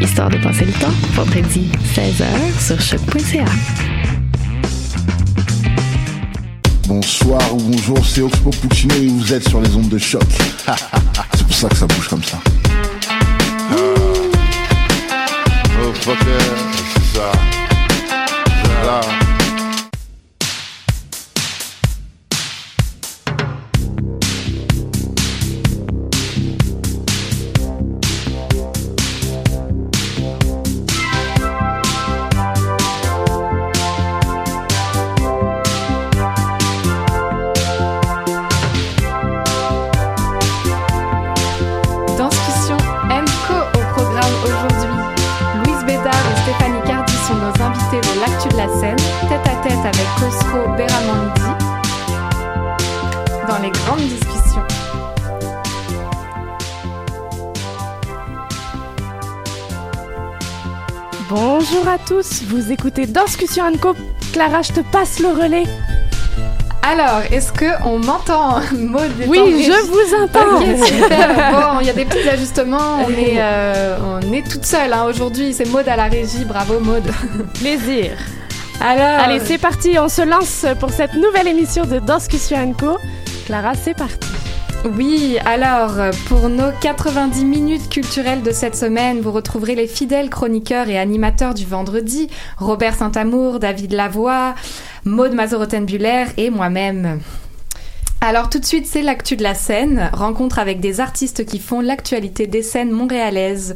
Histoire 0.00 0.30
de 0.30 0.38
passer 0.38 0.64
le 0.64 0.72
temps, 0.72 0.90
vendredi 1.14 1.70
16h 1.94 2.24
sur 2.58 2.80
choc.ca. 2.80 3.44
Bonsoir 6.88 7.54
ou 7.54 7.58
bonjour, 7.58 8.04
c'est 8.04 8.22
Oxpo 8.22 8.50
Puccino 8.50 8.94
et 8.94 9.06
vous 9.08 9.32
êtes 9.32 9.48
sur 9.48 9.60
les 9.60 9.76
ondes 9.76 9.88
de 9.88 9.98
choc. 9.98 10.24
c'est 11.34 11.46
pour 11.46 11.54
ça 11.54 11.68
que 11.68 11.76
ça 11.76 11.86
bouge 11.86 12.08
comme 12.08 12.24
ça. 12.24 12.38
Oh, 15.82 15.92
fucker, 15.94 16.38
c'est 17.12 17.20
Bonjour 61.30 61.86
à 61.86 61.96
tous, 61.96 62.42
vous 62.48 62.72
écoutez 62.72 63.06
Discussion 63.06 63.70
Co. 63.80 63.94
Clara, 64.32 64.62
je 64.62 64.72
te 64.72 64.80
passe 64.80 65.20
le 65.20 65.28
relais. 65.28 65.62
Alors, 66.82 67.22
est-ce 67.30 67.52
que 67.52 67.66
on 67.84 68.00
m'entend 68.00 68.58
Maud 68.76 69.12
Oui, 69.28 69.64
je 69.64 69.86
vous 69.86 70.24
entends. 70.24 70.56
Ok, 70.56 70.86
super. 70.88 71.52
Bon, 71.52 71.80
il 71.80 71.86
y 71.86 71.90
a 71.90 71.92
des 71.92 72.04
petits 72.04 72.28
ajustements. 72.28 73.04
On 73.06 73.10
est, 73.10 73.36
euh, 73.36 73.96
on 74.04 74.32
est 74.32 74.44
toute 74.44 74.66
seule 74.66 74.92
hein, 74.92 75.04
aujourd'hui. 75.08 75.54
C'est 75.54 75.68
Maud 75.68 75.88
à 75.88 75.94
la 75.94 76.08
régie. 76.08 76.44
Bravo 76.44 76.80
Maud. 76.80 77.04
Plaisir. 77.60 78.10
Alors, 78.80 79.24
Allez, 79.24 79.38
c'est 79.38 79.58
parti, 79.58 80.00
on 80.00 80.08
se 80.08 80.22
lance 80.22 80.66
pour 80.80 80.90
cette 80.90 81.14
nouvelle 81.14 81.46
émission 81.46 81.84
de 81.84 82.00
Discussion 82.00 82.72
Co. 82.72 82.98
Clara, 83.46 83.74
c'est 83.80 83.94
parti. 83.94 84.29
Oui, 84.84 85.36
alors 85.44 85.92
pour 86.26 86.48
nos 86.48 86.70
90 86.80 87.44
minutes 87.44 87.90
culturelles 87.90 88.42
de 88.42 88.50
cette 88.50 88.74
semaine, 88.74 89.20
vous 89.20 89.30
retrouverez 89.30 89.74
les 89.74 89.86
fidèles 89.86 90.30
chroniqueurs 90.30 90.88
et 90.88 90.98
animateurs 90.98 91.52
du 91.52 91.66
vendredi, 91.66 92.30
Robert 92.56 92.94
Saint-Amour, 92.94 93.58
David 93.58 93.92
Lavoie, 93.92 94.54
Maude 95.04 95.34
Mazoroten-Buller 95.34 96.24
et 96.38 96.48
moi-même. 96.48 97.20
Alors 98.22 98.50
tout 98.50 98.58
de 98.58 98.66
suite, 98.66 98.86
c'est 98.86 99.00
l'actu 99.00 99.34
de 99.36 99.42
la 99.42 99.54
scène, 99.54 100.10
rencontre 100.12 100.58
avec 100.58 100.80
des 100.80 101.00
artistes 101.00 101.46
qui 101.46 101.58
font 101.58 101.80
l'actualité 101.80 102.46
des 102.46 102.62
scènes 102.62 102.90
montréalaises. 102.90 103.74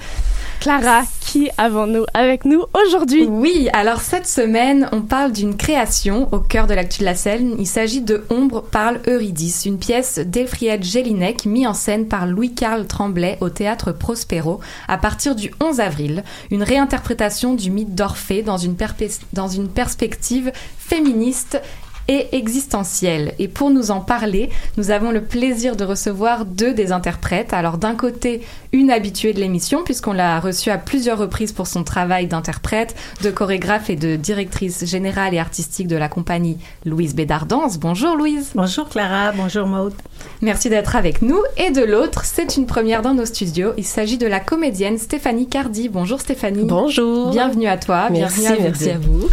Clara, 0.61 1.03
qui 1.21 1.49
avons-nous 1.57 2.05
avec 2.13 2.45
nous 2.45 2.63
aujourd'hui? 2.75 3.25
Oui, 3.25 3.71
alors 3.73 4.03
cette 4.03 4.27
semaine, 4.27 4.87
on 4.93 5.01
parle 5.01 5.33
d'une 5.33 5.57
création 5.57 6.29
au 6.31 6.41
cœur 6.41 6.67
de 6.67 6.75
l'actu 6.75 7.01
de 7.01 7.07
la 7.07 7.15
scène. 7.15 7.55
Il 7.59 7.67
s'agit 7.67 8.03
de 8.03 8.25
Ombre 8.29 8.63
parle 8.63 9.01
Eurydice, 9.07 9.65
une 9.65 9.79
pièce 9.79 10.19
d'Elfriede 10.19 10.85
Jelinek 10.85 11.47
mise 11.47 11.67
en 11.67 11.75
scène 11.75 12.07
par 12.07 12.27
Louis-Carl 12.27 12.87
Tremblay 12.87 13.39
au 13.41 13.49
théâtre 13.49 13.93
Prospero 13.93 14.61
à 14.89 14.99
partir 14.99 15.35
du 15.35 15.53
11 15.63 15.81
avril. 15.81 16.23
Une 16.51 16.63
réinterprétation 16.63 17.55
du 17.55 17.71
mythe 17.71 17.95
d'Orphée 17.95 18.43
dans 18.43 18.59
une, 18.59 18.77
dans 19.33 19.49
une 19.49 19.69
perspective 19.69 20.53
féministe 20.79 21.61
et 22.09 22.37
existentielle. 22.37 23.35
Et 23.39 23.49
pour 23.49 23.71
nous 23.71 23.91
en 23.91 24.01
parler, 24.01 24.51
nous 24.77 24.91
avons 24.91 25.11
le 25.11 25.23
plaisir 25.23 25.77
de 25.77 25.85
recevoir 25.85 26.45
deux 26.45 26.75
des 26.75 26.93
interprètes. 26.93 27.53
Alors 27.53 27.79
d'un 27.79 27.95
côté, 27.95 28.43
une 28.75 28.91
habituée 28.91 29.33
de 29.33 29.39
l'émission, 29.39 29.85
puisqu'on 29.85 30.13
l'a 30.13 30.41
reçue 30.41 30.69
à 30.69 30.79
plusieurs 30.79 31.17
reprises 31.17 31.53
pour 31.53 31.69
son 31.69 31.85
travail 31.85 32.27
d'interprète, 32.27 32.97
de 33.23 33.31
chorégraphe 33.31 33.89
et 33.89 33.95
de 33.95 34.17
directrice 34.17 34.85
générale 34.85 35.33
et 35.33 35.39
artistique 35.39 35.87
de 35.87 35.95
la 35.95 36.09
compagnie 36.09 36.59
Louise 36.85 37.15
Bédardance. 37.15 37.79
Bonjour 37.79 38.17
Louise. 38.17 38.51
Bonjour 38.57 38.89
Clara, 38.89 39.31
bonjour 39.31 39.69
Maude. 39.69 39.95
Merci 40.43 40.71
d'être 40.71 40.97
avec 40.97 41.23
nous. 41.23 41.41
Et 41.57 41.71
de 41.71 41.83
l'autre, 41.85 42.25
c'est 42.25 42.57
une 42.57 42.67
première 42.67 43.03
dans 43.03 43.15
nos 43.15 43.27
studios. 43.27 43.71
Il 43.77 43.85
s'agit 43.85 44.19
de 44.19 44.27
la 44.27 44.41
comédienne 44.41 44.99
Stéphanie 44.99 45.47
Cardi. 45.47 45.89
Bonjour 45.89 46.21
Stéphanie. 46.21 46.65
Bonjour. 46.65 47.31
Bienvenue 47.31 47.69
à 47.69 47.77
toi. 47.79 48.09
Merci, 48.11 48.41
bienvenue 48.41 48.57
à 48.57 48.59
vous 48.59 48.63
merci 48.65 48.91
à 48.91 48.99
vous. 48.99 49.29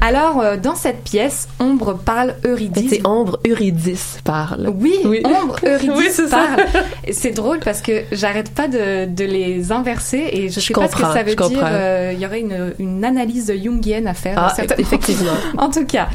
Alors, 0.00 0.40
euh, 0.40 0.56
dans 0.56 0.74
cette 0.74 1.02
pièce, 1.02 1.48
Ombre 1.58 1.94
parle 1.94 2.34
Eurydice. 2.44 2.90
C'est 2.90 3.06
Ombre 3.06 3.38
Eurydice 3.48 4.18
parle. 4.24 4.70
Oui, 4.78 4.94
Oui. 5.04 5.22
Ombre 5.24 5.56
Eurydice 5.64 5.96
Oui, 5.96 6.06
c'est 6.10 6.28
ça. 6.28 6.36
parle. 6.36 6.66
C'est 7.10 7.30
drôle 7.30 7.60
parce 7.60 7.80
que 7.80 8.02
j'arrête 8.12 8.50
pas 8.50 8.68
de, 8.68 8.78
de 9.06 9.24
les 9.24 9.72
inverser 9.72 10.28
et 10.32 10.48
je 10.48 10.60
Je 10.60 10.66
sais 10.66 10.72
pas 10.74 10.88
ce 10.88 10.94
que 10.96 11.02
ça 11.02 11.22
veut 11.22 11.34
dire. 11.34 11.60
euh, 11.64 12.12
Il 12.14 12.20
y 12.20 12.26
aurait 12.26 12.40
une, 12.40 12.72
une 12.78 13.04
analyse 13.04 13.52
jungienne 13.62 14.06
à 14.06 14.14
faire. 14.14 14.34
Ah, 14.38 14.54
effectivement. 14.78 15.32
en 15.58 15.70
tout 15.70 15.84
cas, 15.84 16.08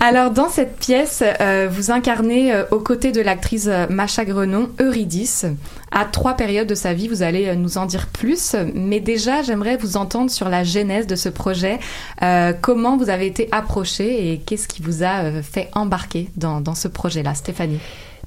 alors 0.00 0.30
dans 0.30 0.48
cette 0.48 0.76
pièce, 0.76 1.22
euh, 1.40 1.68
vous 1.70 1.90
incarnez 1.90 2.52
euh, 2.52 2.64
aux 2.70 2.80
côtés 2.80 3.12
de 3.12 3.20
l'actrice 3.20 3.66
euh, 3.68 3.86
Macha 3.88 4.24
Grenon 4.24 4.68
Eurydice. 4.80 5.46
À 5.90 6.04
trois 6.04 6.34
périodes 6.34 6.66
de 6.68 6.74
sa 6.74 6.92
vie, 6.92 7.08
vous 7.08 7.22
allez 7.22 7.46
euh, 7.48 7.54
nous 7.54 7.78
en 7.78 7.86
dire 7.86 8.08
plus. 8.08 8.54
Mais 8.74 9.00
déjà, 9.00 9.42
j'aimerais 9.42 9.76
vous 9.78 9.96
entendre 9.96 10.30
sur 10.30 10.48
la 10.50 10.62
genèse 10.64 11.06
de 11.06 11.16
ce 11.16 11.30
projet. 11.30 11.78
Euh, 12.22 12.52
comment 12.60 12.96
vous 12.98 13.08
avez 13.08 13.26
été 13.26 13.48
approché 13.52 14.32
et 14.32 14.38
qu'est-ce 14.38 14.68
qui 14.68 14.82
vous 14.82 15.02
a 15.02 15.24
euh, 15.24 15.42
fait 15.42 15.68
embarquer 15.74 16.28
dans, 16.36 16.60
dans 16.60 16.74
ce 16.74 16.88
projet-là, 16.88 17.34
Stéphanie? 17.34 17.78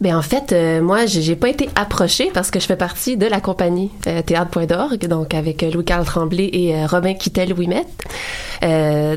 Ben 0.02 0.18
en 0.18 0.24
fait, 0.24 0.52
euh, 0.52 0.82
moi, 0.82 1.06
j'ai 1.06 1.36
pas 1.36 1.48
été 1.48 1.70
approchée 1.76 2.32
parce 2.34 2.50
que 2.50 2.60
je 2.60 2.66
fais 2.66 2.76
partie 2.76 3.18
de 3.18 3.28
la 3.28 3.40
compagnie 3.40 3.92
euh, 4.08 4.24
théâtre.org, 4.24 5.08
donc 5.08 5.36
avec 5.36 5.62
euh, 5.62 5.70
Louis-Carl 5.70 6.04
Tremblay 6.06 6.50
et 6.52 6.86
Robin 6.88 7.14
Kittel-Ouimet. 7.14 7.86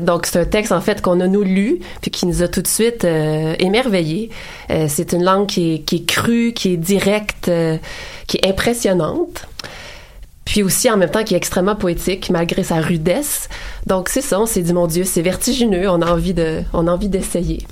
donc 0.01 0.27
c'est 0.27 0.39
un 0.39 0.45
texte 0.45 0.71
en 0.71 0.81
fait 0.81 1.01
qu'on 1.01 1.19
a 1.21 1.27
nous 1.27 1.41
lu 1.41 1.79
puis 2.01 2.11
qui 2.11 2.27
nous 2.27 2.43
a 2.43 2.47
tout 2.47 2.61
de 2.61 2.67
suite 2.67 3.03
émerveillés. 3.03 4.29
c'est 4.87 5.13
une 5.13 5.23
langue 5.23 5.47
qui 5.47 5.73
est, 5.73 5.79
qui 5.79 5.97
est 5.97 6.05
crue, 6.05 6.53
qui 6.53 6.73
est 6.73 6.77
directe, 6.77 7.51
qui 8.27 8.37
est 8.37 8.47
impressionnante 8.47 9.47
puis 10.45 10.61
aussi 10.61 10.89
en 10.91 10.97
même 10.97 11.09
temps 11.09 11.23
qui 11.23 11.33
est 11.33 11.37
extrêmement 11.37 11.75
poétique 11.75 12.29
malgré 12.29 12.63
sa 12.63 12.79
rudesse. 12.79 13.49
Donc 13.87 14.09
c'est 14.09 14.21
ça, 14.21 14.39
on 14.39 14.45
s'est 14.45 14.61
dit 14.61 14.73
mon 14.73 14.85
Dieu, 14.85 15.03
c'est 15.03 15.23
vertigineux, 15.23 15.89
on 15.89 16.01
a 16.01 16.11
envie 16.11 16.35
de, 16.35 16.61
on 16.73 16.87
a 16.87 16.91
envie 16.91 17.09
d'essayer. 17.09 17.65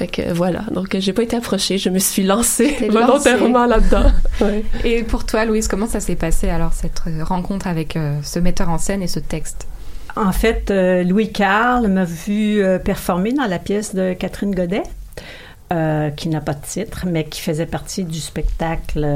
Fait 0.00 0.06
que 0.06 0.32
voilà, 0.32 0.60
donc 0.72 0.96
j'ai 0.98 1.12
pas 1.12 1.22
été 1.22 1.36
approchée, 1.36 1.76
je 1.76 1.90
me 1.90 1.98
suis 1.98 2.22
lancée 2.22 2.88
volontairement 2.88 3.66
là-dedans. 3.66 4.10
Et 4.84 5.02
pour 5.02 5.26
toi, 5.26 5.44
Louise, 5.44 5.68
comment 5.68 5.86
ça 5.86 6.00
s'est 6.00 6.16
passé 6.16 6.48
alors 6.48 6.72
cette 6.72 7.02
rencontre 7.20 7.66
avec 7.66 7.96
euh, 7.96 8.18
ce 8.22 8.38
metteur 8.38 8.70
en 8.70 8.78
scène 8.78 9.02
et 9.02 9.08
ce 9.08 9.20
texte? 9.20 9.66
En 10.16 10.32
fait, 10.32 10.70
euh, 10.70 11.04
Louis 11.04 11.30
Carl 11.30 11.86
m'a 11.88 12.06
vu 12.06 12.62
euh, 12.62 12.78
performer 12.78 13.34
dans 13.34 13.44
la 13.44 13.58
pièce 13.58 13.94
de 13.94 14.14
Catherine 14.14 14.54
Godet. 14.54 14.84
qui 16.16 16.28
n'a 16.30 16.40
pas 16.40 16.54
de 16.54 16.64
titre, 16.66 17.04
mais 17.06 17.24
qui 17.24 17.42
faisait 17.42 17.66
partie 17.66 18.04
du 18.04 18.20
spectacle 18.20 19.06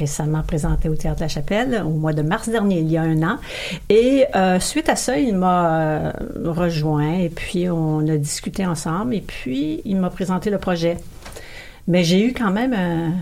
récemment 0.00 0.42
présenté 0.42 0.88
au 0.88 0.96
Théâtre 0.96 1.18
de 1.18 1.24
la 1.24 1.28
Chapelle 1.28 1.82
au 1.84 1.90
mois 1.90 2.12
de 2.12 2.22
mars 2.22 2.48
dernier, 2.48 2.80
il 2.80 2.90
y 2.90 2.96
a 2.96 3.02
un 3.02 3.22
an. 3.22 3.36
Et 3.88 4.24
euh, 4.34 4.58
suite 4.58 4.88
à 4.88 4.96
ça, 4.96 5.18
il 5.18 5.36
m'a 5.36 5.80
euh, 5.80 6.12
rejoint 6.46 7.18
et 7.18 7.28
puis 7.28 7.68
on 7.68 8.00
a 8.08 8.16
discuté 8.16 8.66
ensemble 8.66 9.14
et 9.14 9.20
puis 9.20 9.82
il 9.84 9.96
m'a 9.96 10.10
présenté 10.10 10.50
le 10.50 10.58
projet. 10.58 10.96
Mais 11.86 12.02
j'ai 12.02 12.24
eu 12.24 12.32
quand 12.32 12.50
même 12.50 12.72
un, 12.74 13.12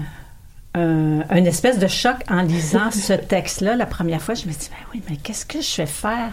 un, 1.28 1.44
espèce 1.44 1.78
de 1.78 1.88
choc 1.88 2.16
en 2.30 2.42
lisant 2.42 2.90
ce 2.90 3.12
texte-là 3.34 3.76
la 3.76 3.86
première 3.86 4.22
fois. 4.22 4.34
Je 4.34 4.46
me 4.46 4.52
suis 4.52 4.62
dit, 4.62 4.70
ben 4.70 4.86
oui, 4.94 5.02
mais 5.10 5.16
qu'est-ce 5.16 5.44
que 5.44 5.60
je 5.60 5.82
vais 5.82 5.86
faire 5.86 6.32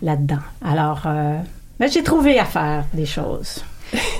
là-dedans? 0.00 0.42
Alors, 0.64 1.02
euh, 1.06 1.36
j'ai 1.92 2.02
trouvé 2.02 2.38
à 2.38 2.44
faire 2.44 2.84
des 2.94 3.06
choses. 3.06 3.62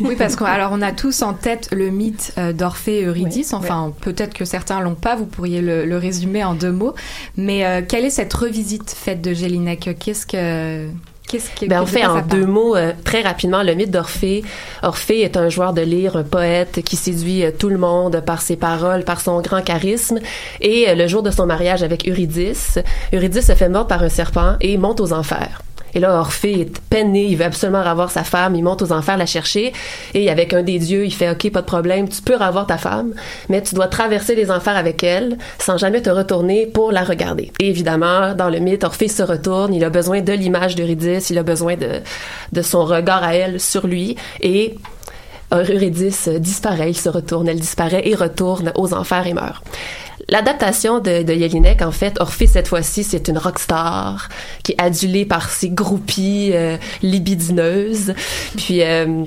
Oui, 0.00 0.16
parce 0.16 0.36
qu'on 0.36 0.44
alors 0.44 0.70
on 0.72 0.82
a 0.82 0.92
tous 0.92 1.22
en 1.22 1.34
tête 1.34 1.68
le 1.72 1.90
mythe 1.90 2.32
euh, 2.38 2.52
d'Orphée 2.52 3.00
et 3.00 3.04
Eurydice. 3.04 3.52
enfin, 3.52 3.92
peut-être 4.00 4.34
que 4.34 4.44
certains 4.44 4.80
l'ont 4.80 4.94
pas. 4.94 5.16
Vous 5.16 5.26
pourriez 5.26 5.60
le, 5.60 5.98
résumer 5.98 6.44
en 6.44 6.54
deux 6.54 6.70
mots. 6.70 6.94
Mais 7.36 7.66
euh, 7.66 7.82
quelle 7.86 8.04
est 8.04 8.10
cette 8.10 8.32
revisite 8.32 8.90
faite 8.90 9.20
de 9.20 9.34
Gélinec 9.34 9.90
Qu'est-ce 9.98 10.26
que 10.26 10.88
Qu'est-ce 11.28 11.50
que, 11.50 11.66
ben, 11.66 11.82
on 11.82 11.86
fait 11.86 12.06
en 12.06 12.22
deux 12.22 12.46
mots 12.46 12.74
euh, 12.74 12.92
très 13.04 13.20
rapidement 13.20 13.62
le 13.62 13.74
mythe 13.74 13.90
d'Orphée. 13.90 14.42
Orphée 14.82 15.20
est 15.20 15.36
un 15.36 15.50
joueur 15.50 15.74
de 15.74 15.82
lyre, 15.82 16.16
un 16.16 16.22
poète 16.22 16.80
qui 16.82 16.96
séduit 16.96 17.44
tout 17.58 17.68
le 17.68 17.76
monde 17.76 18.22
par 18.24 18.40
ses 18.40 18.56
paroles, 18.56 19.04
par 19.04 19.20
son 19.20 19.42
grand 19.42 19.60
charisme. 19.60 20.20
Et 20.62 20.94
le 20.94 21.06
jour 21.06 21.22
de 21.22 21.30
son 21.30 21.44
mariage 21.44 21.82
avec 21.82 22.08
Eurydice, 22.08 22.78
Eurydice 23.12 23.46
se 23.46 23.54
fait 23.54 23.68
mordre 23.68 23.88
par 23.88 24.02
un 24.02 24.08
serpent 24.08 24.56
et 24.62 24.78
monte 24.78 25.00
aux 25.00 25.12
enfers. 25.12 25.60
Et 25.94 26.00
là, 26.00 26.18
Orphée 26.18 26.60
est 26.60 26.80
peiné, 26.90 27.26
il 27.26 27.36
veut 27.36 27.44
absolument 27.44 27.82
revoir 27.82 28.10
sa 28.10 28.24
femme, 28.24 28.54
il 28.54 28.62
monte 28.62 28.82
aux 28.82 28.92
enfers 28.92 29.16
la 29.16 29.26
chercher, 29.26 29.72
et 30.14 30.30
avec 30.30 30.52
un 30.52 30.62
des 30.62 30.78
dieux, 30.78 31.04
il 31.04 31.12
fait 31.12 31.30
OK, 31.30 31.50
pas 31.50 31.60
de 31.60 31.66
problème, 31.66 32.08
tu 32.08 32.22
peux 32.22 32.36
revoir 32.36 32.66
ta 32.66 32.78
femme, 32.78 33.14
mais 33.48 33.62
tu 33.62 33.74
dois 33.74 33.88
traverser 33.88 34.34
les 34.34 34.50
enfers 34.50 34.76
avec 34.76 35.02
elle 35.02 35.38
sans 35.58 35.78
jamais 35.78 36.02
te 36.02 36.10
retourner 36.10 36.66
pour 36.66 36.92
la 36.92 37.04
regarder. 37.04 37.52
Et 37.58 37.68
évidemment, 37.68 38.34
dans 38.34 38.50
le 38.50 38.58
mythe, 38.58 38.84
Orphée 38.84 39.08
se 39.08 39.22
retourne, 39.22 39.74
il 39.74 39.84
a 39.84 39.90
besoin 39.90 40.20
de 40.20 40.32
l'image 40.32 40.74
d'Eurydice, 40.74 41.30
il 41.30 41.38
a 41.38 41.42
besoin 41.42 41.76
de, 41.76 42.00
de 42.52 42.62
son 42.62 42.84
regard 42.84 43.22
à 43.22 43.34
elle 43.34 43.60
sur 43.60 43.86
lui, 43.86 44.16
et 44.40 44.74
Eurydice 45.52 46.28
disparaît, 46.28 46.90
il 46.90 46.96
se 46.96 47.08
retourne, 47.08 47.48
elle 47.48 47.60
disparaît 47.60 48.06
et 48.06 48.14
retourne 48.14 48.72
aux 48.74 48.92
enfers 48.92 49.26
et 49.26 49.32
meurt. 49.32 49.64
L'adaptation 50.30 50.98
de, 50.98 51.22
de 51.22 51.32
Jelinek, 51.32 51.80
en 51.80 51.90
fait, 51.90 52.20
Orphée, 52.20 52.46
cette 52.46 52.68
fois-ci, 52.68 53.02
c'est 53.02 53.28
une 53.28 53.38
rockstar 53.38 54.28
qui 54.62 54.72
est 54.72 54.80
adulée 54.80 55.24
par 55.24 55.48
ses 55.48 55.70
groupies 55.70 56.50
euh, 56.52 56.76
libidineuses. 57.02 58.12
Puis, 58.56 58.82
euh, 58.82 59.24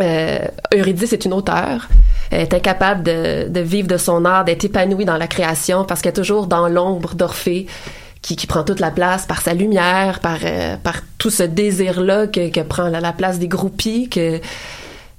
euh, 0.00 0.38
Eurydice 0.74 1.12
est 1.12 1.26
une 1.26 1.34
auteure. 1.34 1.88
Elle 2.30 2.40
est 2.40 2.54
incapable 2.54 3.02
de, 3.02 3.48
de 3.48 3.60
vivre 3.60 3.88
de 3.88 3.98
son 3.98 4.24
art, 4.24 4.44
d'être 4.44 4.64
épanouie 4.64 5.04
dans 5.04 5.18
la 5.18 5.26
création 5.26 5.84
parce 5.84 6.00
qu'elle 6.00 6.12
est 6.12 6.16
toujours 6.16 6.46
dans 6.46 6.68
l'ombre 6.68 7.14
d'Orphée. 7.14 7.66
Qui, 8.22 8.36
qui, 8.36 8.46
prend 8.46 8.62
toute 8.62 8.78
la 8.78 8.92
place 8.92 9.26
par 9.26 9.40
sa 9.40 9.52
lumière, 9.52 10.20
par, 10.20 10.38
euh, 10.44 10.76
par 10.76 11.00
tout 11.18 11.28
ce 11.28 11.42
désir-là 11.42 12.28
que, 12.28 12.50
que 12.50 12.60
prend 12.60 12.86
la, 12.86 13.00
la, 13.00 13.12
place 13.12 13.40
des 13.40 13.48
groupies, 13.48 14.08
que, 14.08 14.38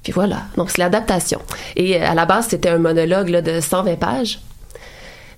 puis 0.04 0.14
voilà, 0.14 0.44
donc 0.56 0.70
c'est 0.70 0.78
l'adaptation. 0.78 1.42
Et 1.76 1.98
à 1.98 2.16
la 2.16 2.26
base, 2.26 2.48
c'était 2.48 2.70
un 2.70 2.78
monologue 2.78 3.28
là, 3.28 3.42
de 3.42 3.60
120 3.60 4.00
pages 4.00 4.40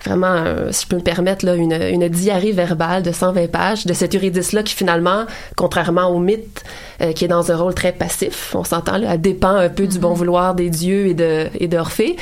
vraiment, 0.05 0.43
si 0.71 0.83
je 0.83 0.87
peux 0.87 0.95
me 0.95 1.01
permettre, 1.01 1.45
là, 1.45 1.55
une, 1.55 1.73
une 1.73 2.07
diarrhée 2.07 2.51
verbale 2.51 3.03
de 3.03 3.11
120 3.11 3.49
pages 3.51 3.85
de 3.85 3.93
cette 3.93 4.15
Eurydice-là 4.15 4.63
qui 4.63 4.73
finalement, 4.73 5.25
contrairement 5.55 6.07
au 6.07 6.19
mythe, 6.19 6.63
euh, 7.01 7.13
qui 7.13 7.25
est 7.25 7.27
dans 7.27 7.51
un 7.51 7.57
rôle 7.57 7.73
très 7.73 7.91
passif, 7.91 8.55
on 8.55 8.63
s'entend, 8.63 8.97
là, 8.97 9.13
elle 9.13 9.21
dépend 9.21 9.55
un 9.55 9.69
peu 9.69 9.87
du 9.87 9.99
bon 9.99 10.13
mm-hmm. 10.13 10.17
vouloir 10.17 10.55
des 10.55 10.69
dieux 10.69 11.07
et 11.07 11.13
de 11.13 11.47
et 11.59 11.67
d'Orphée, 11.67 12.15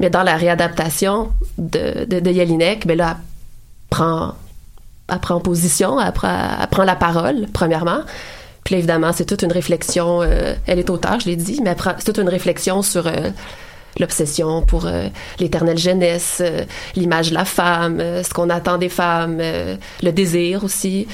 mais 0.00 0.10
dans 0.10 0.22
la 0.22 0.36
réadaptation 0.36 1.30
de, 1.58 2.04
de, 2.04 2.20
de 2.20 2.32
Jelinek, 2.32 2.86
ben 2.86 2.96
là, 2.96 3.16
elle 3.16 3.88
prend, 3.90 4.34
elle 5.08 5.18
prend 5.18 5.40
position, 5.40 6.00
elle 6.00 6.12
prend, 6.12 6.36
elle 6.60 6.66
prend 6.68 6.84
la 6.84 6.96
parole, 6.96 7.46
premièrement, 7.52 8.00
puis 8.64 8.74
là, 8.74 8.78
évidemment, 8.78 9.12
c'est 9.12 9.26
toute 9.26 9.42
une 9.42 9.52
réflexion. 9.52 10.22
Euh, 10.22 10.54
elle 10.66 10.78
est 10.78 10.88
auteur, 10.88 11.20
je 11.20 11.26
l'ai 11.26 11.36
dit, 11.36 11.60
mais 11.62 11.76
c'est 11.98 12.04
toute 12.04 12.18
une 12.18 12.30
réflexion 12.30 12.80
sur 12.80 13.06
euh, 13.06 13.30
l'obsession 13.98 14.62
pour 14.62 14.86
euh, 14.86 15.08
l'éternelle 15.38 15.78
jeunesse, 15.78 16.38
euh, 16.40 16.64
l'image 16.96 17.30
de 17.30 17.34
la 17.34 17.44
femme, 17.44 18.00
euh, 18.00 18.22
ce 18.22 18.32
qu'on 18.32 18.50
attend 18.50 18.78
des 18.78 18.88
femmes, 18.88 19.38
le 19.38 20.10
désir 20.12 20.64
aussi. 20.64 21.06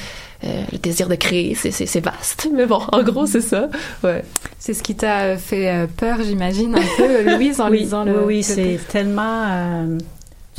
le 0.43 0.79
désir 0.79 1.09
de 1.09 1.17
créer, 1.17 1.55
c'est 1.55 2.00
vaste. 2.00 2.49
Mais 2.55 2.67
bon, 2.67 2.81
en 2.93 3.03
gros, 3.03 3.27
c'est 3.27 3.43
ça. 3.43 3.69
Ouais. 4.03 4.25
C'est 4.59 4.75
ce 4.75 4.82
qui 4.82 4.94
t'a 4.94 5.37
fait 5.37 5.87
peur, 5.97 6.19
j'imagine, 6.23 6.75
un 6.75 6.97
peu, 6.97 7.35
Louise, 7.37 7.61
en 7.61 7.69
lisant 7.69 8.05
le. 8.05 8.19
Oui, 8.21 8.37
oui 8.37 8.43
c'est 8.43 8.81
tellement 8.88 9.87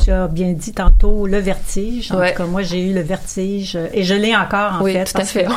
tu 0.04 0.12
as 0.12 0.28
bien 0.28 0.54
dit 0.54 0.74
tantôt 0.74 1.28
le 1.28 1.38
vertige. 1.38 2.12
En 2.12 2.16
tout 2.16 2.36
cas, 2.36 2.46
moi, 2.46 2.64
j'ai 2.64 2.90
eu 2.90 2.94
le 2.94 3.02
vertige 3.02 3.78
et 3.94 4.04
je 4.04 4.14
l'ai 4.14 4.36
encore, 4.36 4.80
en 4.80 4.84
oui, 4.84 4.94
fait. 4.94 5.06
Tout 5.06 5.22
à 5.22 5.26
fait. 5.26 5.48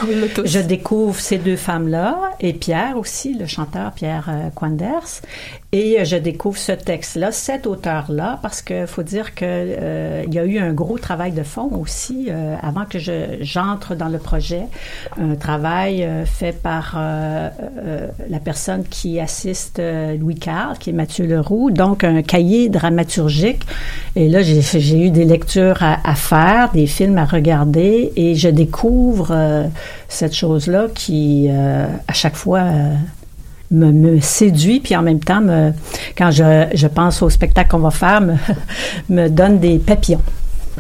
je 0.44 0.58
découvre 0.60 1.19
ces 1.19 1.38
deux 1.38 1.56
femmes-là 1.56 2.19
et 2.40 2.52
Pierre 2.52 2.96
aussi, 2.96 3.34
le 3.34 3.46
chanteur 3.46 3.92
Pierre 3.92 4.31
Quanders. 4.54 5.22
Et 5.75 5.98
euh, 5.98 6.04
je 6.04 6.16
découvre 6.16 6.56
ce 6.56 6.70
texte-là, 6.70 7.32
cet 7.32 7.66
auteur-là, 7.66 8.38
parce 8.42 8.62
qu'il 8.62 8.86
faut 8.86 9.02
dire 9.02 9.34
que 9.34 9.44
euh, 9.44 10.25
y 10.31 10.38
a 10.38 10.44
eu 10.44 10.58
un 10.58 10.72
gros 10.72 10.98
travail 10.98 11.32
de 11.32 11.43
fond 11.43 11.69
aussi 11.81 12.29
euh, 12.29 12.55
avant 12.62 12.84
que 12.84 13.00
je 13.00 13.38
j'entre 13.41 13.96
dans 13.96 14.08
le 14.08 14.19
projet, 14.19 14.67
un 15.20 15.34
travail 15.34 16.08
fait 16.26 16.53
par 16.53 16.96
la 16.96 18.38
personne 18.38 18.84
qui 18.84 19.19
assiste 19.19 19.81
Louis 20.19 20.36
Carl, 20.36 20.79
qui 20.79 20.91
est 20.91 20.93
Mathieu 20.93 21.26
Leroux, 21.26 21.70
donc 21.70 22.05
un 22.05 22.22
cahier 22.22 22.69
dramaturgique. 22.69 23.62
Et 24.14 24.23
là, 24.28 24.43
j'ai 24.43 24.98
eu 24.98 25.10
des 25.10 25.24
lectures 25.24 25.82
à, 25.82 25.98
à, 26.08 26.14
faire, 26.14 26.70
des 26.72 26.86
films 26.86 27.19
à 27.19 27.24
regarder, 27.24 28.12
et 28.16 28.34
je 28.34 28.48
découvre 28.48 29.66
cette 30.08 30.34
chose-là 30.34 30.86
qui, 30.94 31.48
à 31.50 32.12
chaque 32.12 32.36
fois 32.36 32.64
me, 33.70 34.20
séduit, 34.20 34.81
puis 34.81 34.96
en 34.96 35.02
même 35.02 35.20
temps, 35.20 35.40
me, 35.40 35.72
quand 36.16 36.31
je, 36.31 36.69
je 36.74 36.86
pense 36.86 37.22
au 37.22 37.31
spectacle 37.31 37.70
qu'on 37.70 37.78
va 37.78 37.90
faire, 37.90 38.20
me, 38.20 38.34
me 39.08 39.28
donne 39.28 39.58
des 39.58 39.78
papillons. 39.78 40.22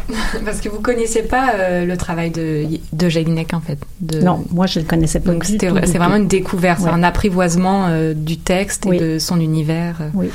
Parce 0.44 0.60
que 0.60 0.68
vous 0.68 0.80
connaissez 0.80 1.22
pas 1.22 1.54
euh, 1.54 1.86
le 1.86 1.96
travail 1.96 2.30
de, 2.30 2.66
de 2.92 3.08
Jelinek, 3.08 3.54
en 3.54 3.60
fait. 3.60 3.78
De... 4.00 4.20
Non, 4.20 4.44
moi 4.50 4.66
je 4.66 4.80
le 4.80 4.84
connaissais 4.84 5.20
pas. 5.20 5.32
Donc 5.32 5.44
c'est 5.44 5.68
vraiment 5.68 6.16
une 6.16 6.28
découverte, 6.28 6.84
un 6.86 7.02
apprivoisement 7.02 7.86
euh, 7.88 8.12
du 8.12 8.38
texte 8.38 8.86
et 8.86 8.98
de 8.98 9.18
son 9.18 9.40
univers. 9.40 9.96
Euh. 10.00 10.08
Oui 10.14 10.30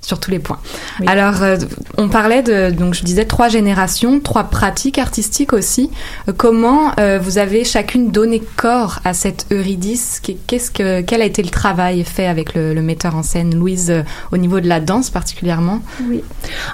sur 0.00 0.20
tous 0.20 0.30
les 0.30 0.38
points. 0.38 0.58
Alors, 1.06 1.42
euh, 1.42 1.56
on 1.96 2.08
parlait 2.08 2.42
de, 2.42 2.70
donc 2.70 2.94
je 2.94 3.04
disais, 3.04 3.24
trois 3.24 3.48
générations, 3.48 4.20
trois 4.20 4.44
pratiques 4.44 4.98
artistiques 4.98 5.52
aussi. 5.52 5.90
Euh, 6.28 6.32
comment 6.36 6.92
euh, 6.98 7.18
vous 7.18 7.38
avez 7.38 7.64
chacune 7.64 8.10
donné 8.10 8.40
corps 8.56 9.00
à 9.04 9.12
cette 9.12 9.46
Eurydice? 9.50 10.20
Qu'est-ce 10.46 10.70
que, 10.70 11.00
quel 11.02 11.22
a 11.22 11.24
été 11.24 11.42
le 11.42 11.50
travail 11.50 12.04
fait 12.04 12.26
avec 12.26 12.54
le, 12.54 12.74
le 12.74 12.82
metteur 12.82 13.16
en 13.16 13.22
scène, 13.22 13.54
Louise, 13.54 13.92
au 14.32 14.36
niveau 14.36 14.60
de 14.60 14.68
la 14.68 14.80
danse 14.80 15.10
particulièrement? 15.10 15.80
Oui. 16.08 16.22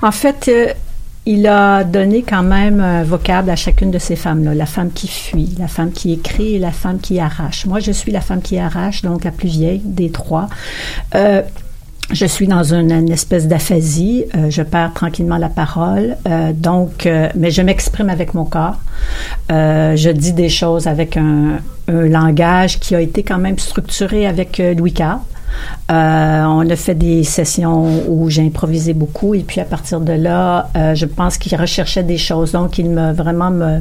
En 0.02 0.12
fait, 0.12 0.50
il 1.26 1.46
a 1.46 1.84
donné 1.84 2.22
quand 2.22 2.42
même 2.42 2.80
un 2.80 3.02
vocable 3.02 3.48
à 3.48 3.56
chacune 3.56 3.90
de 3.90 3.98
ces 3.98 4.16
femmes-là. 4.16 4.54
La 4.54 4.66
femme 4.66 4.92
qui 4.92 5.08
fuit, 5.08 5.54
la 5.58 5.68
femme 5.68 5.90
qui 5.90 6.12
écrit 6.12 6.56
et 6.56 6.58
la 6.58 6.72
femme 6.72 7.00
qui 7.00 7.18
arrache. 7.18 7.64
Moi, 7.66 7.80
je 7.80 7.92
suis 7.92 8.12
la 8.12 8.20
femme 8.20 8.42
qui 8.42 8.58
arrache, 8.58 9.02
donc 9.02 9.24
la 9.24 9.30
plus 9.30 9.48
vieille 9.48 9.80
des 9.84 10.10
trois. 10.10 10.48
Euh, 11.14 11.42
je 12.12 12.26
suis 12.26 12.46
dans 12.46 12.74
une, 12.74 13.10
espèce 13.10 13.48
d'aphasie, 13.48 14.24
euh, 14.34 14.50
je 14.50 14.62
perds 14.62 14.92
tranquillement 14.94 15.38
la 15.38 15.48
parole, 15.48 16.16
euh, 16.28 16.52
donc, 16.52 17.06
euh, 17.06 17.28
mais 17.34 17.50
je 17.50 17.62
m'exprime 17.62 18.10
avec 18.10 18.34
mon 18.34 18.44
corps. 18.44 18.78
je 19.48 20.10
dis 20.10 20.32
des 20.32 20.48
choses 20.48 20.86
avec 20.86 21.16
un, 21.16 21.58
un, 21.88 22.08
langage 22.08 22.80
qui 22.80 22.94
a 22.94 23.00
été 23.00 23.22
quand 23.22 23.38
même 23.38 23.58
structuré 23.58 24.26
avec 24.26 24.60
Louis 24.76 24.92
Carl. 24.92 25.20
Euh, 25.90 26.44
on 26.44 26.68
a 26.70 26.76
fait 26.76 26.94
des 26.94 27.24
sessions 27.24 28.08
où 28.08 28.30
j'ai 28.30 28.42
improvisé 28.42 28.94
beaucoup 28.94 29.34
et 29.34 29.42
puis 29.42 29.60
à 29.60 29.64
partir 29.64 30.00
de 30.00 30.12
là, 30.12 30.70
euh, 30.76 30.94
je 30.94 31.04
pense 31.04 31.36
qu'il 31.36 31.54
recherchait 31.56 32.02
des 32.02 32.16
choses. 32.16 32.52
Donc, 32.52 32.78
il 32.78 32.88
me 32.90 33.12
vraiment 33.12 33.50
me 33.50 33.80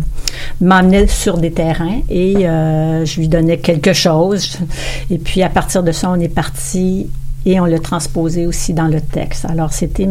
m'emmenait 0.59 1.07
sur 1.07 1.37
des 1.37 1.51
terrains 1.51 2.01
et 2.09 2.47
euh, 2.47 3.05
je 3.05 3.19
lui 3.19 3.29
donnais 3.29 3.57
quelque 3.57 3.93
chose. 3.93 4.59
Et 5.09 5.17
puis 5.17 5.43
à 5.43 5.49
partir 5.49 5.83
de 5.83 5.91
ça, 5.91 6.09
on 6.09 6.19
est 6.19 6.33
parti 6.33 7.07
et 7.45 7.59
on 7.59 7.65
l'a 7.65 7.79
transposé 7.79 8.45
aussi 8.47 8.73
dans 8.73 8.87
le 8.87 9.01
texte. 9.01 9.45
Alors, 9.45 9.73
c'était 9.73 10.07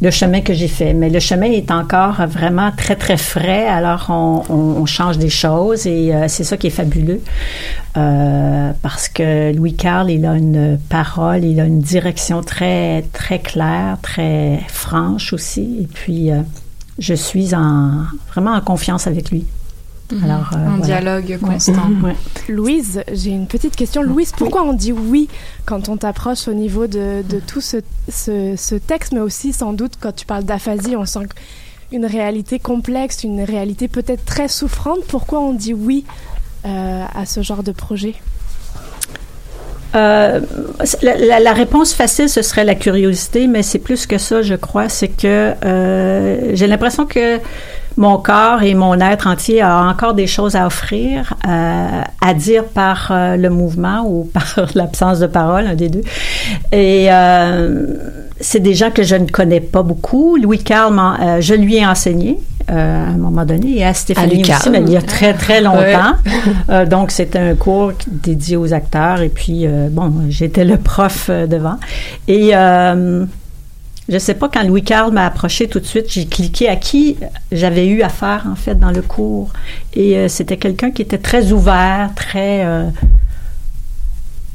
le 0.00 0.10
chemin 0.10 0.40
que 0.40 0.52
j'ai 0.52 0.68
fait. 0.68 0.92
Mais 0.92 1.10
le 1.10 1.20
chemin 1.20 1.46
est 1.46 1.70
encore 1.70 2.26
vraiment 2.26 2.70
très, 2.76 2.96
très 2.96 3.16
frais. 3.16 3.66
Alors, 3.66 4.06
on, 4.08 4.42
on, 4.48 4.86
change 4.86 5.18
des 5.18 5.30
choses 5.30 5.86
et 5.86 6.14
euh, 6.14 6.26
c'est 6.28 6.44
ça 6.44 6.56
qui 6.56 6.66
est 6.68 6.70
fabuleux. 6.70 7.20
Euh, 7.96 8.72
parce 8.82 9.08
que 9.08 9.54
Louis 9.54 9.74
Carl, 9.74 10.10
il 10.10 10.26
a 10.26 10.34
une 10.34 10.78
parole, 10.88 11.44
il 11.44 11.60
a 11.60 11.64
une 11.64 11.80
direction 11.80 12.42
très, 12.42 13.02
très 13.12 13.38
claire, 13.38 13.98
très 14.02 14.60
franche 14.68 15.32
aussi. 15.32 15.78
Et 15.82 15.86
puis, 15.86 16.30
euh, 16.30 16.40
je 16.98 17.14
suis 17.14 17.54
en, 17.54 18.02
vraiment 18.32 18.52
en 18.52 18.60
confiance 18.60 19.06
avec 19.06 19.30
lui. 19.30 19.46
Mhm. 20.12 20.24
Alors, 20.24 20.50
euh, 20.54 20.68
un 20.68 20.78
dialogue 20.78 21.38
constant. 21.40 21.90
Louise, 22.48 23.02
j'ai 23.12 23.30
une 23.30 23.46
petite 23.46 23.74
question. 23.74 24.02
Louise, 24.02 24.32
pourquoi 24.36 24.62
on 24.62 24.74
dit 24.74 24.92
oui 24.92 25.28
quand 25.64 25.88
on 25.88 25.96
t'approche 25.96 26.46
au 26.46 26.52
niveau 26.52 26.86
de, 26.86 27.22
de 27.22 27.40
tout 27.40 27.62
ce, 27.62 27.78
ce, 28.08 28.54
ce, 28.56 28.74
texte, 28.74 29.12
mais 29.12 29.20
aussi 29.20 29.52
sans 29.52 29.72
doute 29.72 29.94
quand 29.98 30.14
tu 30.14 30.26
parles 30.26 30.44
d'aphasie, 30.44 30.94
on 30.96 31.06
sent 31.06 31.20
une 31.90 32.04
réalité 32.04 32.58
complexe, 32.58 33.24
une 33.24 33.42
réalité 33.42 33.88
peut-être 33.88 34.24
très 34.24 34.48
souffrante. 34.48 35.04
Pourquoi 35.08 35.40
on 35.40 35.52
dit 35.52 35.74
oui 35.74 36.04
euh, 36.66 37.04
à 37.14 37.24
ce 37.24 37.42
genre 37.42 37.62
de 37.62 37.72
projet? 37.72 38.14
Euh, 39.94 40.40
la, 41.02 41.38
la, 41.38 41.52
réponse 41.52 41.94
facile, 41.94 42.28
ce 42.28 42.42
serait 42.42 42.64
la 42.64 42.74
curiosité, 42.74 43.46
mais 43.46 43.62
c'est 43.62 43.78
plus 43.78 44.06
que 44.06 44.18
ça, 44.18 44.42
je 44.42 44.54
crois. 44.54 44.88
C'est 44.88 45.08
que 45.08 45.54
euh, 45.64 46.50
j'ai 46.54 46.66
l'impression 46.66 47.06
que 47.06 47.38
mon 47.96 48.18
corps 48.18 48.62
et 48.62 48.74
mon 48.74 48.98
être 49.00 49.26
entier 49.26 49.60
a 49.60 49.84
encore 49.84 50.14
des 50.14 50.26
choses 50.26 50.56
à 50.56 50.66
offrir, 50.66 51.34
euh, 51.46 52.02
à 52.20 52.34
dire 52.34 52.64
par 52.64 53.08
euh, 53.10 53.36
le 53.36 53.50
mouvement 53.50 54.04
ou 54.06 54.24
par 54.32 54.66
l'absence 54.74 55.20
de 55.20 55.26
parole, 55.26 55.66
un 55.66 55.74
des 55.74 55.88
deux. 55.88 56.02
Et 56.72 57.06
euh, 57.10 57.86
c'est 58.40 58.60
des 58.60 58.74
gens 58.74 58.90
que 58.90 59.02
je 59.02 59.16
ne 59.16 59.26
connais 59.26 59.60
pas 59.60 59.82
beaucoup. 59.82 60.36
Louis 60.36 60.62
Carl, 60.62 60.94
je 61.40 61.54
lui 61.54 61.76
ai 61.76 61.86
enseigné. 61.86 62.38
À 62.66 62.72
un 62.72 63.18
moment 63.18 63.44
donné, 63.44 63.80
et 63.80 63.84
à 63.84 63.92
Stéphanie 63.92 64.40
aussi, 64.40 64.70
mais 64.70 64.80
il 64.80 64.88
y 64.88 64.96
a 64.96 65.02
très, 65.02 65.34
très 65.34 65.60
longtemps. 65.60 66.14
donc, 66.86 67.10
c'était 67.10 67.38
un 67.38 67.54
cours 67.56 67.92
dédié 68.06 68.56
aux 68.56 68.72
acteurs, 68.72 69.20
et 69.20 69.28
puis, 69.28 69.66
bon, 69.90 70.10
j'étais 70.30 70.64
le 70.64 70.78
prof 70.78 71.28
devant. 71.28 71.76
Et 72.26 72.54
je 74.08 74.18
sais 74.18 74.34
pas, 74.34 74.48
quand 74.48 74.62
Louis 74.62 74.82
Carl 74.82 75.12
m'a 75.12 75.26
approché 75.26 75.68
tout 75.68 75.80
de 75.80 75.86
suite, 75.86 76.10
j'ai 76.10 76.26
cliqué 76.26 76.68
à 76.68 76.76
qui 76.76 77.16
j'avais 77.50 77.86
eu 77.86 78.02
affaire, 78.02 78.46
en 78.50 78.56
fait, 78.56 78.78
dans 78.78 78.90
le 78.90 79.02
cours. 79.02 79.52
Et 79.94 80.16
euh, 80.16 80.28
c'était 80.28 80.58
quelqu'un 80.58 80.90
qui 80.90 81.02
était 81.02 81.18
très 81.18 81.52
ouvert, 81.52 82.10
très... 82.14 82.64
Euh, 82.66 82.90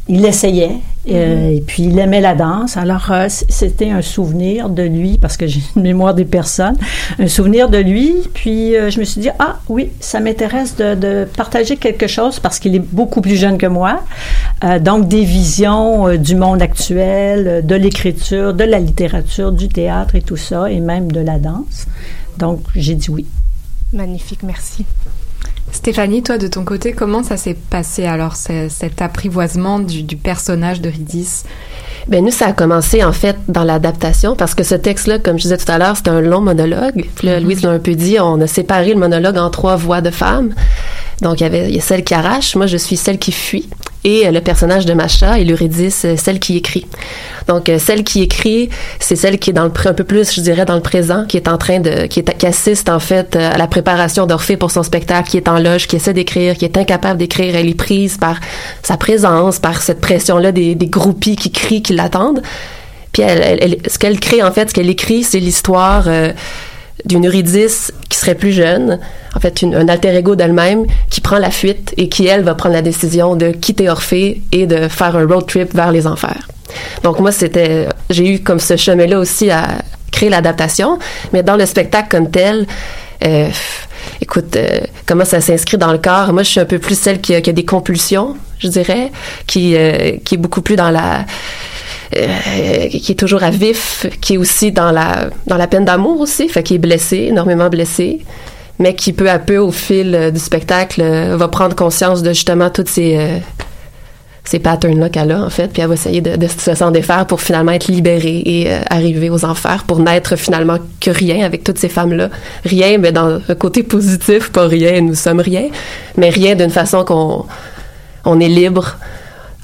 il 0.08 0.26
essayait 0.26 0.78
euh, 1.08 1.50
et 1.50 1.62
puis 1.62 1.84
il 1.84 1.98
aimait 1.98 2.22
la 2.22 2.36
danse. 2.36 2.78
Alors 2.78 3.12
euh, 3.12 3.28
c'était 3.30 3.90
un 3.90 4.02
souvenir 4.02 4.70
de 4.70 4.84
lui 4.84 5.18
parce 5.18 5.38
que 5.38 5.48
j'ai 5.48 5.62
une 5.76 5.82
mémoire 5.82 6.14
des 6.14 6.26
personnes, 6.26 6.76
un 7.18 7.28
souvenir 7.28 7.70
de 7.70 7.78
lui. 7.78 8.16
Puis 8.34 8.76
euh, 8.76 8.90
je 8.90 9.00
me 9.00 9.06
suis 9.06 9.22
dit 9.22 9.30
ah 9.40 9.60
oui, 9.70 9.92
ça 10.00 10.20
m'intéresse 10.20 10.76
de, 10.76 10.96
de, 10.96 11.28
partager 11.38 11.78
quelque 11.78 12.08
chose 12.08 12.40
parce 12.40 12.60
qu'il 12.60 12.76
est 12.76 12.80
beaucoup 12.80 13.22
plus 13.22 13.36
jeune 13.36 13.58
que 13.58 13.68
moi. 13.68 14.02
donc 14.82 15.08
des 15.08 15.24
visions 15.24 16.16
du 16.18 16.36
monde 16.36 16.62
actuel, 16.62 17.66
de 17.66 17.76
l'écriture, 17.76 18.54
de 18.54 18.64
la 18.64 18.80
littérature, 18.80 19.52
du 19.52 19.70
théâtre 19.70 20.16
et 20.16 20.22
tout 20.22 20.38
ça 20.38 20.70
et 20.70 20.80
même 20.80 21.12
de 21.12 21.22
la 21.22 21.40
danse. 21.40 21.88
Donc 22.38 22.62
j'ai 22.76 22.96
dit 22.96 23.10
oui. 23.10 23.26
Magnifique, 23.94 24.44
merci. 24.44 24.86
Stéphanie, 25.72 26.24
toi, 26.24 26.38
de 26.38 26.48
ton 26.48 26.64
côté, 26.64 26.94
comment 26.94 27.24
ça 27.24 27.38
s'est 27.38 27.56
passé 27.70 28.06
alors, 28.06 28.36
cet 28.36 29.02
apprivoisement 29.02 29.80
du, 29.80 30.04
du 30.04 30.16
personnage 30.18 30.82
de 30.82 30.90
Ridis? 30.90 31.44
Ben 32.08 32.26
nous, 32.26 32.32
ça 32.32 32.48
a 32.48 32.54
commencé 32.54 33.04
en 33.04 33.12
fait 33.12 33.36
dans 33.48 33.64
l'adaptation 33.64 34.36
parce 34.36 34.56
que 34.56 34.64
ce 34.64 34.74
texte-là, 34.74 35.20
comme 35.20 35.38
je 35.38 35.44
disais 35.44 35.58
tout 35.58 35.72
à 35.72 35.78
l'heure, 35.78 35.96
c'était 35.96 36.10
un 36.10 36.22
long 36.22 36.42
monologue. 36.42 37.06
Puis 37.16 37.28
là, 37.28 37.40
mm-hmm. 37.40 37.44
Louise 37.44 37.62
l'a 37.62 37.70
un 37.72 37.80
peu 37.80 37.94
dit, 37.94 38.20
on 38.20 38.42
a 38.42 38.48
séparé 38.48 38.94
le 38.94 39.00
monologue 39.00 39.38
en 39.38 39.50
trois 39.50 39.76
voix 39.76 40.02
de 40.02 40.10
femmes. 40.10 40.54
Donc 41.22 41.42
il 41.42 41.44
y 41.44 41.46
avait 41.46 41.72
y 41.72 41.78
a 41.78 41.82
celle 41.82 42.04
qui 42.04 42.14
arrache, 42.14 42.56
moi 42.56 42.68
je 42.68 42.78
suis 42.78 42.98
celle 42.98 43.20
qui 43.20 43.32
fuit 43.32 43.68
et 44.04 44.26
euh, 44.26 44.32
le 44.32 44.42
personnage 44.42 44.86
de 44.86 44.94
Macha 44.94 45.40
et 45.40 45.44
l'Eurydice, 45.44 46.06
euh, 46.06 46.16
celle 46.16 46.40
qui 46.40 46.58
écrit. 46.58 46.86
Donc, 47.48 47.68
euh, 47.68 47.80
celle 47.80 48.04
qui 48.04 48.22
écrit, 48.22 48.70
c'est 49.00 49.16
celle 49.16 49.40
qui 49.40 49.50
est 49.50 49.54
dans 49.54 49.66
le 49.66 49.72
un 49.86 49.94
peu 49.94 50.04
plus, 50.04 50.34
je 50.34 50.42
dirais, 50.42 50.66
dans 50.66 50.76
le 50.76 50.82
présent, 50.82 51.26
qui 51.26 51.38
est 51.38 51.48
en 51.48 51.58
train 51.58 51.80
de, 51.80 52.06
qui, 52.08 52.20
est, 52.20 52.38
qui 52.38 52.46
assiste 52.46 52.90
en 52.90 53.00
fait 53.00 53.36
à 53.36 53.58
la 53.58 53.68
préparation 53.68 54.26
d'Orphée 54.26 54.58
pour 54.58 54.72
son 54.72 54.84
spectacle, 54.84 55.30
qui 55.30 55.38
est 55.38 55.48
en 55.48 55.58
loge, 55.60 55.88
qui 55.88 55.96
essaie 55.96 56.14
d'écrire, 56.14 56.56
qui 56.56 56.66
est 56.66 56.78
incapable 56.78 57.18
d'écrire. 57.18 57.56
Elle 57.56 57.70
est 57.70 57.78
prise 57.78 58.18
par 58.18 58.40
sa 58.84 58.98
présence, 58.98 59.60
par 59.60 59.82
cette 59.82 60.02
pression-là 60.02 60.52
des, 60.52 60.76
des 60.76 60.88
groupies 60.88 61.36
qui 61.36 61.52
crient, 61.52 61.82
qui 61.82 61.94
l'attendent. 61.94 62.42
Puis 63.12 63.24
elle, 63.24 63.60
elle, 63.62 63.78
ce 63.88 63.98
qu'elle 63.98 64.20
crée 64.20 64.44
en 64.44 64.52
fait, 64.52 64.70
ce 64.70 64.74
qu'elle 64.74 64.90
écrit, 64.90 65.24
c'est 65.24 65.40
l'histoire 65.40 66.08
d'une 67.06 67.28
Eurydice 67.28 67.92
qui 68.10 68.18
serait 68.18 68.36
plus 68.36 68.52
jeune, 68.52 69.00
en 69.36 69.40
fait 69.40 69.64
un 69.64 69.88
alter 69.88 70.16
ego 70.16 70.36
d'elle-même 70.36 70.86
qui 71.10 71.22
prend 71.22 71.38
la 71.38 71.52
fuite 71.52 71.94
et 71.98 72.10
qui 72.10 72.28
elle 72.28 72.44
va 72.44 72.56
prendre 72.56 72.76
la 72.76 72.82
décision 72.82 73.36
de 73.36 73.52
quitter 73.52 73.90
Orphée 73.90 74.42
et 74.52 74.68
de 74.68 74.88
faire 74.88 75.16
un 75.16 75.26
road 75.26 75.46
trip 75.48 75.74
vers 75.74 75.92
les 75.92 76.08
enfers. 76.08 76.48
Donc 77.04 77.20
moi 77.20 77.32
c'était 77.32 77.88
j'ai 78.10 78.28
eu 78.28 78.40
comme 78.40 78.60
ce 78.60 78.76
chemin-là 78.76 79.20
aussi 79.20 79.50
à 79.50 79.68
créer 80.12 80.30
l'adaptation, 80.30 81.00
mais 81.34 81.44
dans 81.44 81.56
le 81.56 81.66
spectacle 81.66 82.10
comme 82.10 82.30
tel 82.30 82.68
euh, 83.26 83.50
écoute, 84.22 84.56
euh, 84.56 84.80
comment 85.06 85.26
ça 85.26 85.42
s'inscrit 85.42 85.78
dans 85.78 85.92
le 85.92 85.98
corps? 85.98 86.32
Moi, 86.34 86.44
je 86.44 86.50
suis 86.50 86.60
un 86.60 86.66
peu 86.66 86.80
plus 86.80 86.98
celle 86.98 87.20
qui 87.22 87.36
a, 87.36 87.42
qui 87.42 87.50
a 87.50 87.54
des 87.54 87.66
compulsions, 87.66 88.36
je 88.60 88.68
dirais, 88.68 89.12
qui, 89.46 89.76
euh, 89.76 90.18
qui 90.24 90.36
est 90.36 90.38
beaucoup 90.38 90.62
plus 90.62 90.76
dans 90.76 90.90
la 90.90 91.26
euh, 92.16 92.88
qui 92.88 93.12
est 93.12 93.20
toujours 93.20 93.44
à 93.44 93.52
vif, 93.52 94.08
qui 94.20 94.34
est 94.34 94.38
aussi 94.38 94.72
dans 94.72 94.92
la 94.92 95.30
dans 95.46 95.58
la 95.58 95.68
peine 95.68 95.86
d'amour 95.86 96.20
aussi, 96.22 96.50
fait 96.50 96.64
qui 96.64 96.76
est 96.76 96.80
blessé, 96.80 97.28
énormément 97.30 97.70
blessé, 97.70 98.26
mais 98.80 98.96
qui 98.96 99.14
peu 99.14 99.30
à 99.30 99.38
peu 99.38 99.58
au 99.58 99.72
fil 99.72 100.16
euh, 100.16 100.32
du 100.32 100.40
spectacle 100.40 101.02
euh, 101.04 101.38
va 101.38 101.48
prendre 101.50 101.76
conscience 101.76 102.24
de 102.24 102.30
justement 102.30 102.72
toutes 102.72 102.90
ces 102.90 103.42
ces 104.44 104.58
patterns-là 104.58 105.10
qu'elle 105.10 105.32
a, 105.32 105.44
en 105.44 105.52
fait, 105.52 105.68
puis 105.68 105.84
elle 105.84 105.90
va 105.90 105.94
essayer 105.94 106.22
de, 106.22 106.36
de 106.36 106.48
s'en 106.48 106.90
défaire 106.90 107.28
pour 107.28 107.40
finalement 107.40 107.74
être 107.74 107.88
libérée 107.88 108.42
et 108.44 108.72
arriver 108.90 109.30
aux 109.30 109.46
enfers, 109.46 109.84
pour 109.84 110.00
n'être 110.00 110.36
finalement 110.38 110.78
que 111.00 111.12
rien 111.12 111.46
avec 111.46 111.64
toutes 111.64 111.78
ces 111.78 111.90
femmes-là. 111.90 112.30
Rien, 112.66 112.98
mais 112.98 113.12
dans 113.12 113.40
un 113.48 113.56
côté 113.56 113.84
positif, 113.84 114.52
pas 114.52 114.66
rien, 114.66 115.02
nous 115.02 115.14
sommes 115.14 115.42
rien, 115.42 115.68
mais 116.18 116.30
rien 116.32 116.56
d'une 116.56 116.72
façon 116.72 117.04
qu'on 117.04 117.46
on 118.26 118.40
est 118.40 118.48
libre, 118.48 118.98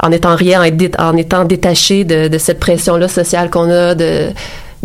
en 0.02 0.12
étant 0.12 0.36
rien, 0.36 0.62
en 1.00 1.18
étant 1.18 1.46
détaché 1.46 2.04
de, 2.04 2.28
de 2.28 2.38
cette 2.38 2.60
pression-là 2.60 3.08
sociale 3.08 3.50
qu'on 3.50 3.70
a 3.70 3.96
de 3.96 4.32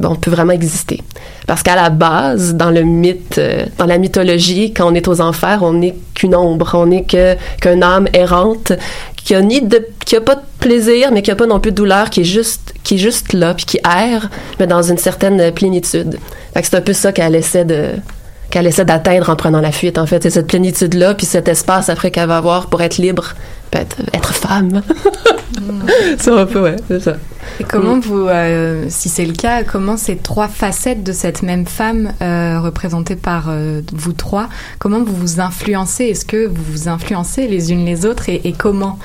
on 0.02 0.14
peut 0.14 0.30
vraiment 0.30 0.52
exister. 0.52 1.02
Parce 1.46 1.62
qu'à 1.62 1.74
la 1.74 1.90
base, 1.90 2.54
dans 2.54 2.70
le 2.70 2.82
mythe, 2.82 3.38
euh, 3.38 3.66
dans 3.78 3.86
la 3.86 3.98
mythologie, 3.98 4.72
quand 4.72 4.90
on 4.90 4.94
est 4.94 5.08
aux 5.08 5.20
enfers, 5.20 5.60
on 5.62 5.74
n'est 5.74 5.94
qu'une 6.14 6.34
ombre, 6.34 6.70
on 6.74 6.86
n'est 6.86 7.04
qu'une 7.04 7.82
âme 7.82 8.08
errante 8.12 8.72
qui 9.16 9.34
a 9.34 9.42
ni 9.42 9.60
de 9.60 9.86
qui 10.04 10.16
a 10.16 10.20
pas 10.20 10.36
de 10.36 10.42
plaisir, 10.58 11.10
mais 11.12 11.22
qui 11.22 11.30
a 11.30 11.36
pas 11.36 11.46
non 11.46 11.60
plus 11.60 11.72
de 11.72 11.76
douleur, 11.76 12.10
qui 12.10 12.22
est 12.22 12.24
juste 12.24 12.74
qui 12.82 12.94
est 12.94 12.98
juste 12.98 13.32
là, 13.32 13.54
puis 13.54 13.66
qui 13.66 13.78
erre, 13.78 14.30
mais 14.58 14.66
dans 14.66 14.82
une 14.82 14.98
certaine 14.98 15.52
plénitude. 15.52 16.18
C'est 16.54 16.74
un 16.74 16.80
peu 16.80 16.92
ça 16.92 17.12
qu'elle 17.12 17.34
essaie 17.34 17.64
de 17.64 17.90
qu'elle 18.50 18.66
essaie 18.66 18.84
d'atteindre 18.84 19.30
en 19.30 19.36
prenant 19.36 19.60
la 19.60 19.72
fuite. 19.72 19.98
En 19.98 20.06
fait, 20.06 20.22
c'est 20.22 20.30
cette 20.30 20.46
plénitude 20.46 20.94
là, 20.94 21.14
puis 21.14 21.26
cet 21.26 21.48
espace 21.48 21.88
après 21.88 22.10
qu'elle 22.10 22.28
va 22.28 22.36
avoir 22.36 22.66
pour 22.66 22.82
être 22.82 22.98
libre 22.98 23.34
être, 23.72 23.96
être 24.12 24.34
femme. 24.34 24.82
c'est 26.18 26.30
un 26.30 26.46
peu, 26.46 26.62
ouais, 26.62 26.76
c'est 26.88 27.00
ça. 27.00 27.16
Et 27.58 27.64
comment 27.64 27.96
mm. 27.96 28.00
vous, 28.00 28.26
euh, 28.28 28.86
si 28.88 29.08
c'est 29.08 29.24
le 29.24 29.32
cas, 29.32 29.64
comment 29.64 29.96
ces 29.96 30.16
trois 30.16 30.48
facettes 30.48 31.02
de 31.02 31.12
cette 31.12 31.42
même 31.42 31.66
femme 31.66 32.12
euh, 32.22 32.60
représentées 32.60 33.16
par 33.16 33.46
euh, 33.48 33.82
vous 33.92 34.12
trois, 34.12 34.48
comment 34.78 35.02
vous 35.02 35.14
vous 35.14 35.40
influencez? 35.40 36.04
Est-ce 36.04 36.24
que 36.24 36.46
vous 36.46 36.62
vous 36.70 36.88
influencez 36.88 37.46
les 37.46 37.72
unes 37.72 37.84
les 37.84 38.06
autres 38.06 38.28
et, 38.28 38.40
et 38.44 38.52
comment? 38.52 38.98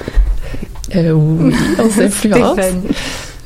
Oui, 0.96 1.54
on 1.80 1.90
s'influence. 1.90 2.60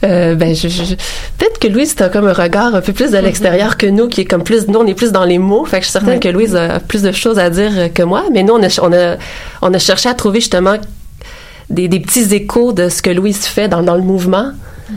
Euh, 0.04 0.36
ben, 0.36 0.56
je, 0.56 0.70
je, 0.70 0.96
peut-être 1.38 1.60
que 1.60 1.68
Louise 1.68 1.94
a 2.00 2.10
comme 2.10 2.28
un 2.28 2.34
regard 2.34 2.74
un 2.74 2.82
peu 2.82 2.94
plus 2.94 3.12
de 3.12 3.18
l'extérieur 3.18 3.76
que 3.78 3.86
nous, 3.86 4.08
qui 4.08 4.22
est 4.22 4.26
comme 4.26 4.44
plus, 4.44 4.68
nous 4.68 4.80
on 4.80 4.88
est 4.88 4.94
plus 4.94 5.12
dans 5.12 5.26
les 5.26 5.40
mots. 5.40 5.66
Fait 5.66 5.80
que 5.80 5.86
je 5.86 5.90
suis 5.90 5.94
certaine 5.94 6.20
que 6.20 6.30
Louise 6.30 6.56
a 6.56 6.80
plus 6.80 7.02
de 7.02 7.12
choses 7.12 7.38
à 7.38 7.50
dire 7.50 7.94
que 7.94 8.04
moi. 8.04 8.24
Mais 8.32 8.44
nous 8.44 8.54
on 8.54 8.64
a, 8.64 8.80
on 8.82 8.94
a, 8.94 9.18
on 9.62 9.74
a 9.74 9.80
cherché 9.80 10.08
à 10.08 10.14
trouver 10.14 10.40
justement 10.40 10.76
des, 11.70 11.88
des, 11.88 12.00
petits 12.00 12.34
échos 12.34 12.72
de 12.72 12.90
ce 12.90 13.02
que 13.02 13.10
Louise 13.10 13.46
fait 13.46 13.68
dans, 13.68 13.84
dans 13.84 13.96
le 13.96 14.02
mouvement. 14.02 14.52
Mm. 14.90 14.94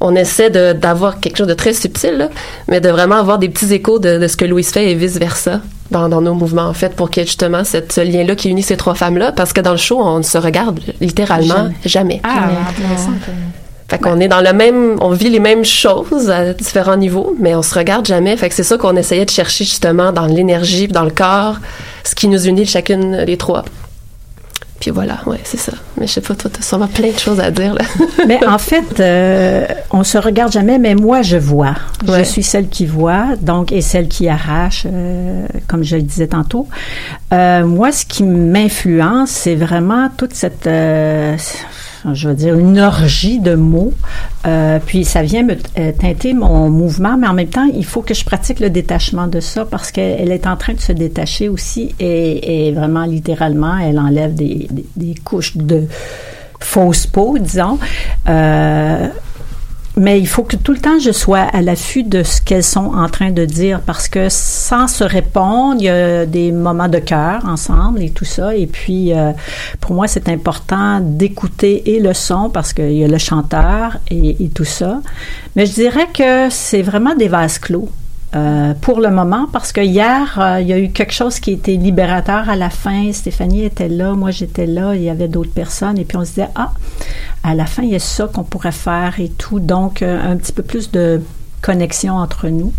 On 0.00 0.14
essaie 0.14 0.50
d'avoir 0.50 1.20
quelque 1.20 1.38
chose 1.38 1.46
de 1.46 1.54
très 1.54 1.72
subtil, 1.72 2.18
là, 2.18 2.28
mais 2.68 2.82
de 2.82 2.90
vraiment 2.90 3.16
avoir 3.16 3.38
des 3.38 3.48
petits 3.48 3.72
échos 3.72 3.98
de, 3.98 4.18
de, 4.18 4.26
ce 4.28 4.36
que 4.36 4.44
Louise 4.44 4.68
fait 4.68 4.90
et 4.90 4.94
vice-versa. 4.94 5.62
dans, 5.90 6.10
dans 6.10 6.20
nos 6.20 6.34
mouvements, 6.34 6.66
en 6.66 6.74
fait, 6.74 6.94
pour 6.94 7.10
qu'il 7.10 7.22
y 7.22 7.24
ait 7.24 7.26
justement 7.26 7.64
cette, 7.64 7.92
ce 7.92 8.02
lien-là 8.02 8.34
qui 8.34 8.50
unit 8.50 8.62
ces 8.62 8.76
trois 8.76 8.94
femmes-là, 8.94 9.32
parce 9.32 9.54
que 9.54 9.62
dans 9.62 9.70
le 9.70 9.78
show, 9.78 9.98
on 9.98 10.18
ne 10.18 10.22
se 10.22 10.36
regarde 10.36 10.80
littéralement 11.00 11.70
jamais. 11.84 12.20
Ah, 12.24 12.50
intéressant. 12.68 13.12
Fait 13.88 13.98
qu'on 13.98 14.18
est 14.18 14.28
dans 14.28 14.40
le 14.40 14.52
même, 14.52 14.96
on 15.00 15.10
vit 15.10 15.30
les 15.30 15.38
mêmes 15.38 15.64
choses 15.64 16.28
à 16.28 16.52
différents 16.52 16.96
niveaux, 16.96 17.36
mais 17.38 17.54
on 17.54 17.62
se 17.62 17.74
regarde 17.74 18.04
jamais. 18.04 18.36
Fait 18.36 18.48
que 18.48 18.54
c'est 18.54 18.64
ça 18.64 18.76
qu'on 18.78 18.96
essayait 18.96 19.24
de 19.24 19.30
chercher 19.30 19.64
justement 19.64 20.12
dans 20.12 20.26
l'énergie, 20.26 20.88
dans 20.88 21.04
le 21.04 21.10
corps, 21.10 21.58
ce 22.02 22.14
qui 22.14 22.26
nous 22.26 22.46
unit 22.46 22.66
chacune 22.66 23.18
les 23.18 23.36
trois. 23.36 23.64
Puis 24.80 24.90
voilà, 24.90 25.20
ouais, 25.26 25.40
c'est 25.44 25.56
ça. 25.56 25.72
Mais 25.98 26.06
je 26.06 26.12
sais 26.12 26.20
pas, 26.20 26.34
toi, 26.34 26.50
t'as 26.52 26.62
sûrement 26.62 26.88
plein 26.88 27.10
de 27.10 27.18
choses 27.18 27.40
à 27.40 27.50
dire, 27.50 27.74
là. 27.74 27.84
mais 28.26 28.44
en 28.46 28.58
fait, 28.58 29.00
euh, 29.00 29.66
on 29.90 30.04
se 30.04 30.18
regarde 30.18 30.52
jamais, 30.52 30.78
mais 30.78 30.94
moi, 30.94 31.22
je 31.22 31.38
vois. 31.38 31.74
Je 32.06 32.22
suis 32.24 32.42
celle 32.42 32.68
qui 32.68 32.84
voit, 32.84 33.36
donc, 33.40 33.72
et 33.72 33.80
celle 33.80 34.08
qui 34.08 34.28
arrache, 34.28 34.86
euh, 34.86 35.46
comme 35.66 35.82
je 35.82 35.96
le 35.96 36.02
disais 36.02 36.26
tantôt. 36.26 36.68
Euh, 37.32 37.64
moi, 37.64 37.90
ce 37.90 38.04
qui 38.04 38.22
m'influence, 38.22 39.30
c'est 39.30 39.54
vraiment 39.54 40.10
toute 40.14 40.34
cette, 40.34 40.68
je 42.14 42.28
veux 42.28 42.34
dire, 42.34 42.58
une 42.58 42.78
orgie 42.78 43.38
de 43.38 43.54
mots. 43.54 43.92
Euh, 44.46 44.78
puis 44.84 45.04
ça 45.04 45.22
vient 45.22 45.42
me 45.42 45.54
euh, 45.78 45.92
teinter 45.92 46.34
mon 46.34 46.68
mouvement, 46.70 47.16
mais 47.16 47.26
en 47.26 47.34
même 47.34 47.48
temps, 47.48 47.68
il 47.72 47.84
faut 47.84 48.02
que 48.02 48.14
je 48.14 48.24
pratique 48.24 48.60
le 48.60 48.70
détachement 48.70 49.26
de 49.26 49.40
ça 49.40 49.64
parce 49.64 49.90
qu'elle 49.90 50.30
est 50.30 50.46
en 50.46 50.56
train 50.56 50.74
de 50.74 50.80
se 50.80 50.92
détacher 50.92 51.48
aussi 51.48 51.94
et, 51.98 52.68
et 52.68 52.72
vraiment 52.72 53.04
littéralement, 53.04 53.76
elle 53.78 53.98
enlève 53.98 54.34
des, 54.34 54.68
des, 54.96 55.14
couches 55.14 55.56
de 55.56 55.84
fausse 56.60 57.06
peau, 57.06 57.38
disons. 57.38 57.78
Euh, 58.28 59.08
mais 59.98 60.20
il 60.20 60.28
faut 60.28 60.42
que 60.42 60.56
tout 60.56 60.72
le 60.72 60.78
temps 60.78 60.98
je 60.98 61.10
sois 61.10 61.40
à 61.40 61.62
l'affût 61.62 62.02
de 62.02 62.22
ce 62.22 62.40
qu'elles 62.42 62.62
sont 62.62 62.92
en 62.94 63.08
train 63.08 63.30
de 63.30 63.44
dire 63.46 63.80
parce 63.80 64.08
que 64.08 64.28
sans 64.28 64.88
se 64.88 65.04
répondre, 65.04 65.76
il 65.80 65.84
y 65.84 65.88
a 65.88 66.26
des 66.26 66.52
moments 66.52 66.88
de 66.88 66.98
cœur 66.98 67.46
ensemble 67.46 68.02
et 68.02 68.10
tout 68.10 68.26
ça. 68.26 68.54
Et 68.54 68.66
puis, 68.66 69.14
euh, 69.14 69.32
pour 69.80 69.94
moi, 69.94 70.06
c'est 70.06 70.28
important 70.28 71.00
d'écouter 71.00 71.94
et 71.94 72.00
le 72.00 72.12
son 72.12 72.50
parce 72.50 72.72
qu'il 72.72 72.92
y 72.92 73.04
a 73.04 73.08
le 73.08 73.18
chanteur 73.18 73.96
et, 74.10 74.44
et, 74.44 74.48
tout 74.48 74.64
ça. 74.64 75.00
Mais 75.54 75.64
je 75.64 75.72
dirais 75.72 76.08
que 76.12 76.50
c'est 76.50 76.82
vraiment 76.82 77.14
des 77.14 77.28
vases 77.28 77.58
clos. 77.58 77.88
Euh, 78.36 78.74
pour 78.74 79.00
le 79.00 79.10
moment, 79.10 79.46
parce 79.50 79.72
que 79.72 79.80
hier, 79.80 80.38
euh, 80.38 80.60
il 80.60 80.66
y 80.66 80.72
a 80.72 80.78
eu 80.78 80.90
quelque 80.90 81.12
chose 81.12 81.40
qui 81.40 81.52
était 81.52 81.76
libérateur 81.76 82.50
à 82.50 82.56
la 82.56 82.68
fin. 82.68 83.10
Stéphanie 83.12 83.64
était 83.64 83.88
là, 83.88 84.12
moi 84.12 84.30
j'étais 84.30 84.66
là, 84.66 84.94
il 84.94 85.02
y 85.02 85.08
avait 85.08 85.28
d'autres 85.28 85.52
personnes, 85.52 85.96
et 85.96 86.04
puis 86.04 86.18
on 86.18 86.24
se 86.24 86.30
disait, 86.30 86.48
ah, 86.54 86.72
à 87.42 87.54
la 87.54 87.64
fin, 87.64 87.82
il 87.82 87.90
y 87.90 87.94
a 87.94 88.00
ça 88.00 88.28
qu'on 88.30 88.42
pourrait 88.44 88.72
faire 88.72 89.14
et 89.20 89.30
tout. 89.30 89.58
Donc, 89.58 90.02
euh, 90.02 90.32
un 90.32 90.36
petit 90.36 90.52
peu 90.52 90.62
plus 90.62 90.90
de 90.90 91.22
connexion 91.62 92.14
entre 92.14 92.48
nous. 92.48 92.72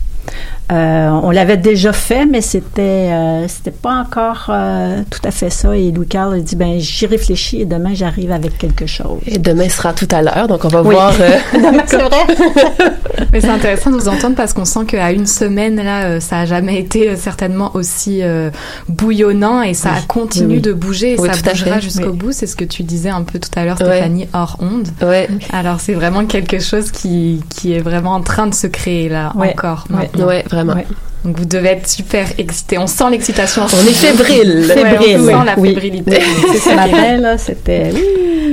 Euh, 0.69 1.09
on 1.23 1.31
l'avait 1.31 1.55
déjà 1.55 1.93
fait, 1.93 2.25
mais 2.25 2.41
c'était 2.41 2.81
euh, 2.81 3.47
c'était 3.47 3.71
pas 3.71 3.93
encore 4.01 4.47
euh, 4.49 5.01
tout 5.09 5.21
à 5.23 5.31
fait 5.31 5.49
ça. 5.49 5.75
Et 5.77 5.91
Louis 5.91 6.07
Carl 6.07 6.33
a 6.33 6.39
dit 6.39 6.57
ben 6.57 6.77
j'y 6.77 7.05
réfléchis 7.05 7.61
et 7.61 7.65
demain 7.65 7.91
j'arrive 7.93 8.33
avec 8.33 8.57
quelque 8.57 8.85
chose. 8.85 9.21
Et 9.27 9.37
demain 9.37 9.69
sera 9.69 9.93
tout 9.93 10.09
à 10.11 10.21
l'heure, 10.21 10.49
donc 10.49 10.65
on 10.65 10.67
va 10.67 10.81
Oui. 10.83 10.93
voir. 10.93 11.13
euh, 11.21 11.29
c'est 11.85 11.97
vrai. 12.01 12.25
Mais 13.31 13.39
c'est 13.41 13.49
intéressant 13.49 13.91
de 13.91 13.95
vous 13.95 14.09
entendre 14.09 14.35
parce 14.35 14.51
qu'on 14.53 14.65
sent 14.65 14.85
qu'à 14.87 15.11
une 15.11 15.25
semaine, 15.25 15.77
là, 15.77 16.03
euh, 16.05 16.19
ça 16.19 16.39
a 16.39 16.45
jamais 16.45 16.79
été 16.79 17.09
euh, 17.09 17.15
certainement 17.15 17.71
aussi 17.73 18.21
euh, 18.21 18.49
bouillonnant 18.89 19.61
et 19.61 19.73
ça 19.73 19.91
Oui. 19.95 20.05
continue 20.07 20.47
Oui, 20.47 20.53
oui. 20.55 20.61
de 20.61 20.73
bouger 20.73 21.13
et 21.13 21.19
Oui, 21.19 21.29
ça 21.33 21.49
bougera 21.49 21.79
jusqu'au 21.79 22.09
Oui. 22.11 22.17
bout. 22.17 22.31
C'est 22.33 22.47
ce 22.47 22.55
que 22.57 22.65
tu 22.65 22.83
disais 22.83 23.09
un 23.09 23.23
peu 23.23 23.39
tout 23.39 23.49
à 23.55 23.63
l'heure, 23.65 23.79
Ouais. 23.79 23.87
Stéphanie, 23.87 24.27
hors 24.33 24.57
onde. 24.59 24.87
Ouais. 25.01 25.29
Alors 25.53 25.79
c'est 25.79 25.93
vraiment 25.93 26.25
quelque 26.25 26.59
chose 26.59 26.91
qui, 26.91 27.41
qui 27.55 27.73
est 27.73 27.79
vraiment 27.79 28.11
en 28.11 28.21
train 28.21 28.47
de 28.47 28.53
se 28.53 28.67
créer 28.67 29.07
là 29.09 29.31
Ouais. 29.35 29.51
encore 29.51 29.85
Ouais. 29.89 30.09
Maintenant. 30.17 30.27
Ouais, 30.27 30.43
vraiment. 30.49 30.73
Ouais. 30.73 30.85
Donc 31.25 31.37
vous 31.39 31.45
devez 31.45 31.69
être 31.69 31.87
super 31.89 32.27
excité. 32.37 32.77
On 32.77 32.87
sent 32.87 33.09
l'excitation. 33.11 33.63
On 33.63 33.87
est 33.87 33.91
fébrile. 33.93 34.65
Ouais, 34.67 34.73
Fébrile, 34.75 35.17
on 35.19 35.25
sent 35.39 35.45
la 35.45 35.59
oui. 35.59 35.69
fébrilité. 35.69 36.19
C'est 36.53 36.69
ce 36.69 36.75
matin 36.75 37.17
là, 37.17 37.37
c'était 37.37 37.91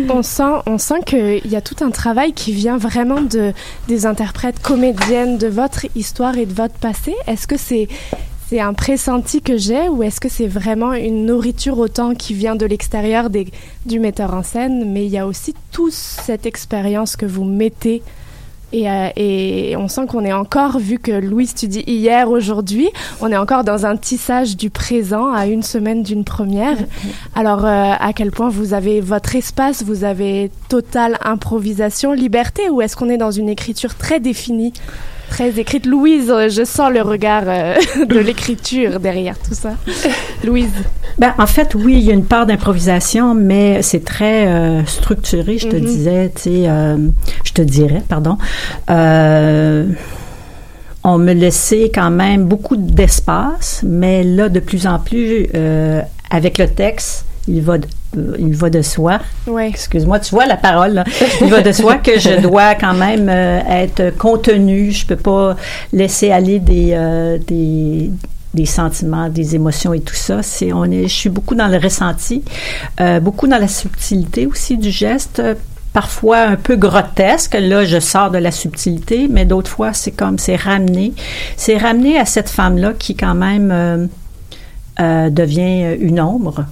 On 0.08 0.22
sent, 0.22 0.42
on 0.66 0.78
sent 0.78 1.00
qu'il 1.06 1.50
y 1.50 1.56
a 1.56 1.60
tout 1.60 1.76
un 1.84 1.90
travail 1.90 2.32
qui 2.32 2.52
vient 2.52 2.76
vraiment 2.78 3.20
de, 3.20 3.52
des 3.88 4.06
interprètes 4.06 4.60
comédiennes 4.60 5.38
de 5.38 5.46
votre 5.48 5.86
histoire 5.94 6.36
et 6.38 6.46
de 6.46 6.52
votre 6.54 6.74
passé. 6.74 7.14
Est-ce 7.26 7.46
que 7.46 7.56
c'est 7.56 7.88
c'est 8.48 8.60
un 8.60 8.74
pressenti 8.74 9.40
que 9.40 9.56
j'ai 9.56 9.88
ou 9.88 10.02
est-ce 10.02 10.20
que 10.20 10.28
c'est 10.28 10.46
vraiment 10.46 10.92
une 10.92 11.24
nourriture 11.24 11.78
autant 11.78 12.14
qui 12.14 12.34
vient 12.34 12.54
de 12.56 12.66
l'extérieur 12.66 13.30
des- 13.30 13.48
du 13.86 13.98
metteur 14.00 14.34
en 14.34 14.42
scène, 14.42 14.92
mais 14.92 15.06
il 15.06 15.10
y 15.10 15.16
a 15.18 15.26
aussi 15.26 15.54
toute 15.72 15.94
cette 15.94 16.44
expérience 16.44 17.16
que 17.16 17.24
vous 17.24 17.44
mettez 17.44 18.02
et, 18.74 18.90
euh, 18.90 19.08
et 19.14 19.76
on 19.76 19.86
sent 19.86 20.06
qu'on 20.08 20.24
est 20.24 20.32
encore, 20.32 20.78
vu 20.80 20.98
que 20.98 21.12
Louise, 21.12 21.54
tu 21.54 21.68
dis 21.68 21.84
hier, 21.86 22.28
aujourd'hui, 22.28 22.88
on 23.20 23.30
est 23.30 23.36
encore 23.36 23.62
dans 23.62 23.86
un 23.86 23.96
tissage 23.96 24.56
du 24.56 24.68
présent 24.68 25.32
à 25.32 25.46
une 25.46 25.62
semaine 25.62 26.02
d'une 26.02 26.24
première. 26.24 26.76
Alors, 27.36 27.64
euh, 27.64 27.92
à 27.96 28.12
quel 28.12 28.32
point 28.32 28.48
vous 28.48 28.74
avez 28.74 29.00
votre 29.00 29.36
espace, 29.36 29.84
vous 29.84 30.02
avez 30.02 30.50
totale 30.68 31.18
improvisation, 31.22 32.12
liberté, 32.12 32.68
ou 32.68 32.82
est-ce 32.82 32.96
qu'on 32.96 33.10
est 33.10 33.16
dans 33.16 33.30
une 33.30 33.48
écriture 33.48 33.94
très 33.94 34.18
définie, 34.18 34.72
très 35.34 35.58
écrite 35.58 35.84
Louise, 35.84 36.30
euh, 36.30 36.48
je 36.48 36.62
sens 36.64 36.92
le 36.92 37.02
regard 37.02 37.42
euh, 37.48 37.74
de 38.08 38.20
l'écriture 38.20 39.00
derrière 39.00 39.36
tout 39.36 39.52
ça. 39.54 39.70
Louise. 40.44 40.70
Ben, 41.18 41.34
en 41.38 41.46
fait, 41.48 41.74
oui, 41.74 41.94
il 41.94 42.02
y 42.04 42.10
a 42.12 42.14
une 42.14 42.24
part 42.24 42.46
d'improvisation, 42.46 43.34
mais 43.34 43.82
c'est 43.82 44.04
très 44.04 44.46
euh, 44.46 44.84
structuré, 44.86 45.58
je 45.58 45.66
te 45.68 45.74
Mhm. 45.74 45.84
disais, 45.84 46.32
tu 46.36 46.42
sais, 46.42 46.50
euh, 46.68 46.96
je 47.42 47.52
te 47.52 47.62
dirais, 47.62 48.02
pardon. 48.08 48.38
Euh, 48.90 49.86
on 51.02 51.18
me 51.18 51.32
laissait 51.32 51.90
quand 51.92 52.12
même 52.12 52.44
beaucoup 52.44 52.76
d'espace, 52.76 53.80
mais 53.84 54.22
là, 54.22 54.48
de 54.48 54.60
plus 54.60 54.86
en 54.86 55.00
plus, 55.00 55.48
euh, 55.56 56.00
avec 56.30 56.58
le 56.58 56.68
texte, 56.68 57.24
il 57.48 57.60
va 57.60 57.78
de, 57.78 57.88
il 58.38 58.54
va 58.54 58.70
de 58.70 58.82
soi. 58.82 59.18
Ouais. 59.46 59.68
Excuse-moi, 59.68 60.20
tu 60.20 60.34
vois 60.34 60.46
la 60.46 60.56
parole. 60.56 60.94
Là. 60.94 61.04
Il 61.40 61.48
va 61.50 61.60
de 61.62 61.72
soi 61.72 61.96
que 61.96 62.18
je 62.18 62.40
dois 62.42 62.74
quand 62.74 62.94
même 62.94 63.28
euh, 63.28 63.60
être 63.68 64.16
contenue. 64.16 64.90
Je 64.92 65.06
peux 65.06 65.16
pas 65.16 65.56
laisser 65.92 66.30
aller 66.30 66.58
des 66.58 66.90
euh, 66.92 67.38
des 67.38 68.10
des 68.54 68.66
sentiments, 68.66 69.28
des 69.28 69.56
émotions 69.56 69.92
et 69.94 70.00
tout 70.00 70.14
ça. 70.14 70.42
C'est 70.42 70.72
on 70.72 70.84
est, 70.84 71.08
je 71.08 71.14
suis 71.14 71.28
beaucoup 71.28 71.54
dans 71.56 71.66
le 71.68 71.76
ressenti, 71.78 72.44
euh, 73.00 73.18
beaucoup 73.18 73.48
dans 73.48 73.58
la 73.58 73.68
subtilité 73.68 74.46
aussi 74.46 74.78
du 74.78 74.90
geste. 74.90 75.40
euh, 75.40 75.54
Parfois 75.92 76.38
un 76.38 76.56
peu 76.56 76.74
grotesque. 76.74 77.56
Là, 77.60 77.84
je 77.84 78.00
sors 78.00 78.32
de 78.32 78.38
la 78.38 78.50
subtilité, 78.50 79.28
mais 79.30 79.44
d'autres 79.44 79.70
fois, 79.70 79.92
c'est 79.92 80.10
comme 80.10 80.38
c'est 80.38 80.56
ramené. 80.56 81.12
C'est 81.56 81.76
ramené 81.76 82.18
à 82.18 82.24
cette 82.24 82.48
femme-là 82.48 82.94
qui 82.98 83.14
quand 83.14 83.36
même 83.36 83.70
euh, 83.70 84.06
euh, 84.98 85.30
devient 85.30 85.94
une 86.00 86.20
ombre. 86.20 86.64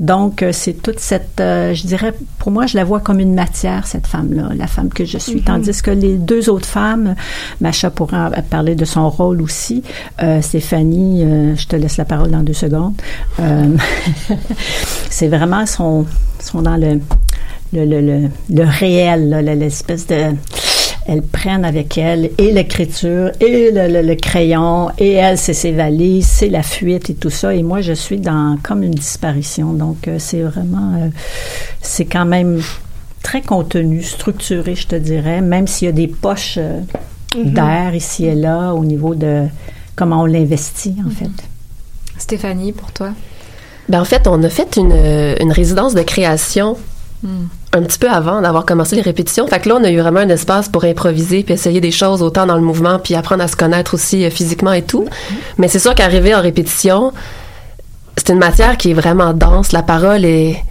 Donc, 0.00 0.42
euh, 0.42 0.52
c'est 0.52 0.74
toute 0.74 1.00
cette, 1.00 1.40
euh, 1.40 1.74
je 1.74 1.86
dirais, 1.86 2.14
pour 2.38 2.52
moi, 2.52 2.66
je 2.66 2.76
la 2.76 2.84
vois 2.84 3.00
comme 3.00 3.18
une 3.18 3.34
matière, 3.34 3.86
cette 3.86 4.06
femme-là, 4.06 4.50
la 4.56 4.68
femme 4.68 4.90
que 4.90 5.04
je 5.04 5.18
suis. 5.18 5.40
Mhm. 5.40 5.44
Tandis 5.44 5.82
que 5.82 5.90
les 5.90 6.16
deux 6.16 6.48
autres 6.48 6.68
femmes, 6.68 7.16
Macha 7.60 7.90
pourra 7.90 8.30
parler 8.48 8.76
de 8.76 8.84
son 8.84 9.10
rôle 9.10 9.42
aussi. 9.42 9.82
Euh, 10.22 10.40
Stéphanie, 10.40 11.24
euh, 11.24 11.56
je 11.56 11.66
te 11.66 11.74
laisse 11.74 11.96
la 11.96 12.04
parole 12.04 12.30
dans 12.30 12.42
deux 12.42 12.52
secondes. 12.52 12.94
Euh, 13.40 13.76
c'est 15.10 15.28
vraiment, 15.28 15.66
sont, 15.66 16.06
sont 16.38 16.62
dans 16.62 16.76
le, 16.76 17.00
le, 17.72 17.84
le, 17.84 18.00
le, 18.00 18.28
le 18.50 18.64
réel, 18.64 19.30
l'espèce 19.58 20.06
de 20.06 20.30
elles 21.08 21.22
prennent 21.22 21.64
avec 21.64 21.98
elles 21.98 22.30
et 22.38 22.52
l'écriture 22.52 23.30
et 23.40 23.70
le, 23.72 23.88
le- 23.88 24.02
le 24.06 24.14
crayon 24.14 24.90
et 24.98 25.12
elles 25.14 25.38
c'est 25.38 25.54
ses 25.54 25.72
valises, 25.72 26.26
c'est 26.26 26.48
la 26.50 26.62
fuite 26.62 27.10
et 27.10 27.14
tout 27.14 27.30
ça 27.30 27.54
et 27.54 27.62
moi 27.62 27.80
je 27.80 27.94
suis 27.94 28.18
dans 28.20 28.56
comme 28.62 28.82
une 28.82 28.92
disparition 28.94 29.72
donc 29.72 30.06
euh, 30.06 30.16
c'est 30.18 30.42
vraiment 30.42 30.94
euh, 31.02 31.08
c'est 31.82 32.04
quand 32.04 32.26
même 32.26 32.60
très 33.22 33.42
contenu, 33.42 34.02
structuré 34.02 34.74
je 34.76 34.86
te 34.86 34.96
dirais, 34.96 35.40
même 35.40 35.66
s'il 35.66 35.86
y 35.86 35.88
a 35.88 35.92
des 35.92 36.08
poches 36.08 36.56
euh, 36.58 36.80
Mhm. 37.36 37.52
d'air 37.52 37.94
ici 37.94 38.24
et 38.24 38.34
là 38.34 38.72
au 38.72 38.84
niveau 38.86 39.14
de 39.14 39.44
comment 39.96 40.22
on 40.22 40.24
l'investit 40.26 40.94
en 41.06 41.10
fait. 41.10 41.28
Stéphanie, 42.16 42.72
pour 42.72 42.90
toi? 42.92 43.10
Ben, 43.90 44.00
en 44.00 44.04
fait, 44.06 44.26
on 44.26 44.42
a 44.42 44.48
fait 44.48 44.76
une, 44.76 44.92
une 45.40 45.52
résidence 45.52 45.94
de 45.94 46.00
création. 46.02 46.76
Un 47.72 47.82
petit 47.82 47.98
peu 47.98 48.08
avant 48.08 48.40
d'avoir 48.40 48.64
commencé 48.64 48.94
les 48.96 49.02
répétitions. 49.02 49.46
Fait 49.46 49.60
que 49.60 49.68
là, 49.68 49.76
on 49.80 49.84
a 49.84 49.90
eu 49.90 49.98
vraiment 50.00 50.20
un 50.20 50.28
espace 50.28 50.68
pour 50.68 50.84
improviser 50.84 51.42
puis 51.42 51.54
essayer 51.54 51.80
des 51.80 51.90
choses 51.90 52.22
autant 52.22 52.46
dans 52.46 52.54
le 52.54 52.62
mouvement 52.62 52.98
puis 52.98 53.14
apprendre 53.14 53.42
à 53.42 53.48
se 53.48 53.56
connaître 53.56 53.94
aussi 53.94 54.24
euh, 54.24 54.30
physiquement 54.30 54.72
et 54.72 54.82
tout. 54.82 55.06
Mais 55.56 55.68
c'est 55.68 55.80
sûr 55.80 55.94
qu'arriver 55.94 56.34
en 56.34 56.40
répétition, 56.40 57.12
c'est 58.16 58.30
une 58.30 58.38
matière 58.38 58.76
qui 58.76 58.92
est 58.92 58.94
vraiment 58.94 59.32
dense. 59.34 59.72
La 59.72 59.82
parole 59.82 60.24
est... 60.24 60.62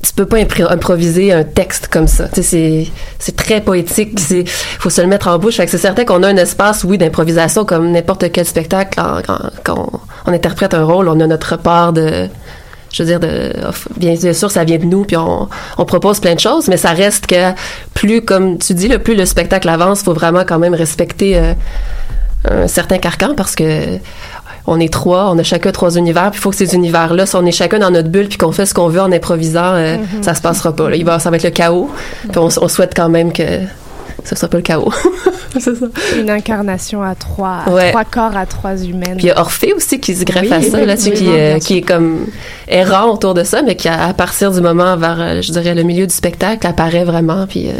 Tu 0.00 0.12
peux 0.12 0.26
pas 0.26 0.36
impro- 0.38 0.70
improviser 0.70 1.32
un 1.32 1.42
texte 1.42 1.88
comme 1.88 2.06
ça. 2.06 2.28
C'est, 2.32 2.86
c'est 3.18 3.34
très 3.34 3.60
poétique. 3.60 4.20
C'est, 4.20 4.44
faut 4.46 4.90
se 4.90 5.00
le 5.00 5.08
mettre 5.08 5.26
en 5.26 5.38
bouche. 5.40 5.56
Fait 5.56 5.64
que 5.64 5.72
c'est 5.72 5.76
certain 5.76 6.04
qu'on 6.04 6.22
a 6.22 6.28
un 6.28 6.36
espace, 6.36 6.84
oui, 6.84 6.98
d'improvisation 6.98 7.64
comme 7.64 7.90
n'importe 7.90 8.30
quel 8.30 8.46
spectacle. 8.46 8.96
Quand, 9.64 9.90
on 10.26 10.32
interprète 10.32 10.72
un 10.72 10.84
rôle, 10.84 11.08
on 11.08 11.18
a 11.18 11.26
notre 11.26 11.56
part 11.56 11.92
de, 11.92 12.28
je 12.92 13.02
veux 13.02 13.08
dire, 13.08 13.20
de, 13.20 13.52
bien 13.96 14.16
sûr, 14.32 14.50
ça 14.50 14.64
vient 14.64 14.78
de 14.78 14.84
nous, 14.84 15.04
puis 15.04 15.16
on, 15.16 15.48
on 15.76 15.84
propose 15.84 16.20
plein 16.20 16.34
de 16.34 16.40
choses, 16.40 16.68
mais 16.68 16.76
ça 16.76 16.90
reste 16.90 17.26
que 17.26 17.52
plus, 17.94 18.22
comme 18.22 18.58
tu 18.58 18.74
dis, 18.74 18.88
le 18.88 18.98
plus 18.98 19.14
le 19.14 19.26
spectacle 19.26 19.68
avance, 19.68 20.02
faut 20.02 20.14
vraiment 20.14 20.44
quand 20.46 20.58
même 20.58 20.74
respecter 20.74 21.36
euh, 21.36 21.52
un 22.48 22.66
certain 22.68 22.98
carcan 22.98 23.34
parce 23.36 23.54
que 23.54 23.98
on 24.70 24.78
est 24.80 24.92
trois, 24.92 25.30
on 25.32 25.38
a 25.38 25.42
chacun 25.42 25.72
trois 25.72 25.96
univers, 25.96 26.30
puis 26.30 26.38
il 26.38 26.42
faut 26.42 26.50
que 26.50 26.56
ces 26.56 26.74
univers-là, 26.74 27.24
si 27.24 27.34
on 27.36 27.46
est 27.46 27.52
chacun 27.52 27.78
dans 27.78 27.90
notre 27.90 28.08
bulle, 28.10 28.28
puis 28.28 28.36
qu'on 28.36 28.52
fait 28.52 28.66
ce 28.66 28.74
qu'on 28.74 28.88
veut 28.88 29.00
en 29.00 29.10
improvisant, 29.12 29.72
euh, 29.74 29.96
Mhm. 29.96 30.22
ça 30.22 30.34
se 30.34 30.42
passera 30.42 30.76
pas. 30.76 30.90
Là. 30.90 30.96
Il 30.96 31.04
va, 31.06 31.18
ça 31.18 31.30
va 31.30 31.36
être 31.36 31.44
le 31.44 31.50
chaos. 31.50 31.90
Puis 32.28 32.38
on, 32.38 32.48
on 32.60 32.68
souhaite 32.68 32.92
quand 32.94 33.08
même 33.08 33.32
que 33.32 33.42
ce 34.24 34.34
soit 34.36 34.48
pas 34.48 34.56
le 34.58 34.62
chaos. 34.62 34.92
c'est 35.58 35.74
ça. 35.76 35.86
Une 36.18 36.30
incarnation 36.30 37.02
à 37.02 37.14
trois, 37.14 37.62
à 37.66 37.70
Ouais. 37.70 37.90
trois 37.90 38.04
corps, 38.04 38.36
à 38.36 38.46
trois 38.46 38.76
humaines. 38.76 39.16
Puis 39.16 39.24
il 39.24 39.28
y 39.28 39.30
a 39.30 39.38
Orphée 39.40 39.72
aussi 39.72 40.00
qui 40.00 40.14
se 40.14 40.24
greffe 40.24 40.42
Oui, 40.50 40.52
à 40.52 40.62
ça, 40.62 40.84
là, 40.84 40.96
tu 40.96 41.10
qui, 41.12 41.28
euh, 41.28 41.58
qui 41.58 41.78
est 41.78 41.82
comme 41.82 42.26
errant 42.66 43.10
autour 43.12 43.34
de 43.34 43.44
ça, 43.44 43.62
mais 43.62 43.76
qui, 43.76 43.88
à, 43.88 44.04
à 44.06 44.14
partir 44.14 44.50
du 44.52 44.60
moment 44.60 44.96
vers, 44.96 45.20
euh, 45.20 45.42
je 45.42 45.52
dirais, 45.52 45.74
le 45.74 45.82
milieu 45.82 46.06
du 46.06 46.14
spectacle, 46.14 46.66
apparaît 46.66 47.04
vraiment, 47.04 47.46
puis 47.46 47.68
euh, 47.68 47.72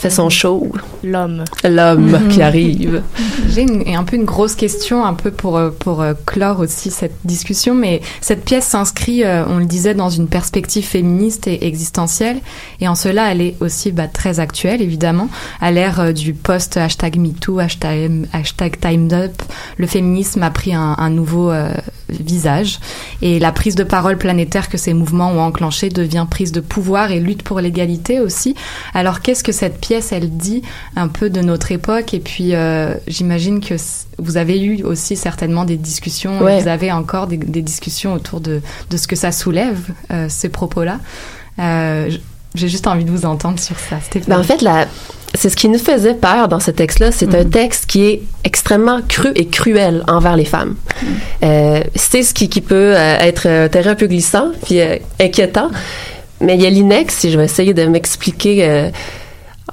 fait 0.00 0.10
son 0.10 0.30
show. 0.30 0.72
L'homme. 1.04 1.44
L'homme 1.64 2.10
Mhm. 2.10 2.28
qui 2.28 2.42
arrive. 2.42 3.02
J'ai 3.50 3.62
une- 3.62 3.84
un 3.96 4.04
peu 4.04 4.16
une 4.16 4.24
grosse 4.24 4.54
question, 4.54 5.04
un 5.04 5.14
peu 5.14 5.30
pour, 5.30 5.56
euh, 5.56 5.70
pour 5.70 6.00
euh, 6.02 6.14
clore 6.26 6.60
aussi 6.60 6.90
cette 6.90 7.16
discussion, 7.24 7.74
mais 7.74 8.00
cette 8.20 8.44
pièce 8.44 8.64
s'inscrit, 8.66 9.24
euh, 9.24 9.44
on 9.48 9.58
le 9.58 9.66
disait, 9.66 9.94
dans 9.94 10.10
une 10.10 10.28
perspective 10.28 10.84
féministe 10.84 11.46
et 11.46 11.66
existentielle, 11.66 12.38
et 12.80 12.88
en 12.88 12.94
cela, 12.94 13.30
elle 13.30 13.40
est 13.42 13.56
aussi 13.60 13.92
bah, 13.92 14.08
très 14.08 14.40
actuelle, 14.40 14.80
évidemment. 14.82 15.28
À 15.60 15.70
l'ère 15.70 16.14
du 16.14 16.32
post 16.32 16.76
hashtag 16.76 17.16
MeToo, 17.18 17.58
hashtag, 17.58 18.26
hashtag 18.32 18.80
Timed 18.80 19.12
Up, 19.12 19.42
le 19.76 19.86
féminisme 19.86 20.42
a 20.42 20.50
pris 20.50 20.74
un, 20.74 20.94
un 20.98 21.10
nouveau 21.10 21.50
euh, 21.50 21.72
visage, 22.08 22.78
et 23.22 23.38
la 23.38 23.52
prise 23.52 23.74
de 23.74 23.84
parole 23.84 24.16
planétaire 24.16 24.68
que 24.68 24.78
ces 24.78 24.94
mouvements 24.94 25.30
ont 25.32 25.40
enclenché 25.40 25.88
devient 25.90 26.26
prise 26.28 26.52
de 26.52 26.60
pouvoir 26.60 27.10
et 27.12 27.20
lutte 27.20 27.42
pour 27.42 27.60
l'égalité 27.60 28.20
aussi. 28.20 28.54
Alors 28.94 29.20
qu'est-ce 29.20 29.44
que 29.44 29.52
cette 29.52 29.78
pièce, 29.80 29.89
elle 30.12 30.30
dit 30.30 30.62
un 30.96 31.08
peu 31.08 31.30
de 31.30 31.40
notre 31.40 31.72
époque 31.72 32.14
Et 32.14 32.20
puis 32.20 32.54
euh, 32.54 32.94
j'imagine 33.06 33.60
que 33.60 33.74
vous 34.18 34.36
avez 34.36 34.60
eu 34.62 34.82
aussi 34.84 35.16
certainement 35.16 35.64
des 35.64 35.76
discussions, 35.76 36.40
Ouais. 36.40 36.60
vous 36.60 36.68
avez 36.68 36.92
encore 36.92 37.26
des, 37.26 37.36
des 37.36 37.62
discussions 37.62 38.12
autour 38.14 38.40
de, 38.40 38.60
de 38.90 38.96
ce 38.96 39.06
que 39.08 39.16
ça 39.16 39.32
soulève, 39.32 39.78
euh, 40.12 40.26
ces 40.28 40.48
propos-là. 40.48 40.98
Euh, 41.58 42.10
J'ai 42.54 42.68
juste 42.68 42.86
envie 42.86 43.04
de 43.04 43.10
vous 43.10 43.26
entendre 43.26 43.58
sur 43.60 43.78
ça. 43.78 43.96
Ben, 44.26 44.40
en 44.40 44.42
fait, 44.42 44.60
la, 44.62 44.86
c'est 45.34 45.48
ce 45.48 45.56
qui 45.56 45.68
nous 45.68 45.78
faisait 45.78 46.14
peur 46.14 46.48
dans 46.48 46.58
ce 46.58 46.70
texte-là. 46.72 47.12
C'est 47.12 47.34
un 47.34 47.44
texte 47.44 47.86
qui 47.86 48.02
est 48.04 48.22
extrêmement 48.44 49.00
cru 49.06 49.30
et 49.36 49.46
cruel 49.46 50.02
envers 50.08 50.34
les 50.36 50.44
femmes. 50.44 50.74
Euh, 51.44 51.82
c'est 51.94 52.22
ce 52.24 52.34
qui, 52.34 52.48
qui 52.48 52.60
peut 52.60 52.94
euh, 52.96 53.18
être 53.20 53.46
un 53.46 53.68
terrain 53.68 53.90
un 53.90 53.94
peu 53.94 54.06
glissant 54.08 54.48
puis 54.64 54.80
euh, 54.80 54.96
inquiétant. 55.20 55.70
Mais 56.40 56.56
il 56.56 56.62
y 56.62 56.66
a 56.66 56.70
l'INEX, 56.70 57.14
si 57.18 57.30
je 57.30 57.38
vais 57.38 57.44
essayer 57.44 57.74
de 57.74 57.84
m'expliquer 57.84 58.90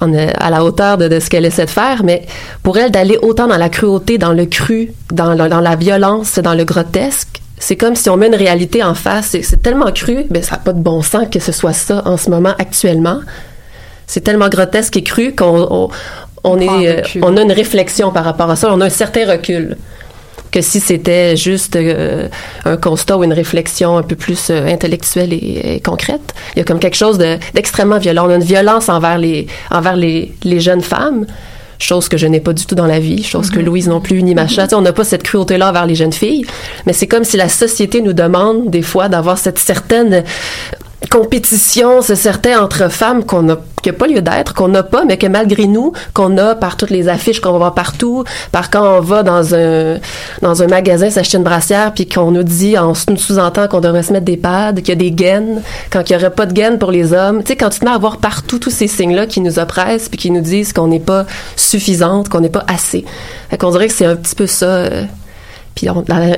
en, 0.01 0.13
à 0.13 0.49
la 0.49 0.63
hauteur 0.63 0.97
de, 0.97 1.07
de 1.07 1.19
ce 1.19 1.29
qu'elle 1.29 1.45
essaie 1.45 1.65
de 1.65 1.69
faire, 1.69 2.03
mais 2.03 2.25
pour 2.63 2.77
elle, 2.77 2.91
d'aller 2.91 3.17
autant 3.21 3.47
dans 3.47 3.57
la 3.57 3.69
cruauté, 3.69 4.17
dans 4.17 4.33
le 4.33 4.45
cru, 4.45 4.91
dans, 5.11 5.33
le- 5.33 5.49
dans 5.49 5.59
la 5.61 5.75
violence, 5.75 6.39
dans 6.39 6.53
le 6.53 6.63
grotesque, 6.65 7.41
c'est 7.59 7.75
comme 7.75 7.95
si 7.95 8.09
on 8.09 8.17
met 8.17 8.27
une 8.27 8.35
réalité 8.35 8.83
en 8.83 8.93
face. 8.93 9.27
C'est, 9.31 9.41
c'est 9.41 9.61
tellement 9.61 9.91
cru, 9.91 10.25
ben 10.29 10.43
ça 10.43 10.57
n'a 10.57 10.61
pas 10.61 10.73
de 10.73 10.79
bon 10.79 11.01
sens 11.01 11.25
que 11.31 11.39
ce 11.39 11.51
soit 11.51 11.73
ça 11.73 12.03
en 12.05 12.17
ce 12.17 12.29
moment, 12.29 12.53
actuellement. 12.59 13.19
C'est 14.05 14.21
tellement 14.21 14.47
grotesque 14.49 14.95
et 14.97 15.03
cru 15.03 15.33
qu'on 15.35 15.67
on, 15.69 15.89
on 16.43 16.57
prend 16.57 16.77
un 16.77 16.81
est, 16.81 17.17
euh, 17.17 17.19
on 17.23 17.35
a 17.35 17.41
une 17.41 17.51
réflexion 17.51 18.11
par 18.11 18.23
rapport 18.23 18.49
à 18.49 18.55
ça. 18.55 18.69
On 18.71 18.79
a 18.81 18.85
un 18.85 18.89
certain 18.89 19.29
recul 19.29 19.75
que 20.51 20.61
si 20.61 20.79
c'était 20.79 21.35
juste 21.35 21.75
euh, 21.75 22.27
un 22.65 22.77
constat 22.77 23.17
ou 23.17 23.23
une 23.23 23.33
réflexion 23.33 23.97
un 23.97 24.03
peu 24.03 24.15
plus 24.15 24.49
euh, 24.49 24.65
intellectuelle 24.67 25.33
et, 25.33 25.75
et 25.75 25.79
concrète. 25.81 26.33
Il 26.55 26.59
y 26.59 26.61
a 26.61 26.65
comme 26.65 26.79
quelque 26.79 26.95
chose 26.97 27.17
de- 27.17 27.37
d'extrêmement 27.53 27.97
violent. 27.99 28.27
On 28.27 28.29
a 28.31 28.35
une 28.35 28.43
violence 28.43 28.89
envers 28.89 29.17
les, 29.17 29.47
envers 29.71 29.95
les, 29.95 30.33
les 30.43 30.59
jeunes 30.59 30.81
femmes, 30.81 31.25
chose 31.79 32.09
que 32.09 32.17
je 32.17 32.25
n'ai 32.25 32.39
pas 32.39 32.53
du 32.53 32.65
tout 32.65 32.73
dans 32.73 32.87
la 32.87 32.99
vie, 32.99 33.23
chose 33.23 33.51
que 33.51 33.59
Mhm. 33.59 33.65
Louise 33.65 33.87
non 33.87 34.01
plus, 34.01 34.23
ni 34.23 34.33
Macha. 34.33 34.63
Tu 34.63 34.69
sais, 34.69 34.75
on 34.75 34.81
n'a 34.81 34.93
pas 34.93 35.03
cette 35.03 35.21
cruauté-là 35.21 35.69
envers 35.69 35.85
les 35.85 35.93
jeunes 35.93 36.13
filles, 36.13 36.43
mais 36.87 36.93
c'est 36.93 37.05
comme 37.05 37.23
si 37.23 37.37
la 37.37 37.49
société 37.49 38.01
nous 38.01 38.13
demande 38.13 38.71
des 38.71 38.81
fois 38.81 39.09
d'avoir 39.09 39.37
cette 39.37 39.59
certaine 39.59 40.23
compétition, 41.09 42.01
ce 42.01 42.15
certain 42.15 42.61
entre 42.61 42.89
femmes 42.91 43.23
qu'on 43.23 43.49
a, 43.49 43.57
qui 43.81 43.89
n'a 43.89 43.93
pas 43.93 44.07
lieu 44.07 44.21
d'être, 44.21 44.53
qu'on 44.53 44.67
n'a 44.67 44.83
pas, 44.83 45.05
mais 45.05 45.17
que 45.17 45.27
malgré 45.27 45.67
nous, 45.67 45.93
qu'on 46.13 46.37
a 46.37 46.55
par 46.55 46.77
toutes 46.77 46.89
les 46.89 47.07
affiches 47.09 47.39
qu'on 47.39 47.51
va 47.51 47.57
voir 47.57 47.73
partout, 47.73 48.23
par 48.51 48.69
quand 48.69 48.97
on 48.97 49.01
va 49.01 49.23
dans 49.23 49.53
un, 49.55 49.97
dans 50.41 50.63
un 50.63 50.67
magasin 50.67 51.09
s'acheter 51.09 51.37
une 51.37 51.43
brassière, 51.43 51.93
puis 51.93 52.07
qu'on 52.07 52.31
nous 52.31 52.43
dit, 52.43 52.77
en 52.77 52.93
nous 53.09 53.17
sous-entend 53.17 53.67
qu'on 53.67 53.81
devrait 53.81 54.03
se 54.03 54.13
mettre 54.13 54.25
des 54.25 54.37
pads, 54.37 54.73
qu'il 54.73 54.89
y 54.89 54.91
a 54.91 54.95
des 54.95 55.11
gaines, 55.11 55.61
quand 55.91 56.09
il 56.09 56.13
n'y 56.13 56.23
aurait 56.23 56.33
pas 56.33 56.45
de 56.45 56.53
gaines 56.53 56.79
pour 56.79 56.91
les 56.91 57.13
hommes. 57.13 57.43
Tu 57.43 57.49
sais, 57.49 57.55
quand 57.55 57.69
tu 57.69 57.79
te 57.79 57.85
mets 57.85 57.91
à 57.91 57.97
voir 57.97 58.17
partout 58.17 58.59
tous 58.59 58.71
ces 58.71 58.87
signes-là 58.87 59.25
qui 59.27 59.41
nous 59.41 59.59
oppressent, 59.59 60.09
puis 60.09 60.17
qui 60.17 60.31
nous 60.31 60.41
disent 60.41 60.73
qu'on 60.73 60.87
n'est 60.87 60.99
pas 60.99 61.25
suffisante, 61.55 62.29
qu'on 62.29 62.41
n'est 62.41 62.49
pas 62.49 62.65
assez. 62.67 63.05
Fait 63.49 63.57
qu'on 63.57 63.71
dirait 63.71 63.87
que 63.87 63.93
c'est 63.93 64.05
un 64.05 64.15
petit 64.15 64.35
peu 64.35 64.47
ça. 64.47 64.65
euh, 64.65 65.03
puis 65.77 65.87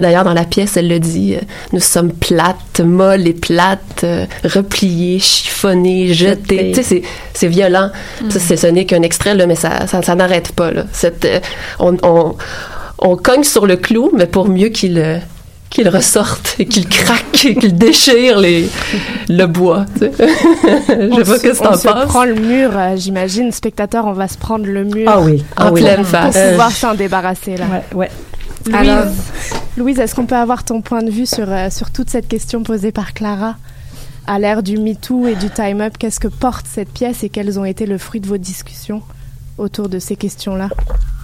d'ailleurs, 0.02 0.26
dans 0.26 0.34
la 0.34 0.44
pièce, 0.44 0.76
elle 0.76 0.90
le 0.90 1.00
dit, 1.00 1.36
euh, 1.36 1.40
nous 1.72 1.80
sommes 1.80 2.12
plates, 2.12 2.82
molles 2.82 3.26
et 3.26 3.34
plates, 3.34 4.04
euh, 4.04 4.26
repliées, 4.44 5.20
chiffonnées, 5.20 6.14
jetées. 6.14 6.74
Tu 6.76 6.84
sais, 6.84 7.02
c'est, 7.34 7.48
violent. 7.48 7.90
Ça, 8.30 8.38
c'est, 8.38 8.58
ce 8.58 8.68
n'est 8.68 8.84
qu'un 8.86 9.02
extrait, 9.02 9.36
là, 9.36 9.48
mais 9.48 9.56
ça, 9.56 9.88
ça, 9.88 10.02
ça 10.02 10.14
n'arrête 10.16 10.52
pas. 10.52 10.72
Là. 10.72 10.84
Euh, 11.24 11.40
on, 11.80 11.96
on, 12.04 12.36
on 13.00 13.16
cogne 13.16 13.46
sur 13.46 13.66
le 13.66 13.78
clou, 13.78 14.12
mais 14.14 14.26
pour 14.28 14.50
mieux 14.50 14.68
qu'il, 14.68 14.98
euh, 15.00 15.20
qu'il 15.70 15.88
ressorte 15.88 16.56
et 16.60 16.66
qu'il 16.66 16.90
craque 16.90 17.46
et 17.46 17.56
qu'il 17.56 17.78
déchire 17.78 18.40
les, 18.40 18.68
le 19.30 19.46
bois. 19.46 19.86
tu 19.98 20.08
sais. 20.08 20.12
Je 20.90 21.24
sais 21.24 21.24
pas 21.24 21.26
se- 21.26 21.38
ce 21.38 21.42
que 21.44 21.60
on 21.62 21.64
t'en 21.64 21.78
se 21.78 21.88
penses. 21.88 22.06
prend 22.08 22.26
le 22.26 22.36
mur, 22.36 22.72
euh, 22.76 22.96
j'imagine, 22.98 23.54
spectateur, 23.54 24.06
on 24.06 24.12
va 24.12 24.28
se 24.28 24.38
prendre 24.38 24.66
le 24.66 24.84
mur. 24.84 25.10
Ah 25.10 25.22
oui, 25.22 25.46
En 25.56 25.68
ah 25.68 25.72
oui. 25.72 25.82
pleine 25.82 25.98
Pour 26.02 26.08
face. 26.08 26.38
pouvoir 26.50 26.68
Euh, 26.68 26.72
s'en 26.72 26.94
débarrasser, 26.94 27.56
là. 27.56 27.66
Ouais, 27.94 27.98
ouais. 27.98 28.10
Louise, 28.70 28.76
Alors- 28.90 29.06
Louise, 29.78 30.00
est-ce 30.00 30.16
qu'on 30.16 30.26
peut 30.26 30.36
avoir 30.36 30.64
ton 30.64 30.82
point 30.82 31.02
de 31.04 31.10
vue 31.12 31.26
sur, 31.26 31.50
euh, 31.50 31.70
sur 31.70 31.92
toute 31.92 32.10
cette 32.10 32.28
question 32.28 32.64
posée 32.64 32.92
par 32.92 33.14
Clara 33.14 33.56
À 34.28 34.40
l'ère 34.40 34.64
du 34.64 34.78
MeToo 34.78 35.28
et 35.28 35.36
du 35.36 35.50
Time 35.50 35.82
Up, 35.82 35.94
qu'est-ce 35.98 36.20
que 36.20 36.28
porte 36.28 36.66
cette 36.70 36.90
pièce 36.92 37.24
et 37.24 37.30
quels 37.30 37.60
ont 37.60 37.66
été 37.66 37.86
le 37.86 37.98
fruit 37.98 38.20
de 38.22 38.28
vos 38.28 38.38
discussions 38.38 39.02
autour 39.58 39.90
de 39.90 40.00
ces 40.00 40.16
questions-là? 40.16 40.70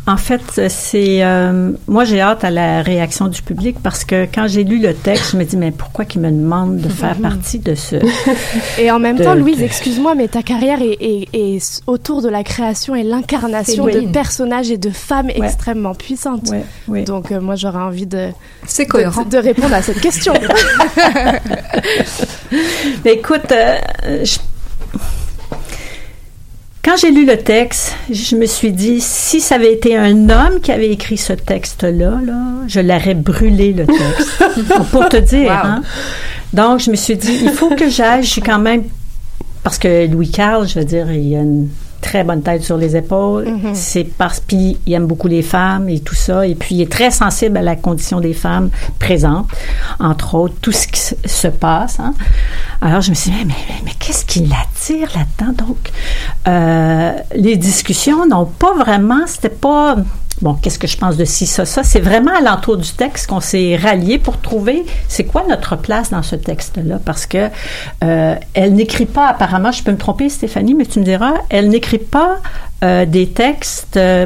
En 0.08 0.18
fait, 0.18 0.62
c'est 0.70 1.24
euh, 1.24 1.72
moi 1.88 2.04
j'ai 2.06 2.22
hâte 2.22 2.44
à 2.44 2.52
la 2.52 2.84
réaction 2.84 3.28
du 3.28 3.42
public 3.42 3.78
parce 3.82 4.04
que 4.06 4.26
quand 4.32 4.48
j'ai 4.48 4.64
lu 4.64 4.78
le 4.80 4.94
texte, 4.94 5.32
je 5.32 5.38
me 5.38 5.44
dis 5.44 5.58
mais 5.58 5.72
pourquoi 5.72 6.06
qu'ils 6.06 6.22
me 6.22 6.30
demandent 6.30 6.78
de 6.78 6.90
faire 6.90 7.16
partie 7.18 7.58
de 7.58 7.74
ce 7.74 7.96
Et 8.80 8.92
en 8.92 9.00
même 9.00 9.18
De- 9.18 9.24
temps, 9.24 9.34
Louise, 9.34 9.58
de- 9.58 9.64
excuse-moi, 9.64 10.14
mais 10.14 10.28
ta 10.28 10.44
carrière 10.44 10.80
est, 10.84 10.98
est- 11.02 11.28
est 11.34 11.56
s- 11.56 11.82
autour 11.88 12.22
de 12.22 12.30
la 12.30 12.44
création 12.44 12.94
et 12.94 13.02
l'incarnation 13.02 13.86
de 13.86 14.02
personnages 14.12 14.70
et 14.70 14.78
de 14.78 14.92
femmes 14.92 15.32
extrêmement 15.32 15.96
puissantes. 15.96 16.52
Ouais. 16.88 17.02
Donc, 17.04 17.32
euh, 17.32 17.42
moi, 17.42 17.56
j'aurais 17.56 17.80
envie 17.82 18.06
de, 18.06 18.30
C'est 18.68 18.86
de, 18.88 19.38
répondre 19.38 19.74
à 19.74 19.82
cette 19.82 20.02
question. 20.02 20.34
Mais 23.04 23.14
écoute, 23.14 23.52
euh, 23.52 24.24
je- 24.24 24.38
quand 26.86 26.98
j'ai 26.98 27.10
lu 27.10 27.26
le 27.26 27.38
texte, 27.38 27.96
je 28.12 28.36
me 28.36 28.46
suis 28.46 28.72
dit, 28.72 29.02
si 29.02 29.42
ça 29.42 29.56
avait 29.56 29.74
été 29.74 29.98
un 29.98 30.30
homme 30.30 30.62
qui 30.62 30.72
avait 30.72 30.92
écrit 30.92 31.18
ce 31.18 31.34
texte-là, 31.34 32.20
là, 32.24 32.42
je 32.68 32.80
l'aurais 32.80 33.16
brûlé, 33.16 33.74
le 33.74 33.88
texte. 33.88 34.72
Pour 34.92 35.10
te 35.10 35.18
dire. 35.18 35.50
Wow. 35.50 35.58
hein. 35.64 35.82
Donc, 36.54 36.82
je 36.82 36.92
me 36.92 36.96
suis 36.96 37.18
dit, 37.18 37.40
il 37.42 37.50
faut 37.50 37.70
que 37.70 37.90
j'aille. 37.90 38.22
Je 38.22 38.30
suis 38.30 38.42
quand 38.42 38.60
même. 38.60 38.84
Parce 39.64 39.80
que 39.80 40.06
Louis 40.06 40.30
Carl, 40.30 40.68
je 40.68 40.78
veux 40.78 40.86
dire, 40.86 41.12
il 41.12 41.36
a 41.36 41.40
une 41.40 41.70
très 42.06 42.24
bonne 42.24 42.42
tête 42.44 42.64
sur 42.64 42.78
les 42.78 42.96
épaules. 42.96 43.48
Mhm. 43.50 43.74
C'est 43.74 44.04
parce 44.04 44.40
qu'il 44.40 44.78
aime 44.88 45.08
beaucoup 45.08 45.28
les 45.28 45.42
femmes 45.42 45.90
et 45.90 46.00
tout 46.00 46.16
ça. 46.16 46.46
Et 46.48 46.54
puis, 46.56 46.76
il 46.76 46.82
est 46.82 46.92
très 46.92 47.10
sensible 47.12 47.58
à 47.58 47.62
la 47.64 47.76
condition 47.76 48.20
des 48.20 48.34
femmes 48.34 48.70
présentes, 49.00 49.48
entre 50.00 50.36
autres, 50.36 50.56
tout 50.62 50.72
ce 50.72 50.88
qui 50.88 51.00
se- 51.00 51.16
se 51.26 51.48
passe. 51.48 52.00
hein. 52.00 52.14
Alors, 52.82 53.02
je 53.02 53.10
me 53.10 53.16
suis 53.16 53.32
dit, 53.32 53.38
mais, 53.46 53.54
mais, 53.68 53.76
mais 53.86 53.92
qu'est-ce 54.00 54.26
qui 54.26 54.42
l'attire 54.46 55.10
là-dedans? 55.16 55.66
Donc, 55.68 55.92
euh, 56.48 57.12
les 57.36 57.58
discussions 57.58 58.28
n'ont 58.28 58.46
pas 58.46 58.74
vraiment, 58.74 59.26
c'était 59.26 59.50
pas, 59.50 59.96
bon, 60.42 60.54
qu'est-ce 60.56 60.78
que 60.78 60.88
je 60.88 60.98
pense 60.98 61.18
de 61.18 61.26
ci, 61.26 61.48
ça, 61.48 61.66
ça? 61.66 61.82
C'est 61.84 62.02
vraiment 62.02 62.32
à 62.38 62.42
l'entour 62.42 62.78
du 62.78 62.90
texte 62.92 63.28
qu'on 63.28 63.40
s'est 63.40 63.76
rallié 63.82 64.20
pour 64.20 64.40
trouver 64.40 64.86
c'est 65.08 65.24
quoi 65.24 65.44
notre 65.50 65.76
place 65.78 66.12
dans 66.12 66.22
ce 66.24 66.36
texte-là. 66.36 67.00
Parce 67.04 67.26
que 67.26 67.50
euh, 68.04 68.36
elle 68.54 68.74
n'écrit 68.74 69.06
pas, 69.06 69.28
apparemment, 69.28 69.72
je 69.72 69.82
peux 69.82 69.92
me 69.92 69.98
tromper, 69.98 70.30
Stéphanie, 70.30 70.74
mais 70.76 70.86
tu 70.86 71.00
me 71.00 71.06
diras, 71.06 71.34
elle 71.50 71.70
n'écrit 71.70 71.95
pas 71.98 72.38
euh, 72.84 73.06
des 73.06 73.28
textes. 73.30 73.98
euh, 73.98 74.26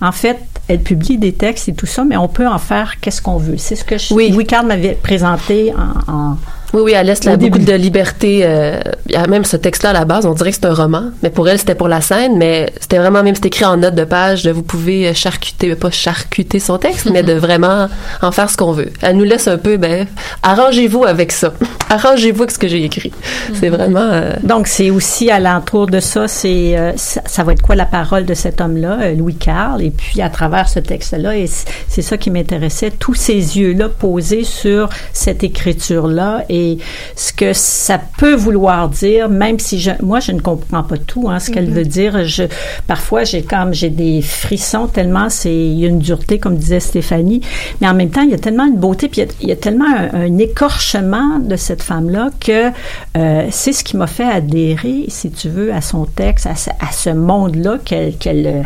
en 0.00 0.12
fait, 0.12 0.38
elle 0.68 0.80
publie 0.80 1.18
des 1.18 1.32
textes 1.32 1.68
et 1.68 1.74
tout 1.74 1.86
ça, 1.86 2.04
mais 2.04 2.16
on 2.16 2.28
peut 2.28 2.46
en 2.46 2.58
faire 2.58 3.00
qu'est-ce 3.00 3.20
qu'on 3.22 3.38
veut. 3.38 3.56
C'est 3.56 3.74
ce 3.74 3.84
que 3.84 3.98
je, 3.98 4.14
Oui. 4.14 4.30
Louis 4.30 4.46
Carl 4.46 4.66
m'avait 4.66 4.92
présenté 4.94 5.72
en, 5.74 6.12
en, 6.12 6.36
Oui, 6.74 6.82
oui, 6.82 6.92
elle 6.94 7.06
laisse 7.06 7.24
là, 7.24 7.36
beaucoup 7.36 7.58
de 7.58 7.72
liberté. 7.72 8.40
Euh, 8.42 8.78
il 9.06 9.12
y 9.12 9.16
a 9.16 9.26
même 9.26 9.44
ce 9.44 9.56
texte-là 9.56 9.90
à 9.90 9.92
la 9.94 10.04
base, 10.04 10.26
on 10.26 10.34
dirait 10.34 10.50
que 10.50 10.56
c'est 10.56 10.66
un 10.66 10.74
roman, 10.74 11.04
mais 11.22 11.30
pour 11.30 11.48
elle, 11.48 11.58
c'était 11.58 11.74
pour 11.74 11.88
la 11.88 12.02
scène, 12.02 12.36
mais 12.36 12.70
c'était 12.78 12.98
vraiment 12.98 13.22
même, 13.22 13.34
c'était 13.34 13.48
écrit 13.48 13.64
en 13.64 13.78
note 13.78 13.94
de 13.94 14.04
page, 14.04 14.42
de 14.42 14.50
vous 14.50 14.62
pouvez 14.62 15.14
charcuter, 15.14 15.74
pas 15.74 15.90
charcuter 15.90 16.58
son 16.58 16.76
texte, 16.76 17.08
mais 17.10 17.22
de 17.22 17.32
vraiment 17.38 17.88
en 18.20 18.32
faire 18.32 18.50
ce 18.50 18.56
qu'on 18.58 18.72
veut. 18.72 18.90
Elle 19.00 19.16
nous 19.16 19.24
laisse 19.24 19.48
un 19.48 19.56
peu, 19.56 19.78
ben, 19.78 20.06
arrangez-vous 20.42 21.04
avec 21.04 21.32
ça. 21.32 21.54
arrangez-vous 21.88 22.42
avec 22.42 22.50
ce 22.50 22.58
que 22.58 22.68
j'ai 22.68 22.84
écrit. 22.84 23.12
C'est 23.54 23.70
vraiment... 23.70 24.00
Euh, 24.00 24.32
Donc, 24.42 24.66
c'est 24.66 24.90
aussi 24.90 25.30
à 25.30 25.40
l'entour 25.40 25.86
de 25.86 26.00
ça, 26.00 26.28
c'est, 26.28 26.76
euh, 26.76 26.92
ça, 26.96 27.44
va 27.44 27.52
être 27.52 27.62
quoi 27.62 27.76
la 27.76 27.86
parole 27.86 28.26
de 28.26 28.34
cet 28.34 28.60
homme-là, 28.60 29.12
Louis 29.12 29.36
Carl, 29.36 29.82
et 29.82 29.90
puis 29.90 30.20
à 30.20 30.28
travers 30.28 30.68
ce 30.68 30.80
texte-là, 30.80 31.36
et 31.36 31.46
c'est 31.46 32.02
ça 32.02 32.18
qui 32.18 32.30
m'intéressait, 32.30 32.90
tous 32.90 33.14
ces 33.14 33.58
yeux-là 33.58 33.88
posés 33.88 34.44
sur 34.44 34.90
cette 35.14 35.42
écriture-là, 35.42 36.44
et 36.50 36.57
et 36.58 36.78
ce 37.16 37.32
que 37.32 37.52
ça 37.52 38.00
peut 38.18 38.34
vouloir 38.34 38.88
dire, 38.88 39.28
même 39.28 39.58
si 39.58 39.80
je, 39.80 39.90
moi 40.02 40.20
je 40.20 40.32
ne 40.32 40.40
comprends 40.40 40.82
pas 40.82 40.96
tout, 40.96 41.28
hein, 41.28 41.38
ce 41.38 41.50
qu'elle 41.50 41.68
mhm. 41.68 41.74
veut 41.74 41.84
dire. 41.84 42.24
Je, 42.24 42.44
parfois 42.86 43.24
j'ai 43.24 43.42
comme 43.42 43.72
j'ai 43.72 43.90
des 43.90 44.22
frissons 44.22 44.86
tellement 44.86 45.30
c'est 45.30 45.54
il 45.54 45.78
y 45.78 45.84
a 45.84 45.88
une 45.88 45.98
dureté 45.98 46.38
comme 46.38 46.56
disait 46.56 46.80
Stéphanie, 46.80 47.40
mais 47.80 47.88
en 47.88 47.94
même 47.94 48.10
temps 48.10 48.22
il 48.22 48.30
y 48.30 48.34
a 48.34 48.38
tellement 48.38 48.66
une 48.66 48.76
beauté 48.78 49.08
puis 49.08 49.22
il 49.40 49.48
y 49.48 49.52
a, 49.52 49.56
tellement 49.56 49.86
un, 50.12 50.38
écorchement 50.38 51.38
de 51.38 51.56
cette 51.56 51.82
femme 51.82 52.10
là 52.10 52.30
que 52.40 52.70
euh, 53.16 53.46
c'est 53.50 53.72
ce 53.72 53.82
qui 53.82 53.96
m'a 53.96 54.06
fait 54.06 54.24
adhérer, 54.24 55.04
si 55.08 55.30
tu 55.30 55.48
veux, 55.48 55.72
à 55.72 55.80
son 55.80 56.04
texte, 56.04 56.46
à, 56.46 56.54
ce 56.92 57.10
monde 57.10 57.56
là 57.56 57.78
qu'elle 57.84 58.16
qu'elle 58.16 58.64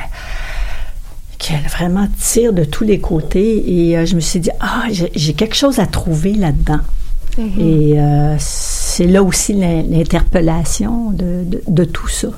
qu'elle 1.38 1.66
vraiment 1.68 2.06
tire 2.20 2.52
de 2.52 2.64
tous 2.64 2.84
les 2.84 3.00
côtés 3.00 3.64
et 3.66 3.96
euh, 3.96 4.06
je 4.06 4.14
me 4.14 4.20
suis 4.20 4.38
dit 4.40 4.50
ah 4.60 4.84
j'ai 4.90 5.34
quelque 5.34 5.56
chose 5.56 5.78
à 5.78 5.86
trouver 5.86 6.34
là-dedans 6.34 6.80
Et 7.38 7.98
euh, 7.98 8.36
c'est 8.38 9.06
là 9.06 9.22
aussi 9.22 9.54
l'interpellation 9.54 11.10
de, 11.12 11.44
de, 11.44 11.62
de, 11.66 11.84
tout 11.84 12.08
ça. 12.08 12.28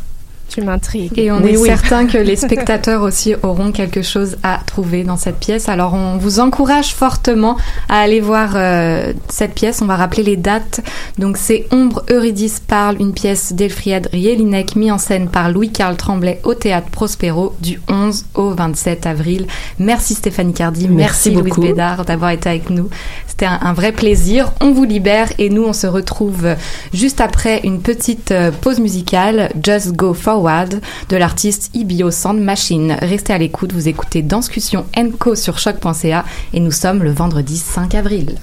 Tu 0.54 0.62
m'intrigues. 0.62 1.18
Et 1.18 1.32
on 1.32 1.42
est 1.42 1.56
certain 1.56 2.06
que 2.06 2.16
les 2.16 2.36
spectateurs 2.46 3.02
aussi 3.02 3.34
auront 3.42 3.72
quelque 3.72 4.02
chose 4.02 4.36
à 4.44 4.60
trouver 4.64 5.02
dans 5.02 5.16
cette 5.16 5.40
pièce. 5.40 5.68
Alors 5.68 5.94
on 5.94 6.16
vous 6.16 6.38
encourage 6.38 6.94
fortement 6.94 7.56
à 7.88 7.98
aller 7.98 8.20
voir 8.20 8.52
euh, 8.54 9.12
cette 9.28 9.54
pièce. 9.54 9.82
On 9.82 9.86
va 9.86 9.96
rappeler 9.96 10.22
les 10.22 10.36
dates. 10.36 10.80
Donc 11.18 11.38
c'est 11.38 11.66
Ombre 11.72 12.04
Eurydice 12.08 12.60
parle, 12.60 13.00
une 13.00 13.12
pièce 13.12 13.52
d'Elfried 13.52 14.08
Rielinek 14.12 14.76
mise 14.76 14.92
en 14.92 14.98
scène 14.98 15.28
par 15.28 15.50
Louis-Carl 15.50 15.96
Tremblay 15.96 16.40
au 16.44 16.54
théâtre 16.54 16.88
Prospero 16.88 17.56
du 17.60 17.80
11 17.88 18.26
au 18.34 18.50
27 18.50 19.06
avril. 19.06 19.48
Merci 19.80 20.14
Stéphanie 20.14 20.54
Cardi, 20.54 20.86
merci, 20.86 21.30
merci 21.30 21.42
Louise 21.42 21.58
Bédard 21.58 22.04
d'avoir 22.04 22.30
été 22.30 22.48
avec 22.48 22.70
nous. 22.70 22.88
C'était 23.26 23.46
un, 23.46 23.72
vrai 23.72 23.90
plaisir. 23.90 24.52
On 24.60 24.70
vous 24.70 24.84
libère 24.84 25.26
et 25.38 25.50
nous, 25.50 25.64
on 25.64 25.72
se 25.72 25.88
retrouve 25.88 26.54
juste 26.92 27.20
après 27.20 27.62
une 27.64 27.80
petite 27.80 28.30
euh, 28.30 28.52
pause 28.52 28.78
musicale, 28.78 29.50
Just 29.60 29.90
Go 29.90 30.14
Forward, 30.14 30.43
de 30.44 31.16
l'artiste 31.16 31.70
Ibio 31.72 32.10
Sand 32.10 32.38
Machine. 32.38 32.96
Restez 33.00 33.32
à 33.32 33.38
l'écoute, 33.38 33.72
vous 33.72 33.88
écoutez 33.88 34.20
Danscussion 34.20 34.84
Enco 34.94 35.34
sur 35.34 35.58
choc.ca 35.58 36.24
et 36.52 36.60
nous 36.60 36.70
sommes 36.70 37.02
le 37.02 37.12
vendredi 37.12 37.56
5 37.56 37.94
avril. 37.94 38.36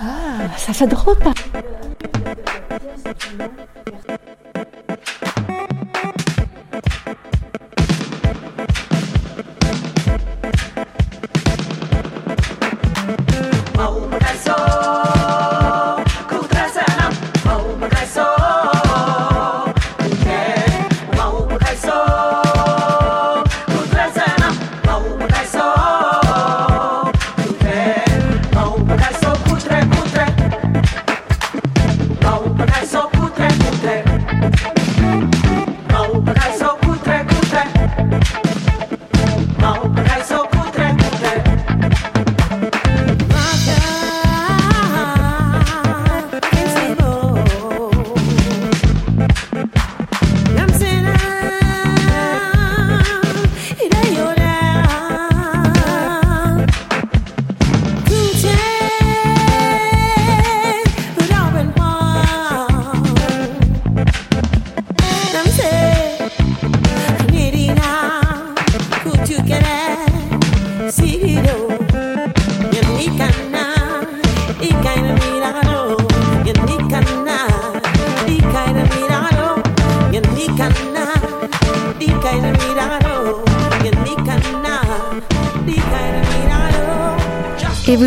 Ah, 0.00 0.56
ça 0.56 0.72
fait 0.72 0.86
drôle. 0.86 1.16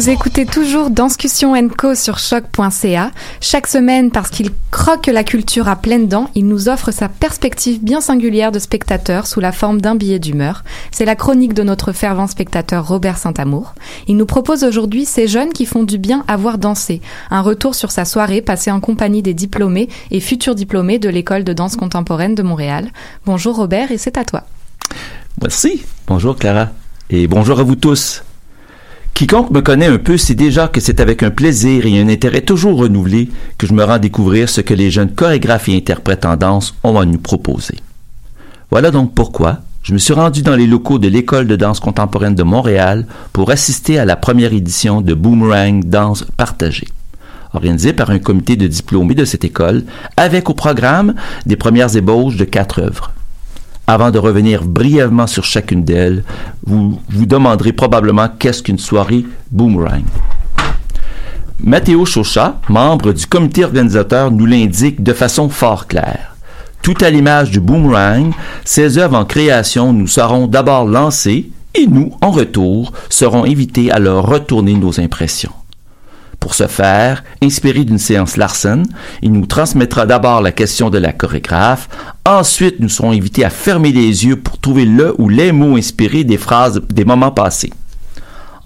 Vous 0.06 0.12
écoutez 0.12 0.46
toujours 0.46 0.92
Danscussion 0.92 1.56
Co 1.68 1.96
sur 1.96 2.20
choc.ca. 2.20 3.10
Chaque 3.42 3.66
semaine, 3.66 4.12
parce 4.12 4.30
qu'il 4.30 4.52
croque 4.70 5.08
la 5.08 5.24
culture 5.24 5.68
à 5.68 5.76
pleines 5.76 6.08
dents, 6.08 6.30
il 6.36 6.48
nous 6.48 6.70
offre 6.70 6.92
sa 6.92 7.10
perspective 7.10 7.84
bien 7.84 8.02
singulière 8.02 8.52
de 8.52 8.60
spectateur 8.60 9.26
sous 9.26 9.40
la 9.40 9.52
forme 9.52 9.82
d'un 9.82 9.96
billet 9.96 10.20
d'humeur. 10.20 10.64
C'est 10.92 11.06
la 11.06 11.16
chronique 11.16 11.56
de 11.56 11.64
notre 11.64 11.92
fervent 11.92 12.28
spectateur 12.28 12.88
Robert 12.88 13.18
Saint-Amour. 13.18 13.74
Il 14.08 14.16
nous 14.18 14.28
propose 14.28 14.64
aujourd'hui 14.64 15.06
ces 15.06 15.28
jeunes 15.28 15.52
qui 15.52 15.66
font 15.66 15.82
du 15.82 15.98
bien 15.98 16.24
à 16.28 16.38
voir 16.38 16.60
danser. 16.60 17.02
Un 17.32 17.42
retour 17.42 17.74
sur 17.74 17.90
sa 17.90 18.06
soirée 18.06 18.44
passée 18.44 18.70
en 18.70 18.82
compagnie 18.82 19.24
des 19.24 19.34
diplômés 19.34 19.90
et 20.12 20.20
futurs 20.20 20.54
diplômés 20.54 21.00
de 21.00 21.10
l'école 21.10 21.44
de 21.44 21.54
danse 21.54 21.78
contemporaine 21.78 22.36
de 22.36 22.44
Montréal. 22.44 22.92
Bonjour 23.26 23.56
Robert 23.56 23.92
et 23.92 23.98
c'est 23.98 24.20
à 24.20 24.24
toi. 24.24 24.44
Merci. 25.42 25.84
Bonjour 26.06 26.36
Clara. 26.36 26.70
Et 27.10 27.26
bonjour 27.26 27.60
à 27.60 27.64
vous 27.64 27.76
tous. 27.76 28.22
Quiconque 29.16 29.52
me 29.52 29.62
connaît 29.62 29.86
un 29.86 29.98
peu 29.98 30.18
sait 30.18 30.36
déjà 30.36 30.68
que 30.68 30.82
c'est 30.82 31.00
avec 31.00 31.24
un 31.24 31.32
plaisir 31.32 31.86
et 31.86 32.02
un 32.02 32.10
intérêt 32.10 32.42
toujours 32.42 32.80
renouvelé 32.80 33.30
que 33.58 33.66
je 33.66 33.72
me 33.72 33.82
rends 33.82 33.98
découvrir 33.98 34.50
ce 34.50 34.60
que 34.60 34.74
les 34.74 34.92
jeunes 34.92 35.16
chorégraphes 35.16 35.70
et 35.70 35.78
interprètes 35.78 36.26
en 36.26 36.36
danse 36.36 36.76
ont 36.84 37.00
à 37.00 37.06
nous 37.06 37.18
proposer. 37.18 37.76
Voilà 38.72 38.92
donc 38.92 39.16
pourquoi 39.16 39.60
je 39.84 39.94
me 39.94 40.00
suis 40.00 40.12
rendu 40.12 40.42
dans 40.42 40.58
les 40.58 40.68
locaux 40.68 41.00
de 41.00 41.08
l'École 41.08 41.48
de 41.48 41.56
danse 41.56 41.80
contemporaine 41.80 42.36
de 42.36 42.44
Montréal 42.44 43.08
pour 43.32 43.52
assister 43.52 43.98
à 43.98 44.04
la 44.04 44.18
première 44.18 44.52
édition 44.52 45.00
de 45.00 45.14
Boomerang 45.14 45.86
Danse 45.86 46.26
Partagée, 46.36 46.90
organisée 47.54 47.94
par 47.94 48.10
un 48.10 48.20
comité 48.20 48.58
de 48.58 48.68
diplômés 48.68 49.16
de 49.16 49.24
cette 49.24 49.46
école, 49.46 49.86
avec 50.18 50.50
au 50.50 50.54
programme 50.54 51.16
des 51.46 51.56
premières 51.56 51.96
ébauches 51.96 52.36
de 52.36 52.44
quatre 52.44 52.82
œuvres. 52.82 53.14
Avant 53.88 54.10
de 54.10 54.18
revenir 54.18 54.64
brièvement 54.64 55.28
sur 55.28 55.44
chacune 55.44 55.84
d'elles, 55.84 56.24
vous 56.66 57.00
vous 57.10 57.26
demanderez 57.26 57.72
probablement 57.72 58.28
qu'est-ce 58.40 58.64
qu'une 58.64 58.80
soirée 58.80 59.26
boomerang. 59.52 60.04
Mathéo 61.60 62.04
Chauchat, 62.06 62.60
membre 62.68 63.14
du 63.14 63.28
comité 63.28 63.64
organisateur, 63.64 64.32
nous 64.32 64.46
l'indique 64.46 65.04
de 65.04 65.14
façon 65.14 65.50
fort 65.50 65.88
claire. 65.88 66.36
Tout 66.82 66.96
à 67.02 67.10
l'image 67.10 67.52
du 67.52 67.60
boomerang, 67.60 68.32
ces 68.64 68.98
œuvres 68.98 69.18
en 69.18 69.26
création 69.26 69.94
nous 69.94 70.08
seront 70.08 70.48
d'abord 70.48 70.86
lancées 70.86 71.50
et 71.76 71.88
nous, 71.88 72.12
en 72.22 72.32
retour, 72.32 72.92
serons 73.10 73.44
invités 73.44 73.92
à 73.92 74.00
leur 74.00 74.26
retourner 74.26 74.74
nos 74.74 75.00
impressions. 75.00 75.52
Pour 76.46 76.54
ce 76.54 76.68
faire, 76.68 77.24
inspiré 77.42 77.86
d'une 77.86 77.98
séance 77.98 78.38
Larsen, 78.38 78.86
il 79.24 79.32
nous 79.32 79.48
transmettra 79.48 80.06
d'abord 80.06 80.42
la 80.42 80.52
question 80.52 80.92
de 80.92 81.00
la 81.00 81.12
chorégraphe, 81.12 81.90
ensuite 82.24 82.80
nous 82.80 82.88
serons 82.88 83.14
invités 83.14 83.44
à 83.44 83.50
fermer 83.50 83.92
les 83.92 84.28
yeux 84.28 84.36
pour 84.36 84.60
trouver 84.60 84.86
le 84.86 85.16
ou 85.18 85.28
les 85.28 85.52
mots 85.52 85.76
inspirés 85.76 86.24
des 86.24 86.38
phrases 86.38 86.84
des 86.92 87.04
moments 87.04 87.32
passés. 87.32 87.74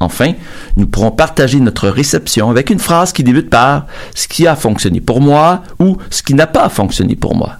Enfin, 0.01 0.33
nous 0.75 0.87
pourrons 0.87 1.11
partager 1.11 1.61
notre 1.61 1.87
réception 1.87 2.49
avec 2.49 2.69
une 2.69 2.79
phrase 2.79 3.13
qui 3.13 3.23
débute 3.23 3.49
par 3.49 3.85
ce 4.13 4.27
qui 4.27 4.45
a 4.45 4.57
fonctionné 4.57 4.99
pour 4.99 5.21
moi 5.21 5.63
ou 5.79 5.95
ce 6.09 6.21
qui 6.21 6.33
n'a 6.33 6.47
pas 6.47 6.67
fonctionné 6.67 7.15
pour 7.15 7.33
moi. 7.33 7.53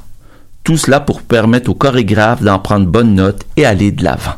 Tout 0.66 0.76
cela 0.76 1.00
pour 1.00 1.22
permettre 1.22 1.70
au 1.72 1.76
chorégraphe 1.76 2.44
d'en 2.44 2.60
prendre 2.60 2.88
bonne 2.88 3.16
note 3.16 3.46
et 3.56 3.66
aller 3.66 3.94
de 3.94 4.04
l'avant. 4.04 4.36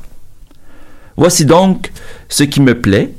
Voici 1.18 1.44
donc 1.44 1.92
ce 2.30 2.44
qui 2.44 2.62
me 2.62 2.80
plaît 2.80 3.16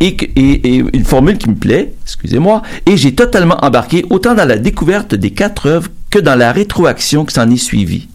et, 0.00 0.76
une 0.92 1.04
formule 1.04 1.38
qui 1.38 1.48
me 1.48 1.54
plaît, 1.54 1.94
excusez-moi, 2.02 2.62
et 2.84 2.96
j'ai 2.96 3.14
totalement 3.14 3.58
embarqué 3.62 4.04
autant 4.10 4.34
dans 4.34 4.44
la 4.44 4.58
découverte 4.58 5.14
des 5.14 5.30
quatre 5.30 5.66
œuvres 5.66 5.88
que 6.10 6.18
dans 6.18 6.34
la 6.34 6.52
rétroaction 6.52 7.24
qui 7.24 7.34
s'en 7.34 7.50
est 7.50 7.56
suivie. 7.56 8.08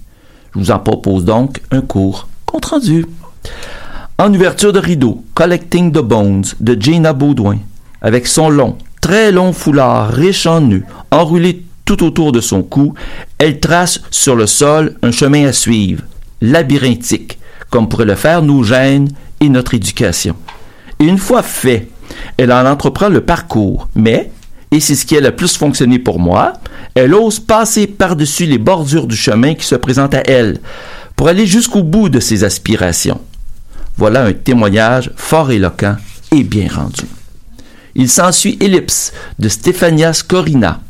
Je 0.53 0.59
vous 0.59 0.71
en 0.71 0.79
propose 0.79 1.25
donc 1.25 1.61
un 1.71 1.81
court 1.81 2.27
compte 2.45 2.65
rendu. 2.65 3.05
En 4.17 4.33
ouverture 4.33 4.73
de 4.73 4.79
rideau, 4.79 5.23
Collecting 5.33 5.91
the 5.91 5.99
Bones 5.99 6.45
de 6.59 6.79
Gina 6.79 7.13
Baudouin, 7.13 7.57
avec 8.01 8.27
son 8.27 8.49
long, 8.49 8.77
très 9.01 9.31
long 9.31 9.53
foulard 9.53 10.09
riche 10.09 10.45
en 10.45 10.61
nœuds, 10.61 10.83
enroulé 11.09 11.63
tout 11.85 12.03
autour 12.03 12.31
de 12.31 12.41
son 12.41 12.61
cou, 12.61 12.93
elle 13.39 13.59
trace 13.59 14.01
sur 14.11 14.35
le 14.35 14.45
sol 14.45 14.95
un 15.01 15.11
chemin 15.11 15.47
à 15.47 15.53
suivre, 15.53 16.03
labyrinthique, 16.41 17.39
comme 17.69 17.89
pourraient 17.89 18.05
le 18.05 18.15
faire 18.15 18.43
nos 18.43 18.63
gènes 18.63 19.09
et 19.39 19.49
notre 19.49 19.73
éducation. 19.73 20.35
Et 21.01 21.05
une 21.05 21.17
fois 21.17 21.41
fait, 21.41 21.89
elle 22.37 22.53
en 22.53 22.63
entreprend 22.65 23.09
le 23.09 23.21
parcours, 23.21 23.89
mais, 23.95 24.31
et 24.69 24.79
c'est 24.79 24.93
ce 24.93 25.07
qui 25.07 25.17
a 25.17 25.19
le 25.19 25.35
plus 25.35 25.57
fonctionné 25.57 25.97
pour 25.97 26.19
moi, 26.19 26.53
elle 26.93 27.15
ose 27.15 27.39
passer 27.39 27.87
par-dessus 27.87 28.45
les 28.45 28.59
bordures 28.59 29.07
du 29.07 29.15
chemin 29.15 29.55
qui 29.55 29.65
se 29.65 29.73
présentent 29.73 30.13
à 30.13 30.21
elle, 30.27 30.59
pour 31.15 31.27
aller 31.27 31.47
jusqu'au 31.47 31.81
bout 31.81 32.09
de 32.09 32.19
ses 32.19 32.43
aspirations. 32.43 33.19
Voilà 33.97 34.25
un 34.25 34.33
témoignage 34.33 35.09
fort 35.15 35.49
éloquent 35.49 35.95
et 36.31 36.43
bien 36.43 36.67
rendu. 36.71 37.05
Il 37.95 38.07
s'ensuit 38.07 38.59
Ellipse 38.61 39.11
de 39.39 39.49
Stefania 39.49 40.13
Scorina, 40.13 40.81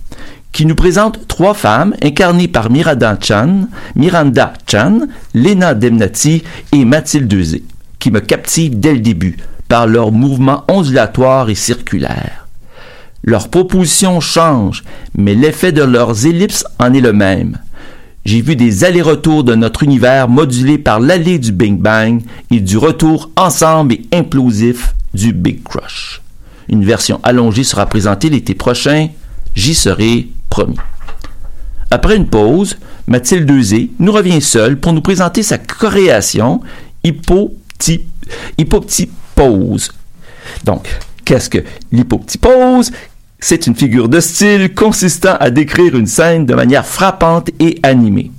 qui 0.52 0.66
nous 0.66 0.76
présente 0.76 1.26
trois 1.30 1.54
femmes 1.54 1.96
incarnées 2.04 2.50
par 2.50 2.70
Miranda 2.70 3.18
Chan, 3.22 3.70
Miranda 3.96 4.52
Chan, 4.70 5.08
Lena 5.34 5.74
Demnati 5.74 6.44
et 6.74 6.84
Mathilde 6.84 7.62
qui 7.98 8.12
me 8.12 8.20
captivent 8.20 8.78
dès 8.78 8.94
le 8.94 9.00
début 9.00 9.38
par 9.72 9.88
leurs 9.88 10.12
mouvements 10.12 10.66
ondulatoires 10.68 11.50
et 11.50 11.56
circulaires. 11.56 12.46
Leurs 13.24 13.48
propositions 13.48 14.20
changent, 14.20 14.84
mais 15.16 15.34
l'effet 15.34 15.72
de 15.72 15.82
leurs 15.82 16.26
ellipses 16.26 16.66
en 16.78 16.94
est 16.94 17.00
le 17.00 17.14
même. 17.14 17.58
J'ai 18.26 18.42
vu 18.42 18.58
des 18.58 18.84
allers-retours 18.84 19.46
de 19.46 19.56
notre 19.56 19.84
univers 19.84 20.28
modulés 20.28 20.78
par 20.78 21.00
l'allée 21.00 21.40
du 21.40 21.54
Big 21.54 21.78
Bang 21.78 22.22
et 22.52 22.60
du 22.60 22.78
retour 22.78 23.32
ensemble 23.38 23.94
et 23.94 24.02
implosif 24.12 24.94
du 25.14 25.32
Big 25.32 25.64
Crush. 25.64 26.22
Une 26.68 26.84
version 26.84 27.22
allongée 27.24 27.64
sera 27.64 27.86
présentée 27.86 28.30
l'été 28.30 28.56
prochain. 28.56 29.08
J'y 29.56 29.74
serai 29.74 30.28
promis. 30.50 30.76
Après 31.92 32.18
une 32.18 32.28
pause, 32.28 32.76
Mathilde 33.08 33.46
Dezé 33.46 33.90
nous 34.00 34.12
revient 34.12 34.42
seule 34.42 34.78
pour 34.78 34.92
nous 34.92 35.02
présenter 35.02 35.44
sa 35.44 35.58
création 35.58 36.60
Hypopti- 37.06 38.02
Donc, 40.64 40.88
qu'est-ce 41.26 41.50
que 41.50 41.64
l'hypoptipose? 41.92 42.92
C'est 43.40 43.66
une 43.66 43.76
figure 43.76 44.08
de 44.08 44.20
style 44.20 44.74
consistant 44.74 45.36
à 45.40 45.50
décrire 45.50 45.98
une 45.98 46.06
scène 46.06 46.46
de 46.46 46.54
manière 46.54 46.86
frappante 46.86 47.50
et 47.60 47.80
animée. 47.82 48.32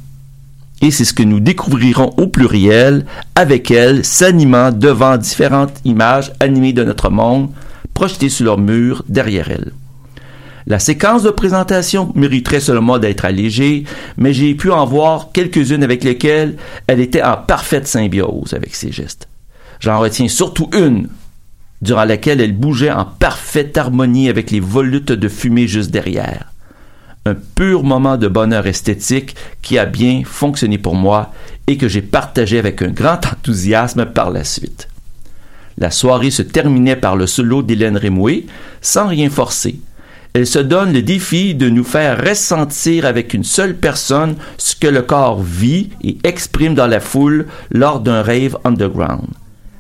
Et 0.81 0.91
c'est 0.91 1.05
ce 1.05 1.15
que 1.15 1.23
nous 1.23 1.41
découvrirons 1.41 2.13
au 2.17 2.27
pluriel 2.27 3.07
avec 3.35 3.71
elle 3.71 4.05
s'animant 4.05 4.71
devant 4.73 5.17
différentes 5.17 5.75
images 5.85 6.33
animées 6.41 6.73
de 6.73 6.85
notre 6.85 7.11
monde 7.11 7.51
projetées 7.95 8.29
sur 8.29 8.45
leur 8.45 8.59
mur 8.59 9.05
derrière 9.09 9.51
elle. 9.51 9.73
La 10.67 10.79
séquence 10.79 11.25
de 11.25 11.31
présentation 11.31 12.13
mériterait 12.15 12.61
seulement 12.61 12.99
d'être 12.99 13.25
allégée, 13.25 13.85
mais 14.17 14.33
j'ai 14.33 14.55
pu 14.55 14.71
en 14.71 14.87
voir 14.87 15.31
quelques-unes 15.33 15.83
avec 15.83 16.05
lesquelles 16.05 16.57
elle 16.87 17.01
était 17.01 17.23
en 17.23 17.37
parfaite 17.37 17.89
symbiose 17.89 18.55
avec 18.55 18.75
ses 18.75 18.93
gestes. 18.93 19.29
J'en 19.83 19.99
retiens 19.99 20.29
surtout 20.29 20.71
une, 20.73 21.09
durant 21.83 22.05
laquelle 22.05 22.41
elle 22.41 22.57
bougeait 22.57 22.93
en 22.93 23.05
parfaite 23.05 23.77
harmonie 23.77 24.29
avec 24.29 24.53
les 24.53 24.61
volutes 24.61 25.11
de 25.11 25.29
fumée 25.29 25.67
juste 25.67 25.91
derrière. 25.91 26.53
Un 27.27 27.35
pur 27.35 27.83
moment 27.83 28.17
de 28.17 28.29
bonheur 28.29 28.69
esthétique 28.69 29.35
qui 29.61 29.79
a 29.79 29.85
bien 29.85 30.23
fonctionné 30.25 30.79
pour 30.79 30.95
moi 30.95 31.33
et 31.67 31.79
que 31.79 31.89
j'ai 31.89 32.01
partagé 32.01 32.61
avec 32.61 32.81
un 32.81 32.91
grand 32.91 33.27
enthousiasme 33.27 34.07
par 34.07 34.31
la 34.31 34.45
suite. 34.45 34.89
La 35.79 35.91
soirée 35.91 36.31
se 36.31 36.43
terminait 36.43 36.95
par 36.95 37.17
le 37.17 37.27
solo 37.27 37.65
d'Hélène 37.65 37.97
Rémoué, 37.97 38.47
sans 38.83 39.09
rien 39.09 39.31
forcer. 39.31 39.81
Elle 40.33 40.47
se 40.47 40.61
donne 40.61 40.93
le 40.93 41.03
défi 41.03 41.57
de 41.57 41.69
nous 41.69 41.85
faire 41.85 42.25
ressentir 42.25 43.05
avec 43.05 43.35
une 43.35 43.43
seule 43.43 43.75
personne 43.75 44.37
ce 44.59 44.77
que 44.77 44.87
le 44.87 45.03
corps 45.03 45.43
vit 45.43 45.91
et 46.05 46.19
exprime 46.23 46.77
dans 46.77 46.87
la 46.87 47.01
foule 47.01 47.47
lors 47.73 47.99
d'un 47.99 48.23
rave 48.23 48.57
underground. 48.63 49.27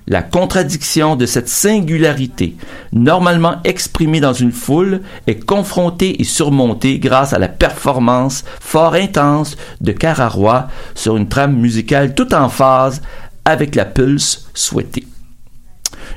La 0.08 0.22
contradiction 0.22 1.14
de 1.14 1.26
cette 1.26 1.48
singularité, 1.48 2.56
normalement 2.92 3.56
exprimée 3.62 4.20
dans 4.20 4.32
une 4.32 4.50
foule, 4.50 5.00
est 5.28 5.44
confrontée 5.44 6.20
et 6.20 6.24
surmontée 6.24 6.98
grâce 6.98 7.32
à 7.32 7.38
la 7.38 7.48
performance 7.48 8.44
fort 8.60 8.94
intense 8.94 9.56
de 9.80 9.92
Cararoy 9.92 10.66
sur 10.96 11.16
une 11.16 11.28
trame 11.28 11.56
musicale 11.56 12.14
tout 12.14 12.34
en 12.34 12.48
phase 12.48 13.00
avec 13.44 13.76
la 13.76 13.84
pulse 13.84 14.48
souhaitée. 14.54 15.06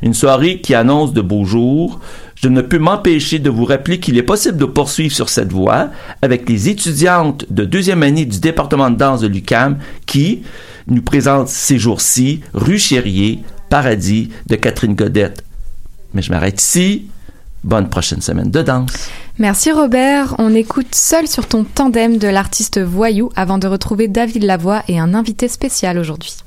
Une 0.02 0.14
soirée 0.14 0.62
qui 0.62 0.74
annonce 0.74 1.14
de 1.14 1.22
beaux 1.22 1.46
jours, 1.46 2.00
je 2.36 2.50
ne 2.50 2.62
peux 2.62 2.80
m'empêcher 2.80 3.40
de 3.40 3.50
vous 3.50 3.66
rappeler 3.66 4.00
qu'il 4.00 4.18
est 4.18 4.24
possible 4.24 4.58
de 4.58 4.66
poursuivre 4.66 5.14
sur 5.14 5.30
cette 5.30 5.52
voie 5.52 5.90
avec 6.22 6.50
les 6.50 6.70
étudiantes 6.70 7.46
de 7.50 7.66
deuxième 7.66 8.04
année 8.04 8.26
du 8.26 8.40
département 8.40 8.90
de 8.90 8.98
danse 8.98 9.22
de 9.22 9.28
l'UCAM 9.28 9.78
qui 10.06 10.44
nous 10.88 11.02
présentent 11.02 11.48
ces 11.48 11.80
jours-ci 11.80 12.42
Rue 12.54 12.78
Chérier, 12.78 13.42
Paradis 13.70 14.32
de 14.48 14.56
Catherine 14.56 14.96
Godette. 14.96 15.44
Mais 16.14 16.22
je 16.22 16.32
m'arrête 16.32 16.62
ici. 16.62 17.08
Bonne 17.64 17.90
prochaine 17.90 18.22
semaine 18.22 18.52
de 18.52 18.62
danse. 18.62 19.10
Merci 19.40 19.72
Robert. 19.72 20.36
On 20.38 20.54
écoute 20.54 20.94
Seul 20.94 21.28
sur 21.28 21.48
ton 21.48 21.64
tandem 21.64 22.18
de 22.18 22.28
l'artiste 22.28 22.80
Voyou 22.80 23.32
avant 23.36 23.58
de 23.58 23.68
retrouver 23.68 24.08
David 24.08 24.44
Lavoie 24.44 24.84
et 24.88 25.00
un 25.00 25.14
invité 25.14 25.48
spécial 25.48 25.98
aujourd'hui. 25.98 26.38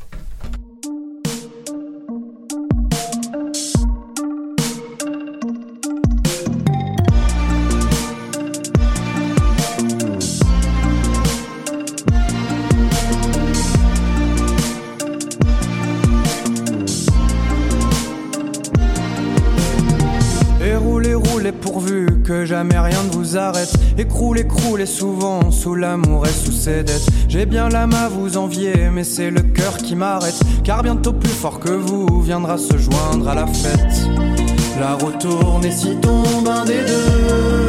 Vous 23.38 23.44
arrête. 23.44 23.72
Écroulez, 23.96 24.46
croulez 24.46 24.86
souvent 24.86 25.50
sous 25.50 25.74
l'amour 25.74 26.26
et 26.26 26.30
sous 26.30 26.52
ses 26.52 26.82
dettes. 26.82 27.06
J'ai 27.28 27.46
bien 27.46 27.68
l'âme 27.68 27.94
à 27.94 28.08
vous 28.08 28.36
envier, 28.36 28.90
mais 28.92 29.04
c'est 29.04 29.30
le 29.30 29.42
cœur 29.42 29.76
qui 29.76 29.94
m'arrête. 29.94 30.38
Car 30.64 30.82
bientôt 30.82 31.12
plus 31.12 31.30
fort 31.30 31.60
que 31.60 31.70
vous 31.70 32.20
viendra 32.20 32.58
se 32.58 32.76
joindre 32.76 33.28
à 33.28 33.34
la 33.34 33.46
fête. 33.46 34.08
La 34.80 34.94
roue 34.94 35.12
tourne 35.18 35.64
et 35.64 35.72
si 35.72 35.96
tombe 35.96 36.48
un 36.48 36.64
des 36.64 36.84
deux. 36.84 37.68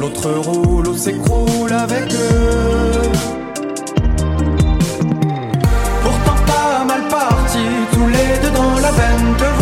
L'autre 0.00 0.30
roule 0.30 0.88
ou 0.88 0.96
s'écroule 0.96 1.72
avec 1.72 2.12
eux. 2.12 3.10
Pourtant 6.02 6.44
pas 6.46 6.84
mal 6.84 7.08
parti, 7.08 7.64
tous 7.92 8.06
les 8.08 8.38
deux 8.42 8.54
dans 8.54 8.80
la 8.80 8.90
veine. 8.90 9.53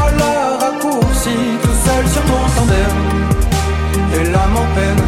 En 4.63 4.75
peine, 4.77 5.03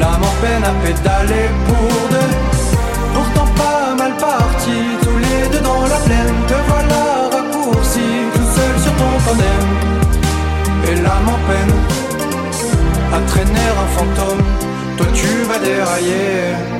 l'âme 0.00 0.24
en 0.30 0.34
peine 0.42 0.64
à 0.64 0.72
pédaler 0.84 1.48
pour 1.66 2.08
deux. 2.14 2.32
Pourtant 3.14 3.48
pas 3.62 3.94
mal 3.94 4.12
parti, 4.16 4.76
tous 5.02 5.18
les 5.18 5.48
deux 5.52 5.62
dans 5.62 5.82
la 5.82 5.98
plaine. 6.06 6.34
Te 6.48 6.54
voilà 6.68 7.28
raccourci, 7.34 8.08
tout 8.34 8.48
seul 8.56 8.74
sur 8.84 8.94
ton 9.00 9.12
tandem. 9.26 9.66
Et 10.88 10.94
l'âme 11.04 11.28
en 11.36 11.40
peine 11.48 11.74
à 13.16 13.20
traîner 13.30 13.68
un 13.82 13.88
fantôme. 13.96 14.44
Toi 14.96 15.06
tu 15.12 15.30
vas 15.48 15.58
dérailler. 15.58 16.79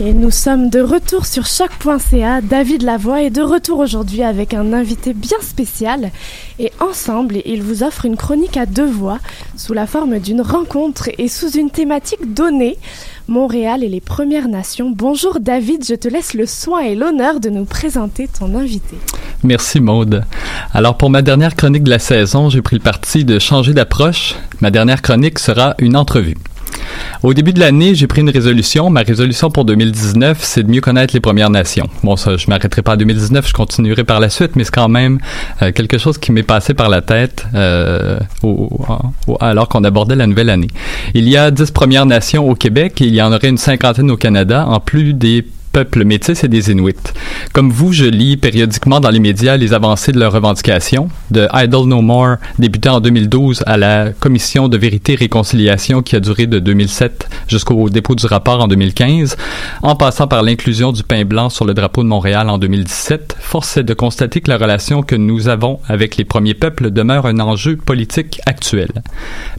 Et 0.00 0.12
nous 0.12 0.32
sommes 0.32 0.70
de 0.70 0.80
retour 0.80 1.24
sur 1.24 1.46
choc.ca. 1.46 2.40
David 2.40 2.82
Lavoie 2.82 3.22
est 3.22 3.30
de 3.30 3.42
retour 3.42 3.78
aujourd'hui 3.78 4.24
avec 4.24 4.52
un 4.52 4.72
invité 4.72 5.14
bien 5.14 5.38
spécial. 5.40 6.10
Et 6.58 6.72
ensemble, 6.80 7.36
il 7.44 7.62
vous 7.62 7.84
offre 7.84 8.04
une 8.04 8.16
chronique 8.16 8.56
à 8.56 8.66
deux 8.66 8.90
voix, 8.90 9.20
sous 9.56 9.72
la 9.72 9.86
forme 9.86 10.18
d'une 10.18 10.40
rencontre 10.40 11.10
et 11.16 11.28
sous 11.28 11.50
une 11.50 11.70
thématique 11.70 12.34
donnée. 12.34 12.76
Montréal 13.28 13.84
et 13.84 13.88
les 13.88 14.00
Premières 14.00 14.48
Nations. 14.48 14.90
Bonjour 14.90 15.38
David, 15.38 15.84
je 15.84 15.94
te 15.94 16.08
laisse 16.08 16.34
le 16.34 16.44
soin 16.44 16.80
et 16.80 16.96
l'honneur 16.96 17.38
de 17.38 17.48
nous 17.48 17.64
présenter 17.64 18.28
ton 18.28 18.54
invité. 18.56 18.96
Merci 19.44 19.80
Maude. 19.80 20.24
Alors 20.74 20.98
pour 20.98 21.08
ma 21.08 21.22
dernière 21.22 21.54
chronique 21.54 21.84
de 21.84 21.90
la 21.90 22.00
saison, 22.00 22.50
j'ai 22.50 22.62
pris 22.62 22.76
le 22.76 22.82
parti 22.82 23.24
de 23.24 23.38
changer 23.38 23.72
d'approche. 23.72 24.34
Ma 24.60 24.72
dernière 24.72 25.02
chronique 25.02 25.38
sera 25.38 25.74
une 25.78 25.96
entrevue. 25.96 26.36
Au 27.22 27.32
début 27.32 27.52
de 27.52 27.60
l'année, 27.60 27.94
j'ai 27.94 28.06
pris 28.06 28.20
une 28.20 28.30
résolution. 28.30 28.90
Ma 28.90 29.00
résolution 29.00 29.50
pour 29.50 29.64
2019, 29.64 30.38
c'est 30.42 30.62
de 30.62 30.70
mieux 30.70 30.80
connaître 30.80 31.14
les 31.14 31.20
Premières 31.20 31.50
Nations. 31.50 31.88
Bon, 32.02 32.16
ça, 32.16 32.36
je 32.36 32.48
m'arrêterai 32.48 32.82
pas 32.82 32.94
en 32.94 32.96
2019, 32.96 33.48
je 33.48 33.52
continuerai 33.52 34.04
par 34.04 34.20
la 34.20 34.28
suite, 34.28 34.56
mais 34.56 34.64
c'est 34.64 34.74
quand 34.74 34.88
même 34.88 35.18
euh, 35.62 35.72
quelque 35.72 35.98
chose 35.98 36.18
qui 36.18 36.32
m'est 36.32 36.42
passé 36.42 36.74
par 36.74 36.88
la 36.88 37.00
tête 37.00 37.46
euh, 37.54 38.18
au, 38.42 38.70
au, 39.26 39.36
alors 39.40 39.68
qu'on 39.68 39.84
abordait 39.84 40.16
la 40.16 40.26
nouvelle 40.26 40.50
année. 40.50 40.68
Il 41.14 41.28
y 41.28 41.36
a 41.36 41.50
10 41.50 41.70
Premières 41.70 42.06
Nations 42.06 42.48
au 42.48 42.54
Québec 42.54 43.00
et 43.00 43.06
il 43.06 43.14
y 43.14 43.22
en 43.22 43.32
aurait 43.32 43.48
une 43.48 43.58
cinquantaine 43.58 44.10
au 44.10 44.16
Canada, 44.16 44.66
en 44.68 44.80
plus 44.80 45.14
des 45.14 45.46
peuples 45.74 46.04
métis 46.04 46.44
et 46.44 46.48
des 46.48 46.70
Inuits. 46.70 46.94
Comme 47.52 47.72
vous, 47.72 47.92
je 47.92 48.04
lis 48.04 48.36
périodiquement 48.36 49.00
dans 49.00 49.10
les 49.10 49.18
médias 49.18 49.56
les 49.56 49.72
avancées 49.72 50.12
de 50.12 50.20
leurs 50.20 50.32
revendications, 50.32 51.08
de 51.32 51.48
Idle 51.52 51.88
No 51.88 52.00
More, 52.00 52.36
débuté 52.60 52.88
en 52.88 53.00
2012 53.00 53.64
à 53.66 53.76
la 53.76 54.12
Commission 54.12 54.68
de 54.68 54.78
vérité 54.78 55.14
et 55.14 55.16
réconciliation 55.16 56.00
qui 56.00 56.14
a 56.14 56.20
duré 56.20 56.46
de 56.46 56.60
2007 56.60 57.28
jusqu'au 57.48 57.90
dépôt 57.90 58.14
du 58.14 58.24
rapport 58.26 58.62
en 58.62 58.68
2015, 58.68 59.36
en 59.82 59.96
passant 59.96 60.28
par 60.28 60.44
l'inclusion 60.44 60.92
du 60.92 61.02
pain 61.02 61.24
blanc 61.24 61.50
sur 61.50 61.64
le 61.64 61.74
drapeau 61.74 62.04
de 62.04 62.08
Montréal 62.08 62.50
en 62.50 62.58
2017, 62.58 63.36
force 63.40 63.76
est 63.76 63.82
de 63.82 63.94
constater 63.94 64.42
que 64.42 64.52
la 64.52 64.58
relation 64.58 65.02
que 65.02 65.16
nous 65.16 65.48
avons 65.48 65.80
avec 65.88 66.16
les 66.16 66.24
premiers 66.24 66.54
peuples 66.54 66.92
demeure 66.92 67.26
un 67.26 67.40
enjeu 67.40 67.76
politique 67.76 68.40
actuel. 68.46 68.90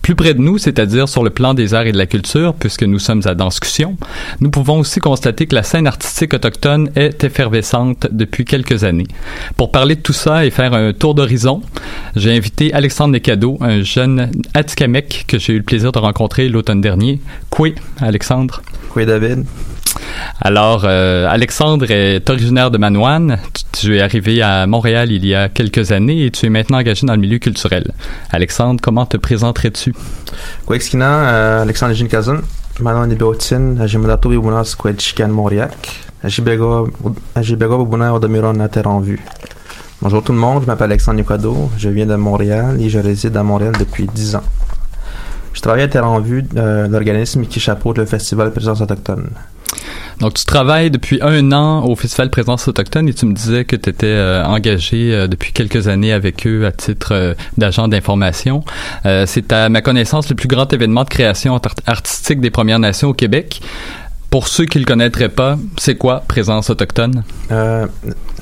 Plus 0.02 0.16
près 0.16 0.34
de 0.34 0.40
nous, 0.40 0.60
c'est-à-dire 0.60 1.10
sur 1.10 1.26
le 1.26 1.30
plan 1.30 1.54
des 1.54 1.74
arts 1.74 1.88
et 1.88 1.92
de 1.92 1.98
la 1.98 2.06
culture, 2.06 2.54
puisque 2.54 2.84
nous 2.84 3.00
sommes 3.00 3.24
à 3.26 3.36
discussion, 3.36 3.98
nous 4.40 4.50
pouvons 4.50 4.80
aussi 4.80 5.02
constater 5.02 5.46
que 5.46 5.56
la 5.56 5.64
scène 5.64 5.88
artistique 5.88 6.05
autochtone 6.34 6.90
est 6.96 7.24
effervescente 7.24 8.08
depuis 8.12 8.46
quelques 8.46 8.84
années. 8.84 9.08
Pour 9.58 9.72
parler 9.72 9.96
de 9.96 10.02
tout 10.02 10.14
ça 10.14 10.46
et 10.46 10.50
faire 10.50 10.74
un 10.74 10.94
tour 10.94 11.16
d'horizon, 11.16 11.62
j'ai 12.16 12.36
invité 12.36 12.74
Alexandre 12.74 13.14
Necado, 13.14 13.58
un 13.62 13.82
jeune 13.82 14.32
Atikamekw 14.54 15.26
que 15.28 15.38
j'ai 15.38 15.54
eu 15.54 15.58
le 15.58 15.64
plaisir 15.64 15.92
de 15.92 16.00
rencontrer 16.00 16.50
l'automne 16.50 16.82
dernier. 16.82 17.20
Quoi, 17.50 17.70
Alexandre? 18.00 18.62
Quoi, 18.90 19.06
David? 19.06 19.46
Alors, 20.42 20.84
euh, 20.86 21.28
Alexandre 21.30 21.90
est 21.90 22.30
originaire 22.30 22.72
de 22.72 22.78
Manoine. 22.78 23.40
Tu 23.72 23.98
es 23.98 24.02
arrivé 24.02 24.42
à 24.42 24.68
Montréal 24.68 25.12
il 25.12 25.26
y 25.26 25.34
a 25.36 25.50
quelques 25.50 25.92
années 25.92 26.26
et 26.26 26.32
tu 26.32 26.46
es 26.46 26.50
maintenant 26.50 26.78
engagé 26.78 27.06
dans 27.06 27.14
le 27.14 27.20
milieu 27.20 27.40
culturel. 27.40 27.92
Alexandre, 28.32 28.80
comment 28.82 29.06
te 29.06 29.18
présenterais-tu? 29.18 29.94
Quoi, 30.66 30.78
euh, 30.94 31.62
Alexandre 31.62 31.94
Jinkazan. 32.76 32.84
Manon 32.84 33.12
Ibiotin, 33.12 33.78
Ajimadato 33.80 34.30
Bibuna 34.30 34.64
Squad 34.64 35.00
Chican 35.00 35.30
Mauriac, 35.30 35.76
Ajibego 36.24 36.88
Bibuna 37.36 38.14
Odemiron 38.14 38.60
à 38.60 38.68
Terre 38.68 38.88
en 38.88 39.00
vue. 39.00 39.20
Bonjour 40.02 40.24
tout 40.24 40.34
le 40.34 40.38
monde, 40.38 40.64
je 40.64 40.68
m'appelle 40.68 40.92
Alexandre 40.92 41.18
Nicado, 41.20 41.70
je 41.78 41.90
viens 41.90 42.06
de 42.06 42.16
Montréal 42.16 42.80
et 42.82 42.90
je 42.90 43.00
réside 43.00 43.38
à 43.38 43.44
Montréal 43.44 43.74
depuis 43.80 44.08
10 44.08 44.36
ans. 44.36 44.44
Je 45.54 45.62
travaille 45.62 45.84
à 45.84 45.88
Terre 45.88 46.06
en 46.06 46.20
vue, 46.20 46.44
euh, 46.58 46.88
l'organisme 46.88 47.46
qui 47.46 47.60
chapeaute 47.60 47.98
le 47.98 48.06
festival 48.06 48.52
Présence 48.52 48.82
autochtone. 48.82 49.30
Donc, 50.20 50.34
tu 50.36 50.46
travailles 50.46 50.92
depuis 50.92 51.20
un 51.22 51.52
an 51.52 51.86
au 51.86 51.96
Festival 51.96 52.30
Présence 52.30 52.68
Autochtone 52.68 53.10
et 53.10 53.14
tu 53.14 53.26
me 53.26 53.34
disais 53.34 53.66
que 53.66 53.76
tu 53.76 53.90
étais 53.90 54.08
euh, 54.08 54.46
engagé 54.46 55.14
euh, 55.14 55.28
depuis 55.28 55.52
quelques 55.52 55.88
années 55.88 56.14
avec 56.14 56.48
eux 56.48 56.66
à 56.66 56.72
titre 56.72 57.14
euh, 57.14 57.34
d'agent 57.58 57.88
d'information. 57.88 58.64
c'est 59.04 59.52
à 59.52 59.70
ma 59.70 59.82
connaissance 59.82 60.30
le 60.30 60.36
plus 60.36 60.48
grand 60.48 60.72
événement 60.72 61.04
de 61.04 61.10
création 61.10 61.60
artistique 61.86 62.40
des 62.40 62.50
Premières 62.50 62.80
Nations 62.80 63.10
au 63.10 63.14
Québec. 63.14 63.62
Pour 64.30 64.48
ceux 64.48 64.66
qui 64.66 64.80
le 64.80 64.86
connaîtraient 64.86 65.30
pas, 65.30 65.58
c'est 65.78 65.96
quoi 65.96 66.24
Présence 66.28 66.70
Autochtone? 66.70 67.24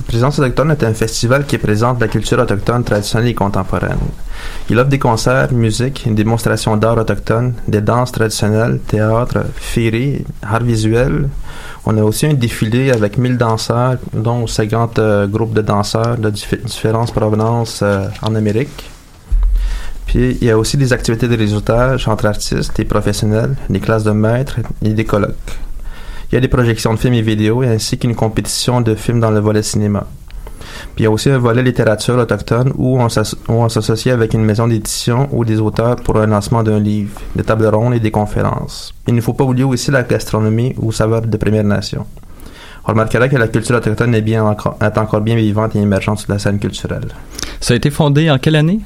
Présence 0.08 0.39
Autochtone 0.39 0.72
est 0.72 0.84
un 0.84 0.93
festival 0.93 1.45
qui 1.45 1.58
présente 1.58 1.99
la 1.99 2.08
culture 2.08 2.39
autochtone 2.39 2.84
traditionnelle 2.84 3.30
et 3.30 3.34
contemporaine. 3.34 3.97
Il 4.70 4.78
offre 4.78 4.89
des 4.89 4.99
concerts, 4.99 5.51
musique, 5.51 6.06
une 6.06 6.16
démonstration 6.16 6.78
d'art 6.78 6.97
autochtone, 6.97 7.54
des 7.68 7.82
danses 7.82 8.12
traditionnelles, 8.12 8.80
théâtre, 8.88 9.45
féerie, 9.56 10.26
art 10.41 10.64
visuel. 10.64 11.30
On 11.86 11.97
a 11.97 12.04
aussi 12.04 12.26
un 12.26 12.34
défilé 12.34 12.91
avec 12.91 13.18
1000 13.18 13.38
danseurs, 13.38 13.97
dont 14.14 14.45
50 14.45 14.99
euh, 14.99 15.28
groupes 15.28 15.54
de 15.54 15.62
danseurs 15.62 16.18
de 16.18 16.30
différentes 16.30 17.14
provenances 17.14 17.82
euh, 17.82 18.08
en 18.22 18.36
Amérique. 18.36 18.89
Puis 20.06 20.38
il 20.39 20.47
y 20.47 20.51
a 20.51 20.58
aussi 20.58 20.78
des 20.78 20.93
activités 20.93 21.28
de 21.28 21.38
réseautage 21.38 22.08
entre 22.08 22.26
artistes 22.28 22.80
et 22.80 22.86
professionnels, 22.86 23.56
des 23.70 23.80
classes 23.80 24.04
de 24.04 24.12
maîtres 24.12 24.60
et 24.84 24.93
des 24.93 25.06
colloques. 25.06 25.58
Il 26.34 26.38
y 26.38 26.39
a 26.39 26.41
des 26.41 26.47
projections 26.47 26.95
de 26.95 26.97
films 26.97 27.13
et 27.13 27.21
vidéos 27.21 27.61
ainsi 27.61 27.99
qu'une 27.99 28.15
compétition 28.15 28.81
de 28.81 28.95
films 28.95 29.19
dans 29.19 29.29
le 29.29 29.39
volet 29.39 29.61
cinéma. 29.61 30.07
Puis 30.95 31.01
il 31.01 31.03
y 31.03 31.05
a 31.05 31.11
aussi 31.11 31.29
un 31.29 31.38
volet 31.38 31.61
littérature 31.61 32.17
autochtone 32.17 32.73
où 32.75 32.97
on 32.97 33.69
s'associe 33.69 34.11
avec 34.11 34.34
une 34.34 34.43
maison 34.43 34.67
d'édition 34.67 35.29
ou 35.31 35.45
des 35.45 35.59
auteurs 35.59 35.97
pour 35.97 36.17
un 36.17 36.25
lancement 36.25 36.63
d'un 36.63 36.79
livre, 36.79 37.21
des 37.36 37.43
tables 37.43 37.67
rondes 37.67 37.93
et 37.93 37.99
des 37.99 38.09
conférences. 38.09 38.95
Il 39.07 39.13
ne 39.13 39.21
faut 39.21 39.34
pas 39.34 39.43
oublier 39.43 39.63
aussi 39.63 39.91
la 39.91 40.01
gastronomie 40.01 40.73
ou 40.79 40.91
saveur 40.91 41.21
de 41.21 41.38
Première 41.38 41.65
Nation. 41.65 42.03
On 42.88 42.93
remarquera 42.93 43.29
que 43.29 43.38
la 43.38 43.47
culture 43.47 43.75
autochtone 43.75 44.15
est, 44.15 44.21
bien 44.21 44.43
encore, 44.43 44.79
est 44.81 44.97
encore 44.97 45.21
bien 45.21 45.36
vivante 45.36 45.75
et 45.75 45.79
émergente 45.79 46.17
sur 46.17 46.31
la 46.31 46.39
scène 46.39 46.57
culturelle. 46.57 47.09
Ça 47.61 47.75
a 47.75 47.77
été 47.77 47.91
fondé 47.91 48.31
en 48.31 48.39
quelle 48.39 48.55
année? 48.55 48.79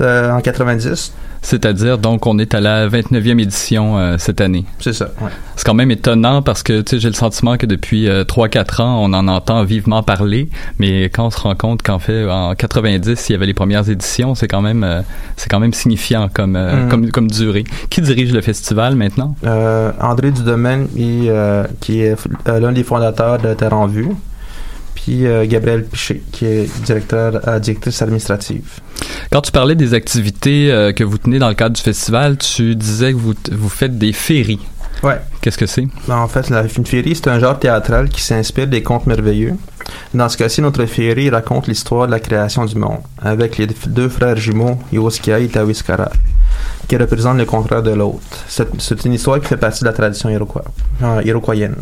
Euh, 0.00 0.32
en 0.32 0.40
90. 0.40 1.12
C'est-à-dire, 1.42 1.98
donc, 1.98 2.26
on 2.26 2.38
est 2.38 2.54
à 2.54 2.60
la 2.60 2.88
29e 2.88 3.40
édition 3.40 3.98
euh, 3.98 4.16
cette 4.18 4.40
année. 4.40 4.64
C'est 4.80 4.92
ça, 4.92 5.06
ouais. 5.20 5.30
C'est 5.56 5.64
quand 5.64 5.74
même 5.74 5.90
étonnant 5.90 6.42
parce 6.42 6.62
que, 6.62 6.80
tu 6.80 6.96
sais, 6.96 7.00
j'ai 7.00 7.08
le 7.08 7.14
sentiment 7.14 7.56
que 7.56 7.66
depuis 7.66 8.08
euh, 8.08 8.24
3-4 8.24 8.82
ans, 8.82 9.02
on 9.02 9.12
en 9.12 9.28
entend 9.28 9.64
vivement 9.64 10.02
parler, 10.02 10.48
mais 10.78 11.04
quand 11.04 11.26
on 11.26 11.30
se 11.30 11.40
rend 11.40 11.54
compte 11.54 11.82
qu'en 11.82 11.98
fait, 11.98 12.28
en 12.28 12.54
90, 12.54 13.28
il 13.28 13.32
y 13.32 13.34
avait 13.34 13.46
les 13.46 13.54
premières 13.54 13.88
éditions, 13.88 14.34
c'est 14.34 14.48
quand 14.48 14.62
même, 14.62 14.84
euh, 14.84 15.02
c'est 15.36 15.48
quand 15.48 15.60
même 15.60 15.72
signifiant 15.72 16.28
comme, 16.32 16.58
mm. 16.58 16.88
comme, 16.88 17.10
comme 17.10 17.30
durée. 17.30 17.64
Qui 17.90 18.00
dirige 18.00 18.32
le 18.32 18.40
festival 18.40 18.94
maintenant? 18.94 19.34
André 20.00 20.30
Dudomaine, 20.30 20.88
qui 21.80 22.00
est 22.00 22.16
l'un 22.46 22.72
des 22.72 22.84
fondateurs 22.84 23.38
de 23.38 23.54
Terre 23.54 23.74
en 23.74 23.86
Vue 23.86 24.08
puis 25.04 25.26
euh, 25.26 25.46
Gabriel 25.46 25.84
Piché, 25.84 26.22
qui 26.32 26.44
est 26.44 26.84
directeur, 26.84 27.40
euh, 27.46 27.58
directrice 27.58 28.02
administrative. 28.02 28.80
Quand 29.30 29.40
tu 29.42 29.52
parlais 29.52 29.76
des 29.76 29.94
activités 29.94 30.72
euh, 30.72 30.92
que 30.92 31.04
vous 31.04 31.18
tenez 31.18 31.38
dans 31.38 31.48
le 31.48 31.54
cadre 31.54 31.76
du 31.76 31.82
festival, 31.82 32.36
tu 32.36 32.74
disais 32.74 33.12
que 33.12 33.18
vous, 33.18 33.34
vous 33.52 33.68
faites 33.68 33.96
des 33.96 34.12
féeries. 34.12 34.60
Ouais. 35.04 35.20
Qu'est-ce 35.40 35.58
que 35.58 35.66
c'est? 35.66 35.86
Ben, 36.08 36.16
en 36.16 36.26
fait, 36.26 36.50
la, 36.50 36.64
une 36.64 36.84
féerie, 36.84 37.14
c'est 37.14 37.28
un 37.28 37.38
genre 37.38 37.58
théâtral 37.58 38.08
qui 38.08 38.20
s'inspire 38.20 38.66
des 38.66 38.82
contes 38.82 39.06
merveilleux. 39.06 39.54
Dans 40.12 40.28
ce 40.28 40.36
cas-ci, 40.36 40.60
notre 40.60 40.84
féerie 40.86 41.30
raconte 41.30 41.68
l'histoire 41.68 42.06
de 42.06 42.12
la 42.12 42.18
création 42.18 42.64
du 42.64 42.74
monde, 42.74 42.98
avec 43.22 43.56
les 43.56 43.68
deux 43.86 44.08
frères 44.08 44.36
jumeaux, 44.36 44.78
Yoskia 44.92 45.38
et 45.38 45.46
Tawiskara, 45.46 46.10
qui 46.88 46.96
représentent 46.96 47.38
le 47.38 47.44
contraire 47.44 47.84
de 47.84 47.92
l'autre. 47.92 48.20
C'est 48.48 49.04
une 49.04 49.12
histoire 49.12 49.40
qui 49.40 49.46
fait 49.46 49.56
partie 49.56 49.80
de 49.80 49.86
la 49.86 49.92
tradition 49.92 50.28
iroquois, 50.28 50.64
iroquoienne. 51.24 51.76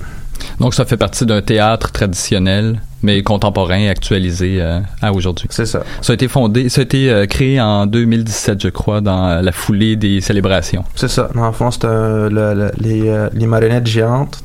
Donc, 0.61 0.75
ça 0.75 0.85
fait 0.85 0.97
partie 0.97 1.27
d'un 1.27 1.43
théâtre 1.43 1.93
traditionnel, 1.93 2.81
mais 3.03 3.23
contemporain, 3.23 3.89
actualisé 3.89 4.59
euh, 4.61 4.81
à 5.03 5.13
aujourd'hui. 5.13 5.47
C'est 5.51 5.67
ça. 5.67 5.83
Ça 6.01 6.13
a 6.13 6.15
été 6.15 6.29
fondé, 6.29 6.69
ça 6.69 6.81
a 6.81 6.85
été 6.85 7.11
euh, 7.11 7.27
créé 7.27 7.61
en 7.61 7.87
2017, 7.87 8.63
je 8.63 8.69
crois, 8.69 9.01
dans 9.01 9.43
la 9.43 9.53
foulée 9.53 9.97
des 9.97 10.21
célébrations. 10.21 10.85
C'est 10.95 11.09
ça. 11.09 11.29
Dans 11.35 11.47
le 11.47 11.53
fond, 11.53 11.71
c'est 11.71 11.85
les, 11.85 13.09
euh, 13.09 13.29
les, 13.33 13.47
marionnettes 13.47 13.87
géantes. 13.87 14.43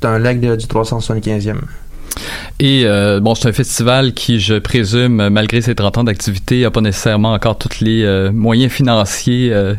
C'est 0.00 0.08
un 0.08 0.18
leg 0.18 0.40
du 0.40 0.66
375e. 0.66 1.56
Et 2.60 2.82
euh, 2.84 3.20
bon, 3.20 3.34
c'est 3.34 3.48
un 3.48 3.52
festival 3.52 4.12
qui, 4.12 4.40
je 4.40 4.54
présume, 4.54 5.28
malgré 5.28 5.60
ses 5.60 5.74
30 5.74 5.98
ans 5.98 6.04
d'activité, 6.04 6.62
n'a 6.62 6.70
pas 6.70 6.80
nécessairement 6.80 7.32
encore 7.32 7.56
tous 7.56 7.80
les 7.80 8.02
euh, 8.02 8.32
moyens 8.32 8.72
financiers 8.72 9.52
euh, 9.52 9.74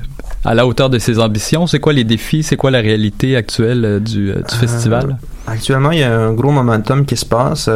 à 0.45 0.53
la 0.53 0.65
hauteur 0.65 0.89
de 0.89 0.99
ses 0.99 1.19
ambitions. 1.19 1.67
C'est 1.67 1.79
quoi 1.79 1.93
les 1.93 2.03
défis? 2.03 2.43
C'est 2.43 2.55
quoi 2.55 2.71
la 2.71 2.79
réalité 2.79 3.35
actuelle 3.35 4.01
du, 4.01 4.31
du 4.33 4.55
festival? 4.55 5.17
Actuellement, 5.47 5.91
il 5.91 5.99
y 5.99 6.03
a 6.03 6.15
un 6.15 6.33
gros 6.33 6.51
momentum 6.51 7.05
qui 7.05 7.17
se 7.17 7.25
passe. 7.25 7.69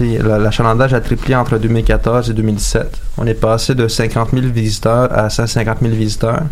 L'achalandage 0.00 0.94
a 0.94 1.00
triplé 1.00 1.34
entre 1.34 1.58
2014 1.58 2.30
et 2.30 2.34
2017. 2.34 3.00
On 3.18 3.26
est 3.26 3.34
passé 3.34 3.74
de 3.74 3.86
50 3.86 4.30
000 4.32 4.46
visiteurs 4.46 5.16
à 5.16 5.30
150 5.30 5.78
000 5.82 5.94
visiteurs. 5.94 6.42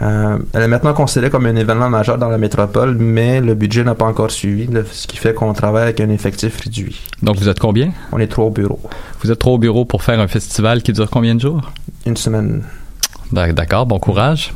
Euh, 0.00 0.38
elle 0.52 0.62
est 0.62 0.68
maintenant 0.68 0.94
considérée 0.94 1.30
comme 1.30 1.46
un 1.46 1.56
événement 1.56 1.90
majeur 1.90 2.18
dans 2.18 2.28
la 2.28 2.38
métropole, 2.38 2.96
mais 2.96 3.40
le 3.40 3.54
budget 3.54 3.82
n'a 3.82 3.96
pas 3.96 4.04
encore 4.04 4.30
suivi, 4.30 4.68
ce 4.92 5.06
qui 5.06 5.16
fait 5.16 5.34
qu'on 5.34 5.52
travaille 5.52 5.82
avec 5.82 6.00
un 6.00 6.08
effectif 6.10 6.60
réduit. 6.60 7.00
Donc 7.22 7.36
vous 7.36 7.48
êtes 7.48 7.58
combien? 7.58 7.90
On 8.12 8.18
est 8.18 8.28
trois 8.28 8.44
au 8.44 8.50
bureau. 8.50 8.80
Vous 9.20 9.32
êtes 9.32 9.38
trois 9.38 9.54
au 9.54 9.58
bureau 9.58 9.84
pour 9.84 10.04
faire 10.04 10.20
un 10.20 10.28
festival 10.28 10.82
qui 10.82 10.92
dure 10.92 11.10
combien 11.10 11.34
de 11.34 11.40
jours? 11.40 11.72
Une 12.06 12.16
semaine. 12.16 12.62
D'accord, 13.32 13.86
bon 13.86 13.98
courage. 13.98 14.52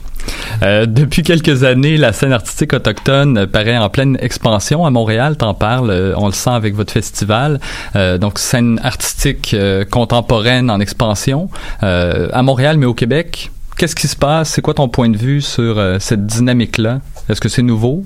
Euh, 0.62 0.86
depuis 0.86 1.22
quelques 1.22 1.64
années, 1.64 1.96
la 1.96 2.12
scène 2.12 2.32
artistique 2.32 2.72
autochtone 2.72 3.46
paraît 3.46 3.76
en 3.76 3.88
pleine 3.88 4.16
expansion 4.20 4.86
à 4.86 4.90
Montréal. 4.90 5.36
T'en 5.36 5.54
parles, 5.54 5.90
euh, 5.90 6.14
on 6.16 6.26
le 6.26 6.32
sent 6.32 6.50
avec 6.50 6.74
votre 6.74 6.92
festival. 6.92 7.60
Euh, 7.96 8.18
donc 8.18 8.38
scène 8.38 8.80
artistique 8.82 9.56
contemporaine 9.90 10.70
en 10.70 10.80
expansion 10.80 11.48
à 11.80 12.42
Montréal, 12.42 12.78
mais 12.78 12.86
au 12.86 12.94
Québec. 12.94 13.50
Qu'est-ce 13.76 13.96
qui 13.96 14.06
se 14.06 14.16
passe? 14.16 14.50
C'est 14.50 14.62
quoi 14.62 14.74
ton 14.74 14.88
point 14.88 15.08
de 15.08 15.16
vue 15.16 15.40
sur 15.40 15.82
cette 15.98 16.26
dynamique-là? 16.26 17.00
Est-ce 17.28 17.40
que 17.40 17.48
c'est 17.48 17.62
nouveau? 17.62 18.04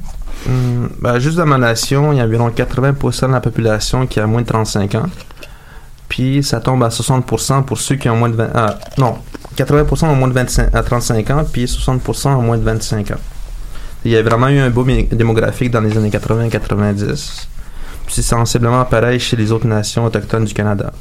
Hum, 0.49 0.91
ben, 1.01 1.19
juste 1.19 1.37
dans 1.37 1.47
ma 1.47 1.59
nation, 1.59 2.12
il 2.12 2.19
y 2.19 2.21
a 2.21 2.25
environ 2.25 2.51
80% 2.51 3.29
de 3.29 3.33
la 3.33 3.41
population 3.41 4.07
qui 4.07 4.21
a 4.21 4.27
moins 4.27 4.43
de 4.43 4.47
35 4.47 4.95
ans. 4.95 5.07
Puis 6.09 6.43
ça 6.43 6.61
tombe 6.61 6.83
à 6.85 6.89
60% 6.89 7.64
pour 7.64 7.81
ceux 7.81 7.97
qui 7.97 8.09
ont 8.09 8.17
moins 8.17 8.29
de 8.29 8.37
20 8.37 8.49
ah, 8.55 8.79
non, 8.99 9.17
80% 9.57 10.07
ont 10.07 10.15
moins 10.17 10.29
de 10.29 10.35
25 10.35 10.75
à 10.75 10.83
35 10.83 11.31
ans, 11.31 11.45
puis 11.51 11.65
60% 11.65 12.29
ont 12.29 12.43
moins 12.43 12.59
de 12.59 12.63
25 12.65 13.11
ans. 13.13 13.21
Il 14.05 14.13
y 14.13 14.17
a 14.17 14.23
vraiment 14.23 14.49
eu 14.49 14.59
un 14.59 14.71
boom 14.71 14.89
démographique 15.11 15.71
dans 15.71 15.81
les 15.81 15.97
années 15.97 16.11
80-90. 16.11 17.47
Puis 18.07 18.15
c'est 18.15 18.23
sensiblement 18.23 18.85
pareil 18.85 19.19
chez 19.19 19.37
les 19.37 19.51
autres 19.51 19.67
nations 19.67 20.05
autochtones 20.05 20.45
du 20.45 20.55
Canada. 20.55 20.93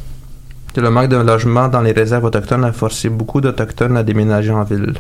Le 0.76 0.89
manque 0.89 1.08
de 1.10 1.18
logement 1.18 1.68
dans 1.70 1.82
les 1.82 1.91
réserves 1.93 2.24
autochtones 2.26 2.66
a 2.66 2.74
forcé 2.74 3.08
beaucoup 3.10 3.39
d'Autochtones 3.41 3.95
à 3.95 4.03
déménager 4.03 4.51
en 4.51 4.64
ville. 4.64 4.95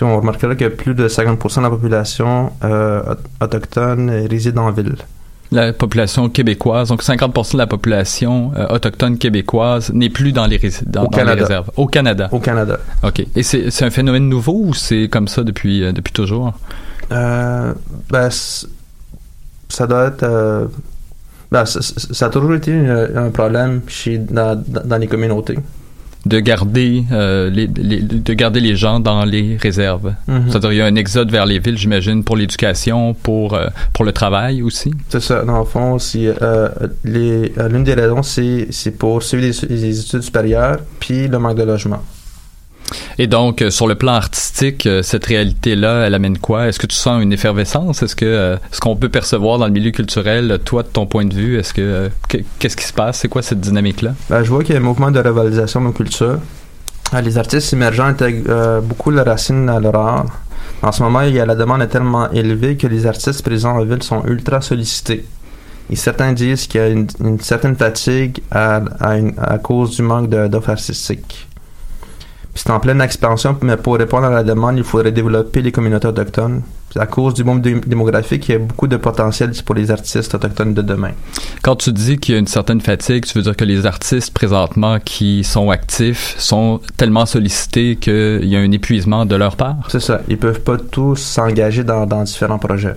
On 0.00 0.16
remarquera 0.16 0.54
que 0.56 0.64
plus 0.68 0.94
de 0.94 1.06
50% 1.08 1.58
de 1.58 1.62
la 1.62 1.70
population 1.70 2.52
euh, 2.64 3.02
au- 3.40 3.44
autochtone 3.44 4.10
réside 4.28 4.58
en 4.58 4.70
ville. 4.72 4.96
La 5.52 5.72
population 5.72 6.28
québécoise, 6.28 6.88
donc 6.88 7.02
50% 7.02 7.52
de 7.52 7.58
la 7.58 7.66
population 7.66 8.52
euh, 8.56 8.66
autochtone 8.68 9.18
québécoise 9.18 9.92
n'est 9.92 10.08
plus 10.08 10.32
dans 10.32 10.46
les, 10.46 10.58
dans, 10.86 11.02
Au 11.02 11.04
dans 11.04 11.10
les 11.10 11.16
Canada. 11.16 11.42
réserves. 11.42 11.70
Au 11.76 11.86
Canada. 11.86 12.28
Au 12.32 12.38
Canada. 12.40 12.78
OK. 13.02 13.24
Et 13.36 13.42
c'est 13.42 13.84
un 13.84 13.90
phénomène 13.90 14.28
nouveau 14.28 14.62
ou 14.64 14.74
c'est 14.74 15.08
comme 15.08 15.28
ça 15.28 15.44
depuis, 15.44 15.84
euh, 15.84 15.92
depuis 15.92 16.12
toujours? 16.12 16.52
Euh, 17.12 17.72
ben, 18.10 18.28
ça 19.68 19.86
doit 19.86 20.06
être. 20.06 20.68
ben, 21.50 21.64
ça 21.66 22.26
a 22.26 22.30
toujours 22.30 22.54
été 22.54 22.72
un, 22.74 23.30
problème 23.30 23.82
chez, 23.88 24.18
dans 24.18 24.60
dans 24.66 24.96
les 24.96 25.06
communautés. 25.06 25.58
De 26.24 26.38
garder 26.40 27.04
euh, 27.12 27.50
les, 27.50 27.66
les- 27.66 28.00
de 28.02 28.34
garder 28.34 28.60
les 28.60 28.76
gens 28.76 29.00
dans 29.00 29.24
les 29.24 29.56
réserves. 29.56 30.14
Mhm. 30.28 30.44
C'est-à-dire 30.48 30.72
il 30.72 30.78
y 30.78 30.80
a 30.80 30.86
un 30.86 30.94
exode 30.94 31.30
vers 31.30 31.46
les 31.46 31.58
villes, 31.58 31.76
j'imagine, 31.78 32.22
pour 32.24 32.36
l'éducation, 32.36 33.14
pour 33.14 33.54
euh, 33.54 33.66
pour 33.92 34.04
le 34.04 34.12
travail 34.12 34.62
aussi? 34.62 34.92
C'est 35.08 35.20
ça, 35.20 35.44
dans 35.44 35.58
le 35.58 35.64
fond, 35.64 35.98
si, 35.98 36.28
euh, 36.28 36.68
l'une 37.04 37.84
des 37.84 37.94
raisons, 37.94 38.22
c'est, 38.22 38.68
c'est 38.70 38.92
pour 38.92 39.22
suivre 39.22 39.42
les, 39.44 39.74
les 39.76 40.00
études 40.00 40.22
supérieures, 40.22 40.78
puis 41.00 41.28
le 41.28 41.38
manque 41.38 41.56
de 41.58 41.64
logement. 41.64 42.02
Et 43.18 43.26
donc 43.26 43.62
euh, 43.62 43.70
sur 43.70 43.86
le 43.86 43.94
plan 43.94 44.12
artistique, 44.14 44.86
euh, 44.86 45.02
cette 45.02 45.24
réalité-là, 45.24 46.06
elle 46.06 46.14
amène 46.14 46.38
quoi? 46.38 46.68
Est-ce 46.68 46.78
que 46.78 46.86
tu 46.86 46.96
sens 46.96 47.22
une 47.22 47.32
effervescence? 47.32 48.02
Est-ce 48.02 48.16
que 48.16 48.24
euh, 48.24 48.56
ce 48.70 48.80
qu'on 48.80 48.96
peut 48.96 49.08
percevoir 49.08 49.58
dans 49.58 49.66
le 49.66 49.72
milieu 49.72 49.90
culturel, 49.90 50.58
toi 50.64 50.82
de 50.82 50.88
ton 50.88 51.06
point 51.06 51.24
de 51.24 51.34
vue, 51.34 51.58
est-ce 51.58 51.74
que 51.74 52.10
que- 52.28 52.38
qu'est-ce 52.58 52.76
qui 52.76 52.84
se 52.84 52.92
passe? 52.92 53.18
C'est 53.18 53.28
quoi 53.28 53.42
cette 53.42 53.60
dynamique-là? 53.60 54.14
Ben, 54.30 54.42
je 54.42 54.50
vois 54.50 54.62
qu'il 54.64 54.74
y 54.74 54.78
a 54.78 54.80
un 54.80 54.84
mouvement 54.84 55.10
de 55.10 55.18
revalorisation 55.18 55.80
de 55.80 55.86
nos 55.86 55.92
cultures. 55.92 56.38
Les 57.22 57.36
artistes 57.36 57.72
émergents 57.74 58.06
intègrent 58.06 58.80
beaucoup 58.80 59.10
leurs 59.10 59.26
racines 59.26 59.68
à 59.68 59.78
leur 59.78 59.94
art. 59.96 60.26
En 60.82 60.92
ce 60.92 61.02
moment, 61.02 61.20
il 61.20 61.34
y 61.34 61.40
a 61.40 61.44
la 61.46 61.54
demande 61.54 61.82
est 61.82 61.88
tellement 61.88 62.30
élevée 62.30 62.76
que 62.76 62.86
les 62.86 63.06
artistes 63.06 63.42
présents 63.42 63.76
en 63.76 63.84
ville 63.84 64.02
sont 64.02 64.24
ultra 64.26 64.60
sollicités. 64.62 65.24
Et 65.90 65.96
certains 65.96 66.32
disent 66.32 66.66
qu'il 66.66 66.80
y 66.80 66.84
a 66.84 66.88
une, 66.88 67.06
certaine 67.40 67.76
fatigue 67.76 68.40
à, 68.50 68.80
à, 69.00 69.58
cause 69.58 69.96
du 69.96 70.02
manque 70.02 70.30
d'offres 70.30 70.70
artistiques. 70.70 71.48
C'est 72.54 72.70
en 72.70 72.80
pleine 72.80 73.00
expansion, 73.00 73.56
mais 73.62 73.76
pour 73.78 73.96
répondre 73.96 74.26
à 74.26 74.30
la 74.30 74.44
demande, 74.44 74.76
il 74.76 74.84
faudrait 74.84 75.10
développer 75.12 75.62
les 75.62 75.72
communautés 75.72 76.08
autochtones. 76.08 76.62
À 76.94 77.06
cause 77.06 77.32
du 77.32 77.42
boom 77.42 77.62
dé- 77.62 77.80
démographique, 77.86 78.46
il 78.48 78.52
y 78.52 78.54
a 78.54 78.58
beaucoup 78.58 78.86
de 78.86 78.98
potentiel 78.98 79.52
pour 79.64 79.74
les 79.74 79.90
artistes 79.90 80.34
autochtones 80.34 80.74
de 80.74 80.82
demain. 80.82 81.12
Quand 81.62 81.76
tu 81.76 81.90
dis 81.90 82.18
qu'il 82.18 82.34
y 82.34 82.36
a 82.36 82.38
une 82.38 82.46
certaine 82.46 82.82
fatigue, 82.82 83.24
tu 83.24 83.38
veux 83.38 83.42
dire 83.42 83.56
que 83.56 83.64
les 83.64 83.86
artistes 83.86 84.34
présentement 84.34 84.98
qui 85.02 85.42
sont 85.44 85.70
actifs 85.70 86.34
sont 86.36 86.80
tellement 86.98 87.24
sollicités 87.24 87.96
qu'il 87.96 88.44
y 88.44 88.54
a 88.54 88.58
un 88.58 88.70
épuisement 88.70 89.24
de 89.24 89.34
leur 89.36 89.56
part? 89.56 89.76
C'est 89.88 90.00
ça. 90.00 90.20
Ils 90.28 90.36
peuvent 90.36 90.60
pas 90.60 90.76
tous 90.76 91.16
s'engager 91.16 91.84
dans, 91.84 92.04
dans 92.04 92.22
différents 92.22 92.58
projets. 92.58 92.96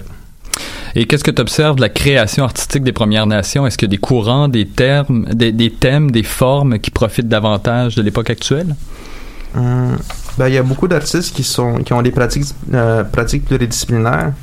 Et 0.96 1.06
qu'est-ce 1.08 1.24
que 1.24 1.32
tu 1.32 1.42
observes 1.42 1.78
de 1.78 1.82
la 1.82 1.90
création 1.90 2.44
artistique 2.44 2.84
des 2.84 2.92
Premières 2.94 3.28
Nations? 3.28 3.66
Est-ce 3.66 3.78
qu'il 3.78 3.88
y 3.88 3.92
a 3.92 3.96
des 3.96 3.98
courants, 3.98 4.50
des 4.50 4.66
termes, 4.66 5.26
des, 5.34 5.54
des 5.54 5.72
thèmes, 5.72 6.12
des 6.12 6.24
formes 6.24 6.80
qui 6.80 6.92
profitent 6.92 7.30
davantage 7.30 7.96
de 7.96 8.02
l'époque 8.02 8.30
actuelle? 8.30 8.76
Hum, 9.56 9.98
ben, 10.38 10.48
il 10.48 10.54
y 10.54 10.58
a 10.58 10.64
beaucoup 10.64 10.88
d'artistes 10.88 11.34
qui, 11.34 11.44
qui 11.44 11.94
ont 11.94 12.02
des 12.02 12.12
pratiques, 12.12 12.54
euh, 12.74 13.04
pratiques 13.04 13.46
pluridisciplinaires. 13.46 14.34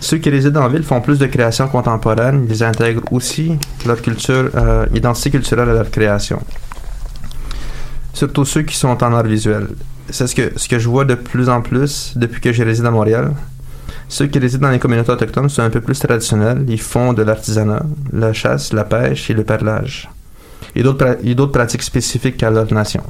Ceux 0.00 0.18
qui 0.18 0.30
résident 0.30 0.62
en 0.62 0.68
ville 0.68 0.82
font 0.82 1.00
plus 1.00 1.18
de 1.18 1.26
créations 1.26 1.66
contemporaines. 1.66 2.46
Ils 2.48 2.62
intègrent 2.62 3.02
aussi 3.10 3.58
leur 3.86 4.00
culture, 4.00 4.50
euh, 4.54 4.86
identité 4.94 5.30
culturelle 5.30 5.70
à 5.70 5.74
leur 5.74 5.90
création. 5.90 6.40
Surtout 8.12 8.44
ceux 8.44 8.62
qui 8.62 8.76
sont 8.76 9.02
en 9.02 9.12
art 9.12 9.24
visuel. 9.24 9.68
C'est 10.10 10.26
ce 10.26 10.34
que, 10.34 10.52
ce 10.56 10.68
que 10.68 10.78
je 10.78 10.88
vois 10.88 11.04
de 11.04 11.14
plus 11.14 11.48
en 11.48 11.62
plus 11.62 12.12
depuis 12.16 12.40
que 12.40 12.52
je 12.52 12.62
réside 12.62 12.86
à 12.86 12.90
Montréal. 12.90 13.32
Ceux 14.08 14.26
qui 14.26 14.38
résident 14.38 14.66
dans 14.66 14.72
les 14.72 14.78
communautés 14.78 15.10
autochtones 15.10 15.48
sont 15.48 15.62
un 15.62 15.70
peu 15.70 15.80
plus 15.80 15.98
traditionnels. 15.98 16.64
Ils 16.68 16.80
font 16.80 17.12
de 17.12 17.22
l'artisanat, 17.22 17.82
la 18.12 18.32
chasse, 18.32 18.72
la 18.72 18.84
pêche 18.84 19.30
et 19.30 19.34
le 19.34 19.42
perlage. 19.42 20.08
Et 20.76 20.82
d'autres 20.82 21.46
pratiques 21.46 21.82
spécifiques 21.82 22.42
à 22.42 22.50
leur 22.50 22.72
nation. 22.72 23.02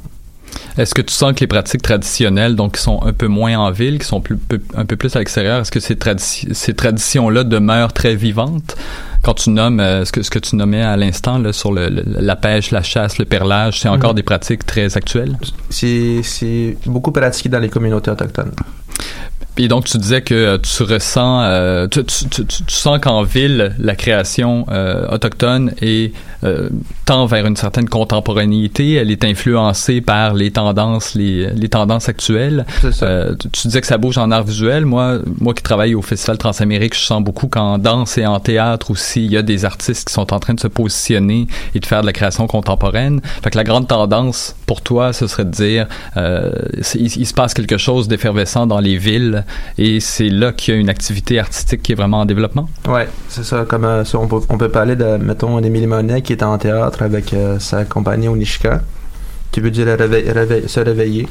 Est-ce 0.77 0.93
que 0.93 1.01
tu 1.01 1.13
sens 1.13 1.33
que 1.33 1.39
les 1.41 1.47
pratiques 1.47 1.81
traditionnelles, 1.81 2.55
donc 2.55 2.75
qui 2.75 2.81
sont 2.81 3.01
un 3.03 3.13
peu 3.13 3.27
moins 3.27 3.57
en 3.57 3.71
ville, 3.71 3.97
qui 3.99 4.05
sont 4.05 4.21
plus, 4.21 4.35
peu- 4.37 4.61
un 4.75 4.85
peu 4.85 4.95
plus 4.95 5.15
à 5.15 5.19
l'extérieur, 5.19 5.61
est-ce 5.61 5.71
que 5.71 5.79
ces, 5.79 5.95
tradi- 5.95 6.53
ces 6.53 6.73
traditions-là 6.73 7.43
demeurent 7.43 7.93
très 7.93 8.15
vivantes? 8.15 8.75
Quand 9.23 9.33
tu 9.33 9.49
nommes 9.49 9.79
euh, 9.79 10.05
ce, 10.05 10.11
que, 10.11 10.21
ce 10.21 10.29
que 10.29 10.37
tu 10.39 10.55
nommais 10.55 10.81
à 10.83 10.95
l'instant 10.97 11.41
sur 11.51 11.71
le- 11.71 11.89
le- 11.89 12.03
la 12.05 12.35
pêche, 12.35 12.71
la 12.71 12.83
chasse, 12.83 13.17
le 13.17 13.25
perlage, 13.25 13.79
c'est 13.81 13.89
encore 13.89 14.11
Mhm. 14.11 14.15
des 14.17 14.23
pratiques 14.23 14.65
très 14.65 14.95
actuelles? 14.97 15.37
C'est 15.69 16.77
beaucoup 16.85 17.11
pratiqué 17.11 17.49
dans 17.49 17.59
les 17.59 17.69
communautés 17.69 18.11
autochtones. 18.11 18.51
Et 19.57 19.67
donc, 19.67 19.85
tu 19.85 19.97
disais 19.97 20.21
que 20.21 20.33
euh, 20.33 20.57
tu 20.57 20.83
ressens, 20.83 21.43
euh, 21.43 21.87
tu, 21.87 22.03
tu- 22.03 22.27
tu- 22.27 22.45
tu- 22.45 22.63
sens 22.67 22.99
qu'en 22.99 23.23
ville, 23.23 23.73
la 23.79 23.95
création 23.95 24.65
euh, 24.69 25.07
autochtone 25.07 25.71
est 25.81 26.13
euh, 26.43 26.69
tend 27.05 27.25
vers 27.25 27.45
une 27.45 27.55
certaine 27.55 27.87
contemporanéité. 27.87 28.93
Elle 28.95 29.09
est 29.11 29.23
influencée 29.23 30.01
par 30.01 30.33
les 30.33 30.51
tendances, 30.51 31.15
les, 31.15 31.49
les 31.51 31.69
tendances 31.69 32.09
actuelles. 32.09 32.65
Euh, 33.01 33.33
tu, 33.35 33.67
disais 33.67 33.81
que 33.81 33.87
ça 33.87 33.97
bouge 33.97 34.17
en 34.17 34.29
art 34.31 34.43
visuel. 34.43 34.85
Moi, 34.85 35.19
moi 35.39 35.53
qui 35.53 35.63
travaille 35.63 35.95
au 35.95 36.01
Festival 36.01 36.37
Transamérique, 36.37 36.93
je 36.95 36.99
sens 36.99 37.23
beaucoup 37.23 37.47
qu'en 37.47 37.77
danse 37.77 38.17
et 38.17 38.25
en 38.25 38.39
théâtre 38.39 38.91
aussi, 38.91 39.25
il 39.25 39.31
y 39.31 39.37
a 39.37 39.41
des 39.41 39.65
artistes 39.65 40.07
qui 40.07 40.13
sont 40.13 40.33
en 40.33 40.39
train 40.39 40.53
de 40.53 40.59
se 40.59 40.67
positionner 40.67 41.47
et 41.73 41.79
de 41.79 41.85
faire 41.85 42.01
de 42.01 42.05
la 42.05 42.13
création 42.13 42.45
contemporaine. 42.47 43.21
Fait 43.43 43.49
que 43.49 43.57
la 43.57 43.63
grande 43.63 43.87
tendance 43.87 44.55
pour 44.67 44.81
toi, 44.81 45.13
ce 45.13 45.27
serait 45.27 45.45
de 45.45 45.51
dire, 45.51 45.87
euh, 46.17 46.51
il, 46.95 47.05
il 47.17 47.25
se 47.25 47.33
passe 47.33 47.53
quelque 47.53 47.77
chose 47.77 48.07
d'effervescent 48.07 48.67
dans 48.67 48.79
les 48.79 48.97
villes 48.97 49.44
et 49.77 49.99
c'est 49.99 50.29
là 50.29 50.51
qu'il 50.53 50.73
y 50.73 50.77
a 50.77 50.79
une 50.79 50.89
activité 50.89 51.39
artistique 51.39 51.81
qui 51.83 51.91
est 51.91 51.95
vraiment 51.95 52.21
en 52.21 52.25
développement. 52.25 52.69
Ouais, 52.87 53.07
c'est 53.29 53.43
ça. 53.43 53.65
Comme 53.67 53.85
euh, 53.85 54.03
ça, 54.05 54.17
on, 54.19 54.27
peut, 54.27 54.39
on 54.49 54.57
peut 54.57 54.69
parler 54.69 54.95
de, 54.95 55.17
mettons, 55.17 55.59
d'Émilie 55.61 55.87
Monet 55.87 56.21
qui 56.21 56.33
est 56.33 56.43
en 56.43 56.57
théâtre 56.57 57.01
avec 57.01 57.33
euh, 57.33 57.59
sa 57.59 57.85
compagnie 57.85 58.27
Onishka, 58.27 58.81
qui 59.51 59.59
veut 59.59 59.71
dire 59.71 59.87
réveil- 59.87 60.29
réveil- 60.31 60.67
se 60.67 60.79
réveiller 60.79 61.27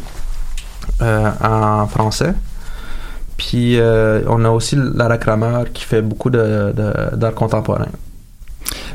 euh, 1.03 1.31
en 1.43 1.87
français. 1.87 2.35
Puis 3.37 3.79
euh, 3.79 4.21
on 4.29 4.45
a 4.45 4.51
aussi 4.51 4.77
Lara 4.77 5.19
Kramer 5.19 5.65
qui 5.73 5.85
fait 5.85 6.03
beaucoup 6.03 6.31
de, 6.31 6.73
de- 6.77 7.17
d'art 7.17 7.35
contemporain. 7.35 7.89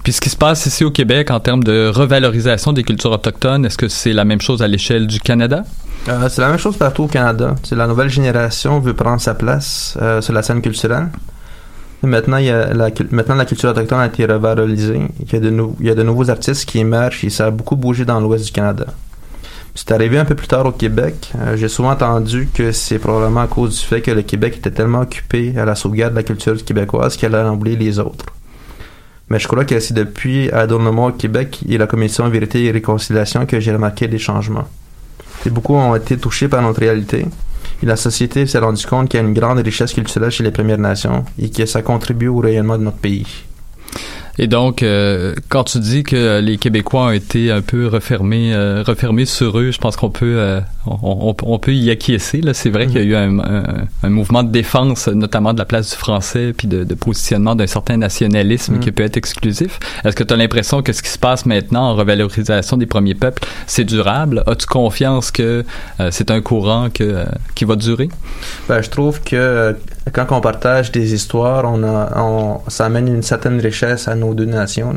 Puis 0.04 0.14
ce 0.14 0.22
qui 0.22 0.30
se 0.30 0.38
passe 0.38 0.66
ici 0.66 0.84
au 0.86 0.92
Québec 0.92 1.30
en 1.30 1.40
termes 1.42 1.64
de 1.64 1.90
revalorisation 1.94 2.72
des 2.72 2.84
cultures 2.84 3.12
autochtones, 3.12 3.66
est-ce 3.66 3.78
que 3.78 3.90
c'est 3.90 4.14
la 4.14 4.24
même 4.24 4.40
chose 4.42 4.62
à 4.62 4.68
l'échelle 4.68 5.08
du 5.08 5.20
Canada? 5.20 5.64
Euh, 6.08 6.30
c'est 6.30 6.42
la 6.42 6.50
même 6.50 6.58
chose 6.58 6.78
partout 6.78 7.04
au 7.04 7.08
Canada. 7.08 7.56
C'est 7.64 7.76
la 7.76 7.88
nouvelle 7.88 8.10
génération 8.10 8.80
veut 8.80 8.94
prendre 8.94 9.22
sa 9.22 9.36
place 9.36 9.98
euh, 10.02 10.22
sur 10.22 10.34
la 10.34 10.42
scène 10.42 10.62
culturelle. 10.62 11.10
Maintenant, 12.02 12.38
il 12.38 12.46
y 12.46 12.50
a 12.50 12.74
la, 12.74 12.90
maintenant, 13.12 13.36
la 13.36 13.46
culture 13.46 13.70
autochtone 13.70 14.00
a 14.00 14.06
été 14.06 14.26
revalorisée. 14.26 15.02
Il 15.20 15.34
y 15.34 15.36
a 15.36 15.40
de, 15.40 15.68
y 15.82 15.90
a 15.90 15.96
de 15.96 16.04
nouveaux 16.04 16.30
artistes 16.30 16.66
qui 16.66 16.80
émergent 16.80 17.26
et 17.26 17.30
ça 17.30 17.48
a 17.48 17.52
beaucoup 17.52 17.76
bougé 17.76 18.06
dans 18.06 18.22
l'ouest 18.22 18.46
du 18.46 18.52
Canada. 18.52 18.86
C'est 19.76 19.92
arrivé 19.92 20.18
un 20.18 20.26
peu 20.26 20.36
plus 20.36 20.48
tard 20.48 20.66
au 20.66 20.72
Québec. 20.72 21.32
Euh, 21.38 21.58
J'ai 21.58 21.68
souvent 21.68 21.92
entendu 21.92 22.50
que 22.54 22.72
c'est 22.72 23.00
probablement 23.00 23.42
à 23.42 23.48
cause 23.48 23.80
du 23.80 23.86
fait 23.86 24.02
que 24.02 24.12
le 24.12 24.22
Québec 24.22 24.56
était 24.58 24.72
tellement 24.72 25.02
occupé 25.02 25.54
à 25.58 25.66
la 25.66 25.76
sauvegarde 25.76 26.14
de 26.14 26.18
la 26.18 26.24
culture 26.24 26.64
québécoise 26.64 27.18
qu'elle 27.18 27.36
a 27.36 27.52
oublié 27.52 27.76
les 27.76 28.00
autres. 28.00 28.26
Mais 29.30 29.38
je 29.38 29.48
crois 29.48 29.66
que 29.66 29.80
c'est 29.80 29.94
depuis 29.94 30.50
Adornement 30.52 31.08
au 31.08 31.12
Québec 31.12 31.60
et 31.68 31.78
la 31.78 31.86
Commission 31.86 32.28
Vérité 32.30 32.64
et 32.64 32.72
Réconciliation 32.72 33.46
que 33.46 33.60
j'ai 33.60 33.72
remarqué 33.72 34.08
des 34.08 34.18
changements. 34.18 34.68
Et 35.46 35.50
beaucoup 35.50 35.76
ont 35.76 35.96
été 35.96 36.18
touchés 36.18 36.48
par 36.48 36.62
notre 36.62 36.80
réalité. 36.80 37.26
Et 37.82 37.86
la 37.86 37.96
société 37.96 38.46
s'est 38.46 38.60
rendue 38.60 38.86
compte 38.86 39.10
qu'il 39.10 39.20
y 39.20 39.24
a 39.24 39.26
une 39.26 39.34
grande 39.34 39.60
richesse 39.60 39.94
culturelle 39.94 40.32
chez 40.32 40.44
les 40.44 40.52
Premières 40.52 40.78
Nations 40.78 41.24
et 41.42 41.50
que 41.50 41.66
ça 41.66 41.82
contribue 41.82 42.28
au 42.28 42.40
rayonnement 42.40 42.78
de 42.78 42.84
notre 42.84 42.98
pays. 42.98 43.26
Et 44.42 44.48
donc, 44.48 44.84
euh, 44.84 45.36
quand 45.50 45.66
tu 45.66 45.80
dis 45.80 46.04
que 46.04 46.40
les 46.40 46.58
Québécois 46.58 47.08
ont 47.08 47.12
été 47.12 47.52
un 47.52 47.62
peu 47.62 47.88
refermés, 47.88 48.54
euh, 48.54 48.84
refermés 48.88 49.26
sur 49.26 49.60
eux, 49.60 49.72
je 49.72 49.78
pense 49.80 49.98
qu'on 49.98 50.10
peut, 50.10 50.36
euh, 50.38 50.62
on, 50.88 51.32
on- 51.32 51.36
on 51.44 51.60
peut 51.60 51.74
y 51.74 51.92
acquiescer. 51.92 52.40
Là, 52.40 52.54
c'est 52.54 52.70
vrai 52.70 52.88
qu'il 52.88 52.96
y 52.96 53.00
a 53.00 53.04
eu 53.04 53.16
un, 53.16 53.38
un- 53.40 53.64
un 54.02 54.10
mouvement 54.10 54.42
de 54.44 54.50
défense, 54.50 55.10
notamment 55.10 55.52
de 55.54 55.60
la 55.60 55.66
place 55.66 55.90
du 55.92 55.98
français, 55.98 56.54
puis 56.58 56.70
de, 56.70 56.86
de 56.86 56.94
positionnement 56.96 57.54
d'un 57.54 57.68
certain 57.68 57.98
nationalisme 57.98 58.76
Mm. 58.76 58.80
qui 58.80 58.92
peut 58.94 59.04
être 59.04 59.18
exclusif. 59.18 59.78
Est-ce 60.06 60.16
que 60.16 60.24
tu 60.24 60.34
as 60.34 60.38
l'impression 60.38 60.82
que 60.84 60.94
ce 60.94 61.02
qui 61.02 61.10
se 61.10 61.20
passe 61.20 61.46
maintenant 61.46 61.90
en 61.90 61.96
revalorisation 61.96 62.78
des 62.78 62.86
premiers 62.86 63.16
peuples, 63.16 63.44
c'est 63.68 63.84
durable? 63.84 64.44
As-tu 64.48 64.68
confiance 64.68 65.32
que 65.32 65.66
euh, 66.00 66.10
c'est 66.12 66.32
un 66.32 66.40
courant 66.40 66.90
que, 66.90 67.04
euh, 67.04 67.26
qui 67.56 67.66
va 67.66 67.76
durer? 67.76 68.08
Ben, 68.70 68.82
je 68.82 68.90
trouve 68.90 69.20
que 69.22 69.76
quand 70.14 70.32
on 70.32 70.42
partage 70.42 70.92
des 70.92 71.14
histoires, 71.14 71.64
on 71.66 71.84
a, 71.84 72.22
on, 72.22 72.62
ça 72.68 72.86
amène 72.86 73.08
une 73.08 73.24
certaine 73.24 73.60
richesse 73.60 74.08
à 74.08 74.16
nos 74.16 74.34
deux 74.34 74.46
nations. 74.46 74.96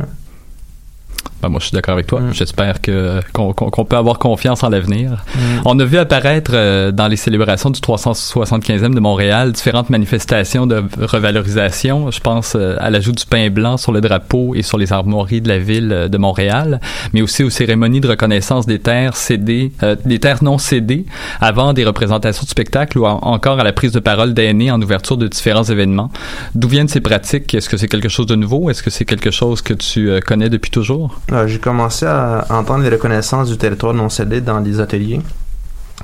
Ben, 1.42 1.48
moi, 1.48 1.58
je 1.58 1.66
suis 1.66 1.74
d'accord 1.74 1.94
avec 1.94 2.06
toi. 2.06 2.20
Mm. 2.20 2.32
J'espère 2.34 2.80
que 2.80 3.20
qu'on 3.32 3.52
qu'on- 3.52 3.68
qu'on 3.70 3.84
peut 3.84 3.96
avoir 3.96 4.18
confiance 4.20 4.62
en 4.62 4.68
l'avenir. 4.68 5.24
On 5.64 5.76
a 5.80 5.84
vu 5.84 5.98
apparaître 5.98 6.52
euh, 6.54 6.92
dans 6.92 7.08
les 7.08 7.16
célébrations 7.16 7.70
du 7.70 7.80
375e 7.80 8.94
de 8.94 9.00
Montréal 9.00 9.50
différentes 9.52 9.90
manifestations 9.90 10.66
de 10.68 10.84
revalorisation. 11.00 12.10
Je 12.10 12.20
pense 12.20 12.54
euh, 12.56 12.76
à 12.78 12.90
l'ajout 12.90 13.12
du 13.12 13.24
pain 13.26 13.50
blanc 13.50 13.76
sur 13.76 13.92
le 13.92 14.00
drapeau 14.00 14.54
et 14.54 14.62
sur 14.62 14.78
les 14.78 14.92
armoiries 14.92 15.40
de 15.40 15.48
la 15.48 15.58
ville 15.58 15.90
euh, 15.92 16.08
de 16.08 16.18
Montréal, 16.18 16.80
mais 17.12 17.22
aussi 17.22 17.42
aux 17.42 17.50
cérémonies 17.50 18.00
de 18.00 18.08
reconnaissance 18.08 18.66
des 18.66 18.78
terres 18.78 19.16
cédées, 19.16 19.72
euh, 19.82 19.96
des 20.04 20.18
terres 20.18 20.42
non 20.44 20.58
cédées 20.58 21.06
avant 21.40 21.72
des 21.72 21.84
représentations 21.84 22.44
de 22.44 22.48
spectacles 22.48 22.98
ou 22.98 23.06
en- 23.06 23.18
encore 23.22 23.58
à 23.58 23.64
la 23.64 23.72
prise 23.72 23.92
de 23.92 24.00
parole 24.00 24.34
d'aînés 24.34 24.70
en 24.70 24.80
ouverture 24.80 25.16
de 25.16 25.26
différents 25.28 25.64
événements. 25.64 26.10
D'où 26.54 26.68
viennent 26.68 26.88
ces 26.88 27.00
pratiques? 27.00 27.54
Est-ce 27.54 27.68
que 27.68 27.76
c'est 27.76 27.88
quelque 27.88 28.08
chose 28.08 28.26
de 28.26 28.36
nouveau? 28.36 28.70
Est-ce 28.70 28.82
que 28.82 28.90
c'est 28.90 29.04
quelque 29.04 29.30
chose 29.30 29.62
que 29.62 29.74
tu 29.74 30.10
euh, 30.10 30.20
connais 30.20 30.48
depuis 30.48 30.70
toujours? 30.70 31.11
Euh, 31.32 31.46
J'ai 31.46 31.58
commencé 31.58 32.06
à 32.06 32.44
entendre 32.50 32.82
les 32.84 32.90
reconnaissances 32.90 33.48
du 33.48 33.56
territoire 33.56 33.94
non 33.94 34.08
cédé 34.08 34.40
dans 34.40 34.60
des 34.60 34.80
ateliers, 34.80 35.20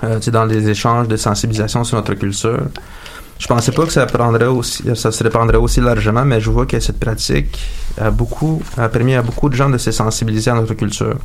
euh, 0.05 0.19
dans 0.33 0.47
des 0.47 0.69
échanges 0.69 1.09
de 1.09 1.17
sensibilisation 1.17 1.85
sur 1.85 1.97
notre 1.97 2.15
culture. 2.15 2.61
Je 3.39 3.47
pensais 3.47 3.71
pas 3.73 3.85
que 3.85 3.93
ça 3.93 4.07
ça 4.07 5.13
se 5.13 5.23
répandrait 5.23 5.59
aussi 5.59 5.81
largement, 5.81 6.25
mais 6.25 6.41
je 6.41 6.51
vois 6.51 6.67
que 6.67 6.81
cette 6.81 6.99
pratique 6.99 7.59
a 7.97 8.89
permis 8.89 9.15
à 9.15 9.23
beaucoup 9.23 9.49
de 9.49 9.55
gens 9.55 9.71
de 9.71 9.79
se 9.79 9.93
sensibiliser 9.93 10.51
à 10.51 10.55
notre 10.55 10.75
culture. 10.75 11.17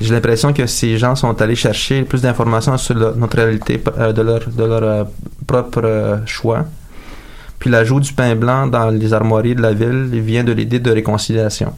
J'ai 0.00 0.12
l'impression 0.12 0.52
que 0.52 0.66
ces 0.66 0.98
gens 0.98 1.14
sont 1.14 1.40
allés 1.40 1.56
chercher 1.56 2.02
plus 2.02 2.20
d'informations 2.20 2.76
sur 2.76 2.94
notre 2.94 3.36
réalité 3.36 3.82
euh, 3.98 4.12
de 4.12 4.22
leur, 4.22 4.42
euh, 4.82 5.04
propre 5.46 5.80
euh, 5.84 6.18
choix. 6.26 6.64
Puis 7.58 7.70
l'ajout 7.70 8.00
du 8.00 8.12
pain 8.12 8.34
blanc 8.36 8.66
dans 8.66 8.90
les 8.90 9.12
armoiries 9.14 9.54
de 9.54 9.62
la 9.62 9.72
ville 9.72 10.08
vient 10.20 10.44
de 10.44 10.52
l'idée 10.52 10.80
de 10.80 10.90
réconciliation. 10.90 11.72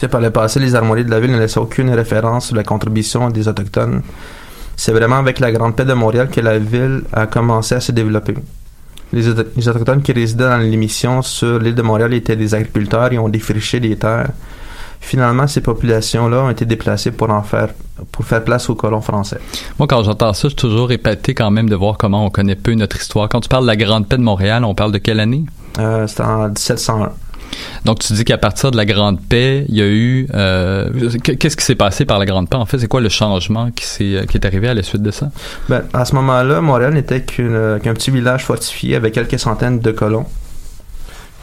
Sais, 0.00 0.08
par 0.08 0.20
le 0.20 0.30
passé, 0.30 0.60
les 0.60 0.74
armoiries 0.74 1.04
de 1.04 1.10
la 1.10 1.20
ville 1.20 1.30
ne 1.32 1.38
laissaient 1.38 1.60
aucune 1.60 1.90
référence 1.90 2.48
sur 2.48 2.56
la 2.56 2.62
contribution 2.64 3.30
des 3.30 3.48
Autochtones. 3.48 4.02
C'est 4.76 4.92
vraiment 4.92 5.16
avec 5.16 5.40
la 5.40 5.50
Grande 5.52 5.74
Paix 5.74 5.86
de 5.86 5.94
Montréal 5.94 6.28
que 6.30 6.40
la 6.40 6.58
ville 6.58 7.02
a 7.12 7.26
commencé 7.26 7.74
à 7.74 7.80
se 7.80 7.92
développer. 7.92 8.34
Les, 9.12 9.26
Auto- 9.28 9.44
les 9.56 9.68
Autochtones 9.68 10.02
qui 10.02 10.12
résidaient 10.12 10.44
dans 10.48 10.58
l'émission 10.58 11.22
sur 11.22 11.58
l'île 11.58 11.74
de 11.74 11.80
Montréal 11.82 12.12
étaient 12.12 12.36
des 12.36 12.54
agriculteurs 12.54 13.10
et 13.12 13.18
ont 13.18 13.28
défriché 13.30 13.80
les 13.80 13.96
terres. 13.96 14.28
Finalement, 15.00 15.46
ces 15.46 15.60
populations-là 15.60 16.42
ont 16.42 16.50
été 16.50 16.64
déplacées 16.64 17.12
pour 17.12 17.30
en 17.30 17.42
faire, 17.42 17.68
pour 18.12 18.24
faire 18.24 18.42
place 18.42 18.68
aux 18.68 18.74
colons 18.74 19.00
français. 19.00 19.38
Moi, 19.78 19.86
quand 19.86 20.02
j'entends 20.02 20.32
ça, 20.32 20.42
je 20.44 20.48
suis 20.48 20.56
toujours 20.56 20.90
épaté 20.90 21.32
quand 21.34 21.50
même 21.50 21.68
de 21.70 21.76
voir 21.76 21.96
comment 21.96 22.26
on 22.26 22.30
connaît 22.30 22.56
peu 22.56 22.74
notre 22.74 22.96
histoire. 22.96 23.28
Quand 23.28 23.40
tu 23.40 23.48
parles 23.48 23.62
de 23.64 23.68
la 23.68 23.76
Grande 23.76 24.08
Paix 24.08 24.16
de 24.16 24.22
Montréal, 24.22 24.64
on 24.64 24.74
parle 24.74 24.92
de 24.92 24.98
quelle 24.98 25.20
année? 25.20 25.44
Euh, 25.78 26.06
C'était 26.06 26.22
en 26.24 26.48
1701. 26.48 27.10
Donc, 27.84 28.00
tu 28.00 28.12
dis 28.12 28.24
qu'à 28.24 28.38
partir 28.38 28.70
de 28.70 28.76
la 28.76 28.84
Grande 28.84 29.20
Paix, 29.20 29.64
il 29.68 29.76
y 29.76 29.82
a 29.82 29.86
eu... 29.86 30.26
euh, 30.34 30.90
Qu'est-ce 31.22 31.56
qui 31.56 31.64
s'est 31.64 31.74
passé 31.74 32.04
par 32.04 32.18
la 32.18 32.26
Grande 32.26 32.48
Paix? 32.48 32.56
En 32.56 32.66
fait, 32.66 32.78
c'est 32.78 32.88
quoi 32.88 33.00
le 33.00 33.08
changement 33.08 33.70
qui, 33.70 33.84
qui 33.84 34.36
est 34.36 34.44
arrivé 34.44 34.68
à 34.68 34.74
la 34.74 34.82
suite 34.82 35.02
de 35.02 35.10
ça? 35.10 35.30
Ben, 35.68 35.82
à 35.92 36.04
ce 36.04 36.14
moment-là, 36.16 36.60
Montréal 36.60 36.94
n'était 36.94 37.24
euh, 37.38 37.78
qu'un 37.78 37.94
petit 37.94 38.10
village 38.10 38.44
fortifié 38.44 38.96
avec 38.96 39.14
quelques 39.14 39.38
centaines 39.38 39.80
de 39.80 39.90
colons. 39.92 40.26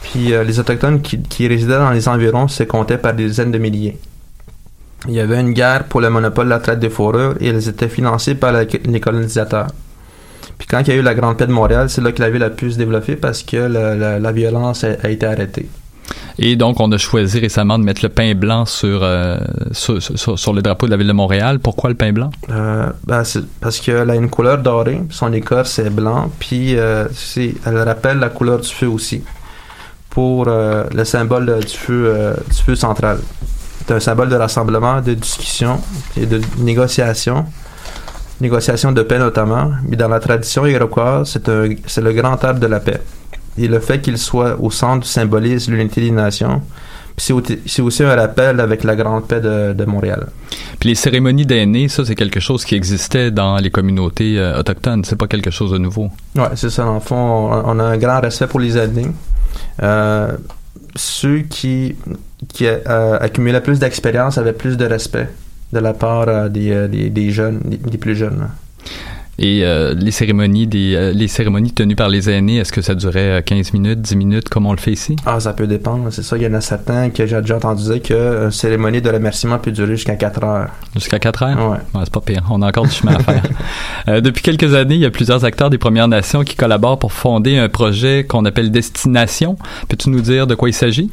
Puis 0.02 0.32
euh, 0.34 0.44
les 0.44 0.60
Autochtones 0.60 1.00
qui, 1.00 1.48
résidaient 1.48 1.78
dans 1.78 1.90
les 1.90 2.08
environs 2.08 2.48
se 2.48 2.62
comptaient 2.62 2.98
par 2.98 3.14
des 3.14 3.26
dizaines 3.26 3.52
de 3.52 3.58
milliers. 3.58 3.98
Il 5.08 5.14
y 5.14 5.20
avait 5.20 5.40
une 5.40 5.52
guerre 5.52 5.84
pour 5.84 6.00
le 6.00 6.10
monopole 6.10 6.46
de 6.46 6.50
la 6.50 6.60
traite 6.60 6.78
des 6.78 6.90
fourrures 6.90 7.34
et 7.40 7.48
elles 7.48 7.68
étaient 7.68 7.88
financées 7.88 8.34
par 8.34 8.52
les 8.52 9.00
colonisateurs. 9.00 9.68
Puis 10.58 10.66
quand 10.66 10.80
il 10.80 10.88
y 10.88 10.92
a 10.92 10.96
eu 10.96 11.02
la 11.02 11.14
Grande 11.14 11.36
Paix 11.36 11.46
de 11.46 11.52
Montréal, 11.52 11.90
c'est 11.90 12.00
là 12.00 12.12
que 12.12 12.22
la 12.22 12.30
ville 12.30 12.42
a 12.42 12.50
pu 12.50 12.70
se 12.70 12.78
développer 12.78 13.16
parce 13.16 13.42
que 13.42 13.56
la, 13.56 14.32
violence 14.32 14.84
a 14.84 15.10
été 15.10 15.26
arrêtée. 15.26 15.68
Et 16.38 16.56
donc, 16.56 16.80
on 16.80 16.90
a 16.92 16.98
choisi 16.98 17.38
récemment 17.38 17.78
de 17.78 17.84
mettre 17.84 18.02
le 18.02 18.08
pain 18.08 18.34
blanc 18.34 18.64
sur, 18.66 19.00
euh, 19.02 19.38
sur, 19.72 20.02
sur- 20.02 20.52
le 20.52 20.62
drapeau 20.62 20.86
de 20.86 20.90
la 20.90 20.96
ville 20.96 21.06
de 21.06 21.12
Montréal. 21.12 21.60
Pourquoi 21.60 21.90
le 21.90 21.96
pain 21.96 22.12
blanc? 22.12 22.30
Euh, 22.50 22.88
ben, 23.06 23.22
parce 23.60 23.78
qu'elle 23.80 24.10
a 24.10 24.14
une 24.16 24.28
couleur 24.28 24.58
dorée, 24.58 25.00
son 25.10 25.32
écorce 25.32 25.78
est 25.78 25.90
blanc, 25.90 26.30
puis 26.38 26.76
euh, 26.76 27.06
elle 27.64 27.78
rappelle 27.78 28.18
la 28.18 28.30
couleur 28.30 28.58
du 28.60 28.68
feu 28.68 28.88
aussi, 28.88 29.22
pour 30.10 30.46
euh, 30.48 30.84
le 30.92 31.04
symbole 31.04 31.60
du 31.60 31.76
feu, 31.76 32.04
euh, 32.06 32.34
du 32.50 32.62
feu 32.62 32.74
central. 32.74 33.18
C'est 33.86 33.94
un 33.94 34.00
symbole 34.00 34.28
de 34.28 34.36
rassemblement, 34.36 35.00
de 35.00 35.14
discussion 35.14 35.80
et 36.16 36.26
de 36.26 36.40
négociation, 36.58 37.44
négociation 38.40 38.92
de 38.92 39.02
paix 39.02 39.18
notamment. 39.18 39.70
Mais 39.88 39.96
dans 39.96 40.08
la 40.08 40.20
tradition 40.20 40.66
iroquoise, 40.66 41.38
c'est 41.86 42.00
le 42.00 42.12
grand 42.12 42.42
arbre 42.42 42.60
de 42.60 42.66
la 42.66 42.80
paix. 42.80 43.00
Et 43.58 43.68
le 43.68 43.78
fait 43.80 44.00
qu'il 44.00 44.18
soit 44.18 44.56
au 44.60 44.70
centre 44.70 45.06
symbolise 45.06 45.68
l'unité 45.68 46.00
des 46.00 46.10
nations. 46.10 46.60
C'est 47.16 47.32
au- 47.32 47.40
c'est 47.66 47.80
aussi 47.82 48.02
un 48.02 48.14
rappel 48.16 48.58
avec 48.58 48.82
la 48.82 48.96
grande 48.96 49.28
paix 49.28 49.40
de, 49.40 49.72
de 49.72 49.84
Montréal. 49.84 50.26
Puis 50.80 50.88
les 50.88 50.94
cérémonies 50.96 51.46
d'aînés, 51.46 51.86
ça, 51.88 52.04
c'est 52.04 52.16
quelque 52.16 52.40
chose 52.40 52.64
qui 52.64 52.74
existait 52.74 53.30
dans 53.30 53.56
les 53.58 53.70
communautés 53.70 54.36
euh, 54.36 54.58
autochtones. 54.58 55.04
C'est 55.04 55.14
pas 55.14 55.28
quelque 55.28 55.52
chose 55.52 55.70
de 55.70 55.78
nouveau. 55.78 56.10
Ouais, 56.34 56.48
c'est 56.56 56.70
ça. 56.70 56.84
Le 56.92 56.98
fond, 56.98 57.14
on, 57.16 57.76
on 57.76 57.78
a 57.78 57.84
un 57.84 57.96
grand 57.98 58.20
respect 58.20 58.48
pour 58.48 58.58
les 58.58 58.76
aînés. 58.76 59.06
Euh, 59.82 60.32
ceux 60.96 61.38
qui, 61.42 61.94
qui 62.48 62.66
euh, 62.66 63.16
accumulaient 63.20 63.60
plus 63.60 63.78
d'expérience 63.78 64.36
avaient 64.36 64.52
plus 64.52 64.76
de 64.76 64.84
respect 64.84 65.28
de 65.72 65.78
la 65.78 65.92
part 65.92 66.26
euh, 66.28 66.48
des, 66.48 66.72
euh, 66.72 66.88
des, 66.88 67.10
des 67.10 67.30
jeunes, 67.30 67.60
des, 67.64 67.76
des 67.76 67.98
plus 67.98 68.16
jeunes. 68.16 68.38
là. 68.40 68.48
Et 69.38 69.64
euh, 69.64 69.94
les 69.94 70.10
cérémonies 70.10 70.66
des 70.66 70.94
euh, 70.94 71.12
les 71.12 71.26
cérémonies 71.28 71.72
tenues 71.72 71.96
par 71.96 72.08
les 72.08 72.30
aînés, 72.30 72.58
est-ce 72.58 72.72
que 72.72 72.82
ça 72.82 72.94
durait 72.94 73.38
euh, 73.38 73.40
15 73.42 73.72
minutes, 73.72 74.00
10 74.00 74.16
minutes, 74.16 74.48
comme 74.48 74.66
on 74.66 74.72
le 74.72 74.78
fait 74.78 74.92
ici? 74.92 75.16
Ah, 75.26 75.40
ça 75.40 75.52
peut 75.52 75.66
dépendre. 75.66 76.08
C'est 76.12 76.22
ça, 76.22 76.36
il 76.36 76.42
y 76.42 76.46
en 76.46 76.54
a 76.54 76.60
certains 76.60 77.10
que 77.10 77.26
j'ai 77.26 77.40
déjà 77.40 77.56
entendu 77.56 77.82
dire 77.82 78.00
qu'une 78.02 78.50
cérémonie 78.50 79.02
de 79.02 79.10
remerciement 79.10 79.58
peut 79.58 79.72
durer 79.72 79.96
jusqu'à 79.96 80.14
4 80.16 80.44
heures. 80.44 80.68
Jusqu'à 80.94 81.18
4 81.18 81.42
heures? 81.42 81.70
Ouais. 81.70 81.78
c'est 82.04 82.12
pas 82.12 82.20
pire. 82.20 82.44
On 82.50 82.62
a 82.62 82.68
encore 82.68 82.84
du 82.86 82.92
chemin 82.94 83.14
à 83.16 83.18
faire. 83.20 83.42
Euh, 84.06 84.20
depuis 84.20 84.42
quelques 84.42 84.74
années, 84.74 84.96
il 84.96 85.00
y 85.00 85.06
a 85.06 85.10
plusieurs 85.10 85.46
acteurs 85.46 85.70
des 85.70 85.78
Premières 85.78 86.08
Nations 86.08 86.44
qui 86.44 86.56
collaborent 86.56 86.98
pour 86.98 87.10
fonder 87.14 87.56
un 87.56 87.70
projet 87.70 88.26
qu'on 88.28 88.44
appelle 88.44 88.70
Destination. 88.70 89.56
Peux-tu 89.88 90.10
nous 90.10 90.20
dire 90.20 90.46
de 90.46 90.54
quoi 90.54 90.68
il 90.68 90.74
s'agit? 90.74 91.08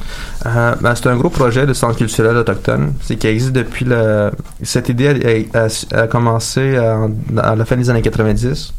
Euh, 0.45 0.75
ben, 0.81 0.93
c'est 0.93 1.07
un 1.07 1.15
gros 1.15 1.29
projet 1.29 1.65
de 1.65 1.71
centre 1.71 1.95
culturel 1.95 2.35
autochtone. 2.35 2.91
C'est 3.01 3.15
qui 3.15 3.27
existe 3.27 3.53
depuis 3.53 3.85
le. 3.85 4.31
Cette 4.61 4.89
idée 4.89 5.45
a, 5.53 5.57
a- 5.57 6.01
a 6.03 6.07
commencé 6.07 6.77
en- 6.77 7.11
à 7.37 7.55
la 7.55 7.63
fin 7.63 7.77
des 7.77 7.89
années 7.89 8.01
90. 8.11 8.73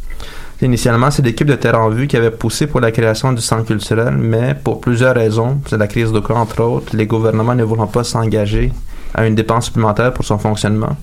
Initialement, 0.63 1.11
c'est 1.11 1.23
l'équipe 1.23 1.49
de 1.49 1.57
Terre 1.57 1.81
en 1.81 1.89
Vue 1.89 2.07
qui 2.07 2.17
avait 2.17 2.31
poussé 2.31 2.69
pour 2.69 2.81
la 2.81 2.93
création 2.93 3.33
du 3.33 3.43
centre 3.43 3.65
culturel, 3.65 4.15
mais 4.17 4.55
pour 4.55 4.81
plusieurs 4.81 5.15
raisons, 5.17 5.61
c'est 5.67 5.77
la 5.77 5.89
crise 5.89 6.13
de 6.13 6.23
entre 6.33 6.63
autres, 6.63 6.97
les 6.97 7.07
gouvernements 7.07 7.57
ne 7.57 7.65
voulant 7.65 7.89
pas 7.89 8.05
s'engager 8.05 8.73
à 9.15 9.27
une 9.27 9.35
dépense 9.35 9.67
supplémentaire 9.67 10.13
pour 10.13 10.25
son 10.25 10.39
fonctionnement, 10.39 10.97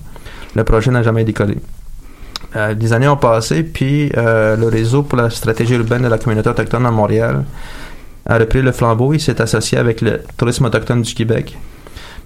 le 0.56 0.64
projet 0.64 0.90
n'a 0.90 1.02
jamais 1.02 1.24
décollé. 1.24 1.58
Euh, 2.56 2.74
les 2.74 2.92
années 2.92 3.08
ont 3.08 3.16
passé, 3.16 3.62
puis 3.62 4.10
euh, 4.16 4.56
le 4.56 4.68
réseau 4.68 5.02
pour 5.02 5.18
la 5.18 5.30
stratégie 5.30 5.74
urbaine 5.74 6.02
de 6.02 6.08
la 6.08 6.18
communauté 6.18 6.48
autochtone 6.48 6.86
à 6.86 6.90
Montréal 6.90 7.44
a 8.26 8.38
repris 8.38 8.62
le 8.62 8.72
flambeau. 8.72 9.12
Il 9.12 9.20
s'est 9.20 9.40
associé 9.40 9.78
avec 9.78 10.00
le 10.00 10.22
tourisme 10.36 10.64
autochtone 10.64 11.02
du 11.02 11.14
Québec. 11.14 11.56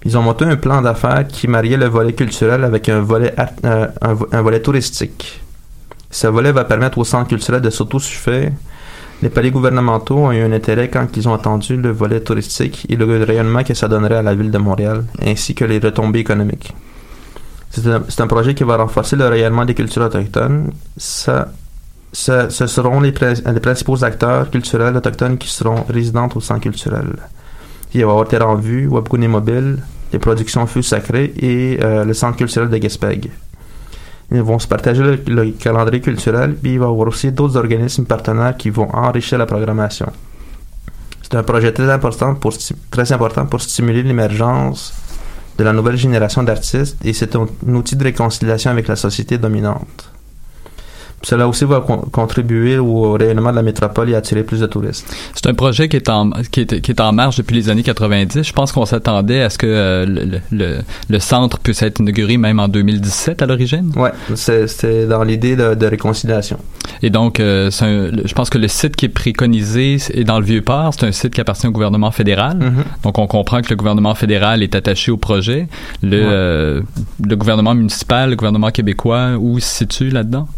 Ils 0.07 0.16
ont 0.16 0.22
monté 0.22 0.44
un 0.44 0.57
plan 0.57 0.82
d'affaires 0.82 1.26
qui 1.28 1.48
mariait 1.48 1.76
le 1.76 1.86
volet 1.86 2.12
culturel 2.12 2.64
avec 2.64 2.88
un 2.88 3.00
volet, 3.00 3.34
euh, 3.64 4.59
touristique. 4.62 5.43
Ce 6.14 6.28
volet 6.28 6.52
va 6.52 6.62
permettre 6.62 6.98
au 6.98 7.02
centre 7.02 7.26
culturel 7.28 7.60
de 7.60 7.70
s'autosuffire. 7.70 8.52
Les 9.20 9.30
palais 9.30 9.50
gouvernementaux 9.50 10.18
ont 10.18 10.30
eu 10.30 10.42
un 10.42 10.52
intérêt 10.52 10.88
quand 10.88 11.08
ils 11.16 11.28
ont 11.28 11.32
entendu 11.32 11.76
le 11.76 11.90
volet 11.90 12.20
touristique 12.20 12.86
et 12.88 12.94
le 12.94 13.24
rayonnement 13.24 13.64
que 13.64 13.74
ça 13.74 13.88
donnerait 13.88 14.18
à 14.18 14.22
la 14.22 14.32
ville 14.32 14.52
de 14.52 14.58
Montréal, 14.58 15.04
ainsi 15.20 15.56
que 15.56 15.64
les 15.64 15.80
retombées 15.80 16.20
économiques. 16.20 16.72
C'est 17.70 18.20
un, 18.20 18.26
projet 18.28 18.54
qui 18.54 18.62
va 18.62 18.76
renforcer 18.76 19.16
le 19.16 19.26
rayonnement 19.26 19.64
des 19.64 19.74
cultures 19.74 20.02
autochtones. 20.02 20.70
Ça, 20.96 21.48
ce 22.12 22.48
seront 22.48 23.00
les, 23.00 23.10
prin- 23.10 23.34
les 23.52 23.60
principaux 23.60 24.04
acteurs 24.04 24.48
culturels 24.52 24.96
autochtones 24.96 25.36
qui 25.36 25.48
seront 25.48 25.82
résidents 25.88 26.28
au 26.32 26.40
centre 26.40 26.60
culturel. 26.60 27.08
Il 27.92 28.02
va 28.02 28.06
y 28.06 28.10
avoir 28.12 28.28
Terre 28.28 28.48
en 28.48 28.54
Vue, 28.54 28.86
Webgoon 28.86 29.26
Mobile, 29.28 29.78
les 30.12 30.20
productions 30.20 30.64
Feu 30.68 30.82
Sacré 30.82 31.34
et 31.36 31.80
euh, 31.82 32.04
le 32.04 32.14
centre 32.14 32.36
culturel 32.36 32.68
de 32.68 32.76
Gaspeg. 32.76 33.30
Ils 34.31 34.43
vont 34.43 34.59
se 34.59 34.66
partager 34.66 35.03
le, 35.03 35.18
le 35.27 35.51
calendrier 35.53 36.01
culturel, 36.01 36.55
puis 36.55 36.75
il 36.75 36.79
va 36.79 36.87
y 36.87 36.89
avoir 36.89 37.09
aussi 37.09 37.31
d'autres 37.31 37.57
organismes 37.57 38.05
partenaires 38.05 38.57
qui 38.57 38.70
vont 38.70 38.89
enrichir 38.95 39.39
la 39.39 39.47
programmation. 39.47 40.11
C'est 41.22 41.37
un 41.37 41.43
projet 41.43 41.72
très 41.72 41.91
important 41.91 42.35
pour 42.35 43.61
stimuler 43.61 44.03
l'émergence 44.03 44.93
de 45.59 45.64
la 45.64 45.72
nouvelle 45.72 45.97
génération 45.97 46.43
d'artistes 46.43 46.97
et 47.05 47.12
c'est 47.12 47.35
un 47.37 47.47
outil 47.68 47.97
de 47.97 48.05
réconciliation 48.05 48.70
avec 48.70 48.89
la 48.89 48.97
société 48.97 49.39
dominante. 49.39 50.13
Cela 51.25 51.49
aussi 51.49 51.64
va 51.64 51.81
con- 51.81 52.05
contribuer 52.12 52.79
au 52.79 53.12
rayonnement 53.12 53.51
de 53.51 53.57
la 53.57 53.62
métropole 53.62 54.11
et 54.11 54.14
attirer 54.14 54.43
plus 54.45 54.61
de 54.61 54.66
touristes. 54.66 55.07
C'est 55.35 55.47
un 55.49 55.55
projet 55.55 55.89
qui 55.89 55.97
est 55.97 56.09
en 56.09 56.31
qui 56.51 56.61
est, 56.61 56.81
qui 56.81 56.91
est 56.91 57.01
en 57.01 57.12
marche 57.12 57.37
depuis 57.39 57.55
les 57.57 57.70
années 57.70 57.83
90. 57.83 58.43
Je 58.43 58.53
pense 58.53 58.72
qu'on 58.72 58.85
s'attendait 58.85 59.41
à 59.43 59.51
ce 59.51 59.59
que 59.59 59.66
euh, 59.66 60.07
le, 60.07 60.41
le, 60.53 60.79
le 61.09 61.18
centre 61.18 61.59
puisse 61.59 61.83
être 61.83 62.01
inauguré 62.01 62.37
même 62.37 62.61
en 62.61 62.68
2017 62.68 63.43
à 63.43 63.47
l'origine. 63.47 63.93
C'est 64.35 64.66
c'est 64.68 65.07
dans 65.07 65.22
l'idée 65.25 65.57
de, 65.57 65.75
de 65.75 65.87
réconciliation. 65.87 66.59
Et 67.03 67.11
donc, 67.11 67.41
euh, 67.41 67.70
un- 67.81 68.11
je 68.25 68.35
pense 68.35 68.51
que 68.51 68.59
le 68.59 68.68
site 68.68 68.95
qui 68.97 69.07
est 69.07 69.09
préconisé 69.09 69.97
est 70.12 70.25
dans 70.25 70.39
le 70.39 70.45
Vieux-Port. 70.45 70.93
C'est 70.95 71.07
un 71.07 71.12
site 71.12 71.33
qui 71.35 71.41
appartient 71.41 71.66
au 71.66 71.70
gouvernement 71.70 72.11
fédéral. 72.11 72.57
Mhm. 72.59 72.85
Donc, 73.03 73.18
on 73.18 73.27
comprend 73.27 73.61
que 73.62 73.70
le 73.70 73.77
gouvernement 73.77 74.14
fédéral 74.14 74.62
est 74.62 74.75
attaché 74.75 75.11
au 75.11 75.16
projet. 75.16 75.68
Le, 76.03 76.09
Ouais. 76.20 76.22
euh, 76.31 76.81
le 77.27 77.37
gouvernement 77.37 77.75
municipal, 77.75 78.31
le 78.31 78.37
gouvernement 78.37 78.70
québécois, 78.70 79.33
où 79.39 79.59
se 79.61 79.66
situe 79.79 80.11
là-dedans? 80.11 80.49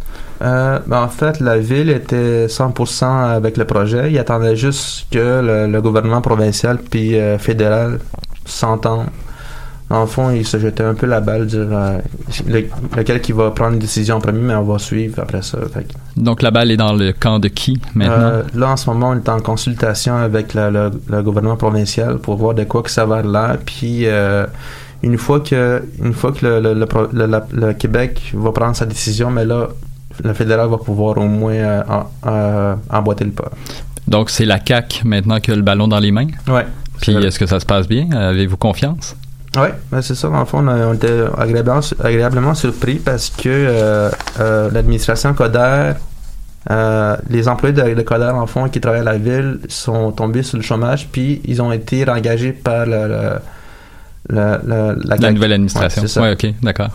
Euh, 0.42 0.78
ben, 0.86 1.02
en 1.02 1.08
fait, 1.08 1.40
la 1.40 1.58
ville 1.58 1.88
était 1.90 2.46
100% 2.48 3.04
avec 3.34 3.56
le 3.56 3.64
projet. 3.64 4.10
Il 4.12 4.18
attendait 4.18 4.56
juste 4.56 5.06
que 5.10 5.18
le, 5.18 5.66
le 5.70 5.82
gouvernement 5.82 6.20
provincial 6.20 6.78
puis 6.78 7.18
euh, 7.18 7.38
fédéral 7.38 7.98
s'entendent. 8.44 9.06
En 9.88 10.06
fond, 10.06 10.30
il 10.30 10.44
se 10.44 10.58
jetait 10.58 10.82
un 10.82 10.94
peu 10.94 11.06
la 11.06 11.20
balle, 11.20 11.46
dire 11.46 11.68
euh, 11.70 11.98
le- 12.48 12.66
lequel 12.96 13.20
qui 13.20 13.30
va 13.30 13.52
prendre 13.52 13.74
une 13.74 13.78
décision 13.78 14.16
en 14.16 14.20
premier, 14.20 14.40
mais 14.40 14.54
on 14.56 14.64
va 14.64 14.80
suivre 14.80 15.20
après 15.22 15.42
ça. 15.42 15.58
Fait 15.72 15.86
Donc, 16.16 16.42
la 16.42 16.50
balle 16.50 16.72
est 16.72 16.76
dans 16.76 16.92
le 16.92 17.12
camp 17.12 17.38
de 17.38 17.46
qui 17.46 17.80
maintenant? 17.94 18.12
euh, 18.18 18.42
là, 18.56 18.70
en 18.70 18.76
ce 18.76 18.90
moment, 18.90 19.10
on 19.10 19.14
est 19.16 19.28
en 19.28 19.38
consultation 19.38 20.16
avec 20.16 20.54
la- 20.54 20.70
le, 20.72 20.90
le 21.08 21.22
gouvernement 21.22 21.56
provincial 21.56 22.18
pour 22.18 22.34
voir 22.36 22.54
de 22.54 22.64
quoi 22.64 22.82
que 22.82 22.90
ça 22.90 23.06
va 23.06 23.22
l'air. 23.22 23.58
Puis, 23.64 24.06
une 25.04 25.18
fois 25.18 25.38
que, 25.38 25.84
une 26.02 26.14
fois 26.14 26.32
que 26.32 26.44
le, 26.44 26.60
le- 26.60 26.74
le 26.74 26.86
le- 27.12 27.40
le 27.68 27.72
Québec 27.74 28.32
va 28.34 28.50
prendre 28.50 28.74
sa 28.74 28.86
décision, 28.86 29.30
mais 29.30 29.44
là, 29.44 29.68
le 30.24 30.32
fédéral 30.34 30.68
va 30.68 30.78
pouvoir 30.78 31.18
au 31.18 31.26
moins 31.26 31.52
euh, 31.54 31.82
euh, 32.26 32.74
emboîter 32.90 33.24
le 33.24 33.30
pas. 33.32 33.50
Donc, 34.08 34.30
c'est 34.30 34.44
la 34.44 34.58
CAC 34.58 35.02
maintenant 35.04 35.40
qui 35.40 35.50
a 35.50 35.56
le 35.56 35.62
ballon 35.62 35.88
dans 35.88 35.98
les 35.98 36.12
mains? 36.12 36.28
Ouais. 36.48 36.66
Puis, 37.00 37.12
est-ce 37.14 37.38
que 37.38 37.46
ça 37.46 37.58
se 37.60 37.66
passe 37.66 37.86
bien? 37.88 38.10
Avez-vous 38.12 38.56
confiance? 38.56 39.16
Oui, 39.56 39.68
ben 39.90 40.02
c'est 40.02 40.14
ça. 40.14 40.28
Dans 40.28 40.40
le 40.40 40.44
fond, 40.44 40.58
on, 40.62 40.68
a- 40.68 40.86
on 40.86 40.94
était 40.94 41.24
agréablement, 41.38 41.80
agréablement 42.04 42.54
surpris 42.54 42.96
parce 42.96 43.30
que 43.30 43.48
euh, 43.48 44.10
euh, 44.38 44.70
l'administration 44.70 45.32
Coder, 45.34 45.92
euh, 46.70 47.16
les 47.30 47.48
employés 47.48 47.74
de, 47.74 47.94
de 47.94 48.02
Coder, 48.02 48.32
en 48.34 48.46
fond, 48.46 48.68
qui 48.68 48.80
travaillent 48.80 49.00
à 49.00 49.04
la 49.04 49.18
ville, 49.18 49.60
sont 49.68 50.12
tombés 50.12 50.42
sur 50.42 50.56
le 50.58 50.62
chômage, 50.62 51.08
puis 51.10 51.40
ils 51.44 51.62
ont 51.62 51.72
été 51.72 52.08
engagés 52.08 52.52
par 52.52 52.84
le, 52.86 53.08
le- 53.08 53.38
le- 54.28 54.58
le- 54.66 54.98
la, 55.04 55.16
La 55.16 55.32
nouvelle 55.32 55.52
administration. 55.52 56.02
Ouais, 56.02 56.08
c'est 56.08 56.12
ça. 56.14 56.20
Ouais, 56.22 56.32
ok, 56.32 56.54
d'accord. 56.62 56.90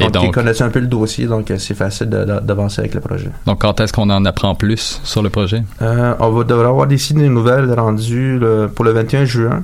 Et 0.00 0.08
Donc, 0.10 0.24
ils 0.24 0.30
connaissent 0.32 0.60
un 0.60 0.70
peu 0.70 0.80
le 0.80 0.88
dossier, 0.88 1.26
donc 1.26 1.50
euh, 1.50 1.56
c'est 1.58 1.74
facile 1.74 2.08
d'avancer 2.08 2.80
avec 2.80 2.94
le 2.94 3.00
projet? 3.00 3.30
donc, 3.46 3.60
quand 3.60 3.78
est-ce 3.80 3.92
qu'on 3.92 4.10
en 4.10 4.24
apprend 4.24 4.54
plus 4.56 5.00
sur 5.04 5.22
le 5.22 5.30
projet? 5.30 5.62
Euh, 5.82 6.14
on 6.18 6.30
va 6.30 6.42
devrait 6.44 6.66
avoir 6.66 6.90
ici 6.90 7.14
des 7.14 7.28
nouvelles 7.28 7.72
rendues 7.72 8.38
le- 8.38 8.68
pour 8.74 8.84
le 8.84 8.90
21 8.92 9.24
juin. 9.24 9.62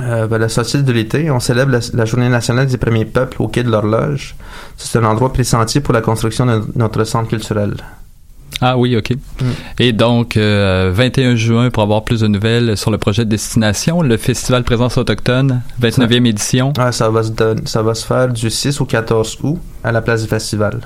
Euh, 0.00 0.28
ben, 0.28 0.38
la 0.38 0.48
sortie 0.48 0.82
de 0.84 0.92
l'été, 0.92 1.28
on 1.32 1.40
célèbre 1.40 1.72
la, 1.72 1.80
la 1.92 2.04
journée 2.04 2.28
nationale 2.28 2.66
des 2.68 2.76
premiers 2.76 3.04
peuples 3.04 3.42
au 3.42 3.48
quai 3.48 3.64
de 3.64 3.70
l'horloge. 3.70 4.36
C'est 4.76 4.96
un 5.00 5.04
endroit 5.04 5.32
pressenti 5.32 5.80
pour 5.80 5.92
la 5.92 6.02
construction 6.02 6.46
de 6.46 6.62
notre 6.76 7.02
centre 7.02 7.28
culturel. 7.28 7.74
Ah 8.60 8.76
oui, 8.76 8.96
OK. 8.96 9.12
Et 9.78 9.92
donc, 9.92 10.36
euh, 10.36 10.90
21 10.92 11.36
juin, 11.36 11.70
pour 11.70 11.82
avoir 11.82 12.02
plus 12.04 12.20
de 12.20 12.26
nouvelles 12.26 12.76
sur 12.76 12.90
le 12.90 12.98
projet 12.98 13.24
de 13.24 13.30
destination, 13.30 14.02
le 14.02 14.16
Festival 14.16 14.64
Présence 14.64 14.98
Autochtone, 14.98 15.62
29e 15.80 16.26
édition. 16.26 16.72
Ah, 16.78 16.90
ça, 16.90 17.08
va 17.08 17.22
se 17.22 17.30
don- 17.30 17.62
ça 17.66 17.82
va 17.82 17.94
se 17.94 18.04
faire 18.04 18.28
du 18.28 18.50
6 18.50 18.80
au 18.80 18.84
14 18.84 19.38
août 19.44 19.58
à 19.84 19.92
la 19.92 20.02
place 20.02 20.22
du 20.22 20.28
festival. 20.28 20.80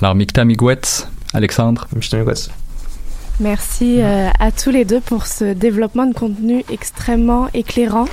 Alors, 0.00 0.14
Mikta 0.14 0.44
Migwetz, 0.44 1.08
Alexandre. 1.34 1.88
Mikta 1.94 2.16
Migwetz. 2.18 2.48
Merci 3.40 3.96
euh, 4.00 4.28
à 4.38 4.52
tous 4.52 4.70
les 4.70 4.84
deux 4.84 5.00
pour 5.00 5.26
ce 5.26 5.54
développement 5.54 6.06
de 6.06 6.12
contenu 6.14 6.64
extrêmement 6.70 7.48
éclairant. 7.54 8.04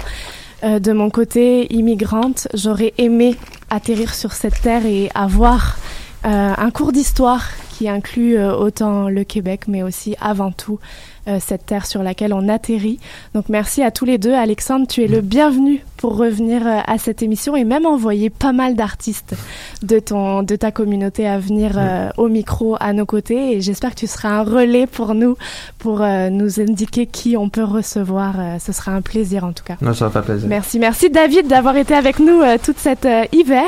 Euh, 0.63 0.79
de 0.79 0.91
mon 0.93 1.09
côté, 1.09 1.71
immigrante, 1.73 2.47
j'aurais 2.53 2.93
aimé 2.97 3.35
atterrir 3.69 4.15
sur 4.15 4.31
cette 4.31 4.61
terre 4.61 4.85
et 4.85 5.09
avoir 5.13 5.77
euh, 5.77 6.07
un 6.30 6.71
cours 6.71 6.91
d'histoire 6.91 7.43
qui 7.78 7.88
inclut 7.88 8.38
euh, 8.38 8.55
autant 8.55 9.07
le 9.07 9.23
Québec, 9.23 9.67
mais 9.67 9.84
aussi 9.84 10.15
avant 10.19 10.51
tout 10.51 10.80
euh, 11.28 11.38
cette 11.39 11.65
terre 11.65 11.86
sur 11.86 12.03
laquelle 12.03 12.34
on 12.34 12.47
atterrit. 12.49 12.99
Donc 13.34 13.49
merci 13.49 13.84
à 13.84 13.91
tous 13.91 14.05
les 14.05 14.17
deux. 14.17 14.34
Alexandre, 14.34 14.88
tu 14.88 15.03
es 15.03 15.07
le 15.07 15.21
bienvenu 15.21 15.84
pour 15.97 16.17
revenir 16.17 16.65
euh, 16.65 16.80
à 16.86 16.97
cette 16.97 17.21
émission 17.23 17.55
et 17.55 17.63
même 17.63 17.86
envoyer 17.86 18.30
pas 18.30 18.53
mal 18.53 18.75
d'artistes 18.75 19.36
de 19.84 19.99
ton 19.99 20.43
de 20.43 20.55
ta 20.55 20.71
communauté 20.71 21.28
à 21.28 21.39
venir 21.39 21.71
euh, 21.78 22.09
au 22.17 22.28
micro 22.28 22.75
à 22.80 22.93
nos 22.93 23.05
côtés 23.05 23.53
et 23.57 23.61
j'espère 23.61 23.91
que 23.91 23.99
tu 23.99 24.07
seras 24.07 24.30
un 24.30 24.43
relais 24.43 24.88
pour 24.88 25.15
nous 25.15 25.36
pour 25.80 26.01
euh, 26.01 26.30
nous 26.30 26.59
indiquer 26.59 27.05
qui 27.05 27.38
on 27.38 27.49
peut 27.49 27.63
recevoir. 27.63 28.36
Euh, 28.39 28.57
ce 28.59 28.71
sera 28.71 28.91
un 28.91 29.01
plaisir 29.01 29.43
en 29.43 29.53
tout 29.53 29.63
cas. 29.63 29.75
Non, 29.82 29.93
ça 29.93 30.09
plaisir. 30.09 30.47
Merci, 30.47 30.80
merci 30.80 31.09
David 31.09 31.47
d'avoir 31.47 31.75
été 31.78 31.93
avec 31.93 32.19
nous 32.19 32.41
euh, 32.41 32.57
toute 32.63 32.78
cette 32.80 33.05
euh, 33.05 33.23
hiver. 33.32 33.63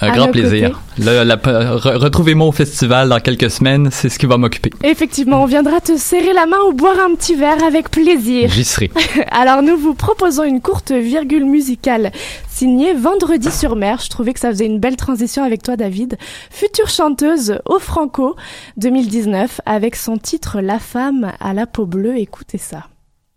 Un 0.00 0.12
grand 0.12 0.28
plaisir. 0.28 0.80
côtés. 0.96 1.10
Le- 1.10 1.24
la- 1.24 1.36
re- 1.36 1.96
Retrouvez-moi 1.96 2.46
au 2.46 2.52
festival 2.52 3.08
dans 3.08 3.20
quelques 3.20 3.50
semaines, 3.50 3.88
c'est 3.90 4.08
ce 4.08 4.18
qui 4.18 4.26
va 4.26 4.36
m'occuper. 4.36 4.70
Effectivement, 4.82 5.42
on 5.42 5.46
viendra 5.46 5.80
te 5.80 5.96
serrer 5.96 6.32
la 6.32 6.46
main 6.46 6.58
ou 6.68 6.72
boire 6.72 6.96
un 7.03 7.03
petit 7.10 7.34
verre 7.34 7.62
avec 7.64 7.90
plaisir. 7.90 8.50
J'y 8.50 8.64
serai. 8.64 8.90
Alors 9.30 9.62
nous 9.62 9.76
vous 9.76 9.94
proposons 9.94 10.44
une 10.44 10.60
courte 10.60 10.92
virgule 10.92 11.44
musicale 11.44 12.12
signée 12.48 12.94
Vendredi 12.94 13.50
sur 13.50 13.76
mer. 13.76 14.00
Je 14.02 14.08
trouvais 14.08 14.32
que 14.32 14.40
ça 14.40 14.50
faisait 14.50 14.66
une 14.66 14.78
belle 14.78 14.96
transition 14.96 15.42
avec 15.42 15.62
toi 15.62 15.76
David. 15.76 16.16
Future 16.50 16.88
chanteuse 16.88 17.58
au 17.66 17.78
Franco 17.78 18.36
2019 18.76 19.60
avec 19.66 19.96
son 19.96 20.16
titre 20.18 20.60
La 20.60 20.78
femme 20.78 21.32
à 21.40 21.52
la 21.52 21.66
peau 21.66 21.86
bleue. 21.86 22.18
Écoutez 22.18 22.58
ça. 22.58 22.84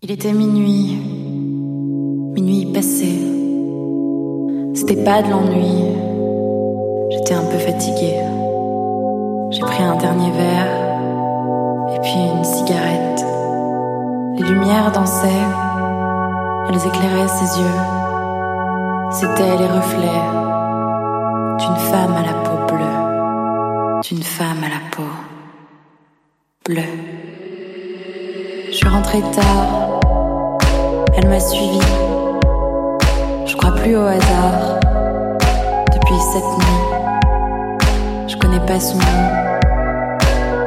Il 0.02 0.10
était 0.12 0.32
minuit, 0.32 0.96
minuit 2.34 2.66
passé. 2.72 3.18
C'était 4.74 5.02
pas 5.02 5.22
de 5.22 5.30
l'ennui. 5.30 5.84
J'étais 7.10 7.34
un 7.34 7.44
peu 7.44 7.58
fatiguée. 7.58 8.20
J'ai 9.50 9.60
pris 9.60 9.82
un 9.82 9.96
dernier 9.96 10.30
verre 10.30 10.88
et 11.94 12.00
puis 12.00 12.12
une 12.12 12.44
cigarette. 12.44 13.07
Les 14.38 14.44
lumières 14.44 14.92
dansaient, 14.92 15.46
elles 16.68 16.86
éclairaient 16.86 17.26
ses 17.26 17.60
yeux. 17.60 17.80
C'étaient 19.10 19.56
les 19.56 19.66
reflets 19.66 20.22
d'une 21.58 21.76
femme 21.76 22.14
à 22.14 22.22
la 22.22 22.34
peau 22.44 22.72
bleue, 22.72 24.00
d'une 24.02 24.22
femme 24.22 24.62
à 24.62 24.68
la 24.68 24.80
peau 24.92 25.02
bleue. 26.66 26.82
Je 28.68 28.76
suis 28.76 28.88
rentrée 28.88 29.22
tard, 29.32 29.98
elle 31.16 31.28
m'a 31.28 31.40
suivi. 31.40 31.80
Je 33.44 33.56
crois 33.56 33.74
plus 33.74 33.96
au 33.96 34.06
hasard 34.06 34.78
depuis 35.92 36.20
cette 36.32 36.58
nuit. 36.58 38.28
Je 38.28 38.36
connais 38.36 38.60
pas 38.60 38.78
son 38.78 38.98
nom, 38.98 39.30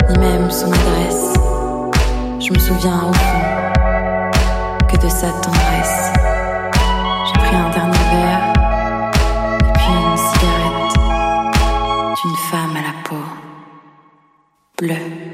ni 0.09 0.17
même 0.17 0.51
son 0.51 0.67
adresse. 0.67 1.34
Je 2.39 2.51
me 2.51 2.59
souviens 2.59 3.07
au 3.09 3.13
fond 3.13 3.51
que 4.92 4.98
de 4.98 5.10
sa 5.10 5.32
tendresse. 5.32 6.12
J'ai 7.26 7.39
pris 7.39 7.56
un 7.56 7.70
dernier 7.70 8.06
verre 8.12 8.54
et 9.60 9.74
puis 9.74 9.94
une 9.94 10.18
cigarette 10.18 10.96
d'une 12.22 12.36
femme 12.50 12.76
à 12.76 12.82
la 12.82 12.94
peau 13.04 13.24
bleue. 14.78 15.31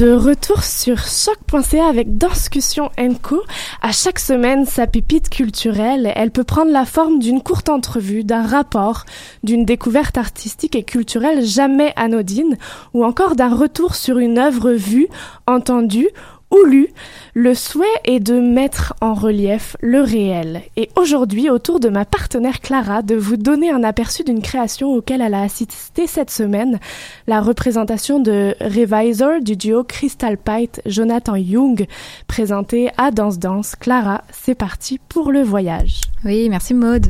De 0.00 0.14
retour 0.14 0.64
sur 0.64 0.96
choc.ca 0.96 1.86
avec 1.86 2.16
Danscussion 2.16 2.90
Co. 3.20 3.42
À 3.82 3.92
chaque 3.92 4.18
semaine, 4.18 4.64
sa 4.64 4.86
pépite 4.86 5.28
culturelle, 5.28 6.10
elle 6.16 6.30
peut 6.30 6.42
prendre 6.42 6.70
la 6.70 6.86
forme 6.86 7.18
d'une 7.18 7.42
courte 7.42 7.68
entrevue, 7.68 8.24
d'un 8.24 8.46
rapport, 8.46 9.04
d'une 9.42 9.66
découverte 9.66 10.16
artistique 10.16 10.74
et 10.74 10.84
culturelle 10.84 11.44
jamais 11.44 11.92
anodine, 11.96 12.56
ou 12.94 13.04
encore 13.04 13.36
d'un 13.36 13.54
retour 13.54 13.94
sur 13.94 14.16
une 14.16 14.38
œuvre 14.38 14.70
vue, 14.70 15.08
entendue 15.46 16.08
ou 16.50 16.64
lu, 16.64 16.88
le 17.34 17.54
souhait 17.54 17.86
est 18.04 18.20
de 18.20 18.40
mettre 18.40 18.94
en 19.00 19.14
relief 19.14 19.76
le 19.80 20.00
réel. 20.00 20.62
Et 20.76 20.90
aujourd'hui, 20.96 21.48
autour 21.48 21.80
de 21.80 21.88
ma 21.88 22.04
partenaire 22.04 22.60
Clara, 22.60 23.02
de 23.02 23.14
vous 23.14 23.36
donner 23.36 23.70
un 23.70 23.84
aperçu 23.84 24.24
d'une 24.24 24.42
création 24.42 24.88
auquel 24.88 25.20
elle 25.20 25.34
a 25.34 25.42
assisté 25.42 26.06
cette 26.06 26.30
semaine, 26.30 26.80
la 27.26 27.40
représentation 27.40 28.18
de 28.18 28.54
Revisor 28.60 29.40
du 29.40 29.56
duo 29.56 29.84
Crystal 29.84 30.36
Pite 30.36 30.82
Jonathan 30.86 31.36
Young, 31.36 31.86
présentée 32.26 32.90
à 32.96 33.10
Danse 33.10 33.38
Danse. 33.38 33.76
Clara, 33.76 34.22
c'est 34.32 34.54
parti 34.54 34.98
pour 35.08 35.30
le 35.30 35.42
voyage. 35.42 36.00
Oui, 36.24 36.48
merci 36.48 36.74
Maude. 36.74 37.06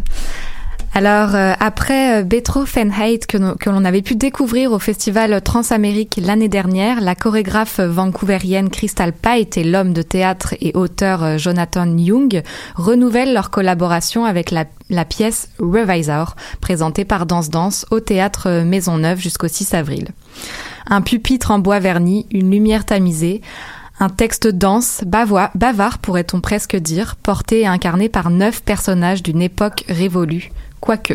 Alors, 0.93 1.37
euh, 1.37 1.53
après 1.61 2.19
euh, 2.21 2.23
Betroffenheit 2.25 3.21
que, 3.29 3.39
no- 3.39 3.55
que 3.55 3.71
l'on 3.71 3.85
avait 3.85 4.03
pu 4.03 4.17
découvrir 4.17 4.73
au 4.73 4.81
festival 4.81 5.41
Transamérique 5.41 6.19
l'année 6.21 6.49
dernière, 6.49 7.01
la 7.01 7.15
chorégraphe 7.15 7.79
vancouverienne 7.79 8.71
Crystal 8.71 9.13
Pite 9.13 9.57
et 9.57 9.63
l'homme 9.63 9.93
de 9.93 10.03
théâtre 10.03 10.55
et 10.61 10.73
auteur 10.75 11.23
euh, 11.23 11.39
Jonathan 11.39 11.87
Young 11.97 12.43
renouvellent 12.75 13.33
leur 13.33 13.51
collaboration 13.51 14.25
avec 14.25 14.51
la, 14.51 14.65
la 14.91 15.05
pièce 15.05 15.49
Revisor, 15.61 16.35
présentée 16.61 17.05
par 17.05 17.25
Danse 17.25 17.51
Danse 17.51 17.87
au 17.93 18.01
théâtre 18.01 18.49
euh, 18.49 18.65
Maisonneuve 18.65 19.21
jusqu'au 19.21 19.49
6 19.49 19.75
avril. 19.75 20.09
Un 20.89 21.03
pupitre 21.03 21.53
en 21.53 21.61
bois 21.61 21.79
verni, 21.79 22.27
une 22.33 22.51
lumière 22.51 22.85
tamisée, 22.85 23.43
un 24.01 24.09
texte 24.09 24.49
dense, 24.49 25.03
bavois- 25.07 25.51
bavard 25.55 25.99
pourrait-on 25.99 26.41
presque 26.41 26.75
dire, 26.75 27.17
porté 27.17 27.61
et 27.61 27.67
incarné 27.67 28.09
par 28.09 28.31
neuf 28.31 28.63
personnages 28.63 29.23
d'une 29.23 29.43
époque 29.43 29.85
révolue, 29.89 30.51
quoique. 30.81 31.15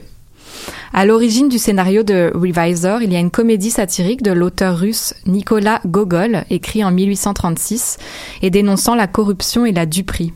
À 0.93 1.05
l'origine 1.05 1.49
du 1.49 1.57
scénario 1.57 2.03
de 2.03 2.31
Revisor, 2.33 3.01
il 3.01 3.11
y 3.11 3.15
a 3.15 3.19
une 3.19 3.31
comédie 3.31 3.71
satirique 3.71 4.21
de 4.21 4.31
l'auteur 4.31 4.77
russe 4.77 5.15
Nicolas 5.25 5.81
Gogol, 5.85 6.45
écrit 6.49 6.83
en 6.83 6.91
1836, 6.91 7.97
et 8.41 8.51
dénonçant 8.51 8.95
la 8.95 9.07
corruption 9.07 9.65
et 9.65 9.73
la 9.73 9.85
duperie. 9.85 10.31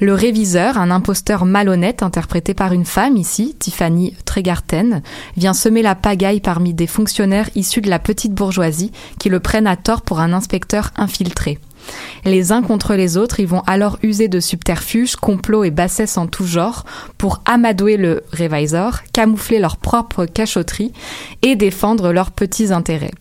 Le 0.00 0.14
réviseur, 0.14 0.78
un 0.78 0.90
imposteur 0.90 1.44
malhonnête 1.44 2.02
interprété 2.02 2.54
par 2.54 2.72
une 2.72 2.84
femme 2.86 3.16
ici, 3.16 3.54
Tiffany 3.58 4.14
Tregarten, 4.24 5.02
vient 5.36 5.54
semer 5.54 5.82
la 5.82 5.94
pagaille 5.94 6.40
parmi 6.40 6.72
des 6.72 6.86
fonctionnaires 6.86 7.50
issus 7.54 7.80
de 7.80 7.90
la 7.90 7.98
petite 7.98 8.32
bourgeoisie 8.32 8.92
qui 9.18 9.28
le 9.28 9.40
prennent 9.40 9.66
à 9.68 9.76
tort 9.76 10.02
pour 10.02 10.20
un 10.20 10.32
inspecteur 10.32 10.90
infiltré. 10.96 11.58
Les 12.24 12.52
uns 12.52 12.62
contre 12.62 12.94
les 12.94 13.16
autres, 13.16 13.40
ils 13.40 13.46
vont 13.46 13.62
alors 13.66 13.98
user 14.02 14.28
de 14.28 14.40
subterfuges, 14.40 15.16
complots 15.16 15.64
et 15.64 15.70
bassesses 15.70 16.18
en 16.18 16.26
tout 16.26 16.46
genre 16.46 16.84
pour 17.18 17.42
amadouer 17.46 17.96
le 17.96 18.22
révisor, 18.32 19.00
camoufler 19.12 19.58
leur 19.58 19.76
propre 19.76 20.26
cachotterie 20.26 20.92
et 21.42 21.56
défendre 21.56 22.12
leurs 22.12 22.30
petits 22.30 22.72
intérêts. 22.72 23.12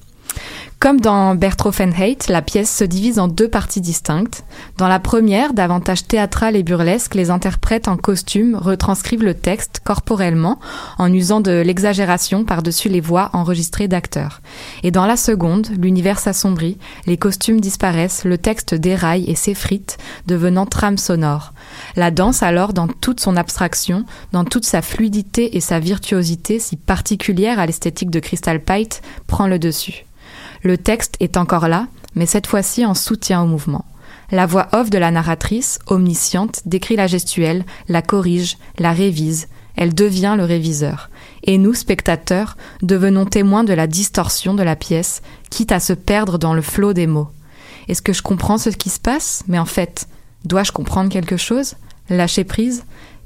Comme 0.79 1.01
dans 1.01 1.35
Bertroffenheit, 1.35 2.29
la 2.29 2.41
pièce 2.41 2.73
se 2.73 2.85
divise 2.85 3.19
en 3.19 3.27
deux 3.27 3.49
parties 3.49 3.81
distinctes. 3.81 4.45
Dans 4.77 4.87
la 4.87 4.99
première, 4.99 5.53
davantage 5.53 6.07
théâtrale 6.07 6.55
et 6.55 6.63
burlesque, 6.63 7.15
les 7.15 7.31
interprètes 7.31 7.89
en 7.89 7.97
costume 7.97 8.55
retranscrivent 8.55 9.25
le 9.25 9.33
texte 9.33 9.81
corporellement 9.83 10.57
en 10.97 11.11
usant 11.11 11.41
de 11.41 11.51
l'exagération 11.51 12.45
par-dessus 12.45 12.87
les 12.87 13.01
voix 13.01 13.29
enregistrées 13.33 13.89
d'acteurs. 13.89 14.41
Et 14.83 14.91
dans 14.91 15.05
la 15.05 15.17
seconde, 15.17 15.67
l'univers 15.77 16.17
s'assombrit, 16.17 16.77
les 17.07 17.17
costumes 17.17 17.59
disparaissent, 17.59 18.23
le 18.23 18.37
texte 18.37 18.73
déraille 18.73 19.29
et 19.29 19.35
s'effrite, 19.35 19.97
devenant 20.27 20.65
trame 20.65 20.97
sonore. 20.97 21.51
La 21.97 22.09
danse 22.09 22.41
alors, 22.41 22.71
dans 22.71 22.87
toute 22.87 23.19
son 23.19 23.35
abstraction, 23.35 24.05
dans 24.31 24.45
toute 24.45 24.65
sa 24.65 24.81
fluidité 24.81 25.57
et 25.57 25.61
sa 25.61 25.79
virtuosité 25.79 26.57
si 26.57 26.77
particulière 26.77 27.59
à 27.59 27.65
l'esthétique 27.65 28.11
de 28.11 28.21
Crystal 28.21 28.61
Pite, 28.61 29.01
prend 29.27 29.47
le 29.47 29.59
dessus. 29.59 30.05
Le 30.61 30.77
texte 30.77 31.15
est 31.19 31.37
encore 31.37 31.67
là, 31.67 31.87
mais 32.15 32.25
cette 32.25 32.47
fois-ci 32.47 32.85
en 32.85 32.93
soutien 32.93 33.41
au 33.41 33.45
mouvement. 33.45 33.85
La 34.31 34.45
voix 34.45 34.67
off 34.73 34.89
de 34.89 34.97
la 34.97 35.11
narratrice, 35.11 35.79
omnisciente, 35.87 36.61
décrit 36.65 36.95
la 36.95 37.07
gestuelle, 37.07 37.65
la 37.87 38.01
corrige, 38.01 38.57
la 38.77 38.91
révise. 38.91 39.47
Elle 39.75 39.93
devient 39.93 40.35
le 40.37 40.43
réviseur. 40.43 41.09
Et 41.43 41.57
nous, 41.57 41.73
spectateurs, 41.73 42.57
devenons 42.81 43.25
témoins 43.25 43.63
de 43.63 43.73
la 43.73 43.87
distorsion 43.87 44.53
de 44.53 44.63
la 44.63 44.75
pièce, 44.75 45.21
quitte 45.49 45.71
à 45.71 45.79
se 45.79 45.93
perdre 45.93 46.37
dans 46.37 46.53
le 46.53 46.61
flot 46.61 46.93
des 46.93 47.07
mots. 47.07 47.29
Est-ce 47.87 48.01
que 48.01 48.13
je 48.13 48.21
comprends 48.21 48.57
ce 48.57 48.69
qui 48.69 48.89
se 48.89 48.99
passe? 48.99 49.43
Mais 49.47 49.57
en 49.57 49.65
fait, 49.65 50.07
dois-je 50.43 50.73
comprendre 50.73 51.09
quelque 51.09 51.37
chose? 51.37 51.75
Lâcher 52.09 52.43
prise? 52.43 52.83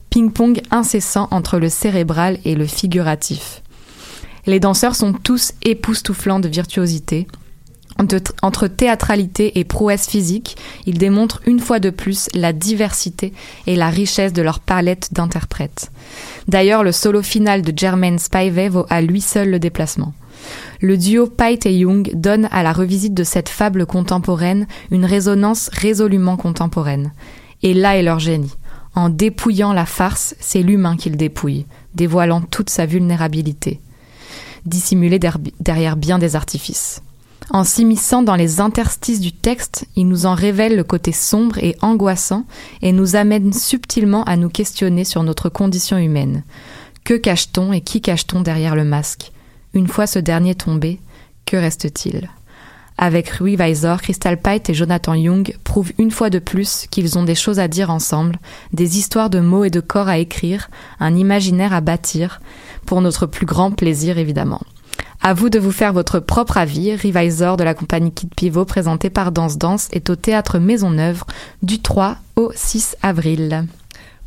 Ping-pong 0.09 0.61
incessant 0.69 1.27
entre 1.31 1.57
le 1.57 1.69
cérébral 1.69 2.38
et 2.45 2.53
le 2.53 2.67
figuratif. 2.67 3.62
Les 4.45 4.59
danseurs 4.59 4.95
sont 4.95 5.13
tous 5.13 5.53
époustouflants 5.61 6.41
de 6.41 6.49
virtuosité. 6.49 7.27
Entre, 8.41 8.67
théâtralité 8.67 9.59
et 9.59 9.63
prouesse 9.63 10.07
physique, 10.07 10.57
ils 10.85 10.97
démontrent 10.97 11.41
une 11.45 11.59
fois 11.59 11.79
de 11.79 11.91
plus 11.91 12.27
la 12.33 12.51
diversité 12.51 13.31
et 13.67 13.77
la 13.77 13.89
richesse 13.89 14.33
de 14.33 14.41
leur 14.41 14.59
palette 14.59 15.13
d'interprètes. 15.13 15.91
D'ailleurs, 16.47 16.83
le 16.83 16.91
solo 16.91 17.21
final 17.21 17.61
de 17.61 17.71
Jermaine 17.75 18.19
Spivey 18.19 18.67
vaut 18.67 18.85
à 18.89 19.01
lui 19.01 19.21
seul 19.21 19.49
le 19.49 19.59
déplacement. 19.59 20.13
Le 20.81 20.97
duo 20.97 21.27
Pite 21.27 21.65
et 21.65 21.73
Young 21.77 22.11
donne 22.13 22.49
à 22.51 22.63
la 22.63 22.73
revisite 22.73 23.13
de 23.13 23.23
cette 23.23 23.47
fable 23.47 23.85
contemporaine 23.85 24.67
une 24.91 25.05
résonance 25.05 25.69
résolument 25.71 26.35
contemporaine. 26.35 27.13
Et 27.61 27.73
là 27.73 27.95
est 27.97 28.03
leur 28.03 28.19
génie. 28.19 28.53
En 28.95 29.07
dépouillant 29.07 29.71
la 29.71 29.85
farce, 29.85 30.35
c'est 30.39 30.63
l'humain 30.63 30.97
qu'ils 30.97 31.15
dépouillent, 31.15 31.65
dévoilant 31.95 32.41
toute 32.41 32.69
sa 32.69 32.85
vulnérabilité 32.85 33.79
dissimulé 34.66 35.20
derrière 35.59 35.95
bien 35.97 36.20
des 36.20 36.36
artifices. 36.36 37.01
En 37.49 37.64
s'immisçant 37.64 38.24
dans 38.24 38.36
les 38.36 38.61
interstices 38.61 39.20
du 39.20 39.32
texte, 39.32 39.86
il 39.95 40.07
nous 40.07 40.26
en 40.26 40.34
révèle 40.34 40.76
le 40.76 40.84
côté 40.84 41.11
sombre 41.11 41.57
et 41.57 41.76
angoissant 41.82 42.45
et 42.82 42.93
nous 42.93 43.16
amène 43.16 43.51
subtilement 43.51 44.24
à 44.24 44.38
nous 44.38 44.49
questionner 44.49 45.03
sur 45.03 45.24
notre 45.24 45.49
condition 45.49 45.97
humaine. 45.97 46.43
Que 47.03 47.16
cache-t-on 47.16 47.74
et 47.74 47.82
qui 47.82 47.99
cache-t-on 47.99 48.41
derrière 48.41 48.76
le 48.76 48.86
masque? 48.86 49.34
Une 49.74 49.88
fois 49.88 50.07
ce 50.07 50.20
dernier 50.20 50.55
tombé, 50.55 50.99
que 51.45 51.57
reste-t-il? 51.57 52.30
Avec 52.97 53.30
Rui 53.30 53.55
Weiser, 53.57 53.95
Crystal 54.01 54.38
Pite 54.38 54.70
et 54.70 54.74
Jonathan 54.74 55.16
Young 55.16 55.57
prouvent 55.64 55.91
une 55.97 56.11
fois 56.11 56.30
de 56.30 56.39
plus 56.39 56.86
qu'ils 56.91 57.18
ont 57.18 57.24
des 57.24 57.36
choses 57.36 57.59
à 57.59 57.68
dire 57.68 57.89
ensemble, 57.89 58.38
des 58.72 58.97
histoires 58.97 59.30
de 59.30 59.39
mots 59.39 59.64
et 59.66 59.70
de 59.70 59.80
corps 59.80 60.07
à 60.07 60.20
écrire, 60.20 60.70
un 60.99 61.16
imaginaire 61.16 61.74
à 61.74 61.82
bâtir, 61.82 62.39
pour 62.86 63.01
notre 63.01 63.25
plus 63.25 63.45
grand 63.45 63.71
plaisir 63.71 64.17
évidemment. 64.17 64.61
À 65.21 65.34
vous 65.34 65.49
de 65.49 65.57
vous 65.57 65.71
faire 65.71 65.93
votre 65.93 66.19
propre 66.19 66.57
avis. 66.57 66.93
Revisor 66.95 67.55
de 67.55 67.63
la 67.63 67.73
compagnie 67.73 68.11
Kid 68.11 68.36
Pivot 68.36 68.65
présenté 68.65 69.09
par 69.09 69.31
Danse 69.31 69.57
Danse 69.57 69.88
est 69.93 70.09
au 70.09 70.17
théâtre 70.17 70.59
Maisonneuve 70.59 71.23
du 71.61 71.81
3 71.81 72.17
au 72.36 72.51
6 72.53 72.97
avril. 73.01 73.65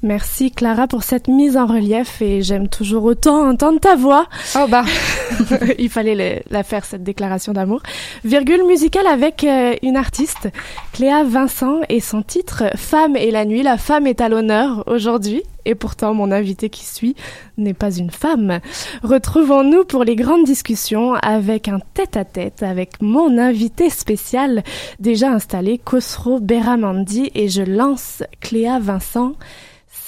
Merci 0.02 0.50
Clara 0.52 0.86
pour 0.86 1.02
cette 1.02 1.26
mise 1.26 1.56
en 1.56 1.66
relief 1.66 2.20
et 2.20 2.42
j'aime 2.42 2.68
toujours 2.68 3.04
autant 3.04 3.48
entendre 3.48 3.80
ta 3.80 3.96
voix. 3.96 4.26
Oh 4.56 4.66
bah, 4.68 4.84
il 5.78 5.88
fallait 5.88 6.14
le- 6.14 6.42
la 6.50 6.62
faire 6.62 6.84
cette 6.84 7.02
déclaration 7.02 7.52
d'amour. 7.54 7.82
Virgule 8.22 8.64
musicale 8.66 9.06
avec 9.06 9.42
euh, 9.42 9.74
une 9.82 9.96
artiste, 9.96 10.48
Cléa 10.92 11.24
Vincent 11.24 11.80
et 11.88 12.00
son 12.00 12.22
titre 12.22 12.64
Femme 12.76 13.16
et 13.16 13.30
la 13.30 13.44
nuit. 13.46 13.62
La 13.62 13.78
femme 13.78 14.06
est 14.06 14.20
à 14.20 14.28
l'honneur 14.28 14.84
aujourd'hui 14.86 15.42
et 15.64 15.74
pourtant 15.74 16.12
mon 16.14 16.30
invité 16.30 16.68
qui 16.68 16.84
suit 16.84 17.16
n'est 17.56 17.74
pas 17.74 17.90
une 17.96 18.10
femme. 18.10 18.60
Retrouvons-nous 19.02 19.84
pour 19.86 20.04
les 20.04 20.14
grandes 20.14 20.44
discussions 20.44 21.14
avec 21.14 21.68
un 21.68 21.80
tête-à-tête 21.94 22.62
avec 22.62 23.00
mon 23.00 23.38
invité 23.38 23.88
spécial 23.90 24.62
déjà 25.00 25.30
installé, 25.32 25.78
Khosro 25.78 26.38
Beramandi 26.38 27.30
et 27.34 27.48
je 27.48 27.62
lance 27.62 28.22
Cléa 28.40 28.78
Vincent. 28.78 29.32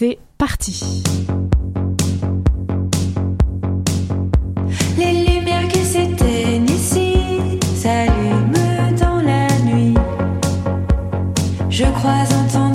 C'est 0.01 0.21
parti. 0.39 1.03
Les 4.97 5.13
lumières 5.25 5.67
qui 5.67 5.81
s'éteignent 5.81 6.71
ici 6.71 7.15
s'allument 7.75 8.93
dans 9.01 9.21
la 9.21 9.49
nuit. 9.65 9.95
Je 11.69 11.83
crois 11.83 12.23
entendre 12.45 12.68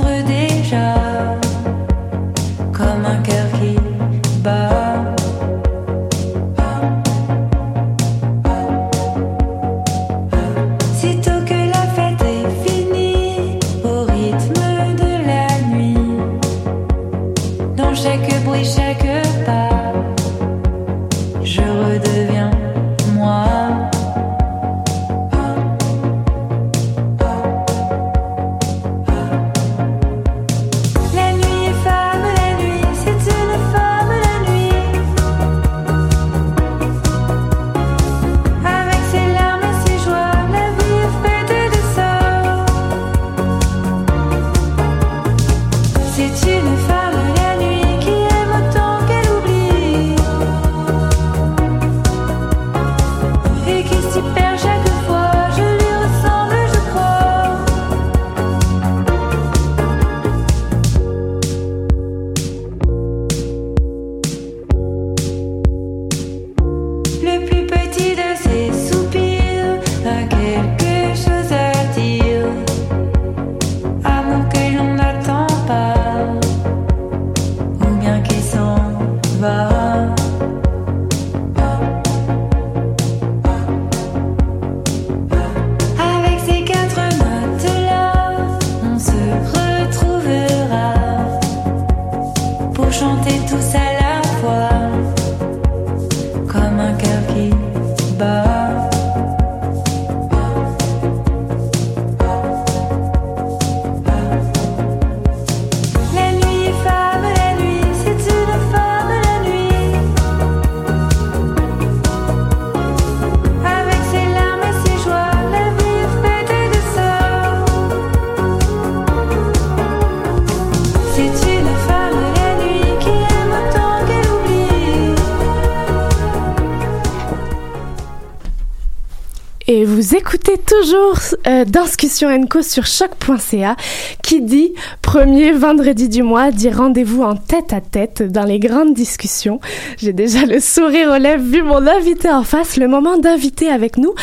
toujours 130.58 131.20
euh, 131.48 131.66
Discussion 131.66 132.48
Co 132.48 132.62
sur 132.62 132.86
choc.ca 132.86 133.76
qui 134.22 134.42
dit 134.42 134.74
premier 135.02 135.52
vendredi 135.52 136.10
du 136.10 136.24
mois 136.24 136.52
dit 136.52 136.70
rendez-vous 136.70 137.24
en 137.24 137.36
tête 137.36 137.74
à 137.74 137.82
tête 137.82 138.24
dans 138.24 138.44
les 138.44 138.60
grandes 138.60 138.94
discussions. 138.94 139.60
J'ai 139.98 140.14
déjà 140.14 140.46
le 140.46 140.60
sourire 140.60 141.12
aux 141.12 141.18
lèvres 141.18 141.44
vu 141.44 141.62
mon 141.62 141.86
invité 141.88 142.30
en 142.30 142.44
face. 142.44 142.78
Le 142.78 142.88
moment 142.88 143.18
d'inviter 143.18 143.70
avec 143.70 143.98
nous 143.98 144.14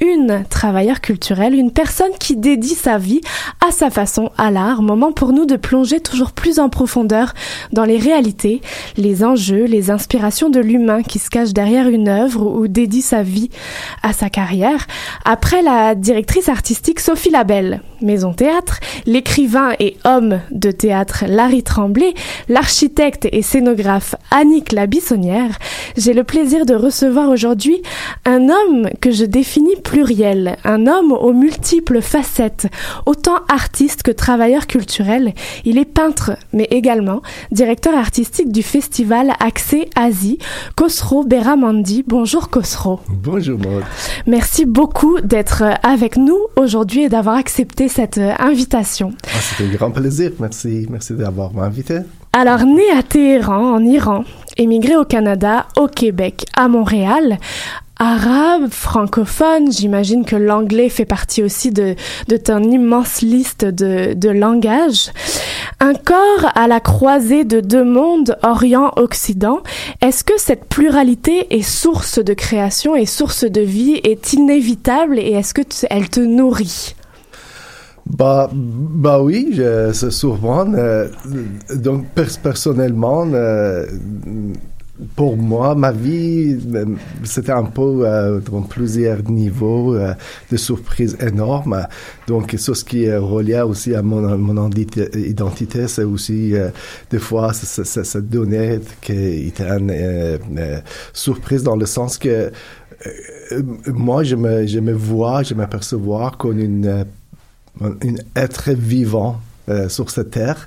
une 0.00 0.44
travailleur 0.48 1.00
culturel, 1.00 1.54
une 1.54 1.70
personne 1.70 2.12
qui 2.18 2.36
dédie 2.36 2.74
sa 2.74 2.98
vie 2.98 3.20
à 3.66 3.70
sa 3.70 3.90
façon 3.90 4.30
à 4.38 4.50
l'art. 4.50 4.82
Moment 4.82 5.12
pour 5.12 5.32
nous 5.32 5.46
de 5.46 5.56
plonger 5.56 6.00
toujours 6.00 6.32
plus 6.32 6.58
en 6.58 6.68
profondeur 6.68 7.34
dans 7.72 7.84
les 7.84 7.98
réalités, 7.98 8.60
les 8.96 9.22
enjeux, 9.24 9.64
les 9.64 9.90
inspirations 9.90 10.50
de 10.50 10.60
l'humain 10.60 11.02
qui 11.02 11.18
se 11.18 11.30
cache 11.30 11.52
derrière 11.52 11.88
une 11.88 12.08
œuvre 12.08 12.46
ou 12.46 12.68
dédie 12.68 13.02
sa 13.02 13.22
vie 13.22 13.50
à 14.02 14.12
sa 14.12 14.30
carrière. 14.30 14.86
Après 15.24 15.62
la 15.62 15.94
directrice 15.94 16.48
artistique 16.48 17.00
Sophie 17.00 17.30
Labelle, 17.30 17.82
Maison 18.00 18.32
Théâtre, 18.32 18.80
l'écrivain 19.06 19.72
et 19.78 19.96
homme 20.04 20.40
de 20.50 20.70
théâtre 20.70 21.24
Larry 21.28 21.62
Tremblay, 21.62 22.14
l'architecte 22.48 23.28
et 23.30 23.42
scénographe 23.42 24.14
Annick 24.30 24.72
Labissonnière, 24.72 25.58
j'ai 25.96 26.14
le 26.14 26.24
plaisir 26.24 26.64
de 26.64 26.74
recevoir 26.74 27.28
aujourd'hui 27.28 27.82
un 28.24 28.48
homme 28.48 28.88
que 29.00 29.10
je 29.10 29.24
définis 29.24 29.76
pluriel, 29.90 30.56
un 30.62 30.86
homme 30.86 31.10
aux 31.10 31.32
multiples 31.32 32.00
facettes, 32.00 32.68
autant 33.06 33.40
artiste 33.48 34.04
que 34.04 34.12
travailleur 34.12 34.68
culturel. 34.68 35.34
Il 35.64 35.78
est 35.78 35.84
peintre, 35.84 36.36
mais 36.52 36.68
également 36.70 37.22
directeur 37.50 37.98
artistique 37.98 38.52
du 38.52 38.62
festival 38.62 39.32
Accès 39.40 39.90
Asie, 39.96 40.38
Khosrow 40.76 41.24
Beramandi. 41.24 42.04
Bonjour 42.06 42.50
Khosrow. 42.50 43.00
Bonjour 43.08 43.58
Maud. 43.58 43.82
Merci 44.28 44.64
beaucoup 44.64 45.20
d'être 45.22 45.64
avec 45.82 46.16
nous 46.16 46.38
aujourd'hui 46.54 47.02
et 47.02 47.08
d'avoir 47.08 47.34
accepté 47.34 47.88
cette 47.88 48.18
euh, 48.18 48.32
invitation. 48.38 49.12
Ah, 49.24 49.40
C'était 49.40 49.68
un 49.68 49.74
grand 49.74 49.90
plaisir. 49.90 50.30
Merci, 50.38 50.86
merci 50.88 51.14
d'avoir 51.14 51.52
m'invité. 51.52 51.98
Alors, 52.32 52.64
né 52.64 52.88
à 52.96 53.02
Téhéran, 53.02 53.74
en 53.74 53.82
Iran, 53.84 54.22
émigré 54.56 54.94
au 54.94 55.04
Canada, 55.04 55.66
au 55.76 55.88
Québec, 55.88 56.46
à 56.56 56.68
Montréal, 56.68 57.38
arabe, 58.00 58.70
francophone, 58.70 59.70
j'imagine 59.70 60.24
que 60.24 60.34
l'anglais 60.34 60.88
fait 60.88 61.04
partie 61.04 61.42
aussi 61.42 61.70
de, 61.70 61.94
de 62.28 62.36
ton 62.38 62.62
immense 62.62 63.20
liste 63.20 63.66
de, 63.66 64.14
de 64.14 64.28
langages. 64.30 65.10
Un 65.80 65.92
corps 65.92 66.50
à 66.54 66.66
la 66.66 66.80
croisée 66.80 67.44
de 67.44 67.60
deux 67.60 67.84
mondes, 67.84 68.38
Orient-Occident. 68.42 69.60
Est-ce 70.00 70.24
que 70.24 70.32
cette 70.38 70.64
pluralité 70.64 71.54
est 71.54 71.62
source 71.62 72.18
de 72.18 72.32
création 72.32 72.96
et 72.96 73.04
source 73.04 73.44
de 73.44 73.60
vie, 73.60 74.00
est 74.02 74.32
inévitable 74.32 75.18
et 75.18 75.32
est-ce 75.32 75.52
que 75.52 75.62
tu- 75.62 75.86
elle 75.90 76.08
te 76.08 76.20
nourrit? 76.20 76.94
Bah, 78.06 78.50
bah 78.52 79.20
oui, 79.22 79.50
je, 79.52 79.92
sûrement. 80.10 80.64
euh, 80.74 81.06
donc, 81.76 82.06
pers- 82.14 82.38
personnellement, 82.42 83.24
euh, 83.32 83.86
pour 85.16 85.36
moi, 85.36 85.74
ma 85.74 85.92
vie, 85.92 86.58
euh, 86.74 86.84
c'était 87.24 87.52
un 87.52 87.64
peu 87.64 88.06
euh, 88.06 88.40
dans 88.40 88.62
plusieurs 88.62 89.22
niveaux 89.30 89.94
euh, 89.94 90.14
de 90.50 90.56
surprises 90.56 91.16
énormes. 91.20 91.86
Donc, 92.26 92.54
ce 92.58 92.72
qui 92.84 93.04
est 93.04 93.16
relié 93.16 93.60
aussi 93.60 93.94
à 93.94 94.02
mon, 94.02 94.36
mon 94.36 94.68
identi- 94.68 95.16
identité, 95.16 95.88
c'est 95.88 96.04
aussi, 96.04 96.54
euh, 96.54 96.70
des 97.10 97.18
fois, 97.18 97.52
ça 97.52 98.20
donnait 98.20 98.80
qu'il 99.00 99.48
était 99.48 99.68
une 99.68 100.82
surprise 101.12 101.62
dans 101.62 101.76
le 101.76 101.86
sens 101.86 102.18
que 102.18 102.50
moi, 103.86 104.22
je 104.24 104.36
me, 104.36 104.92
vois, 104.92 105.42
je 105.42 105.54
m'aperçois 105.54 106.32
comme 106.38 106.58
une, 106.58 106.86
euh, 106.86 107.04
un 107.80 107.94
être 108.36 108.70
vivant 108.72 109.40
sur 109.88 110.10
cette 110.10 110.30
terre. 110.32 110.66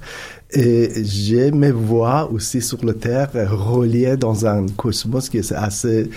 Et 0.56 1.04
je 1.04 1.50
me 1.52 1.72
vois 1.72 2.30
aussi 2.32 2.62
sur 2.62 2.84
la 2.86 2.94
terre 2.94 3.30
euh, 3.36 3.48
relié 3.50 4.16
dans 4.18 4.46
un 4.46 4.68
cosmos 4.68 5.30
qui 5.30 5.38
est 5.40 5.52
assez 5.52 6.10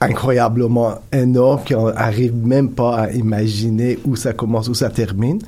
incroyablement 0.00 1.00
énorme 1.12 1.60
qu'on 1.66 1.92
n'arrive 1.92 2.34
même 2.34 2.70
pas 2.70 2.96
à 3.02 3.10
imaginer 3.12 3.98
où 4.04 4.16
ça 4.16 4.32
commence, 4.32 4.68
où 4.68 4.74
ça 4.74 4.90
termine. 4.90 5.38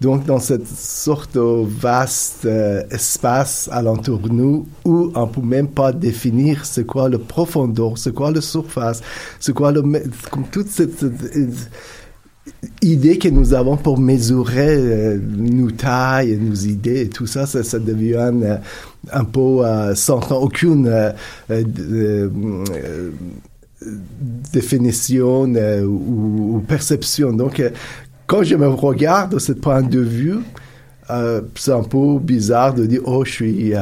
Donc, 0.00 0.26
dans 0.26 0.40
cette 0.40 0.66
sorte 0.66 1.34
de 1.36 1.64
vaste 1.64 2.44
euh, 2.44 2.82
espace 2.90 3.68
alentour 3.70 4.18
de 4.18 4.30
nous 4.30 4.66
où 4.84 5.12
on 5.14 5.26
peut 5.28 5.40
même 5.40 5.68
pas 5.68 5.92
définir 5.92 6.66
c'est 6.66 6.84
quoi 6.84 7.08
le 7.08 7.18
profondeur, 7.18 7.96
c'est 7.96 8.12
quoi 8.12 8.32
la 8.32 8.40
surface, 8.40 9.00
c'est 9.38 9.52
quoi 9.52 9.70
le... 9.70 9.82
me- 9.82 10.02
Comme 10.32 10.48
toute 10.48 10.68
cette- 10.68 11.04
idée 12.80 13.18
que 13.18 13.28
nous 13.28 13.54
avons 13.54 13.76
pour 13.76 13.98
mesurer 13.98 14.76
euh, 14.76 15.18
nos 15.36 15.70
tailles, 15.70 16.36
nos 16.40 16.54
idées 16.54 17.08
tout 17.08 17.26
ça, 17.26 17.46
ça, 17.46 17.78
devient 17.78 18.32
euh, 18.42 18.56
un 19.12 19.24
peu 19.24 19.64
euh, 19.64 19.94
sans 19.94 20.20
aucune 20.32 20.92
définition 24.52 25.44
ou, 25.44 26.56
ou 26.56 26.64
perception. 26.66 27.32
Donc, 27.32 27.62
quand 28.26 28.42
je 28.42 28.54
me 28.56 28.68
regarde 28.68 29.34
de 29.34 29.38
ce 29.38 29.52
point 29.52 29.82
de 29.82 30.00
vue, 30.00 30.38
c'est 31.56 31.72
un 31.72 31.82
peu 31.82 32.18
bizarre 32.20 32.74
de 32.74 32.86
dire, 32.86 33.02
oh, 33.04 33.24
je 33.24 33.30
suis 33.30 33.74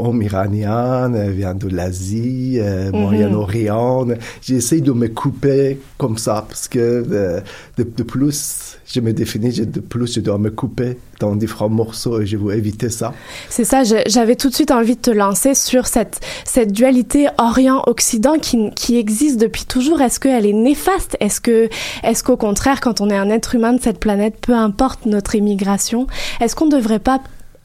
euh, 0.00 0.08
homme 0.08 0.22
iranien, 0.22 1.12
euh, 1.14 1.30
vient 1.30 1.54
de 1.54 1.68
l'Asie, 1.68 2.56
euh, 2.58 2.90
Mhm. 2.92 3.00
Moyen-Orient. 3.00 4.06
J'essaie 4.42 4.80
de 4.80 4.92
me 4.92 5.08
couper 5.08 5.78
comme 5.98 6.18
ça 6.18 6.44
parce 6.48 6.68
que 6.68 6.78
euh, 6.78 7.40
de, 7.76 7.84
de 7.84 8.02
plus 8.02 8.76
je 8.86 9.00
me 9.00 9.12
définis, 9.12 9.52
de 9.52 9.80
plus 9.80 10.14
je 10.14 10.20
dois 10.20 10.38
me 10.38 10.50
couper 10.50 10.98
dans 11.20 11.36
différents 11.36 11.68
morceaux 11.68 12.20
et 12.20 12.26
je 12.26 12.36
veux 12.36 12.54
éviter 12.56 12.88
ça. 12.88 13.12
C'est 13.48 13.64
ça, 13.64 13.82
j'avais 13.84 14.34
tout 14.34 14.48
de 14.48 14.54
suite 14.54 14.72
envie 14.72 14.96
de 14.96 15.00
te 15.00 15.10
lancer 15.12 15.54
sur 15.54 15.86
cette, 15.86 16.20
cette 16.44 16.72
dualité 16.72 17.28
Orient-Occident 17.38 18.38
qui, 18.40 18.70
qui 18.74 18.98
existe 18.98 19.38
depuis 19.40 19.64
toujours. 19.64 20.00
Est-ce 20.00 20.18
qu'elle 20.18 20.44
est 20.46 20.52
néfaste? 20.52 21.16
Est-ce 21.20 21.40
que, 21.40 21.68
est-ce 22.02 22.24
qu'au 22.24 22.36
contraire, 22.36 22.80
quand 22.80 23.00
on 23.00 23.10
est 23.10 23.16
un 23.16 23.30
être 23.30 23.54
humain 23.54 23.74
de 23.74 23.80
cette 23.80 24.00
planète, 24.00 24.34
peu 24.40 24.54
importe 24.54 25.06
notre 25.06 25.36
émigration, 25.36 26.06
est-ce 26.40 26.56
qu'on 26.56 26.66
ne 26.66 26.76
devrait 26.76 26.98
pas 26.98 27.20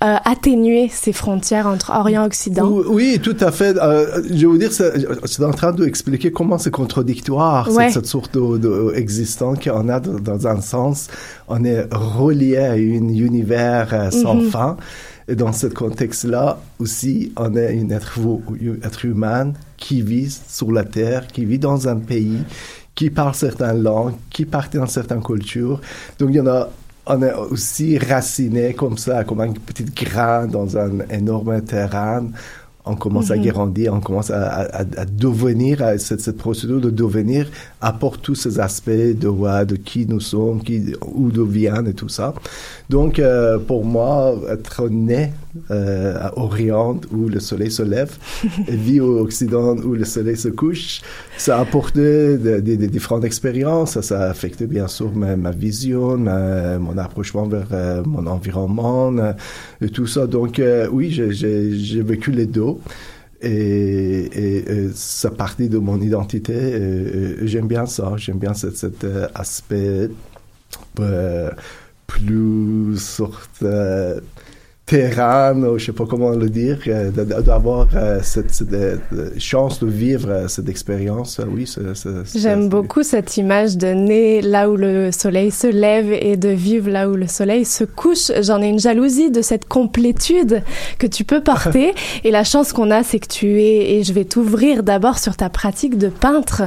euh, 0.05 0.15
atténuer 0.25 0.89
ces 0.91 1.13
frontières 1.13 1.67
entre 1.67 1.89
Orient 1.91 2.23
et 2.23 2.27
Occident 2.27 2.67
Oui, 2.97 3.19
tout 3.21 3.37
à 3.39 3.51
fait. 3.51 3.75
Euh, 3.77 4.21
je 4.31 4.45
veux 4.47 4.57
dire, 4.59 4.71
c'est- 4.71 4.93
je 5.23 5.27
suis 5.27 5.43
en 5.43 5.51
train 5.51 5.71
d'expliquer 5.71 6.31
comment 6.31 6.57
c'est 6.57 6.71
contradictoire, 6.71 7.67
Ouais. 7.71 7.85
cette, 7.85 7.93
cette 7.95 8.05
sorte 8.05 8.37
d'existence 8.37 9.57
qu'on 9.63 9.89
a 9.89 9.99
dans, 9.99 10.19
dans 10.19 10.47
un 10.47 10.61
sens. 10.61 11.07
On 11.47 11.63
est 11.63 11.87
relié 11.93 12.57
à 12.57 12.71
un 12.73 12.77
univers 13.29 13.89
euh, 13.93 14.11
sans 14.11 14.35
Mhm. 14.35 14.49
fin. 14.49 14.77
Et 15.27 15.35
dans 15.35 15.51
ce 15.53 15.67
contexte-là, 15.67 16.59
aussi, 16.79 17.31
on 17.35 17.55
est 17.55 17.79
un 17.81 17.89
être, 17.89 18.19
hu- 18.61 18.79
être 18.83 19.05
humain 19.05 19.53
qui 19.77 20.01
vit 20.03 20.29
sur 20.47 20.71
la 20.71 20.83
Terre, 20.83 21.25
qui 21.27 21.45
vit 21.45 21.57
dans 21.59 21.87
un 21.87 21.95
pays, 21.97 22.37
qui 22.93 23.09
parle 23.09 23.33
certaines 23.33 23.81
langues, 23.81 24.13
qui 24.29 24.45
partit 24.45 24.77
dans 24.77 24.85
certaines 24.85 25.23
cultures. 25.23 25.81
Donc, 26.19 26.29
il 26.31 26.35
y 26.35 26.39
en 26.41 26.47
a 26.47 26.69
on 27.07 27.21
est 27.21 27.33
aussi 27.33 27.97
raciné 27.97 28.73
comme 28.73 28.97
ça, 28.97 29.23
comme 29.23 29.41
un 29.41 29.53
petit 29.53 29.85
grain 29.85 30.47
dans 30.47 30.77
un 30.77 30.91
énorme 31.09 31.61
terrain. 31.61 32.25
On 32.87 32.95
commence 32.95 33.31
à 33.31 33.35
Mhm. 33.35 33.45
grandir, 33.47 33.93
on 33.95 33.99
commence 33.99 34.29
à, 34.29 34.43
à- 34.45 34.81
à- 34.81 35.01
à 35.01 35.05
devenir, 35.05 35.81
à 35.81 35.97
cette, 35.97 36.21
cette 36.21 36.37
procédure 36.37 36.79
de 36.79 36.91
devenir 36.91 37.47
apporte 37.81 38.21
tous 38.21 38.35
ces 38.35 38.59
aspects 38.59 38.89
de, 38.91 39.27
ouais, 39.27 39.65
de 39.65 39.75
qui 39.75 40.05
nous 40.05 40.19
sommes, 40.19 40.61
qui, 40.61 40.93
où 41.03 41.31
nous 41.31 41.47
viennent 41.47 41.87
et 41.87 41.93
tout 41.95 42.09
ça. 42.09 42.33
Donc, 42.89 43.17
euh, 43.17 43.57
pour 43.57 43.85
moi, 43.85 44.35
être 44.51 44.87
né 44.89 45.33
euh, 45.71 46.17
à 46.19 46.37
Orient 46.37 46.99
où 47.11 47.27
le 47.27 47.39
soleil 47.39 47.71
se 47.71 47.83
lève 47.83 48.17
et 48.67 48.75
vie 48.75 48.99
au 48.99 49.19
Occident 49.19 49.75
où 49.77 49.93
le 49.93 50.05
soleil 50.05 50.37
se 50.37 50.49
couche. 50.49 51.01
Ça 51.37 51.57
a 51.57 51.61
apporté 51.61 52.37
des 52.37 52.61
de, 52.61 52.75
de 52.75 52.85
différentes 52.85 53.23
expériences. 53.23 53.99
Ça, 54.01 54.21
a 54.21 54.29
affecté 54.29 54.67
bien 54.67 54.87
sûr 54.87 55.13
ma, 55.13 55.35
ma 55.35 55.51
vision, 55.51 56.17
ma, 56.17 56.77
mon 56.77 56.97
approchement 56.97 57.45
vers 57.47 57.67
euh, 57.71 58.03
mon 58.05 58.27
environnement 58.27 59.15
euh, 59.17 59.33
et 59.81 59.89
tout 59.89 60.07
ça. 60.07 60.27
Donc 60.27 60.59
euh, 60.59 60.87
oui, 60.91 61.11
j'ai 61.11 62.01
vécu 62.01 62.31
les 62.31 62.45
deux. 62.45 62.75
Et, 63.41 63.49
et, 63.49 64.57
et, 64.57 64.89
ça 64.93 65.29
partit 65.29 65.69
de 65.69 65.77
mon 65.77 66.01
identité. 66.01 66.55
J'aime 67.41 67.67
bien 67.67 67.85
ça. 67.85 68.13
J'aime 68.17 68.39
bien 68.39 68.53
cet, 68.53 68.75
cet 68.77 69.05
aspect 69.35 70.09
plus 72.07 72.97
sorte 72.97 73.63
terrain, 74.85 75.55
ou 75.63 75.79
je 75.79 75.85
sais 75.85 75.91
pas 75.93 76.05
comment 76.05 76.29
le 76.29 76.49
dire, 76.49 76.77
euh, 76.87 77.09
d'avoir 77.09 77.87
euh, 77.95 78.19
cette, 78.21 78.51
cette, 78.51 78.69
chance 79.39 79.79
de 79.79 79.87
vivre 79.87 80.29
euh, 80.29 80.47
cette 80.47 80.69
expérience. 80.69 81.41
Oui, 81.51 81.67
J'aime 82.35 82.69
beaucoup 82.69 83.01
cette 83.01 83.37
image 83.37 83.77
de 83.77 83.87
naître 83.87 84.47
là 84.47 84.69
où 84.69 84.75
le 84.75 85.11
soleil 85.11 85.49
se 85.49 85.67
lève 85.67 86.11
et 86.11 86.37
de 86.37 86.49
vivre 86.49 86.89
là 86.91 87.09
où 87.09 87.15
le 87.15 87.27
soleil 87.27 87.65
se 87.65 87.83
couche. 87.83 88.31
J'en 88.41 88.61
ai 88.61 88.67
une 88.67 88.79
jalousie 88.79 89.31
de 89.31 89.41
cette 89.41 89.67
complétude 89.67 90.61
que 90.99 91.07
tu 91.07 91.23
peux 91.23 91.41
porter. 91.41 91.95
et 92.23 92.29
la 92.29 92.43
chance 92.43 92.71
qu'on 92.71 92.91
a, 92.91 93.01
c'est 93.01 93.19
que 93.19 93.27
tu 93.27 93.61
es, 93.61 93.95
et 93.95 94.03
je 94.03 94.13
vais 94.13 94.25
t'ouvrir 94.25 94.83
d'abord 94.83 95.17
sur 95.17 95.35
ta 95.35 95.49
pratique 95.49 95.97
de 95.97 96.09
peintre. 96.09 96.63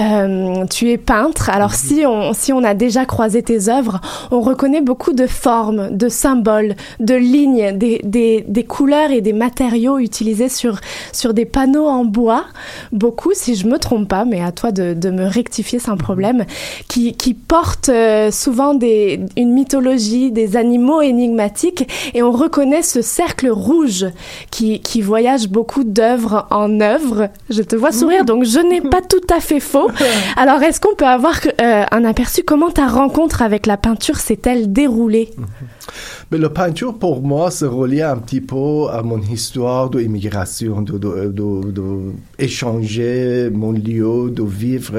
Euh, 0.00 0.64
tu 0.66 0.90
es 0.90 0.96
peintre. 0.96 1.50
Alors 1.50 1.74
si 1.74 2.04
on, 2.06 2.32
si 2.32 2.52
on 2.52 2.64
a 2.64 2.72
déjà 2.72 3.04
croisé 3.04 3.42
tes 3.42 3.68
œuvres, 3.68 4.00
on 4.30 4.40
reconnaît 4.40 4.80
beaucoup 4.80 5.12
de 5.12 5.26
formes, 5.26 5.94
de 5.94 6.08
symboles, 6.08 6.76
de 6.98 7.14
lignes, 7.14 7.41
des, 7.46 8.00
des, 8.02 8.44
des 8.46 8.64
couleurs 8.64 9.10
et 9.10 9.20
des 9.20 9.32
matériaux 9.32 9.98
utilisés 9.98 10.48
sur, 10.48 10.80
sur 11.12 11.34
des 11.34 11.44
panneaux 11.44 11.86
en 11.86 12.04
bois. 12.04 12.44
Beaucoup, 12.92 13.32
si 13.34 13.54
je 13.54 13.66
me 13.66 13.78
trompe 13.78 14.08
pas, 14.08 14.24
mais 14.24 14.42
à 14.42 14.52
toi 14.52 14.72
de, 14.72 14.94
de 14.94 15.10
me 15.10 15.26
rectifier 15.26 15.78
sans 15.78 15.96
problème, 15.96 16.44
qui, 16.88 17.14
qui 17.14 17.34
portent 17.34 17.88
euh, 17.88 18.30
souvent 18.30 18.74
des, 18.74 19.20
une 19.36 19.52
mythologie, 19.52 20.30
des 20.30 20.56
animaux 20.56 21.00
énigmatiques, 21.00 21.88
et 22.14 22.22
on 22.22 22.32
reconnaît 22.32 22.82
ce 22.82 23.02
cercle 23.02 23.48
rouge 23.48 24.06
qui, 24.50 24.80
qui 24.80 25.00
voyage 25.00 25.48
beaucoup 25.48 25.84
d'œuvre 25.84 26.46
en 26.50 26.80
œuvre. 26.80 27.28
Je 27.50 27.62
te 27.62 27.76
vois 27.76 27.92
sourire, 27.92 28.24
donc 28.24 28.44
je 28.44 28.58
n'ai 28.58 28.80
pas 28.80 29.00
tout 29.00 29.34
à 29.34 29.40
fait 29.40 29.60
faux. 29.60 29.90
Alors, 30.36 30.62
est-ce 30.62 30.80
qu'on 30.80 30.94
peut 30.94 31.06
avoir 31.06 31.40
euh, 31.60 31.84
un 31.90 32.04
aperçu 32.04 32.42
comment 32.42 32.70
ta 32.70 32.86
rencontre 32.86 33.42
avec 33.42 33.66
la 33.66 33.76
peinture 33.76 34.18
s'est-elle 34.18 34.72
déroulée? 34.72 35.30
Mais 36.32 36.38
la 36.38 36.48
peinture, 36.48 36.98
pour 36.98 37.20
moi, 37.20 37.50
c'est 37.50 37.66
relié 37.66 38.00
un 38.00 38.16
petit 38.16 38.40
peu 38.40 38.88
à 38.90 39.02
mon 39.02 39.20
histoire 39.20 39.90
d'immigration, 39.90 40.80
de, 40.80 40.96
de, 40.96 41.28
de, 41.28 43.50
mon 43.50 43.72
lieu, 43.72 44.30
de 44.30 44.42
vivre, 44.42 44.94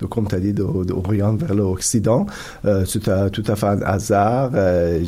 de, 0.00 0.06
comme 0.06 0.26
tu 0.26 0.34
as 0.34 0.40
dit, 0.40 0.52
d'Orient 0.52 1.36
vers 1.36 1.54
l'Occident. 1.54 2.26
Euh, 2.64 2.84
tout 2.84 3.44
à 3.46 3.54
fait 3.54 3.66
un 3.66 3.82
hasard. 3.82 4.50
Euh, 4.54 5.04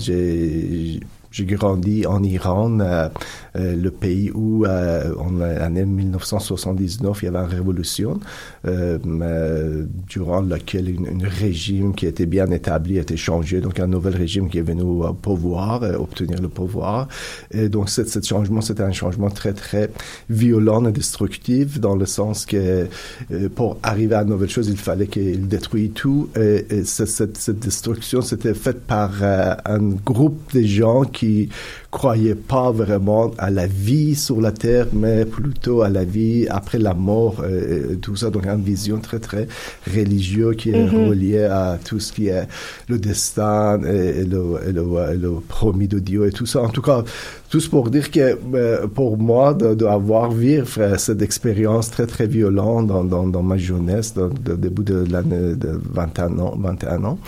j'ai 1.33 1.47
grandi 1.47 2.07
en 2.07 2.23
Iran, 2.23 2.79
euh, 2.81 3.09
le 3.55 3.89
pays 3.91 4.31
où, 4.33 4.65
euh, 4.65 5.13
en 5.19 5.33
l'année 5.39 5.85
1979, 5.85 7.23
il 7.23 7.25
y 7.27 7.29
avait 7.29 7.39
une 7.39 7.45
révolution, 7.45 8.21
euh, 8.67 8.99
euh, 9.07 9.85
durant 10.09 10.41
laquelle 10.41 10.89
une 10.89 11.25
régime 11.27 11.95
qui 11.95 12.07
était 12.07 12.27
bien 12.27 12.51
établi 12.51 12.99
a 12.99 13.03
été 13.03 13.17
changé, 13.17 13.61
donc 13.61 13.81
un 13.81 13.87
nouvel 13.87 14.15
régime 14.17 14.49
qui 14.49 14.59
est 14.59 14.63
venu 14.63 14.83
au 14.83 15.13
pouvoir, 15.13 15.83
euh, 15.83 15.95
obtenir 15.97 16.41
le 16.41 16.49
pouvoir. 16.49 17.09
Et 17.51 17.69
donc, 17.69 17.89
ce 17.91 18.03
changement, 18.23 18.61
c'était 18.61 18.83
un 18.83 18.93
changement 18.93 19.31
très, 19.31 19.53
très 19.53 19.91
violent 20.29 20.85
et 20.87 20.93
destructif, 20.93 21.81
dans 21.81 21.97
le 21.97 22.07
sens 22.07 22.47
que 22.47 22.87
euh, 23.33 23.49
pour 23.55 23.79
arriver 23.83 24.15
à 24.15 24.23
une 24.23 24.29
nouvelle 24.31 24.49
chose, 24.51 24.69
il 24.69 24.77
fallait 24.77 25.07
qu'il 25.07 25.49
détruise 25.49 25.91
tout. 25.95 26.29
Et, 26.37 26.67
et 26.71 26.85
ce- 26.85 27.07
cette, 27.07 27.37
cette 27.37 27.59
destruction, 27.59 28.21
c'était 28.23 28.55
faite 28.55 28.81
par 28.83 29.11
euh, 29.23 29.55
un 29.65 29.79
groupe 30.05 30.41
de 30.55 30.63
gens 30.63 31.03
qui 31.05 31.49
croyaient 31.91 32.37
pas 32.37 32.71
vraiment 32.71 33.33
à 33.39 33.51
la 33.51 33.67
vie 33.67 34.15
sur 34.15 34.41
la 34.41 34.53
terre, 34.53 34.87
mais 34.93 35.25
plutôt 35.25 35.83
à 35.83 35.89
la 35.89 36.05
vie 36.05 36.47
après 36.49 36.79
la 36.79 36.95
mort, 36.95 37.43
euh, 37.43 37.95
et 37.95 37.97
tout 37.97 38.15
ça. 38.17 38.31
Donc, 38.31 38.47
une 38.47 38.63
vision 38.63 38.99
très, 38.99 39.19
très 39.19 39.49
religieuse 39.93 40.57
qui 40.57 40.71
est 40.71 40.85
Mhm. 40.87 41.09
reliée 41.09 41.45
à 41.45 41.79
tout 41.85 41.99
ce 41.99 42.13
qui 42.13 42.29
est 42.29 42.47
le 42.89 42.99
destin 42.99 43.81
et, 43.85 44.21
et 44.21 44.25
le, 44.25 44.43
et 44.69 44.73
le, 44.73 44.85
et 45.13 45.17
le 45.17 45.33
promis 45.49 45.89
de 45.89 45.99
Dieu 45.99 46.27
et 46.27 46.31
tout 46.33 46.47
ça. 46.47 46.63
En 46.63 46.69
tout 46.69 46.83
cas, 46.83 47.03
tout 47.51 47.59
ce 47.61 47.69
pour 47.69 47.91
dire 47.91 48.11
que 48.11 48.39
euh, 48.55 48.87
pour 48.87 49.19
moi, 49.19 49.53
de, 49.55 49.75
de 49.75 49.85
avoir 49.85 50.31
vivre 50.31 50.69
euh, 50.79 50.97
cette 50.97 51.23
expérience 51.23 51.91
très, 51.91 52.07
très 52.07 52.27
violente 52.29 52.87
dans, 52.87 53.03
dans, 53.05 53.27
dans 53.27 53.43
ma 53.43 53.57
jeunesse, 53.57 54.15
dans, 54.15 54.27
au 54.27 54.57
début 54.57 54.85
de 54.85 55.05
l'année 55.11 55.55
de 55.57 55.81
21 55.93 56.39
ans, 56.39 56.55
21 56.57 57.05
ans, 57.05 57.19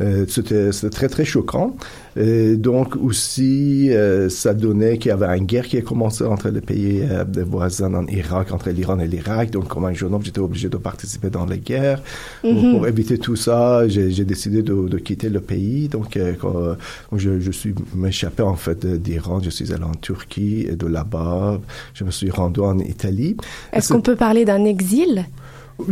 euh, 0.00 0.24
c'était 0.28 0.70
très 0.90 1.08
très 1.08 1.24
choquant. 1.24 1.76
Et 2.16 2.56
donc 2.56 2.96
aussi, 2.96 3.90
euh, 3.92 4.28
ça 4.28 4.52
donnait 4.54 4.98
qu'il 4.98 5.10
y 5.10 5.12
avait 5.12 5.36
une 5.38 5.44
guerre 5.46 5.66
qui 5.66 5.76
a 5.76 5.82
commencé 5.82 6.24
entre 6.24 6.48
les 6.48 6.60
pays 6.60 7.02
euh, 7.02 7.24
des 7.24 7.42
voisins 7.42 7.92
en 7.94 8.06
Irak, 8.06 8.52
entre 8.52 8.70
l'Iran 8.70 8.98
et 8.98 9.06
l'Irak. 9.06 9.50
Donc 9.50 9.68
comme 9.68 9.84
un 9.84 9.92
jeune 9.92 10.12
homme, 10.14 10.24
j'étais 10.24 10.40
obligé 10.40 10.68
de 10.68 10.76
participer 10.76 11.30
dans 11.30 11.46
les 11.46 11.58
guerres. 11.58 12.02
Donc, 12.42 12.62
Mhm. 12.62 12.72
pour 12.72 12.86
éviter 12.88 13.18
tout 13.18 13.36
ça, 13.36 13.86
j'ai 13.88 14.24
décidé 14.24 14.62
de, 14.62 14.88
de 14.88 14.98
quitter 14.98 15.28
le 15.28 15.40
pays. 15.40 15.88
Donc 15.88 16.16
euh, 16.16 16.34
quand, 16.40 16.76
je, 17.16 17.38
je 17.40 17.50
suis 17.50 17.74
m'échappé 17.94 18.42
en 18.42 18.56
fait 18.56 18.84
d'Iran. 18.86 19.40
Je 19.42 19.50
suis 19.50 19.72
allé 19.72 19.84
en 19.84 19.94
Turquie 19.94 20.66
et 20.68 20.76
de 20.76 20.86
là-bas, 20.86 21.60
je 21.94 22.04
me 22.04 22.10
suis 22.10 22.30
rendu 22.30 22.60
en 22.60 22.78
Italie. 22.78 23.36
Est-ce 23.72 23.92
qu'on 23.92 24.00
peut 24.00 24.16
parler 24.16 24.44
d'un 24.44 24.64
exil? 24.64 25.26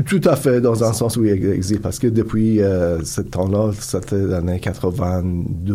Tout 0.07 0.21
à 0.25 0.37
fait, 0.37 0.61
dans 0.61 0.83
un 0.85 0.93
sens 0.93 1.17
où 1.17 1.25
il 1.25 1.45
existe, 1.53 1.83
parce 1.83 1.99
que 1.99 2.07
depuis 2.07 2.61
euh, 2.61 3.03
ce 3.05 3.21
temps-là, 3.21 3.71
c'était 3.79 4.17
l'année 4.19 4.61
82, 4.61 5.75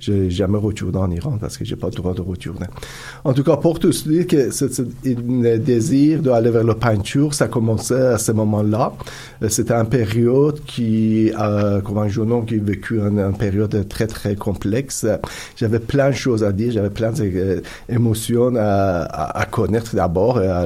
j'ai 0.00 0.30
jamais 0.30 0.58
retourné 0.58 0.98
en 0.98 1.10
Iran 1.10 1.38
parce 1.40 1.56
que 1.56 1.64
j'ai 1.64 1.76
pas 1.76 1.88
le 1.88 1.92
droit 1.94 2.14
de 2.14 2.20
retourner. 2.20 2.66
En 3.24 3.32
tout 3.32 3.42
cas, 3.44 3.56
pour 3.56 3.78
tous 3.78 4.06
dire 4.06 4.26
que 4.26 4.50
ce, 4.50 4.68
ce 4.68 4.82
le 5.04 5.56
désir 5.58 6.20
d'aller 6.22 6.50
vers 6.50 6.64
la 6.64 6.74
peinture, 6.74 7.34
ça 7.34 7.48
commençait 7.48 7.94
à 8.00 8.18
ce 8.18 8.32
moment-là. 8.32 8.92
Euh, 9.42 9.48
C'était 9.48 9.74
une 9.74 9.88
période 9.88 10.60
qui, 10.66 11.32
euh, 11.38 11.80
comme 11.80 11.98
un 11.98 12.08
jeune 12.08 12.30
homme 12.32 12.46
qui 12.46 12.56
a 12.56 12.62
vécu 12.62 12.98
une, 13.00 13.32
période 13.38 13.86
très 13.88 14.06
très 14.06 14.34
complexe, 14.36 15.04
euh, 15.04 15.16
j'avais 15.56 15.78
plein 15.80 16.10
de 16.10 16.14
choses 16.14 16.44
à 16.44 16.52
dire, 16.52 16.72
j'avais 16.72 16.90
plein 16.90 17.12
d'émotions 17.88 18.54
à, 18.56 19.02
à, 19.02 19.40
à 19.40 19.44
connaître 19.46 19.94
d'abord, 19.94 20.38
à- 20.38 20.60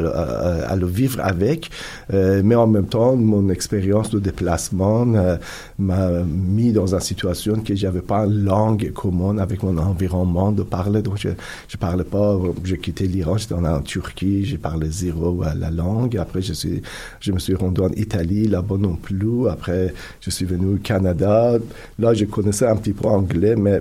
à 0.72 0.76
le 0.76 0.86
vivre 0.86 1.18
avec, 1.22 1.70
Euh, 2.12 2.42
mais 2.44 2.54
en 2.54 2.66
même 2.66 2.81
temps, 2.86 3.16
mon 3.16 3.48
expérience 3.48 4.10
de 4.10 4.18
déplacement 4.18 5.06
euh, 5.14 5.36
m'a 5.78 6.22
mis 6.24 6.72
dans 6.72 6.94
une 6.94 7.00
situation 7.00 7.56
que 7.60 7.74
j'avais 7.74 8.02
pas 8.02 8.24
une 8.26 8.44
langue 8.44 8.92
commune 8.92 9.38
avec 9.38 9.62
mon 9.62 9.76
environnement 9.78 10.52
de 10.52 10.62
parler, 10.62 11.02
donc 11.02 11.18
je 11.18 11.30
je 11.68 11.76
parlais 11.76 12.04
pas, 12.04 12.38
j'ai 12.64 12.78
quitté 12.78 13.06
l'Iran, 13.06 13.36
j'étais 13.38 13.54
en, 13.54 13.80
Turquie, 13.80 14.44
j'ai 14.44 14.58
parlé 14.58 14.90
zéro 14.90 15.42
la 15.56 15.70
langue, 15.70 16.16
après 16.16 16.42
je 16.42 16.52
suis, 16.52 16.82
je 17.20 17.32
me 17.32 17.38
suis 17.38 17.54
rendu 17.54 17.80
en 17.80 17.90
Italie, 17.90 18.46
là-bas 18.46 18.76
non 18.78 18.96
plus, 18.96 19.48
après 19.48 19.94
je 20.20 20.30
suis 20.30 20.44
venu 20.44 20.74
au 20.74 20.78
Canada, 20.78 21.54
là 21.98 22.14
je 22.14 22.24
connaissais 22.26 22.66
un 22.66 22.76
petit 22.76 22.92
peu 22.92 23.08
anglais, 23.08 23.56
mais 23.56 23.80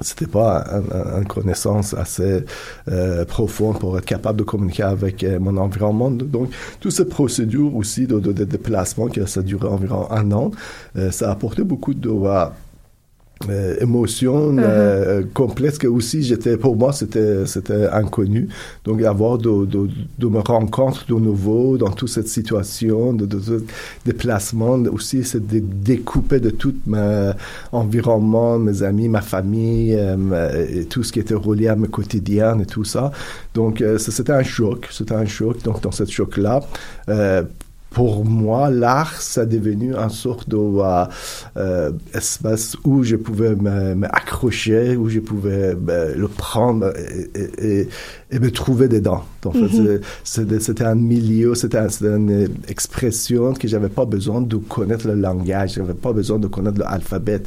c'était 0.00 0.26
pas 0.26 0.64
un- 0.70 1.16
un- 1.16 1.18
une 1.22 1.26
connaissance 1.26 1.92
assez 1.94 2.44
euh, 2.88 3.24
profonde 3.24 3.78
pour 3.80 3.98
être 3.98 4.04
capable 4.04 4.38
de 4.38 4.44
communiquer 4.44 4.84
avec 4.84 5.24
euh, 5.24 5.40
mon 5.40 5.56
environnement. 5.56 6.10
Donc, 6.10 6.50
toute 6.80 6.92
cette 6.92 7.08
procédure 7.08 7.74
aussi 7.74 8.06
de, 8.06 8.20
de, 8.20 8.32
de 8.32 8.44
déplacement, 8.44 9.08
que 9.08 9.26
ça 9.26 9.42
durait 9.42 9.68
environ 9.68 10.06
un 10.10 10.30
an, 10.32 10.50
euh, 10.96 11.10
ça 11.10 11.28
a 11.28 11.32
apporté 11.32 11.64
beaucoup 11.64 11.94
de 11.94 12.08
euh, 13.48 13.76
émotions 13.80 14.52
Mhm. 14.52 14.62
euh, 14.62 15.22
complexes 15.32 15.78
que 15.78 15.86
aussi 15.86 16.22
j'étais 16.22 16.56
pour 16.56 16.76
moi 16.76 16.92
c'était 16.92 17.46
c'était 17.46 17.86
inconnu. 17.92 18.48
Donc 18.84 19.00
avoir 19.02 19.38
de, 19.38 19.64
de, 19.64 19.88
de 20.18 20.26
me 20.26 20.40
rencontrer 20.40 21.04
de 21.08 21.14
nouveau 21.14 21.78
dans 21.78 21.90
toute 21.90 22.08
cette 22.08 22.28
situation 22.28 23.12
de, 23.12 23.26
de, 23.26 23.38
de 23.38 23.64
déplacement 24.04 24.74
aussi 24.92 25.22
c'est 25.24 25.46
de 25.46 25.60
découper 25.60 26.40
de 26.40 26.50
tout 26.50 26.74
mon 26.86 27.32
environnement 27.72 28.58
mes 28.58 28.82
amis 28.82 29.08
ma 29.08 29.20
famille 29.20 29.94
euh, 29.96 30.66
et 30.68 30.84
tout 30.86 31.02
ce 31.04 31.12
qui 31.12 31.20
était 31.20 31.34
relié 31.34 31.68
à 31.68 31.76
mes 31.76 31.88
quotidiens 31.88 32.58
et 32.58 32.66
tout 32.66 32.84
ça. 32.84 33.12
Donc 33.54 33.80
euh, 33.80 33.98
c'était 33.98 34.32
un 34.32 34.42
choc 34.42 34.88
c'était 34.90 35.14
un 35.14 35.26
choc. 35.26 35.62
Donc 35.62 35.80
dans 35.82 35.92
ce 35.92 36.04
choc 36.06 36.36
là 36.38 36.60
euh, 37.08 37.42
pour 37.90 38.24
moi, 38.24 38.70
l'art, 38.70 39.20
ça 39.20 39.42
est 39.44 39.46
devenu 39.46 39.94
une 39.94 40.10
sorte 40.10 40.48
de 40.48 40.56
euh, 41.56 41.90
où 42.84 43.02
je 43.02 43.16
pouvais 43.16 43.54
me- 43.56 43.94
m'accrocher, 43.94 44.96
où 44.96 45.08
je 45.08 45.20
pouvais 45.20 45.74
euh, 45.88 46.14
le 46.14 46.28
prendre 46.28 46.92
et, 46.96 47.30
et- 47.40 47.88
et- 48.30 48.38
me 48.38 48.50
trouver 48.50 48.88
dedans. 48.88 49.24
En 49.44 49.52
fait, 49.52 49.60
Mhm. 49.60 50.00
c'est- 50.22 50.60
c'était 50.60 50.84
un 50.84 50.94
milieu, 50.94 51.54
c'était 51.54 51.78
un- 51.78 51.88
c'était 51.88 52.14
une 52.14 52.48
expression 52.68 53.54
que 53.54 53.66
j'avais 53.66 53.88
pas 53.88 54.04
besoin 54.04 54.40
de 54.42 54.56
connaître 54.56 55.06
le 55.08 55.14
langage, 55.14 55.74
j'avais 55.74 55.94
pas 55.94 56.12
besoin 56.12 56.38
de 56.38 56.46
connaître 56.46 56.78
l'alphabet. 56.80 57.42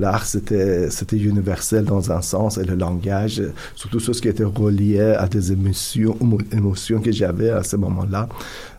L'art 0.00 0.26
c'était 0.26 0.90
c'était 0.90 1.16
universel 1.16 1.84
dans 1.84 2.10
un 2.10 2.22
sens 2.22 2.58
et 2.58 2.64
le 2.64 2.74
langage, 2.74 3.42
surtout 3.74 4.00
sur 4.00 4.14
ce 4.14 4.20
qui 4.22 4.28
était 4.28 4.44
relié 4.44 5.00
à 5.00 5.28
des 5.28 5.52
émotions, 5.52 6.16
émotions 6.52 7.00
que 7.00 7.12
j'avais 7.12 7.50
à 7.50 7.62
ce 7.62 7.76
moment-là. 7.76 8.28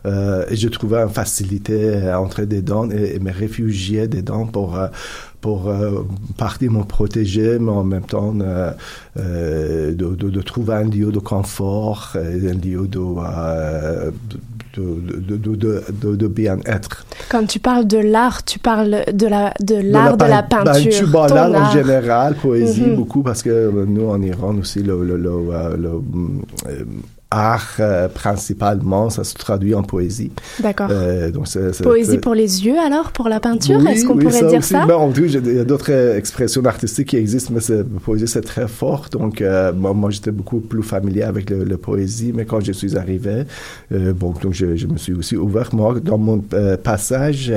Euh, 0.04 0.44
et 0.50 0.56
je 0.56 0.68
trouvais 0.68 0.98
une 0.98 1.08
facilité 1.08 2.08
à 2.08 2.20
entrer 2.20 2.46
dedans 2.46 2.90
et, 2.90 3.18
me 3.20 3.30
réfugier 3.30 4.08
dedans 4.08 4.46
pour 4.46 4.76
euh, 4.76 4.88
pour 5.40 5.68
euh, 5.68 6.06
partir 6.38 6.70
me 6.70 6.84
protéger, 6.84 7.58
mais 7.58 7.72
en 7.72 7.82
même 7.82 8.04
temps 8.04 8.32
euh, 8.40 9.92
de, 9.92 10.14
de, 10.14 10.40
trouver 10.40 10.74
un 10.74 10.84
lieu 10.84 11.10
de 11.10 11.18
confort, 11.18 12.12
un 12.14 12.54
lieu 12.54 12.86
de, 12.86 13.00
de, 14.80 16.14
de, 16.16 16.26
bien-être. 16.28 17.04
Quand 17.28 17.46
tu 17.46 17.58
parles 17.58 17.86
de 17.86 17.98
l'art, 17.98 18.44
tu 18.44 18.58
parles 18.58 19.04
de 19.12 19.26
la 19.26 19.52
de 19.60 19.74
l'art 19.76 20.16
de 20.16 20.24
la, 20.24 20.42
pein- 20.42 20.64
peinture. 20.64 21.10
ton 21.12 21.34
l'art 21.34 21.52
en 21.54 21.70
général, 21.72 22.34
poésie 22.36 22.82
Mhm. 22.86 22.96
beaucoup, 22.96 23.22
parce 23.22 23.42
que 23.42 23.50
euh, 23.50 23.84
nous 23.86 24.08
en 24.08 24.20
Iran 24.22 24.56
aussi, 24.56 24.82
le, 24.82 25.04
le, 25.04 25.16
le, 25.16 25.30
euh, 25.30 25.76
le, 25.76 25.88
euh, 26.68 26.84
art 27.32 27.76
euh, 27.80 28.08
principalement, 28.08 29.08
ça 29.10 29.24
se 29.24 29.34
traduit 29.34 29.74
en 29.74 29.82
poésie. 29.82 30.30
D'accord. 30.60 30.88
Euh, 30.90 31.30
Poésie 31.82 32.18
pour 32.18 32.34
les 32.34 32.64
yeux 32.66 32.78
alors 32.78 33.10
pour 33.12 33.28
la 33.28 33.40
peinture 33.40 33.78
Oui, 33.80 33.90
Est-ce 33.92 34.06
qu'on 34.06 34.16
oui, 34.16 34.24
pourrait 34.24 34.46
dire 34.48 34.58
aussi. 34.58 34.68
ça? 34.74 34.86
Ben, 34.86 34.94
en 34.94 35.10
tout, 35.10 35.26
j'ai- 35.26 35.38
il 35.38 35.56
y 35.56 35.58
a 35.58 35.64
d'autres 35.64 35.90
euh, 35.92 36.16
expressions 36.16 36.64
artistiques 36.64 37.08
qui 37.08 37.16
existent, 37.16 37.52
mais 37.54 37.82
poésie, 38.04 38.28
c'est 38.28 38.42
très 38.42 38.68
fort. 38.68 39.06
Donc, 39.10 39.40
euh, 39.40 39.72
moi, 39.72 39.92
moi, 39.94 40.10
j'étais 40.10 40.30
beaucoup 40.30 40.60
plus 40.60 40.82
familier 40.82 41.22
avec 41.22 41.50
le, 41.50 41.64
le 41.64 41.76
poésie, 41.76 42.32
mais 42.34 42.44
quand 42.44 42.60
je 42.60 42.72
suis 42.72 42.96
arrivé, 42.96 43.44
euh, 43.92 44.12
bon, 44.12 44.32
donc 44.42 44.52
je, 44.52 44.76
je 44.76 44.86
me 44.86 44.98
suis 44.98 45.14
aussi 45.14 45.36
ouvert. 45.36 45.70
Moi, 45.74 46.00
dans 46.00 46.18
mon 46.18 46.44
euh, 46.54 46.76
passage 46.76 47.52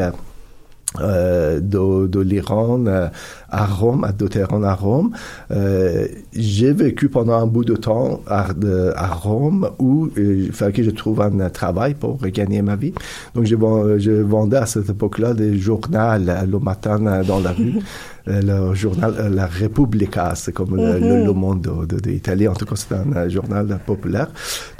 euh, 1.01 1.59
de, 1.59 2.07
de 2.07 2.19
l'Iran 2.19 2.85
euh, 2.87 3.07
à 3.49 3.65
Rome, 3.65 4.03
à 4.03 4.11
de 4.11 4.27
Téhéran 4.27 4.63
à 4.63 4.73
Rome. 4.73 5.11
Euh, 5.51 6.07
j'ai 6.33 6.71
vécu 6.73 7.09
pendant 7.09 7.33
un 7.33 7.47
bout 7.47 7.63
de 7.65 7.75
temps 7.75 8.21
à, 8.27 8.53
de- 8.53 8.91
à 8.95 9.07
Rome 9.07 9.69
où 9.79 10.07
euh, 10.17 10.43
il 10.47 10.51
fallait 10.51 10.73
que 10.73 10.83
je 10.83 10.91
trouve 10.91 11.21
un 11.21 11.39
euh, 11.39 11.49
travail 11.49 11.93
pour 11.93 12.17
gagner 12.27 12.61
ma 12.61 12.75
vie. 12.75 12.93
Donc, 13.33 13.45
je, 13.45 13.55
je 13.99 14.11
vendais 14.21 14.57
à 14.57 14.65
cette 14.65 14.89
époque-là 14.89 15.33
des 15.33 15.57
journaux 15.57 15.75
le 15.95 16.59
matin 16.59 16.99
dans 17.27 17.39
la 17.39 17.51
rue. 17.51 17.75
Le 18.27 18.73
journal 18.73 19.31
La 19.35 19.45
Repubblica, 19.45 20.33
c'est 20.33 20.51
comme 20.51 20.75
le, 20.75 20.93
le, 20.97 21.15
Mhm. 21.19 21.25
Le 21.27 21.31
Monde 21.33 21.61
de, 21.61 21.85
de, 21.85 21.99
de 22.01 22.09
l'Italie. 22.09 22.47
En 22.47 22.55
tout 22.55 22.65
cas, 22.65 22.73
c'est 22.75 22.91
un 22.95 23.29
journal 23.29 23.79
populaire. 23.85 24.29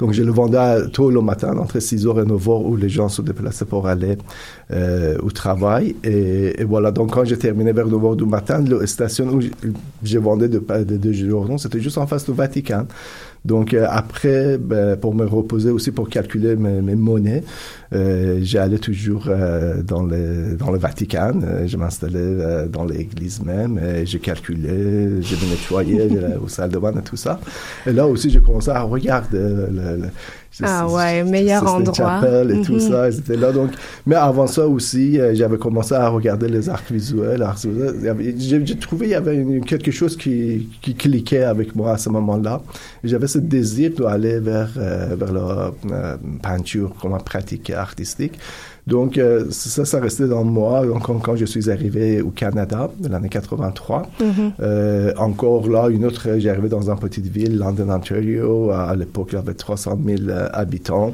Donc, 0.00 0.14
je 0.14 0.24
le 0.24 0.32
vendais 0.32 0.88
tôt 0.92 1.12
le 1.12 1.20
matin, 1.20 1.56
entre 1.56 1.78
6h 1.78 2.24
et 2.24 2.26
9h, 2.26 2.64
où 2.64 2.74
les 2.74 2.88
gens 2.88 3.08
se 3.08 3.22
déplaçaient 3.22 3.64
pour 3.64 3.86
aller 3.86 4.18
euh, 4.72 5.16
au 5.22 5.30
travail. 5.30 5.94
Et, 6.02 6.60
et 6.60 6.64
voilà, 6.64 6.90
donc 6.90 7.12
quand 7.12 7.24
j'ai 7.24 7.38
terminé 7.38 7.72
vers 7.72 7.86
9h 7.86 8.16
du 8.16 8.24
matin, 8.24 8.62
la 8.66 8.86
station 8.86 9.26
où 9.26 9.40
je, 9.40 9.48
je 10.02 10.18
vendais 10.18 10.48
de, 10.48 10.58
de, 10.58 10.96
de 10.96 11.12
journaux, 11.12 11.58
c'était 11.58 11.80
juste 11.80 11.98
en 11.98 12.06
face 12.06 12.24
du 12.24 12.32
Vatican. 12.32 12.86
Donc 13.44 13.74
euh, 13.74 13.86
après, 13.88 14.58
ben, 14.58 14.96
pour 14.96 15.14
me 15.14 15.24
reposer 15.24 15.70
aussi, 15.70 15.92
pour 15.92 16.08
calculer 16.08 16.56
mes, 16.56 16.82
mes 16.82 16.96
monnaies, 16.96 17.44
euh, 17.94 18.38
j'allais 18.42 18.78
toujours 18.78 19.24
euh, 19.28 19.82
dans, 19.82 20.02
le, 20.02 20.56
dans 20.58 20.70
le 20.70 20.78
Vatican. 20.78 21.32
Euh, 21.42 21.66
je 21.66 21.76
m'installais 21.76 22.18
euh, 22.18 22.66
dans 22.66 22.84
l'église 22.84 23.42
même 23.44 23.78
et 23.78 24.04
je 24.06 24.18
calculais, 24.18 25.22
je 25.22 25.34
me 25.36 25.50
nettoyais 25.50 26.08
aux 26.44 26.48
salles 26.48 26.70
de 26.70 26.78
bain 26.78 26.92
et 26.98 27.02
tout 27.02 27.16
ça. 27.16 27.38
Et 27.86 27.92
là 27.92 28.06
aussi, 28.06 28.30
j'ai 28.30 28.40
commencé 28.40 28.70
à 28.70 28.82
regarder 28.82 29.38
le, 29.38 29.68
le- 29.72 29.96
le- 30.02 30.08
Ah 30.62 30.88
ouais, 30.88 31.22
meilleur 31.22 31.62
endroit. 31.68 32.20
Et 32.50 32.62
tout 32.62 32.72
Mhm. 32.74 32.80
ça, 32.80 33.10
ils 33.10 33.18
étaient 33.18 33.36
là. 33.36 33.52
Donc, 33.52 33.72
mais 34.06 34.14
avant 34.16 34.46
ça 34.46 34.66
aussi, 34.66 35.20
euh, 35.20 35.34
j'avais 35.34 35.58
commencé 35.58 35.94
à 35.94 36.08
regarder 36.08 36.48
les 36.48 36.68
arts 36.70 36.82
visuels. 36.90 37.44
J'ai 38.38 38.76
trouvé 38.78 39.06
il 39.06 39.10
y 39.10 39.14
avait 39.14 39.36
une- 39.36 39.64
quelque 39.64 39.90
chose 39.90 40.16
qui, 40.16 40.68
qui 40.82 40.94
cliquait 40.94 41.42
avec 41.44 41.74
moi 41.76 41.92
à 41.92 41.98
ce 41.98 42.08
moment-là. 42.08 42.62
J'avais 43.04 43.26
ce 43.26 43.38
désir 43.38 43.90
d'aller 43.98 44.40
vers, 44.40 44.70
euh, 44.78 45.14
vers 45.18 45.32
la 45.32 45.72
euh, 45.92 46.16
peinture 46.42 46.94
comme 47.00 47.16
pratique 47.22 47.70
artistique. 47.76 48.38
Donc, 48.86 49.18
euh, 49.18 49.46
ça, 49.50 49.84
ça 49.84 49.98
restait 50.00 50.28
dans 50.28 50.44
moi. 50.44 50.86
Donc, 50.86 51.02
quand, 51.02 51.14
quand 51.18 51.34
je 51.36 51.44
suis 51.44 51.70
arrivé 51.70 52.22
au 52.22 52.30
Canada, 52.30 52.88
l'année 53.08 53.28
83, 53.28 54.02
Mhm. 54.20 54.52
euh, 54.60 55.12
encore 55.16 55.68
là, 55.68 55.88
une 55.88 56.04
autre, 56.04 56.28
j'ai 56.38 56.50
arrivé 56.50 56.68
dans 56.68 56.88
une 56.90 56.98
petite 56.98 57.26
ville, 57.26 57.58
London, 57.58 57.90
Ontario. 57.90 58.70
À, 58.70 58.84
à 58.90 58.94
l'époque, 58.94 59.28
il 59.32 59.36
y 59.36 59.38
avait 59.38 59.54
300 59.54 59.98
000 60.04 60.22
euh, 60.28 60.48
habitants, 60.52 61.12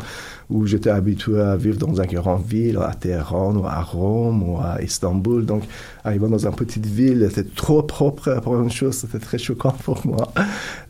où 0.50 0.66
j'étais 0.66 0.90
habitué 0.90 1.40
à 1.40 1.56
vivre 1.56 1.78
dans 1.78 2.00
une 2.00 2.06
grande 2.06 2.44
ville, 2.44 2.78
à 2.78 2.94
Téhéran, 2.94 3.54
ou 3.56 3.66
à 3.66 3.80
Rome, 3.80 4.42
ou 4.42 4.58
à 4.58 4.82
Istanbul. 4.82 5.44
Donc, 5.44 5.64
arrivant 6.04 6.28
dans 6.28 6.46
une 6.46 6.54
petite 6.54 6.86
ville, 6.86 7.28
c'était 7.30 7.48
trop 7.48 7.82
propre 7.82 8.40
pour 8.42 8.60
une 8.60 8.70
chose, 8.70 8.94
c'était 8.94 9.18
très 9.18 9.38
choquant 9.38 9.74
pour 9.84 10.06
moi. 10.06 10.32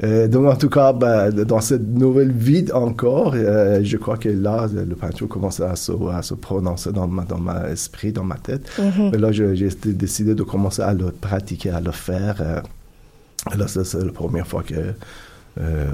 Euh, 0.03 0.29
donc, 0.29 0.47
en 0.47 0.57
tout 0.57 0.69
cas, 0.69 0.93
ben, 0.93 1.31
dans 1.31 1.61
cette 1.61 1.87
nouvelle 1.87 2.33
vie 2.33 2.67
encore, 2.73 3.33
euh, 3.35 3.81
je 3.83 3.97
crois 3.97 4.17
que 4.17 4.29
là, 4.29 4.69
le 4.73 4.95
peinture 4.97 5.29
commençait 5.29 5.65
à 5.65 5.77
se, 5.77 5.93
à 6.11 6.23
se 6.23 6.35
prononcer 6.35 6.93
dans 6.93 7.07
ma, 7.07 7.25
dans 7.25 7.39
ma 7.39 7.69
esprit, 7.71 8.13
dans 8.13 8.25
ma 8.25 8.37
tête. 8.37 8.71
Mhm. 8.79 9.13
Et 9.15 9.19
là, 9.19 9.33
j'ai 9.33 9.69
décidé 9.87 10.35
de 10.35 10.43
commencer 10.43 10.83
à 10.83 10.93
le 10.93 11.11
pratiquer, 11.11 11.71
à 11.71 11.81
le 11.81 11.93
faire. 11.93 12.37
euh, 12.41 12.61
et 13.53 13.57
là, 13.57 13.67
ça, 13.67 13.85
c'est 13.85 14.05
la 14.05 14.13
première 14.13 14.47
fois 14.47 14.63
que, 14.63 14.75
euh, 15.61 15.91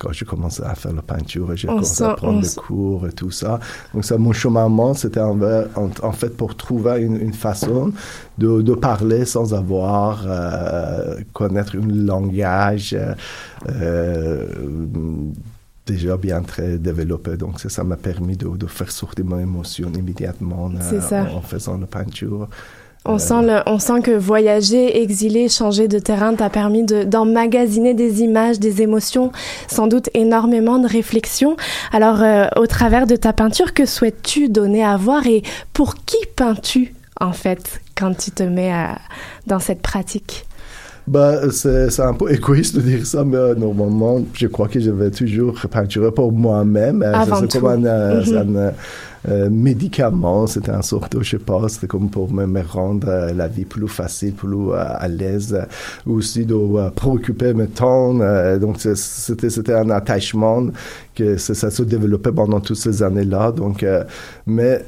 cas, 0.00 0.08
j'ai 0.12 0.24
commencé 0.24 0.62
à 0.62 0.74
faire 0.74 0.92
la 0.92 1.02
peinture 1.02 1.54
j'ai 1.56 1.68
commencé 1.68 2.02
à 2.04 2.14
prendre 2.14 2.40
des 2.40 2.54
cours 2.56 3.06
et 3.06 3.12
tout 3.12 3.30
ça. 3.30 3.60
Donc, 3.92 4.04
ça, 4.04 4.18
mon 4.18 4.32
cheminement, 4.32 4.94
c'était 4.94 5.20
en, 5.20 5.38
en, 5.42 5.90
en 6.02 6.12
fait 6.12 6.36
pour 6.36 6.56
trouver 6.56 7.02
une, 7.02 7.16
une 7.16 7.32
façon 7.32 7.92
de, 8.38 8.62
de 8.62 8.74
parler 8.74 9.24
sans 9.24 9.54
avoir 9.54 10.24
euh, 10.26 11.20
connaître 11.32 11.76
un 11.76 11.86
langage 11.86 12.94
euh, 12.98 13.14
euh, 13.68 14.46
déjà 15.86 16.16
bien 16.16 16.42
très 16.42 16.78
développé. 16.78 17.36
Donc, 17.36 17.60
ça, 17.60 17.84
m'a 17.84 17.96
permis 17.96 18.36
de, 18.36 18.48
de 18.56 18.66
faire 18.66 18.90
sortir 18.90 19.24
mon 19.24 19.38
émotion 19.38 19.90
immédiatement 19.92 20.70
euh, 20.70 21.24
en 21.36 21.40
faisant 21.40 21.78
la 21.78 21.86
peinture. 21.86 22.48
On, 23.04 23.18
sent 23.18 23.42
le, 23.42 23.62
on 23.66 23.80
sent 23.80 24.00
que 24.02 24.12
voyager, 24.12 25.02
exiler, 25.02 25.48
changer 25.48 25.88
de 25.88 25.98
terrain 25.98 26.34
t'a 26.34 26.48
permis 26.50 26.84
de- 26.84 27.02
d'emmagasiner 27.02 27.94
des 27.94 28.22
images, 28.22 28.60
des 28.60 28.80
émotions, 28.80 29.32
sans 29.68 29.88
doute 29.88 30.08
énormément 30.14 30.78
de 30.78 30.86
réflexions. 30.86 31.56
Alors, 31.92 32.22
euh, 32.22 32.46
au 32.56 32.66
travers 32.68 33.08
de 33.08 33.16
ta 33.16 33.32
peinture, 33.32 33.74
que 33.74 33.86
souhaites-tu 33.86 34.48
donner 34.48 34.84
à 34.84 34.96
voir 34.96 35.26
et 35.26 35.42
pour 35.72 35.96
qui 35.96 36.18
peins-tu, 36.36 36.94
en 37.20 37.32
fait, 37.32 37.80
quand 37.96 38.16
tu 38.16 38.30
te 38.30 38.44
mets 38.44 38.70
à- 38.72 38.98
dans 39.48 39.58
cette 39.58 39.82
pratique? 39.82 40.46
Bah, 41.06 41.50
c'est 41.50 41.90
c'est 41.90 42.02
un 42.02 42.14
peu 42.14 42.30
égoïste 42.32 42.76
de 42.76 42.80
dire 42.80 43.04
ça, 43.04 43.24
mais 43.24 43.36
euh, 43.36 43.54
normalement, 43.56 44.20
je 44.34 44.46
crois 44.46 44.68
que 44.68 44.78
je 44.78 44.90
vais 44.90 45.10
toujours 45.10 45.54
peinturer 45.70 46.12
pour 46.12 46.30
moi-même. 46.32 47.02
Euh, 47.02 47.12
c'est 47.40 47.58
comme 47.60 47.70
un, 47.70 47.84
euh, 47.84 48.18
Mhm. 48.20 48.24
c'est 48.24 48.36
un, 48.36 48.72
euh, 49.28 49.50
médicament, 49.50 50.46
c'est 50.46 50.68
un 50.68 50.80
sorte 50.82 51.16
de, 51.16 51.22
je 51.22 51.30
sais 51.30 51.38
pas, 51.38 51.68
c'était 51.68 51.88
comme 51.88 52.08
pour 52.08 52.32
me, 52.32 52.46
me 52.46 52.60
rendre 52.62 53.32
la 53.34 53.48
vie 53.48 53.64
plus 53.64 53.88
facile, 53.88 54.32
plus 54.34 54.72
à 54.74 55.08
l'aise, 55.08 55.56
aussi 56.06 56.46
de 56.46 56.56
préoccuper 56.90 57.52
mes 57.52 57.66
temps. 57.66 58.14
donc, 58.60 58.76
c'est- 58.78 58.94
c'était 58.96 59.74
un 59.74 59.90
attachement 59.90 60.66
que 61.16 61.36
ça, 61.36 61.70
se 61.70 61.82
développait 61.82 62.32
pendant 62.32 62.60
toutes 62.60 62.76
ces 62.76 63.02
années-là. 63.02 63.50
Donc, 63.52 63.84
mais 64.46 64.84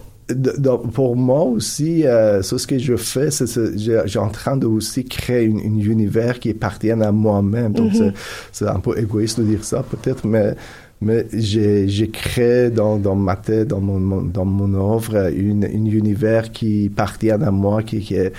pour 0.93 1.17
moi 1.17 1.43
aussi, 1.45 2.07
euh, 2.07 2.43
ce 2.43 2.67
que 2.67 2.79
je 2.79 2.97
fais, 2.97 3.31
c'est 3.31 3.47
c'est- 3.47 3.77
j'ai 3.77 4.01
j'ai 4.07 4.19
en 4.19 4.29
train 4.31 4.57
de 4.57 4.67
aussi 4.67 5.05
créer 5.05 5.45
une, 5.45 5.59
une 5.61 5.81
univers 5.81 6.41
qui 6.41 6.51
appartient 6.51 6.91
à 6.91 7.13
moi-même. 7.13 7.73
Donc 7.73 7.93
Mhm. 7.93 7.95
c'est- 7.99 8.13
c'est 8.53 8.67
un 8.69 8.81
peu 8.81 8.99
égoïste 8.99 9.41
de 9.41 9.45
dire 9.45 9.65
ça 9.65 9.83
peut-être, 9.83 10.27
mais 10.27 10.55
mais 11.01 11.27
j'ai 11.33 11.89
j'ai 11.89 12.09
créé 12.09 12.71
dans, 12.71 12.97
dans 12.97 13.17
ma 13.17 13.37
tête, 13.37 13.69
dans 13.69 13.81
mon, 13.81 13.99
mon- 14.01 14.23
dans 14.23 14.45
mon 14.47 14.73
œuvre, 14.95 15.31
une, 15.37 15.65
une 15.65 15.89
univers 15.93 16.51
qui 16.53 16.91
appartient 16.93 17.31
à 17.31 17.51
moi, 17.51 17.83
qui, 17.83 18.01
qui 18.01 18.15
est 18.15 18.33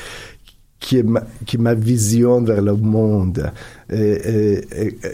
qui 0.85 0.99
est 0.99 1.03
ma, 1.03 1.23
qui 1.47 1.55
est 1.55 1.59
ma 1.59 1.73
vision 1.73 2.43
vers 2.43 2.61
le 2.61 2.75
monde. 2.75 3.51
Et, 3.91 4.61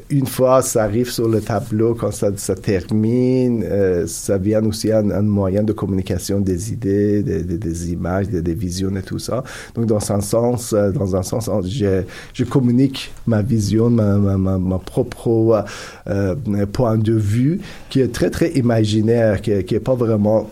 une 0.10 0.27
fois 0.27 0.61
ça 0.61 0.84
arrive 0.84 1.10
sur 1.10 1.30
le 1.30 1.39
tableau, 1.39 1.95
quand 1.95 2.11
ça, 2.11 2.30
ça 2.35 2.56
termine, 2.56 3.64
euh, 3.64 4.06
ça 4.06 4.38
vient 4.38 4.64
aussi 4.65 4.91
un, 4.91 5.10
un 5.11 5.22
moyen 5.22 5.64
de 5.64 5.72
communication 5.72 6.41
des 6.41 6.73
idées, 6.73 7.23
des, 7.23 7.43
des, 7.43 7.57
des 7.57 7.91
images, 7.93 8.27
des, 8.27 8.41
des 8.41 8.53
visions 8.53 8.93
et 8.98 9.02
tout 9.02 9.19
ça. 9.19 9.43
Donc 9.73 9.85
dans 9.85 10.11
un 10.11 10.19
sens, 10.19 10.73
euh, 10.73 10.91
dans 10.91 11.15
un 11.15 11.23
sens, 11.23 11.49
je, 11.65 12.03
je 12.34 12.43
communique 12.43 13.14
ma 13.26 13.41
vision, 13.41 13.89
ma, 13.89 14.18
ma, 14.18 14.38
ma, 14.38 14.57
ma 14.57 14.77
propre 14.77 15.64
euh, 16.07 16.35
point 16.73 16.98
de 16.98 17.14
vue, 17.14 17.61
qui 17.89 18.02
est 18.02 18.11
très 18.11 18.30
très 18.30 18.52
imaginaire, 18.52 19.41
qui, 19.41 19.64
qui 19.64 19.76
est 19.76 19.80
pas 19.80 19.95
vraiment 19.95 20.49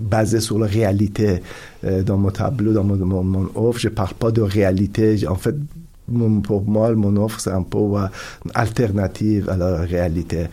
basé 0.00 0.40
sur 0.40 0.58
la 0.58 0.66
réalité 0.66 1.42
euh, 1.84 2.02
dans 2.02 2.16
mon 2.16 2.30
tableau, 2.30 2.72
dans 2.72 2.84
mon, 2.84 3.22
mon, 3.22 3.50
offre. 3.54 3.78
Je 3.78 3.88
parle 3.88 4.14
pas 4.14 4.30
de 4.30 4.40
réalité. 4.40 5.26
En 5.28 5.34
fait, 5.36 5.54
mon- 6.08 6.40
pour 6.40 6.62
moi, 6.64 6.92
mon 6.94 7.16
offre, 7.16 7.40
c'est 7.40 7.50
un 7.52 7.62
peu 7.62 7.78
euh, 7.78 8.06
une 8.44 8.50
alternative 8.54 9.48
à 9.50 9.56
la 9.56 9.76
réalité. 9.82 10.46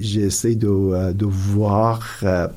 J'essaie 0.00 0.54
de, 0.54 0.68
euh, 0.68 1.12
de 1.12 1.26
voir 1.26 2.02
euh, 2.22 2.48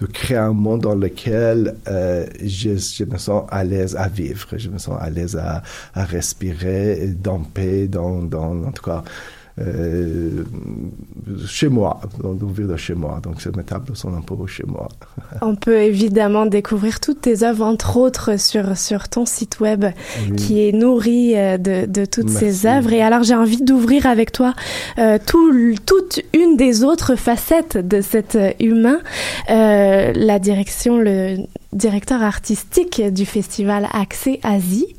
de 0.00 0.06
créer 0.06 0.36
un 0.38 0.52
monde 0.52 0.82
dans 0.82 0.94
lequel 0.94 1.76
euh, 1.88 2.26
je, 2.42 2.76
je 2.76 3.04
me 3.04 3.16
sens 3.18 3.44
à 3.50 3.62
l'aise 3.62 3.94
à 3.96 4.08
vivre, 4.08 4.46
je 4.56 4.68
me 4.68 4.78
sens 4.78 4.96
à 5.00 5.08
l'aise 5.10 5.36
à, 5.36 5.62
à 5.94 6.04
respirer 6.04 7.08
dans 7.22 7.40
paix, 7.40 7.86
dans, 7.86 8.22
dans 8.22 8.64
en 8.64 8.72
tout 8.72 8.82
cas 8.82 9.04
chez 11.46 11.68
moi, 11.68 12.00
d'ouvrir 12.22 12.68
de 12.68 12.76
chez 12.76 12.94
moi. 12.94 13.20
Donc, 13.22 13.40
ces 13.40 13.50
tableaux 13.52 13.94
sont 13.94 14.12
un 14.14 14.20
peu 14.20 14.34
chez 14.46 14.64
moi. 14.66 14.88
On 15.42 15.54
peut 15.54 15.78
évidemment 15.82 16.46
découvrir 16.46 16.98
toutes 17.00 17.20
tes 17.22 17.44
œuvres, 17.44 17.64
entre 17.64 17.96
autres, 17.96 18.38
sur, 18.38 18.76
sur 18.76 19.08
ton 19.08 19.26
site 19.26 19.60
web 19.60 19.84
Oui. 20.30 20.36
qui 20.36 20.68
est 20.68 20.72
nourri 20.72 21.36
euh, 21.36 21.56
de, 21.56 21.86
de 21.86 22.04
toutes 22.04 22.30
Merci. 22.30 22.52
ces 22.52 22.66
œuvres. 22.66 22.92
Et 22.92 23.02
alors, 23.02 23.22
j'ai 23.22 23.34
envie 23.34 23.62
d'ouvrir 23.62 24.06
avec 24.06 24.32
toi 24.32 24.54
euh, 24.98 25.18
tout, 25.24 25.52
toute 25.86 26.20
une 26.32 26.56
des 26.56 26.82
autres 26.84 27.14
facettes 27.14 27.76
de 27.76 28.00
cet 28.00 28.34
euh, 28.34 28.50
humain, 28.60 28.98
euh, 29.50 30.12
la 30.14 30.38
direction, 30.38 30.98
le 30.98 31.36
directeur 31.74 32.22
artistique 32.22 33.02
du 33.12 33.26
festival 33.26 33.88
Accès 33.92 34.40
Asie, 34.42 34.94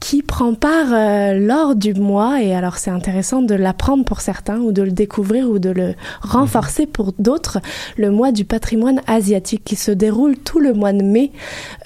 qui 0.00 0.22
prend 0.22 0.54
part 0.54 0.92
euh, 0.92 1.34
lors 1.34 1.74
du 1.74 1.94
mois, 1.94 2.42
et 2.42 2.54
alors 2.54 2.76
c'est 2.76 2.90
intéressant 2.90 3.42
de 3.42 3.54
l'apprendre 3.54 4.04
pour 4.04 4.20
certains, 4.20 4.58
ou 4.58 4.72
de 4.72 4.82
le 4.82 4.90
découvrir, 4.90 5.48
ou 5.48 5.58
de 5.58 5.70
le 5.70 5.94
renforcer 6.20 6.86
pour 6.86 7.12
d'autres, 7.18 7.58
le 7.96 8.10
mois 8.10 8.32
du 8.32 8.44
patrimoine 8.44 9.00
asiatique 9.06 9.62
qui 9.64 9.76
se 9.76 9.90
déroule 9.90 10.36
tout 10.36 10.60
le 10.60 10.72
mois 10.72 10.92
de 10.92 11.02
mai 11.02 11.32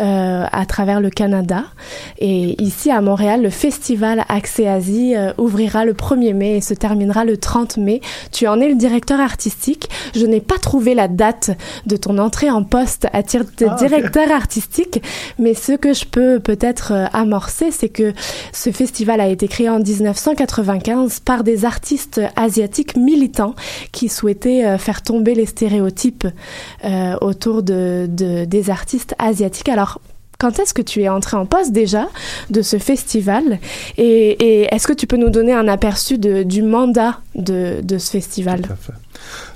euh, 0.01 0.45
à 0.51 0.67
travers 0.67 1.01
le 1.01 1.11
Canada. 1.11 1.65
Et 2.19 2.61
ici 2.63 2.91
à 2.91 3.01
Montréal, 3.01 3.43
le 3.43 3.51
festival 3.51 4.25
Accès 4.29 4.67
Asie 4.67 5.15
euh, 5.17 5.33
ouvrira 5.39 5.85
le 5.85 5.93
1er 5.93 6.35
mai 6.35 6.57
et 6.57 6.61
se 6.61 6.75
terminera 6.75 7.25
le 7.25 7.37
30 7.37 7.77
mai. 7.77 8.01
Tu 8.33 8.47
en 8.47 8.61
es 8.61 8.69
le 8.69 8.75
directeur 8.75 9.21
artistique. 9.21 9.89
Je 10.15 10.27
n'ai 10.27 10.41
pas 10.41 10.59
trouvé 10.59 10.95
la 10.95 11.09
date 11.09 11.51
de 11.87 11.97
ton 11.97 12.19
entrée 12.19 12.51
en 12.51 12.65
poste 12.65 13.07
à 13.13 13.23
titre 13.23 13.47
de 13.59 13.67
Ah, 13.67 13.75
ok. 13.75 14.22
Artistique, 14.31 15.03
mais 15.39 15.55
ce 15.55 15.73
que 15.73 15.93
je 15.93 16.05
peux 16.05 16.39
peut-être 16.39 16.93
euh, 16.93 17.07
amorcer, 17.13 17.71
c'est 17.71 17.89
que 17.89 18.13
ce 18.53 18.71
festival 18.71 19.21
a 19.21 19.29
été 19.29 19.49
créé 19.49 19.69
en 19.69 19.81
1995 19.81 21.21
par 21.21 21.43
des 21.45 21.65
artistes 21.65 22.21
asiatiques 22.37 22.97
militants 22.97 23.55
qui 23.91 24.09
souhaitaient 24.09 24.65
euh, 24.65 24.79
faire 24.79 25.03
tomber 25.03 25.35
les 25.35 25.47
stéréotypes 25.47 26.27
euh, 26.85 27.17
autour 27.21 27.63
de, 27.63 28.07
de- 28.09 28.45
des 28.45 28.71
artistes 28.71 29.15
asiatiques. 29.19 29.69
Alors, 29.69 30.01
quand 30.39 30.59
est-ce 30.59 30.75
que 30.75 30.83
tu 30.83 31.03
es 31.03 31.09
entré 31.09 31.37
en 31.37 31.47
poste 31.47 31.71
déjà 31.73 32.09
de 32.51 32.63
ce 32.63 32.79
festival? 32.79 33.61
Et, 33.97 34.63
est-ce 34.75 34.89
que 34.89 34.93
tu 34.93 35.07
peux 35.07 35.17
nous 35.17 35.31
donner 35.31 35.53
un 35.53 35.69
aperçu 35.69 36.19
du 36.19 36.63
mandat 36.63 37.21
de 37.37 37.99
ce 37.99 38.11
festival? 38.11 38.61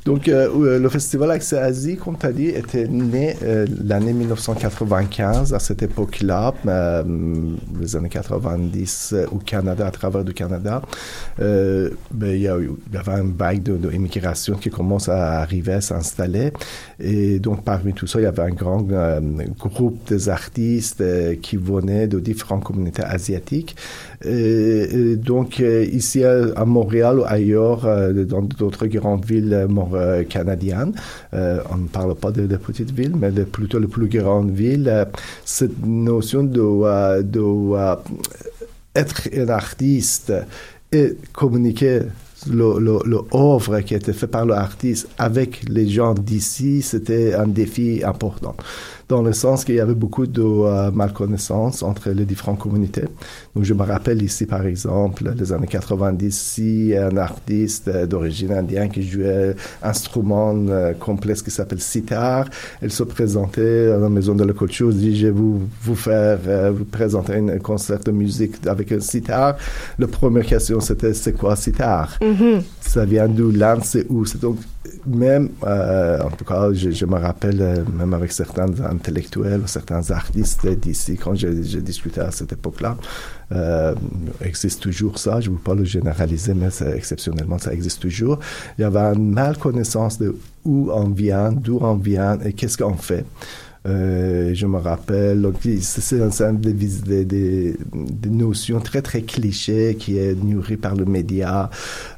Donc, 0.06 0.28
euh, 0.28 0.48
euh, 0.54 0.78
le 0.78 0.88
festival 0.88 1.32
Accès 1.32 1.58
Asie, 1.58 1.96
comme 1.96 2.16
tu 2.16 2.26
as 2.26 2.32
dit, 2.32 2.46
était 2.46 2.86
né 2.86 3.34
euh, 3.42 3.66
l'année 3.84 4.12
1995. 4.12 5.52
À 5.52 5.58
cette 5.58 5.82
époque-là, 5.82 6.54
euh, 6.64 7.02
les 7.80 7.96
années 7.96 8.08
90 8.08 9.10
euh, 9.12 9.26
au 9.32 9.38
Canada, 9.38 9.84
à 9.84 9.90
travers 9.90 10.22
du 10.22 10.32
Canada, 10.32 10.80
ben, 11.38 11.90
il 12.22 12.40
y, 12.40 12.46
avait 12.46 13.20
une 13.20 13.34
vague 13.36 13.64
de, 13.64 13.76
de 13.76 13.90
immigration 13.90 14.54
qui 14.54 14.70
commence 14.70 15.08
à 15.08 15.40
arriver, 15.40 15.72
à 15.72 15.80
s'installer. 15.80 16.52
Et 17.00 17.40
donc, 17.40 17.64
parmi 17.64 17.92
tout 17.92 18.06
ça, 18.06 18.20
il 18.20 18.22
y 18.22 18.26
avait 18.26 18.42
un 18.42 18.50
grand 18.50 18.86
groupe 19.58 20.08
des 20.08 20.28
artistes 20.28 21.02
qui 21.42 21.56
venaient 21.56 22.06
de 22.06 22.20
différentes 22.20 22.62
communautés 22.62 23.02
asiatiques. 23.02 23.74
Donc, 24.24 25.58
ici 25.58 26.22
à, 26.22 26.64
Montréal 26.64 27.18
ou 27.18 27.24
ailleurs, 27.26 27.82
dans 28.12 28.42
d'autres 28.42 28.86
grandes 28.86 29.24
villes 29.24 29.66
mor- 29.68 29.95
euh, 29.96 30.24
canadiennes, 30.24 30.94
euh, 31.34 31.60
on 31.70 31.78
ne 31.78 31.88
parle 31.88 32.14
pas 32.14 32.30
de, 32.30 32.46
de 32.46 32.56
petites 32.56 32.90
villes, 32.90 33.14
mais 33.16 33.30
de, 33.30 33.44
plutôt 33.44 33.78
les 33.78 33.86
plus 33.86 34.08
grandes 34.08 34.50
villes, 34.50 34.88
euh, 34.88 35.04
cette 35.44 35.84
notion 35.84 36.42
de, 36.42 37.22
de 37.22 37.42
être 38.94 39.28
un 39.36 39.48
artiste 39.48 40.32
et 40.92 41.16
communiquer 41.32 42.00
le, 42.48 42.78
le, 42.78 42.98
le 43.04 43.18
œuvre 43.34 43.80
qui 43.80 43.94
a 43.94 43.96
été 43.96 44.12
fait 44.12 44.26
par 44.26 44.46
l'artiste 44.46 45.08
avec 45.18 45.68
les 45.68 45.88
gens 45.88 46.14
d'ici, 46.14 46.82
c'était 46.82 47.34
un 47.34 47.46
défi 47.46 48.02
important. 48.04 48.54
Dans 49.08 49.22
le 49.22 49.32
sens 49.32 49.64
qu'il 49.64 49.76
y 49.76 49.80
avait 49.80 49.94
beaucoup 49.94 50.26
de 50.26 50.42
euh, 50.42 50.90
malconnaissance 50.90 51.82
entre 51.84 52.10
les 52.10 52.24
différentes 52.24 52.58
communautés. 52.58 53.04
Donc, 53.54 53.64
je 53.64 53.72
me 53.72 53.84
rappelle 53.84 54.20
ici, 54.20 54.46
par 54.46 54.66
exemple, 54.66 55.32
les 55.38 55.52
années 55.52 55.68
90, 55.68 56.36
si 56.36 56.92
un 56.96 57.16
artiste 57.16 57.88
euh, 57.88 58.06
d'origine 58.06 58.52
indienne 58.52 58.90
qui 58.90 59.02
jouait 59.02 59.54
un 59.82 59.88
instrument 59.88 60.54
euh, 60.68 60.92
complexe 60.92 61.42
qui 61.42 61.50
s'appelle 61.50 61.80
sitar, 61.80 62.46
elle 62.82 62.90
se 62.90 63.04
présentait 63.04 63.92
à 63.92 63.98
la 63.98 64.08
maison 64.08 64.34
de 64.34 64.44
la 64.44 64.52
culture, 64.52 64.92
dit, 64.92 65.16
je 65.16 65.26
vais 65.26 65.32
vous, 65.32 65.62
vous 65.82 65.94
faire, 65.94 66.38
euh, 66.46 66.72
vous 66.72 66.84
présenter 66.84 67.34
un 67.34 67.58
concert 67.58 68.00
de 68.00 68.10
musique 68.10 68.66
avec 68.66 68.92
un 68.92 69.00
sitar. 69.00 69.56
La 69.98 70.08
première 70.08 70.46
question, 70.46 70.80
c'était, 70.80 71.14
c'est 71.14 71.32
quoi 71.32 71.54
sitar? 71.56 72.18
Mhm. 72.20 72.62
Ça 72.80 73.04
vient 73.04 73.28
d'où 73.28 73.50
l'Inde, 73.50 73.82
c'est 73.84 74.06
où? 74.08 74.24
C'est 74.24 74.40
donc, 74.40 74.58
même, 75.06 75.50
euh, 75.64 76.20
en 76.22 76.30
tout 76.30 76.44
cas, 76.44 76.72
je, 76.72 77.06
me 77.06 77.16
rappelle, 77.16 77.60
euh, 77.60 77.84
même 77.98 78.14
avec 78.14 78.32
certains 78.32 78.68
intellectuels, 78.80 79.62
certains 79.66 80.10
artistes 80.10 80.66
d'ici, 80.66 81.16
quand 81.16 81.34
j'ai 81.34 81.50
discuté 81.80 82.20
à 82.20 82.30
cette 82.30 82.52
époque-là, 82.52 82.96
euh, 83.52 83.94
existe 84.40 84.82
toujours 84.82 85.18
ça, 85.18 85.40
je 85.40 85.50
ne 85.50 85.56
veux 85.56 85.62
pas 85.62 85.74
le 85.74 85.84
généraliser, 85.84 86.54
mais 86.54 86.68
exceptionnellement, 86.94 87.58
ça 87.58 87.72
existe 87.72 88.00
toujours. 88.00 88.38
Il 88.78 88.82
y 88.82 88.84
avait 88.84 89.14
une 89.14 89.32
mal 89.32 89.56
connaissance 89.56 90.18
de 90.18 90.36
où 90.64 90.90
on 90.92 91.10
vient, 91.10 91.52
d'où 91.52 91.78
on 91.80 91.94
vient 91.94 92.38
et 92.44 92.52
qu'est-ce 92.52 92.76
qu'on 92.76 92.96
fait. 92.96 93.24
Euh, 93.86 94.50
je 94.52 94.66
me 94.66 94.78
rappelle, 94.78 95.40
donc, 95.42 95.54
c'est 95.80 96.20
un 96.42 96.52
des, 96.54 96.72
des, 96.72 97.24
des, 97.24 97.76
des 97.94 98.28
notions 98.30 98.80
très 98.80 99.00
très 99.00 99.22
clichés 99.22 99.96
qui 99.98 100.18
est 100.18 100.34
nourri 100.34 100.76
par 100.76 100.96
le 100.96 101.04
média. 101.04 101.70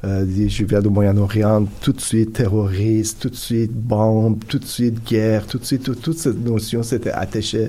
Euh, 0.03 0.25
je 0.47 0.63
viens 0.65 0.81
du 0.81 0.89
Moyen-Orient, 0.89 1.65
tout 1.81 1.93
de 1.93 2.01
suite 2.01 2.33
terroriste, 2.33 3.19
tout 3.21 3.29
de 3.29 3.35
suite 3.35 3.71
bombe, 3.73 4.39
tout 4.47 4.57
de 4.57 4.65
suite 4.65 5.03
guerre, 5.05 5.45
tout 5.45 5.59
de 5.59 5.65
suite, 5.65 5.83
tout- 5.83 5.95
toute 5.95 6.17
cette 6.17 6.43
notion 6.43 6.81
s'était 6.81 7.11
attachée 7.11 7.67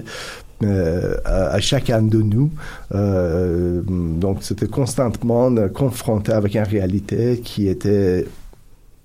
euh, 0.63 1.17
à, 1.25 1.49
à 1.55 1.61
chacun 1.61 2.01
de 2.03 2.23
nous. 2.23 2.51
Euh, 2.95 3.83
donc, 3.87 4.39
c'était 4.41 4.67
constamment 4.69 5.55
euh, 5.57 5.69
confronté 5.69 6.33
avec 6.33 6.55
une 6.55 6.63
réalité 6.65 7.41
qui 7.45 7.69
était 7.69 8.27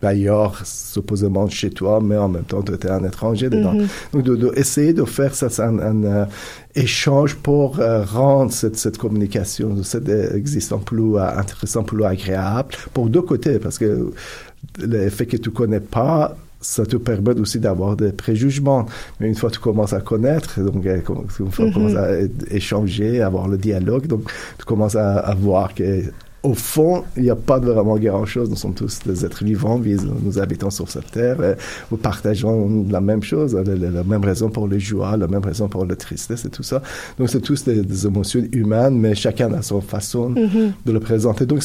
d'ailleurs 0.05 0.53
supposément 0.65 1.45
chez 1.59 1.71
toi, 1.79 1.93
mais 2.07 2.17
en 2.25 2.29
même 2.35 2.43
temps, 2.51 2.61
tu 2.67 2.73
étais 2.77 2.91
un 2.99 3.03
étranger 3.11 3.47
dedans. 3.55 3.73
Mhm. 3.73 3.87
Donc, 4.13 4.23
de, 4.29 4.33
de 4.43 4.49
essayer 4.63 4.93
de 5.01 5.05
faire 5.17 5.33
ça, 5.39 5.47
un, 5.69 5.77
un, 5.79 6.03
euh, 6.03 6.25
échange 6.87 7.31
pour 7.47 7.67
euh, 7.79 8.03
rendre 8.21 8.51
cette, 8.59 8.77
cette 8.83 8.97
communication, 9.03 9.67
cette 9.83 10.09
euh, 10.09 10.35
existence 10.41 10.83
plus 10.91 11.11
euh, 11.17 11.37
intéressante, 11.43 11.85
plus 11.93 12.03
agréable, 12.15 12.71
pour 12.93 13.05
deux 13.15 13.23
côtés, 13.31 13.57
parce 13.65 13.77
que 13.79 13.89
le 14.93 15.09
fait 15.09 15.25
que 15.31 15.37
tu 15.45 15.49
connais 15.59 15.79
pas, 15.97 16.35
ça 16.61 16.83
te 16.85 16.97
permet 16.97 17.37
aussi 17.43 17.59
d'avoir 17.65 17.91
des 18.03 18.11
préjugements. 18.25 18.83
Mais 19.19 19.27
une 19.31 19.35
fois 19.39 19.49
que 19.49 19.55
tu 19.55 19.61
commences 19.69 19.93
à 19.93 20.01
connaître, 20.11 20.51
donc 20.69 20.83
une 20.85 21.01
fois 21.03 21.25
que 21.25 21.55
tu 21.55 21.61
Mhm. 21.63 21.73
commences 21.73 21.95
à 22.05 22.07
échanger, 22.59 23.09
avoir 23.31 23.45
le 23.53 23.57
dialogue, 23.57 24.05
donc 24.13 24.23
tu 24.59 24.65
commences 24.71 24.95
à, 24.95 25.09
à 25.31 25.33
voir 25.45 25.73
que 25.77 25.87
au 26.45 26.53
fond, 26.53 27.03
il 27.17 27.23
n'y 27.23 27.29
a 27.29 27.35
pas 27.35 27.59
vraiment 27.59 27.97
grand-chose. 27.97 28.49
Nous 28.49 28.55
sommes 28.55 28.73
tous 28.73 28.99
des 29.05 29.25
êtres 29.25 29.43
vivants, 29.43 29.79
nous 30.25 30.39
habitons 30.39 30.69
sur 30.69 30.87
cette 30.89 31.09
terre, 31.11 31.37
euh, 31.39 31.55
nous 31.91 31.97
partageons 31.97 32.85
la 32.89 33.01
même 33.01 33.23
chose, 33.23 33.53
la, 33.55 33.63
la- 33.63 33.89
la 33.99 34.03
même 34.03 34.23
raison 34.23 34.49
pour 34.49 34.67
les 34.67 34.79
joies, 34.79 35.17
la 35.17 35.27
même 35.27 35.43
raison 35.43 35.67
pour 35.67 35.83
la 35.85 35.95
tristesse 35.95 36.45
et 36.45 36.49
tout 36.49 36.63
ça. 36.71 36.81
Donc, 37.17 37.29
c'est 37.29 37.41
tous 37.41 37.63
des, 37.63 37.81
des 37.81 38.05
émotions 38.07 38.43
humaines, 38.51 38.97
mais 39.03 39.15
chacun 39.15 39.51
a 39.53 39.61
son 39.61 39.81
façon 39.81 40.29
Mhm. 40.29 40.73
de 40.85 40.91
le 40.91 40.99
présenter. 40.99 41.45
Donc, 41.45 41.63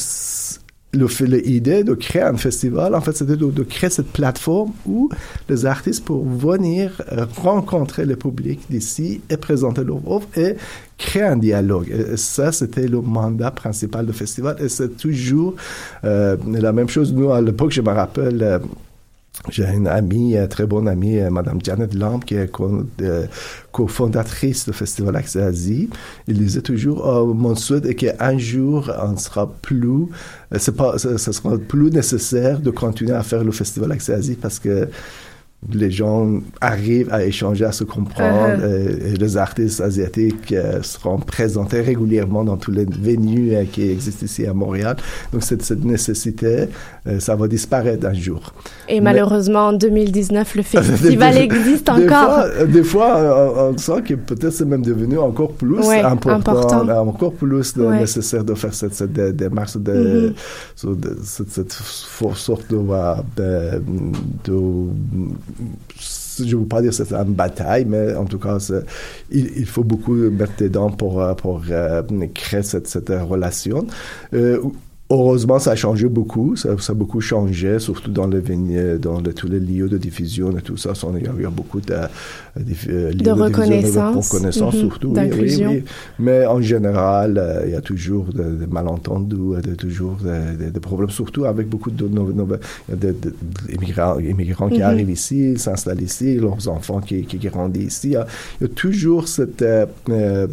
l'idée 0.92 1.84
de 1.84 1.94
créer 1.94 2.22
un 2.22 2.36
festival, 2.36 2.94
en 2.96 3.00
fait, 3.00 3.16
c'était 3.16 3.36
de, 3.36 3.46
de 3.46 3.62
créer 3.62 3.90
cette 3.90 4.08
plateforme 4.10 4.72
où 4.86 5.08
les 5.48 5.64
artistes 5.66 6.04
pour 6.04 6.24
venir 6.26 7.00
rencontrer 7.36 8.04
le 8.06 8.16
public 8.16 8.58
d'ici 8.68 9.20
et 9.30 9.36
présenter 9.36 9.84
leur 9.84 9.98
œuvre 10.10 10.26
et 10.36 10.56
créer 11.00 11.22
un 11.22 11.36
dialogue. 11.36 11.88
Et 11.90 12.16
ça, 12.16 12.52
c'était 12.52 12.86
le 12.86 13.00
mandat 13.00 13.50
principal 13.50 14.06
du 14.06 14.12
festival 14.12 14.56
et 14.60 14.68
c'est 14.68 14.96
toujours 14.96 15.54
euh, 16.04 16.36
la 16.46 16.72
même 16.72 16.88
chose. 16.88 17.12
Nous, 17.12 17.32
à 17.32 17.40
l'époque, 17.40 17.72
je 17.72 17.80
me 17.80 17.90
rappelle, 17.90 18.42
euh, 18.42 18.58
j'ai 19.48 19.64
une 19.64 19.88
amie, 19.88 20.36
très 20.50 20.66
bonne 20.66 20.86
amie, 20.86 21.18
euh, 21.18 21.30
Madame 21.30 21.58
Janet 21.62 21.94
Lamb, 21.94 22.22
qui 22.22 22.34
est 22.34 22.50
euh, 23.00 23.26
cofondatrice 23.72 24.66
du 24.66 24.74
Festival 24.74 25.16
Accès 25.16 25.40
Asie. 25.40 25.88
Il 26.28 26.38
disait 26.38 26.60
toujours, 26.60 27.02
oh, 27.06 27.32
mon 27.32 27.54
souhait 27.54 27.80
est 27.88 27.94
qu'un 27.94 28.36
jour, 28.36 28.92
on 29.02 29.16
sera 29.16 29.50
plus, 29.62 30.06
c'est 30.58 30.76
pas, 30.76 30.98
ça 30.98 31.32
sera 31.32 31.56
plus 31.56 31.90
nécessaire 31.90 32.60
de 32.60 32.70
continuer 32.70 33.14
à 33.14 33.22
faire 33.22 33.42
le 33.42 33.52
Festival 33.52 33.90
Accès 33.92 34.12
Asie 34.12 34.36
parce 34.40 34.58
que 34.58 34.88
les 35.72 35.90
gens 35.90 36.40
arrivent 36.62 37.12
à 37.12 37.22
échanger, 37.24 37.66
à 37.66 37.72
se 37.72 37.84
comprendre. 37.84 38.56
Uh-huh. 38.56 38.62
euh, 38.62 39.12
et 39.12 39.16
les 39.16 39.36
artistes 39.36 39.80
asiatiques 39.82 40.52
euh, 40.52 40.80
seront 40.82 41.18
présentés 41.18 41.82
régulièrement 41.82 42.44
dans 42.44 42.56
tous 42.56 42.70
les 42.70 42.86
venues 42.86 43.54
euh, 43.54 43.64
qui 43.70 43.82
existent 43.90 44.24
ici 44.24 44.46
à 44.46 44.54
Montréal. 44.54 44.96
Donc 45.32 45.42
cette, 45.42 45.62
cette 45.62 45.84
nécessité, 45.84 46.66
ça 47.18 47.36
va 47.36 47.46
disparaître 47.46 48.06
un 48.06 48.14
jour. 48.14 48.54
Et 48.88 48.94
Mais- 48.94 49.00
malheureusement, 49.02 49.66
en 49.68 49.72
2019, 49.74 50.54
le 50.56 50.62
festival 50.74 51.34
Des- 51.34 51.40
existe 51.40 51.86
des 51.86 52.04
encore. 52.08 52.44
fois, 52.46 52.66
des 52.66 52.82
fois, 52.82 53.54
on, 53.58 53.74
on 53.74 53.78
sent 53.78 54.02
que 54.06 54.14
peut-être 54.14 54.52
c'est 54.52 54.64
même 54.64 54.82
devenu 54.82 55.18
encore 55.18 55.52
plus 55.52 55.86
Ouais, 55.86 56.00
important, 56.00 56.52
important. 56.52 56.88
encore 57.06 57.32
plus 57.34 57.76
Ouais. 57.76 58.00
nécessaire 58.00 58.44
de 58.44 58.54
faire 58.54 58.72
cette, 58.72 58.94
cette 58.94 59.12
dé- 59.12 59.32
démarche 59.32 59.76
de, 59.76 60.34
Mhm. 60.84 60.94
de- 60.96 61.16
cette, 61.24 61.50
sorte 62.34 62.70
de, 62.70 62.78
de, 63.36 63.82
de- 64.44 64.88
je 66.38 66.56
ne 66.56 66.60
veux 66.60 66.66
pas 66.66 66.80
dire 66.82 66.90
que 66.90 66.96
c'est 66.96 67.12
une 67.12 67.34
bataille, 67.34 67.84
mais 67.84 68.14
en 68.14 68.24
tout 68.24 68.38
cas, 68.38 68.58
il, 69.30 69.66
faut 69.66 69.84
beaucoup 69.84 70.14
mettre 70.14 70.54
dedans 70.58 70.90
pour, 70.90 71.20
euh, 71.20 71.34
pour 71.34 71.62
euh, 71.70 72.02
créer 72.34 72.62
cette, 72.62 72.86
cette 72.86 73.10
relation. 73.10 73.86
Euh, 74.34 74.60
Heureusement, 75.12 75.58
ça 75.58 75.72
a 75.72 75.76
changé 75.76 76.08
beaucoup. 76.08 76.54
Ça, 76.54 76.78
ça 76.78 76.92
a 76.92 76.94
beaucoup 76.94 77.20
changé, 77.20 77.80
surtout 77.80 78.12
dans, 78.12 78.28
le, 78.28 78.38
veni- 78.38 78.96
dans 79.00 79.20
le- 79.20 79.34
tous 79.34 79.48
les 79.48 79.58
lieux 79.58 79.88
de 79.88 79.98
diffusion 79.98 80.56
et 80.56 80.62
tout 80.62 80.76
ça. 80.76 80.92
Il 81.18 81.24
y 81.24 81.26
a, 81.26 81.48
a 81.48 81.50
beaucoup 81.50 81.80
de, 81.80 81.94
de, 82.56 83.08
lieux 83.08 83.12
De 83.14 83.30
reconnaissance. 83.32 84.30
de 84.30 84.34
reconnaissance 84.34 84.74
Mhm. 84.74 84.80
surtout. 84.80 85.12
Oui, 85.16 85.30
oui, 85.32 85.64
oui. 85.66 85.82
Mais 86.20 86.46
en 86.46 86.60
général, 86.60 87.38
euh, 87.38 87.62
il 87.66 87.72
y 87.72 87.74
a 87.74 87.80
toujours 87.80 88.26
des 88.32 88.44
de 88.44 88.66
malentendus, 88.70 89.56
euh, 89.56 89.60
de, 89.60 89.74
toujours 89.74 90.16
des 90.22 90.66
de, 90.66 90.70
de 90.70 90.78
problèmes, 90.78 91.10
surtout 91.10 91.44
avec 91.44 91.68
beaucoup 91.68 91.90
de, 91.90 92.06
de- 92.06 93.12
de- 93.12 93.34
d'immigrants 93.68 94.18
immigrants 94.20 94.68
qui 94.68 94.78
Mhm. 94.78 94.82
arrivent 94.90 95.10
ici, 95.10 95.58
s'installent 95.58 96.02
ici, 96.02 96.36
leurs 96.36 96.68
enfants 96.68 97.00
qui, 97.00 97.24
qui 97.24 97.36
grandissent 97.38 97.98
ici. 98.04 98.08
Il 98.08 98.12
y 98.12 98.16
a, 98.16 98.26
il 98.60 98.68
y 98.68 98.70
a 98.70 98.72
toujours 98.74 99.26
cette 99.26 99.62
euh, 99.62 99.86
euh, 100.08 100.46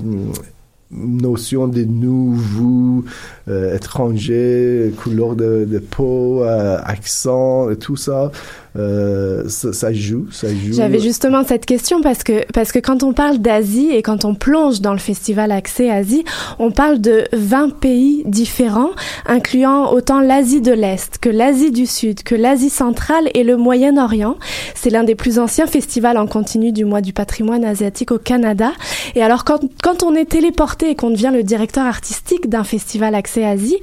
notion 0.91 1.67
de 1.67 1.83
nouveau, 1.83 3.03
euh, 3.47 3.75
étranger, 3.75 4.93
couleur 5.03 5.35
de, 5.35 5.65
de 5.65 5.79
peau, 5.79 6.43
euh, 6.43 6.79
accent, 6.83 7.69
et 7.69 7.77
tout 7.77 7.95
ça, 7.95 8.31
euh, 8.77 9.43
ça, 9.47 9.91
joue, 9.91 10.27
ça 10.31 10.47
joue. 10.49 10.73
J'avais 10.73 10.99
justement 10.99 11.43
cette 11.43 11.65
question 11.65 12.01
parce 12.01 12.23
que, 12.23 12.45
parce 12.53 12.71
que 12.71 12.79
quand 12.79 13.01
on 13.01 13.13
parle 13.13 13.39
d'Asie 13.39 13.89
et 13.91 14.03
quand 14.03 14.23
on 14.25 14.35
plonge 14.35 14.81
dans 14.81 14.93
le 14.93 14.99
festival 14.99 15.51
Accès 15.51 15.89
Asie, 15.89 16.23
on 16.59 16.71
parle 16.71 17.01
de 17.01 17.25
20 17.33 17.79
pays 17.79 18.23
différents, 18.25 18.91
incluant 19.25 19.91
autant 19.91 20.19
l'Asie 20.19 20.61
de 20.61 20.71
l'Est 20.71 21.17
que 21.17 21.29
l'Asie 21.29 21.71
du 21.71 21.85
Sud, 21.85 22.23
que 22.23 22.35
l'Asie 22.35 22.69
centrale 22.69 23.29
et 23.33 23.43
le 23.43 23.57
Moyen-Orient. 23.57 24.37
C'est 24.75 24.89
l'un 24.89 25.03
des 25.03 25.15
plus 25.15 25.39
anciens 25.39 25.67
festivals 25.67 26.17
en 26.17 26.27
continu 26.27 26.71
du 26.71 26.85
mois 26.85 27.01
du 27.01 27.13
patrimoine 27.13 27.65
asiatique 27.65 28.11
au 28.11 28.19
Canada. 28.19 28.71
Et 29.15 29.23
alors, 29.23 29.43
quand, 29.43 29.61
quand 29.81 30.03
on 30.03 30.13
est 30.15 30.25
téléporté 30.25 30.91
et 30.91 30.95
qu'on 30.95 31.09
devient 31.09 31.31
le 31.33 31.43
directeur 31.43 31.85
artistique 31.85 32.47
d'un 32.47 32.63
festival 32.63 33.15
Accès 33.15 33.43
Asie, 33.43 33.77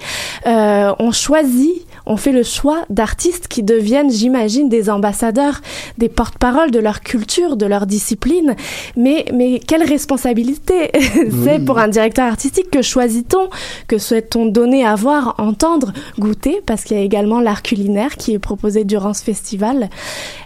euh, 0.47 0.93
on 0.99 1.11
choisit, 1.11 1.85
on 2.07 2.17
fait 2.17 2.33
le 2.33 2.43
choix 2.43 2.85
d'artistes 2.91 3.49
qui 3.49 3.63
deviennent, 3.63 4.11
j'imagine, 4.11 4.69
des 4.69 4.91
ambassadeurs, 4.91 5.61
des 5.99 6.09
porte-parole 6.09 6.71
de 6.71 6.79
leur 6.79 7.01
culture, 7.01 7.57
de 7.57 7.67
leur 7.67 7.87
discipline. 7.87 8.57
Mais, 8.97 9.25
mais 9.33 9.61
quelle 9.61 9.83
responsabilité 9.83 10.91
c'est 11.45 11.65
pour 11.65 11.79
un 11.79 11.89
directeur 11.89 12.27
artistique? 12.27 12.71
Que 12.71 12.83
choisit-on? 12.83 13.49
Que 13.89 13.99
souhaite-t-on 13.99 14.47
donner 14.47 14.85
à 14.85 14.95
voir, 14.95 15.35
entendre, 15.39 15.93
goûter? 16.19 16.61
Parce 16.67 16.85
qu'il 16.85 16.97
y 16.97 17.01
a 17.01 17.03
également 17.03 17.41
l'art 17.41 17.63
culinaire 17.63 18.17
qui 18.17 18.35
est 18.35 18.39
proposé 18.39 18.85
durant 18.85 19.15
ce 19.15 19.23
festival. 19.23 19.89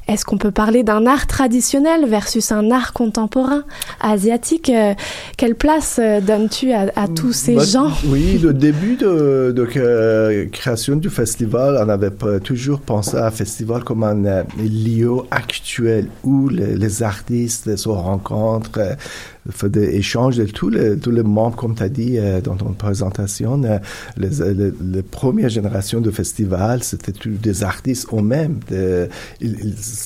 Est-ce 0.09 0.25
qu'on 0.25 0.39
peut 0.39 0.51
parler 0.51 0.83
d'un 0.85 1.07
art 1.07 1.27
traditionnel 1.27 2.07
versus 2.09 2.51
un 2.51 2.71
art 2.71 2.95
contemporain 2.95 3.65
asiatique 4.01 4.71
Euh, 4.71 4.95
Quelle 5.37 5.55
place 5.55 5.99
euh, 6.03 6.23
donnes-tu 6.23 6.73
à, 6.73 6.87
à 6.97 7.09
tous 7.09 7.35
ces 7.35 7.57
Bah, 7.57 7.65
gens? 7.65 7.91
Oui, 8.07 8.39
le 8.39 8.55
début 8.55 8.97
de, 8.97 9.53
de 9.55 9.69
euh, 9.77 10.47
création 10.51 10.97
du 10.97 11.11
festival, 11.11 11.79
on 11.85 11.89
avait 11.91 12.11
pas- 12.11 12.41
toujours 12.41 12.81
pensé 12.81 13.19
à 13.19 13.27
un 13.27 13.31
festival 13.31 13.85
comme 13.85 14.03
un 14.03 14.45
lieu 14.59 15.13
actuel 15.31 16.07
où 16.25 16.49
les, 16.49 16.75
les 16.77 17.03
artistes 17.03 17.77
se 17.77 17.89
rencontrent, 17.91 18.71
euh, 19.49 19.53
font 19.53 19.69
des 19.69 19.97
échanges 19.97 20.37
de 20.37 20.45
tous 20.45 20.69
les, 20.69 20.97
tous 20.99 21.11
les 21.11 21.23
membres, 21.23 21.57
comme 21.57 21.75
tu 21.75 21.83
as 21.83 21.89
dit 21.89 22.19
euh, 22.19 22.41
dans 22.41 22.57
ton 22.57 22.73
présentation. 22.73 23.62
euh, 23.65 23.79
les, 24.16 24.29
les, 24.55 24.73
les 24.93 25.03
premières 25.03 25.49
générations 25.49 26.01
de 26.01 26.11
festivals, 26.11 26.83
c'était 26.83 27.12
des 27.27 27.62
artistes 27.62 28.09
eux-mêmes. 28.12 28.59
De- 28.70 29.09
Ils, 29.41 29.57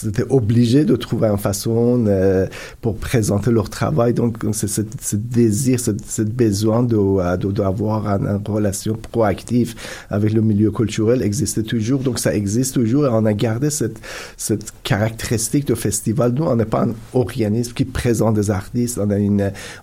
ils 0.05 0.09
étaient 0.09 0.27
obligés 0.31 0.85
de 0.85 0.97
trouver 0.97 1.29
une 1.29 1.39
façon 1.39 2.05
euh, 2.07 2.47
pour 2.81 2.97
présenter 2.97 3.51
leur 3.51 3.69
travail. 3.71 4.13
Donc, 4.15 4.39
c'est 4.53 4.69
ce, 4.69 5.17
désir, 5.17 5.79
ce, 5.81 6.23
besoin 6.23 6.83
de, 6.83 6.97
euh, 6.97 7.37
de- 7.37 7.51
d'avoir 7.53 8.07
une, 8.07 8.41
relation 8.47 8.95
proactive 9.11 9.75
avec 10.11 10.33
le 10.33 10.41
milieu 10.43 10.71
culturel 10.71 11.23
existait 11.23 11.63
toujours. 11.63 12.01
Donc, 12.01 12.19
ça 12.19 12.35
existe 12.35 12.75
toujours 12.75 13.07
et 13.07 13.09
on 13.11 13.25
a 13.27 13.33
gardé 13.33 13.71
cette, 13.71 13.99
cette 14.37 14.73
caractéristique 14.83 15.67
de 15.67 15.75
festival. 15.75 16.33
Nous, 16.33 16.45
on 16.45 16.57
n'est 16.57 16.65
pas 16.65 16.83
un 16.85 16.95
organisme 17.15 17.73
qui 17.73 17.85
présente 17.85 18.35
des 18.35 18.51
artistes. 18.51 18.99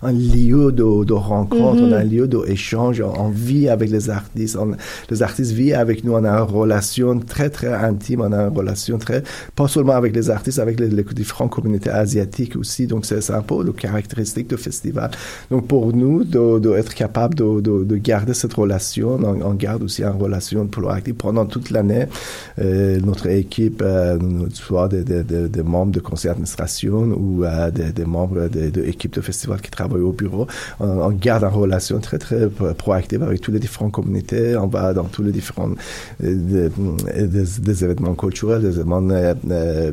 Un 0.02 0.12
lieu 0.12 0.72
de, 0.72 1.04
de 1.04 1.12
rencontre, 1.12 1.82
Mhm. 1.82 1.92
un 1.92 2.04
lieu 2.04 2.28
d'échange. 2.28 3.00
On, 3.00 3.28
vit 3.30 3.68
avec 3.68 3.90
les 3.90 4.10
artistes. 4.10 4.56
On, 4.60 4.72
les 5.10 5.22
artistes 5.22 5.52
vivent 5.52 5.74
avec 5.74 6.04
nous. 6.04 6.12
On 6.12 6.24
a 6.24 6.30
une 6.30 6.50
relation 6.50 7.18
très, 7.20 7.50
très 7.50 7.72
intime. 7.72 8.20
On 8.22 8.32
a 8.32 8.42
une 8.48 8.56
relation 8.56 8.98
très, 8.98 9.22
pas 9.56 9.68
seulement 9.68 9.94
avec 9.94 10.14
les 10.14 10.30
artistes, 10.30 10.58
avec 10.58 10.78
les, 10.80 10.88
les 10.88 11.04
différentes 11.04 11.50
communautés 11.50 11.90
asiatiques 11.90 12.56
aussi. 12.56 12.86
Donc, 12.86 13.06
c'est 13.06 13.30
un 13.30 13.42
peu 13.42 13.62
le 13.64 13.72
caractéristique 13.72 14.48
du 14.48 14.56
festival. 14.56 15.10
Donc, 15.50 15.66
pour 15.66 15.92
nous, 15.94 16.24
de, 16.24 16.58
de 16.58 16.70
être 16.74 16.94
capable 16.94 17.34
de, 17.34 17.60
de, 17.60 17.84
de 17.84 17.96
garder 17.96 18.34
cette 18.34 18.54
relation, 18.54 19.18
on, 19.22 19.40
on 19.42 19.54
garde 19.54 19.82
aussi 19.82 20.02
une 20.02 20.20
relation 20.20 20.66
proactive 20.66 21.14
pendant 21.14 21.46
toute 21.46 21.70
l'année. 21.70 22.06
Euh, 22.58 22.98
notre 23.00 23.26
équipe, 23.28 23.82
euh, 23.84 24.18
soit 24.52 24.88
des, 24.88 25.02
des, 25.04 25.22
des, 25.22 25.48
des 25.48 25.62
membres 25.62 25.92
de 25.92 26.00
conseil 26.00 26.28
d'administration 26.30 26.94
ou 27.16 27.44
euh, 27.44 27.70
des, 27.70 27.92
des 27.92 28.04
membres 28.04 28.48
de, 28.48 28.70
de 28.70 28.82
équipes 28.84 29.14
de 29.14 29.20
festival 29.20 29.29
qui 29.62 29.70
travaillent 29.70 30.02
au 30.02 30.12
bureau, 30.12 30.46
on, 30.80 30.88
on 30.88 31.10
garde 31.10 31.44
une 31.44 31.50
relation 31.50 31.98
très, 32.00 32.18
très 32.18 32.48
pro- 32.48 32.74
proactive 32.74 33.22
avec 33.22 33.40
toutes 33.40 33.54
les 33.54 33.60
différentes 33.60 33.92
communautés. 33.92 34.56
On 34.56 34.66
va 34.66 34.92
dans 34.94 35.04
tous 35.04 35.22
les 35.22 35.32
différents 35.32 35.70
euh, 36.24 36.68
des, 37.14 37.26
des, 37.26 37.44
des 37.60 37.84
événements 37.84 38.14
culturels, 38.14 38.62
des 38.62 38.74
événements 38.78 39.08
euh, 39.10 39.34
euh, 39.50 39.92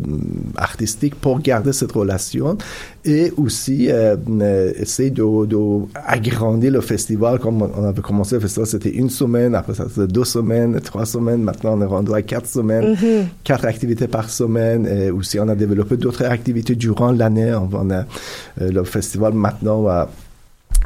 artistiques 0.55 1.15
pour 1.15 1.39
garder 1.39 1.73
cette 1.73 1.91
relation 1.91 2.57
et 3.05 3.31
aussi 3.37 3.89
euh, 3.89 4.15
euh, 4.29 4.73
essayer 4.77 5.09
de, 5.11 5.45
de 5.45 5.57
agrandir 6.05 6.71
le 6.71 6.81
festival. 6.81 7.39
Comme 7.39 7.61
on 7.61 7.83
avait 7.85 8.01
commencé 8.01 8.35
le 8.35 8.41
festival, 8.41 8.67
c'était 8.67 8.89
une 8.89 9.09
semaine, 9.09 9.55
après 9.55 9.73
ça 9.73 9.85
c'était 9.89 10.07
deux 10.07 10.25
semaines, 10.25 10.79
trois 10.81 11.05
semaines. 11.05 11.41
Maintenant, 11.43 11.77
on 11.77 11.81
est 11.81 11.85
rendu 11.85 12.13
à 12.13 12.21
quatre 12.21 12.47
semaines, 12.47 12.95
Mhm. 12.97 13.27
quatre 13.43 13.65
activités 13.65 14.07
par 14.07 14.29
semaine. 14.29 14.85
Et 14.87 15.09
aussi, 15.11 15.39
on 15.39 15.47
a 15.47 15.55
développé 15.55 15.97
d'autres 15.97 16.25
activités 16.25 16.75
durant 16.75 17.11
l'année. 17.11 17.53
On, 17.53 17.69
on 17.73 17.89
a 17.91 18.05
euh, 18.61 18.71
le 18.71 18.83
festival 18.83 19.26
maintenant 19.33 19.87
a 19.87 20.07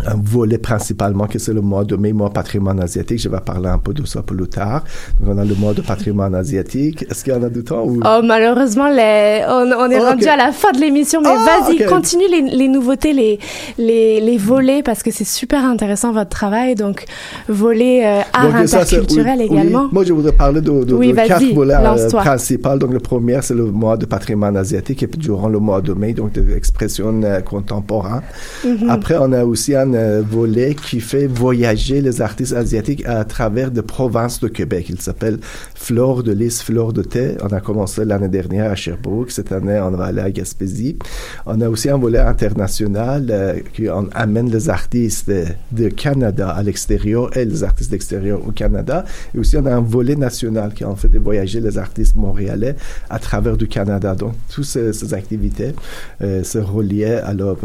un 0.07 0.15
volet 0.23 0.57
principalement 0.57 1.27
que 1.27 1.39
c'est 1.39 1.53
le 1.53 1.61
mois 1.61 1.83
de 1.83 1.95
mai, 1.95 2.13
mois 2.13 2.29
patrimoine 2.31 2.79
asiatique. 2.81 3.19
Je 3.19 3.29
vais 3.29 3.39
parler 3.39 3.67
un 3.69 3.77
peu 3.77 3.93
de 3.93 4.05
ça 4.05 4.21
plus 4.21 4.47
tard. 4.47 4.83
Donc, 5.19 5.35
on 5.35 5.37
a 5.37 5.45
le 5.45 5.55
mois 5.55 5.73
de 5.73 5.81
patrimoine 5.81 6.33
asiatique. 6.35 7.05
Est-ce 7.09 7.23
qu'il 7.23 7.33
y 7.33 7.35
en 7.35 7.43
a 7.43 7.49
du 7.49 7.63
temps 7.63 7.83
ou... 7.85 7.99
Oh, 8.03 8.21
malheureusement, 8.23 8.89
les... 8.89 9.41
on, 9.47 9.69
on 9.77 9.89
est 9.91 9.99
Oh, 9.99 10.03
rendu 10.05 10.25
à 10.27 10.35
la 10.37 10.51
fin 10.51 10.71
de 10.71 10.79
l'émission, 10.79 11.21
mais 11.21 11.29
Ah, 11.31 11.59
vas-y, 11.67 11.85
continue 11.85 12.23
les, 12.29 12.41
les 12.41 12.67
nouveautés, 12.67 13.13
les, 13.13 13.37
les, 13.77 14.19
les 14.21 14.37
volets, 14.37 14.81
parce 14.83 15.03
que 15.03 15.11
c'est 15.11 15.23
super 15.27 15.63
intéressant 15.63 16.11
votre 16.11 16.29
travail. 16.29 16.75
Donc, 16.75 17.05
volet 17.47 18.05
euh, 18.05 18.21
art 18.33 18.51
Donc, 18.53 18.67
ça, 18.67 18.85
c'est- 18.85 18.95
interculturel 18.97 19.39
oui, 19.39 19.45
également. 19.45 19.83
oui. 19.83 19.89
Moi, 19.91 20.03
je 20.03 20.13
voudrais 20.13 20.31
parler 20.31 20.61
de, 20.61 20.83
de, 20.83 20.93
Oui, 20.93 21.09
de 21.09 21.13
vas-y, 21.15 21.27
quatre 21.27 21.53
volets 21.53 21.75
euh, 21.75 22.09
principaux. 22.09 22.77
Donc, 22.77 22.93
le 22.93 22.99
premier, 22.99 23.39
c'est 23.41 23.53
le 23.53 23.65
mois 23.65 23.97
de 23.97 24.05
patrimoine 24.05 24.57
asiatique 24.57 25.03
et 25.03 25.07
puis 25.07 25.19
durant 25.19 25.49
le 25.49 25.59
mois 25.59 25.81
de 25.81 25.93
mai, 25.93 26.13
donc 26.13 26.31
de 26.33 26.41
l'expression 26.41 27.21
euh, 27.23 27.41
contemporaine. 27.41 28.21
Mhm. 28.65 28.89
Après, 28.89 29.15
on 29.19 29.31
a 29.33 29.43
aussi 29.43 29.75
un 29.75 29.90
euh, 29.95 30.21
volet 30.21 30.75
qui 30.75 30.99
fait 30.99 31.27
voyager 31.27 32.01
les 32.01 32.21
artistes 32.21 32.53
asiatiques 32.53 33.05
à 33.05 33.23
travers 33.25 33.71
des 33.71 33.81
provinces 33.81 34.39
de 34.39 34.47
Québec. 34.47 34.87
Il 34.89 35.01
s'appelle 35.01 35.39
Flore 35.75 36.23
de 36.23 36.31
lys, 36.31 36.61
Flore 36.61 36.93
de 36.93 37.01
thé. 37.01 37.37
On 37.41 37.47
a 37.47 37.59
commencé 37.59 38.05
l'année 38.05 38.29
dernière 38.29 38.71
à 38.71 38.75
Sherbrooke. 38.75 39.31
Cette 39.31 39.51
année, 39.51 39.79
on 39.79 39.91
va 39.91 40.05
aller 40.05 40.21
à 40.21 40.31
Gaspésie. 40.31 40.97
On 41.45 41.59
a 41.61 41.69
aussi 41.69 41.89
un 41.89 41.97
volet 41.97 42.19
international 42.19 43.27
euh, 43.29 43.59
qui 43.73 43.89
on 43.89 44.09
amène 44.13 44.51
les 44.51 44.69
artistes 44.69 45.31
de, 45.71 45.89
Canada 45.89 46.49
à 46.49 46.63
l'extérieur 46.63 47.35
et 47.35 47.45
les 47.45 47.63
artistes 47.63 47.91
d'extérieur 47.91 48.45
au 48.47 48.51
Canada. 48.51 49.05
Et 49.35 49.39
aussi, 49.39 49.57
on 49.57 49.65
a 49.65 49.73
un 49.73 49.81
volet 49.81 50.15
national 50.15 50.73
qui 50.73 50.85
en 50.85 50.95
fait 50.95 51.09
de 51.09 51.19
voyager 51.19 51.59
les 51.59 51.77
artistes 51.77 52.15
montréalais 52.15 52.75
à 53.09 53.19
travers 53.19 53.57
du 53.57 53.67
Canada. 53.67 54.15
Donc, 54.15 54.33
toutes 54.49 54.65
ces, 54.65 55.13
activités 55.13 55.73
euh, 56.21 56.43
se 56.43 56.57
reliaient 56.57 57.19
à 57.19 57.33
leur, 57.33 57.57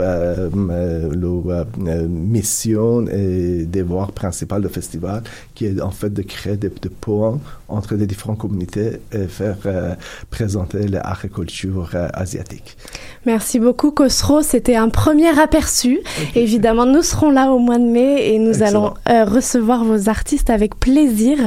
mission 2.06 3.06
et 3.08 3.64
devoir 3.66 4.12
principal 4.12 4.62
du 4.62 4.68
festival, 4.68 5.22
qui 5.54 5.66
est 5.66 5.80
en 5.80 5.90
fait 5.90 6.10
de 6.10 6.22
créer 6.22 6.56
des, 6.56 6.68
des 6.68 6.88
ponts 6.88 7.40
entre 7.68 7.94
les 7.94 8.06
différentes 8.06 8.38
communautés 8.38 9.00
et 9.12 9.26
faire 9.26 9.56
euh, 9.66 9.94
présenter 10.30 10.86
l'art 10.88 11.24
et 11.24 11.28
culture 11.28 11.90
euh, 11.94 12.08
asiatique. 12.14 12.76
Merci 13.24 13.58
beaucoup, 13.58 13.90
Khosro. 13.90 14.42
C'était 14.42 14.76
un 14.76 14.88
premier 14.88 15.38
aperçu. 15.38 16.00
Évidemment, 16.34 16.86
nous 16.86 17.02
serons 17.02 17.30
là 17.30 17.50
au 17.50 17.58
mois 17.58 17.78
de 17.78 17.84
mai 17.84 18.32
et 18.34 18.38
nous 18.38 18.62
Excellent. 18.62 18.68
allons 18.68 18.94
euh, 19.08 19.24
recevoir 19.24 19.84
vos 19.84 20.08
artistes 20.08 20.48
avec 20.50 20.78
plaisir. 20.78 21.38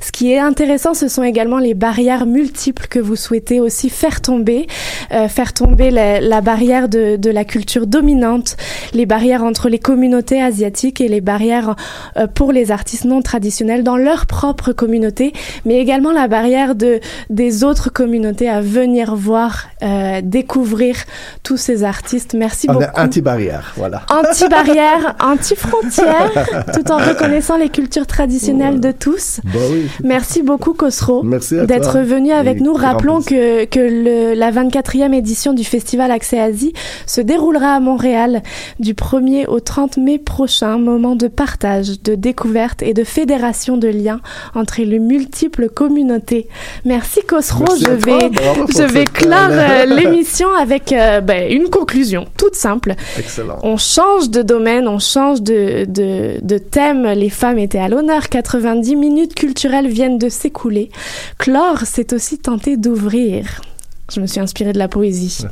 Ce 0.00 0.12
qui 0.12 0.30
est 0.32 0.38
intéressant, 0.38 0.94
ce 0.94 1.08
sont 1.08 1.24
également 1.24 1.58
les 1.58 1.74
barrières 1.74 2.26
multiples 2.26 2.86
que 2.86 3.00
vous 3.00 3.16
souhaitez 3.16 3.58
aussi 3.60 3.90
faire 3.90 4.20
tomber, 4.20 4.66
euh, 5.12 5.28
faire 5.28 5.52
tomber 5.52 5.90
la, 5.90 6.20
la 6.20 6.40
barrière 6.40 6.88
de, 6.88 7.16
de 7.16 7.30
la 7.30 7.44
culture 7.44 7.86
dominante, 7.88 8.56
les 8.92 9.06
barrières 9.06 9.42
entre 9.42 9.68
les 9.68 9.78
communautés 9.80 10.40
asiatiques 10.40 11.00
et 11.00 11.08
les 11.08 11.20
barrières 11.20 11.74
euh, 12.16 12.26
pour 12.28 12.52
les 12.52 12.70
artistes 12.70 13.04
non 13.06 13.22
traditionnels 13.22 13.82
dans 13.82 13.96
leur 13.96 14.26
propre 14.26 14.72
communauté, 14.72 15.32
mais 15.64 15.78
également 15.78 16.12
la 16.12 16.28
barrière 16.28 16.74
de 16.74 17.00
des 17.30 17.64
autres 17.64 17.90
communautés 17.90 18.48
à 18.48 18.60
venir 18.60 19.14
voir, 19.14 19.66
euh, 19.82 20.20
découvrir 20.22 20.96
tous 21.42 21.56
ces 21.56 21.84
artistes. 21.84 22.34
Merci 22.34 22.66
On 22.68 22.74
beaucoup. 22.74 22.84
anti-barrière, 22.96 23.72
voilà. 23.76 24.02
Anti-barrière, 24.10 25.16
anti-frontière, 25.20 26.30
tout 26.72 26.90
en 26.90 26.98
reconnaissant 26.98 27.56
les 27.56 27.68
cultures 27.68 28.06
traditionnelles 28.06 28.80
de 28.80 28.92
tous. 28.92 29.40
Bah 29.44 29.60
oui. 29.70 29.88
Merci 30.02 30.42
beaucoup, 30.42 30.74
à 30.74 31.22
d'être 31.66 31.98
venu 32.00 32.32
avec 32.32 32.58
Et 32.58 32.60
nous. 32.60 32.74
Rappelons 32.74 33.20
que, 33.22 33.64
que 33.64 33.80
le, 33.80 34.34
la 34.34 34.50
24e 34.50 35.12
édition 35.12 35.52
du 35.52 35.64
Festival 35.64 36.10
Accès 36.10 36.40
Asie 36.40 36.72
se 37.06 37.20
déroulera 37.20 37.74
à 37.74 37.80
Montréal 37.80 38.42
du 38.80 38.94
1er 38.94 39.46
au 39.46 39.60
30 39.60 39.96
mai 39.98 40.18
prochain, 40.18 40.78
moment 40.78 41.16
de 41.16 41.28
partage, 41.28 42.02
de 42.02 42.14
découverte 42.14 42.82
et 42.82 42.94
de 42.94 43.04
fédération 43.04 43.76
de 43.76 43.88
liens 43.88 44.20
entre 44.54 44.82
les 44.82 44.98
multiples 44.98 45.53
communautés. 45.68 46.48
Merci. 46.84 47.04
Merci 47.04 47.20
je 47.80 47.90
vais, 47.90 48.30
je 48.76 48.82
vais 48.82 49.04
clore 49.04 49.50
euh, 49.50 49.84
euh, 49.84 49.84
l'émission 49.96 50.48
avec 50.54 50.92
euh, 50.92 51.20
ben, 51.20 51.50
une 51.50 51.68
conclusion 51.68 52.26
toute 52.36 52.54
simple. 52.54 52.94
Excellent. 53.18 53.58
On 53.62 53.76
change 53.76 54.30
de 54.30 54.42
domaine, 54.42 54.88
on 54.88 54.98
change 54.98 55.42
de, 55.42 55.84
de, 55.84 56.38
de 56.42 56.58
thème. 56.58 57.06
Les 57.06 57.30
femmes 57.30 57.58
étaient 57.58 57.78
à 57.78 57.88
l'honneur. 57.88 58.28
90 58.28 58.96
minutes 58.96 59.34
culturelles 59.34 59.88
viennent 59.88 60.18
de 60.18 60.28
s'écouler. 60.28 60.90
Clore, 61.38 61.82
c'est 61.84 62.12
aussi 62.12 62.38
tenter 62.38 62.76
d'ouvrir. 62.76 63.60
Je 64.12 64.20
me 64.20 64.26
suis 64.26 64.38
inspirée 64.38 64.74
de 64.74 64.78
la 64.78 64.86
poésie. 64.86 65.46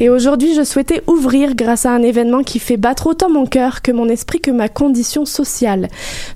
Et 0.00 0.08
aujourd'hui, 0.08 0.54
je 0.54 0.64
souhaitais 0.64 1.02
ouvrir 1.06 1.54
grâce 1.54 1.84
à 1.84 1.92
un 1.92 2.00
événement 2.00 2.42
qui 2.42 2.58
fait 2.58 2.78
battre 2.78 3.06
autant 3.06 3.28
mon 3.28 3.44
cœur 3.44 3.82
que 3.82 3.92
mon 3.92 4.08
esprit 4.08 4.40
que 4.40 4.50
ma 4.50 4.70
condition 4.70 5.26
sociale. 5.26 5.88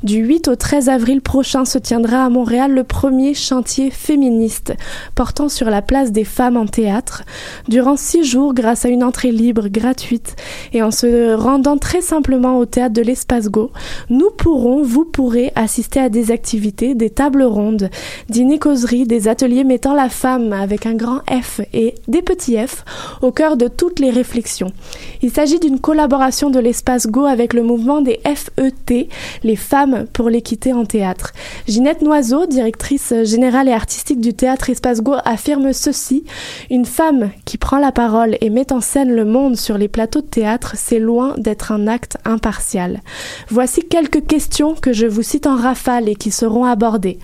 Du 0.02 0.16
8 0.16 0.48
au 0.48 0.54
13 0.54 0.90
avril 0.90 1.22
prochain 1.22 1.64
se 1.64 1.78
tiendra 1.78 2.26
à 2.26 2.28
Montréal 2.28 2.74
le 2.74 2.84
premier 2.84 3.32
chantier 3.32 3.90
féministe 3.90 4.74
portant 5.14 5.48
sur 5.48 5.70
la 5.70 5.80
place 5.80 6.12
des 6.12 6.24
femmes 6.24 6.58
en 6.58 6.66
théâtre. 6.66 7.22
Durant 7.68 7.96
six 7.96 8.22
jours, 8.22 8.52
grâce 8.52 8.84
à 8.84 8.90
une 8.90 9.02
entrée 9.02 9.32
libre, 9.32 9.68
gratuite, 9.68 10.36
et 10.74 10.82
en 10.82 10.90
se 10.90 11.34
rendant 11.34 11.78
très 11.78 12.02
simplement 12.02 12.58
au 12.58 12.66
théâtre 12.66 12.94
de 12.94 13.02
l'Espace 13.02 13.48
Go, 13.48 13.72
nous 14.10 14.30
pourrons, 14.30 14.82
vous 14.82 15.06
pourrez 15.06 15.52
assister 15.54 16.00
à 16.00 16.10
des 16.10 16.32
activités, 16.32 16.94
des 16.94 17.10
tables 17.10 17.44
rondes, 17.44 17.88
dîner 18.28 18.58
causeries, 18.58 19.06
des 19.06 19.26
ateliers 19.26 19.64
mettant 19.64 19.94
la 19.94 20.10
femme 20.10 20.52
avec 20.52 20.84
un 20.84 20.94
grand 20.94 21.20
F 21.30 21.61
et 21.72 21.94
des 22.08 22.22
petits 22.22 22.56
F 22.56 22.84
au 23.20 23.32
cœur 23.32 23.56
de 23.56 23.68
toutes 23.68 24.00
les 24.00 24.10
réflexions. 24.10 24.72
Il 25.22 25.30
s'agit 25.30 25.58
d'une 25.58 25.80
collaboration 25.80 26.50
de 26.50 26.58
l'Espace 26.58 27.06
Go 27.06 27.24
avec 27.24 27.52
le 27.54 27.62
mouvement 27.62 28.00
des 28.00 28.20
FET, 28.24 29.08
les 29.42 29.56
femmes 29.56 30.06
pour 30.12 30.28
l'équité 30.30 30.72
en 30.72 30.84
théâtre. 30.84 31.32
Ginette 31.68 32.02
Noiseau, 32.02 32.46
directrice 32.46 33.14
générale 33.24 33.68
et 33.68 33.72
artistique 33.72 34.20
du 34.20 34.34
théâtre 34.34 34.70
Espace 34.70 35.02
Go, 35.02 35.14
affirme 35.24 35.72
ceci 35.72 36.24
Une 36.70 36.84
femme 36.84 37.30
qui 37.44 37.58
prend 37.58 37.78
la 37.78 37.92
parole 37.92 38.36
et 38.40 38.50
met 38.50 38.72
en 38.72 38.80
scène 38.80 39.14
le 39.14 39.24
monde 39.24 39.56
sur 39.56 39.78
les 39.78 39.88
plateaux 39.88 40.20
de 40.20 40.26
théâtre, 40.26 40.74
c'est 40.76 40.98
loin 40.98 41.34
d'être 41.38 41.72
un 41.72 41.86
acte 41.86 42.16
impartial. 42.24 43.00
Voici 43.48 43.82
quelques 43.82 44.26
questions 44.26 44.74
que 44.74 44.92
je 44.92 45.06
vous 45.06 45.22
cite 45.22 45.46
en 45.46 45.56
rafale 45.56 46.08
et 46.08 46.14
qui 46.14 46.30
seront 46.30 46.64
abordées. 46.64 47.18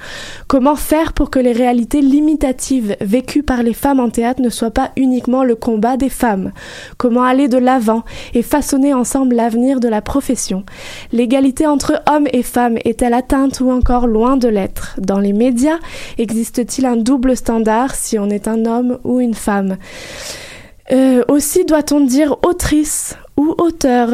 Comment 0.47 0.77
faire 0.77 1.12
pour 1.12 1.31
que 1.31 1.39
les 1.39 1.52
réalités 1.52 2.01
limitatives 2.01 2.97
vécues 3.01 3.43
par 3.43 3.62
les 3.62 3.74
femmes 3.74 4.01
en 4.01 4.10
théâtre 4.10 4.28
ne 4.39 4.51
soient 4.51 4.71
pas 4.71 4.91
uniquement 4.97 5.45
le 5.45 5.55
combat 5.55 5.97
des 5.97 6.09
femmes. 6.09 6.53
Comment 6.97 7.23
aller 7.23 7.49
de 7.49 7.59
l'avant 7.59 8.05
et 8.35 8.43
façonner 8.43 8.95
ensemble 8.95 9.37
l'avenir 9.37 9.81
de 9.81 9.89
la 9.89 10.03
profession? 10.03 10.65
L'égalité 11.13 11.67
entre 11.67 12.03
hommes 12.11 12.29
et 12.33 12.43
femmes 12.43 12.79
est-elle 12.85 13.15
atteinte 13.15 13.61
ou 13.61 13.71
encore 13.71 14.07
loin 14.07 14.37
de 14.37 14.49
l'être? 14.49 14.97
Dans 14.99 15.19
les 15.19 15.33
médias, 15.33 15.79
existe-t-il 16.19 16.87
un 16.87 16.97
double 16.97 17.37
standard 17.37 17.95
si 17.95 18.19
on 18.19 18.29
est 18.31 18.49
un 18.49 18.65
homme 18.67 18.99
ou 19.05 19.21
une 19.21 19.35
femme? 19.35 19.77
Euh, 20.93 21.23
Aussi 21.29 21.65
doit-on 21.65 22.01
dire 22.01 22.37
autrice 22.43 23.17
ou 23.37 23.55
auteur 23.59 24.11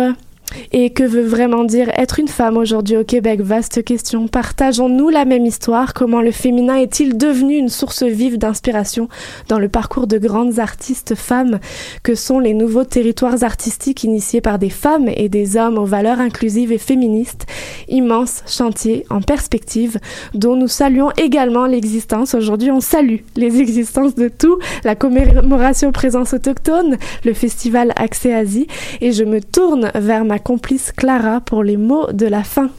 et 0.72 0.90
que 0.90 1.04
veut 1.04 1.24
vraiment 1.24 1.64
dire 1.64 1.90
être 1.94 2.20
une 2.20 2.28
femme 2.28 2.56
aujourd'hui 2.56 2.96
au 2.96 3.04
Québec? 3.04 3.40
Vaste 3.40 3.84
question. 3.84 4.28
Partageons-nous 4.28 5.08
la 5.08 5.24
même 5.24 5.46
histoire? 5.46 5.94
Comment 5.94 6.20
le 6.20 6.30
féminin 6.30 6.76
est-il 6.76 7.16
devenu 7.16 7.56
une 7.56 7.68
source 7.68 8.02
vive 8.02 8.38
d'inspiration 8.38 9.08
dans 9.48 9.58
le 9.58 9.68
parcours 9.68 10.06
de 10.06 10.18
grandes 10.18 10.58
artistes 10.58 11.14
femmes? 11.14 11.58
Que 12.02 12.14
sont 12.14 12.38
les 12.38 12.54
nouveaux 12.54 12.84
territoires 12.84 13.42
artistiques 13.42 14.04
initiés 14.04 14.40
par 14.40 14.58
des 14.58 14.70
femmes 14.70 15.08
et 15.08 15.28
des 15.28 15.56
hommes 15.56 15.78
aux 15.78 15.84
valeurs 15.84 16.20
inclusives 16.20 16.72
et 16.72 16.78
féministes? 16.78 17.46
Immense 17.88 18.42
chantier 18.46 19.06
en 19.10 19.20
perspective 19.20 19.98
dont 20.34 20.56
nous 20.56 20.68
saluons 20.68 21.10
également 21.16 21.66
l'existence. 21.66 22.34
Aujourd'hui, 22.34 22.70
on 22.70 22.80
salue 22.80 23.18
les 23.36 23.60
existences 23.60 24.14
de 24.14 24.28
tout, 24.28 24.58
la 24.84 24.94
commémoration 24.94 25.92
présence 25.92 26.34
autochtone, 26.34 26.96
le 27.24 27.34
festival 27.34 27.92
Accès 27.96 28.34
Asie. 28.34 28.66
Et 29.00 29.12
je 29.12 29.24
me 29.24 29.40
tourne 29.40 29.90
vers 29.94 30.24
ma 30.24 30.34
complice 30.39 30.93
Clara 30.93 31.40
pour 31.40 31.62
les 31.62 31.77
mots 31.77 32.12
de 32.12 32.27
la 32.27 32.44
fin. 32.44 32.70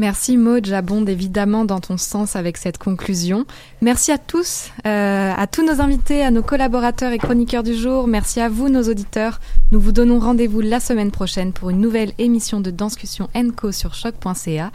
Merci 0.00 0.36
Maud, 0.36 0.64
j'abonde 0.64 1.08
évidemment 1.08 1.64
dans 1.64 1.80
ton 1.80 1.96
sens 1.96 2.36
avec 2.36 2.56
cette 2.56 2.78
conclusion. 2.78 3.46
Merci 3.82 4.12
à 4.12 4.18
tous, 4.18 4.70
euh, 4.86 5.32
à 5.36 5.46
tous 5.48 5.66
nos 5.66 5.80
invités, 5.80 6.22
à 6.22 6.30
nos 6.30 6.42
collaborateurs 6.42 7.10
et 7.10 7.18
chroniqueurs 7.18 7.64
du 7.64 7.74
jour. 7.74 8.06
Merci 8.06 8.40
à 8.40 8.48
vous, 8.48 8.68
nos 8.68 8.84
auditeurs. 8.84 9.40
Nous 9.72 9.80
vous 9.80 9.90
donnons 9.90 10.20
rendez-vous 10.20 10.60
la 10.60 10.78
semaine 10.78 11.10
prochaine 11.10 11.52
pour 11.52 11.70
une 11.70 11.80
nouvelle 11.80 12.12
émission 12.18 12.60
de 12.60 12.70
Danscussion 12.70 13.28
Co 13.56 13.72
sur 13.72 13.94
choc.ca. 13.94 14.70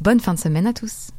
Bonne 0.00 0.20
fin 0.20 0.34
de 0.34 0.38
semaine 0.38 0.68
à 0.68 0.72
tous. 0.72 1.10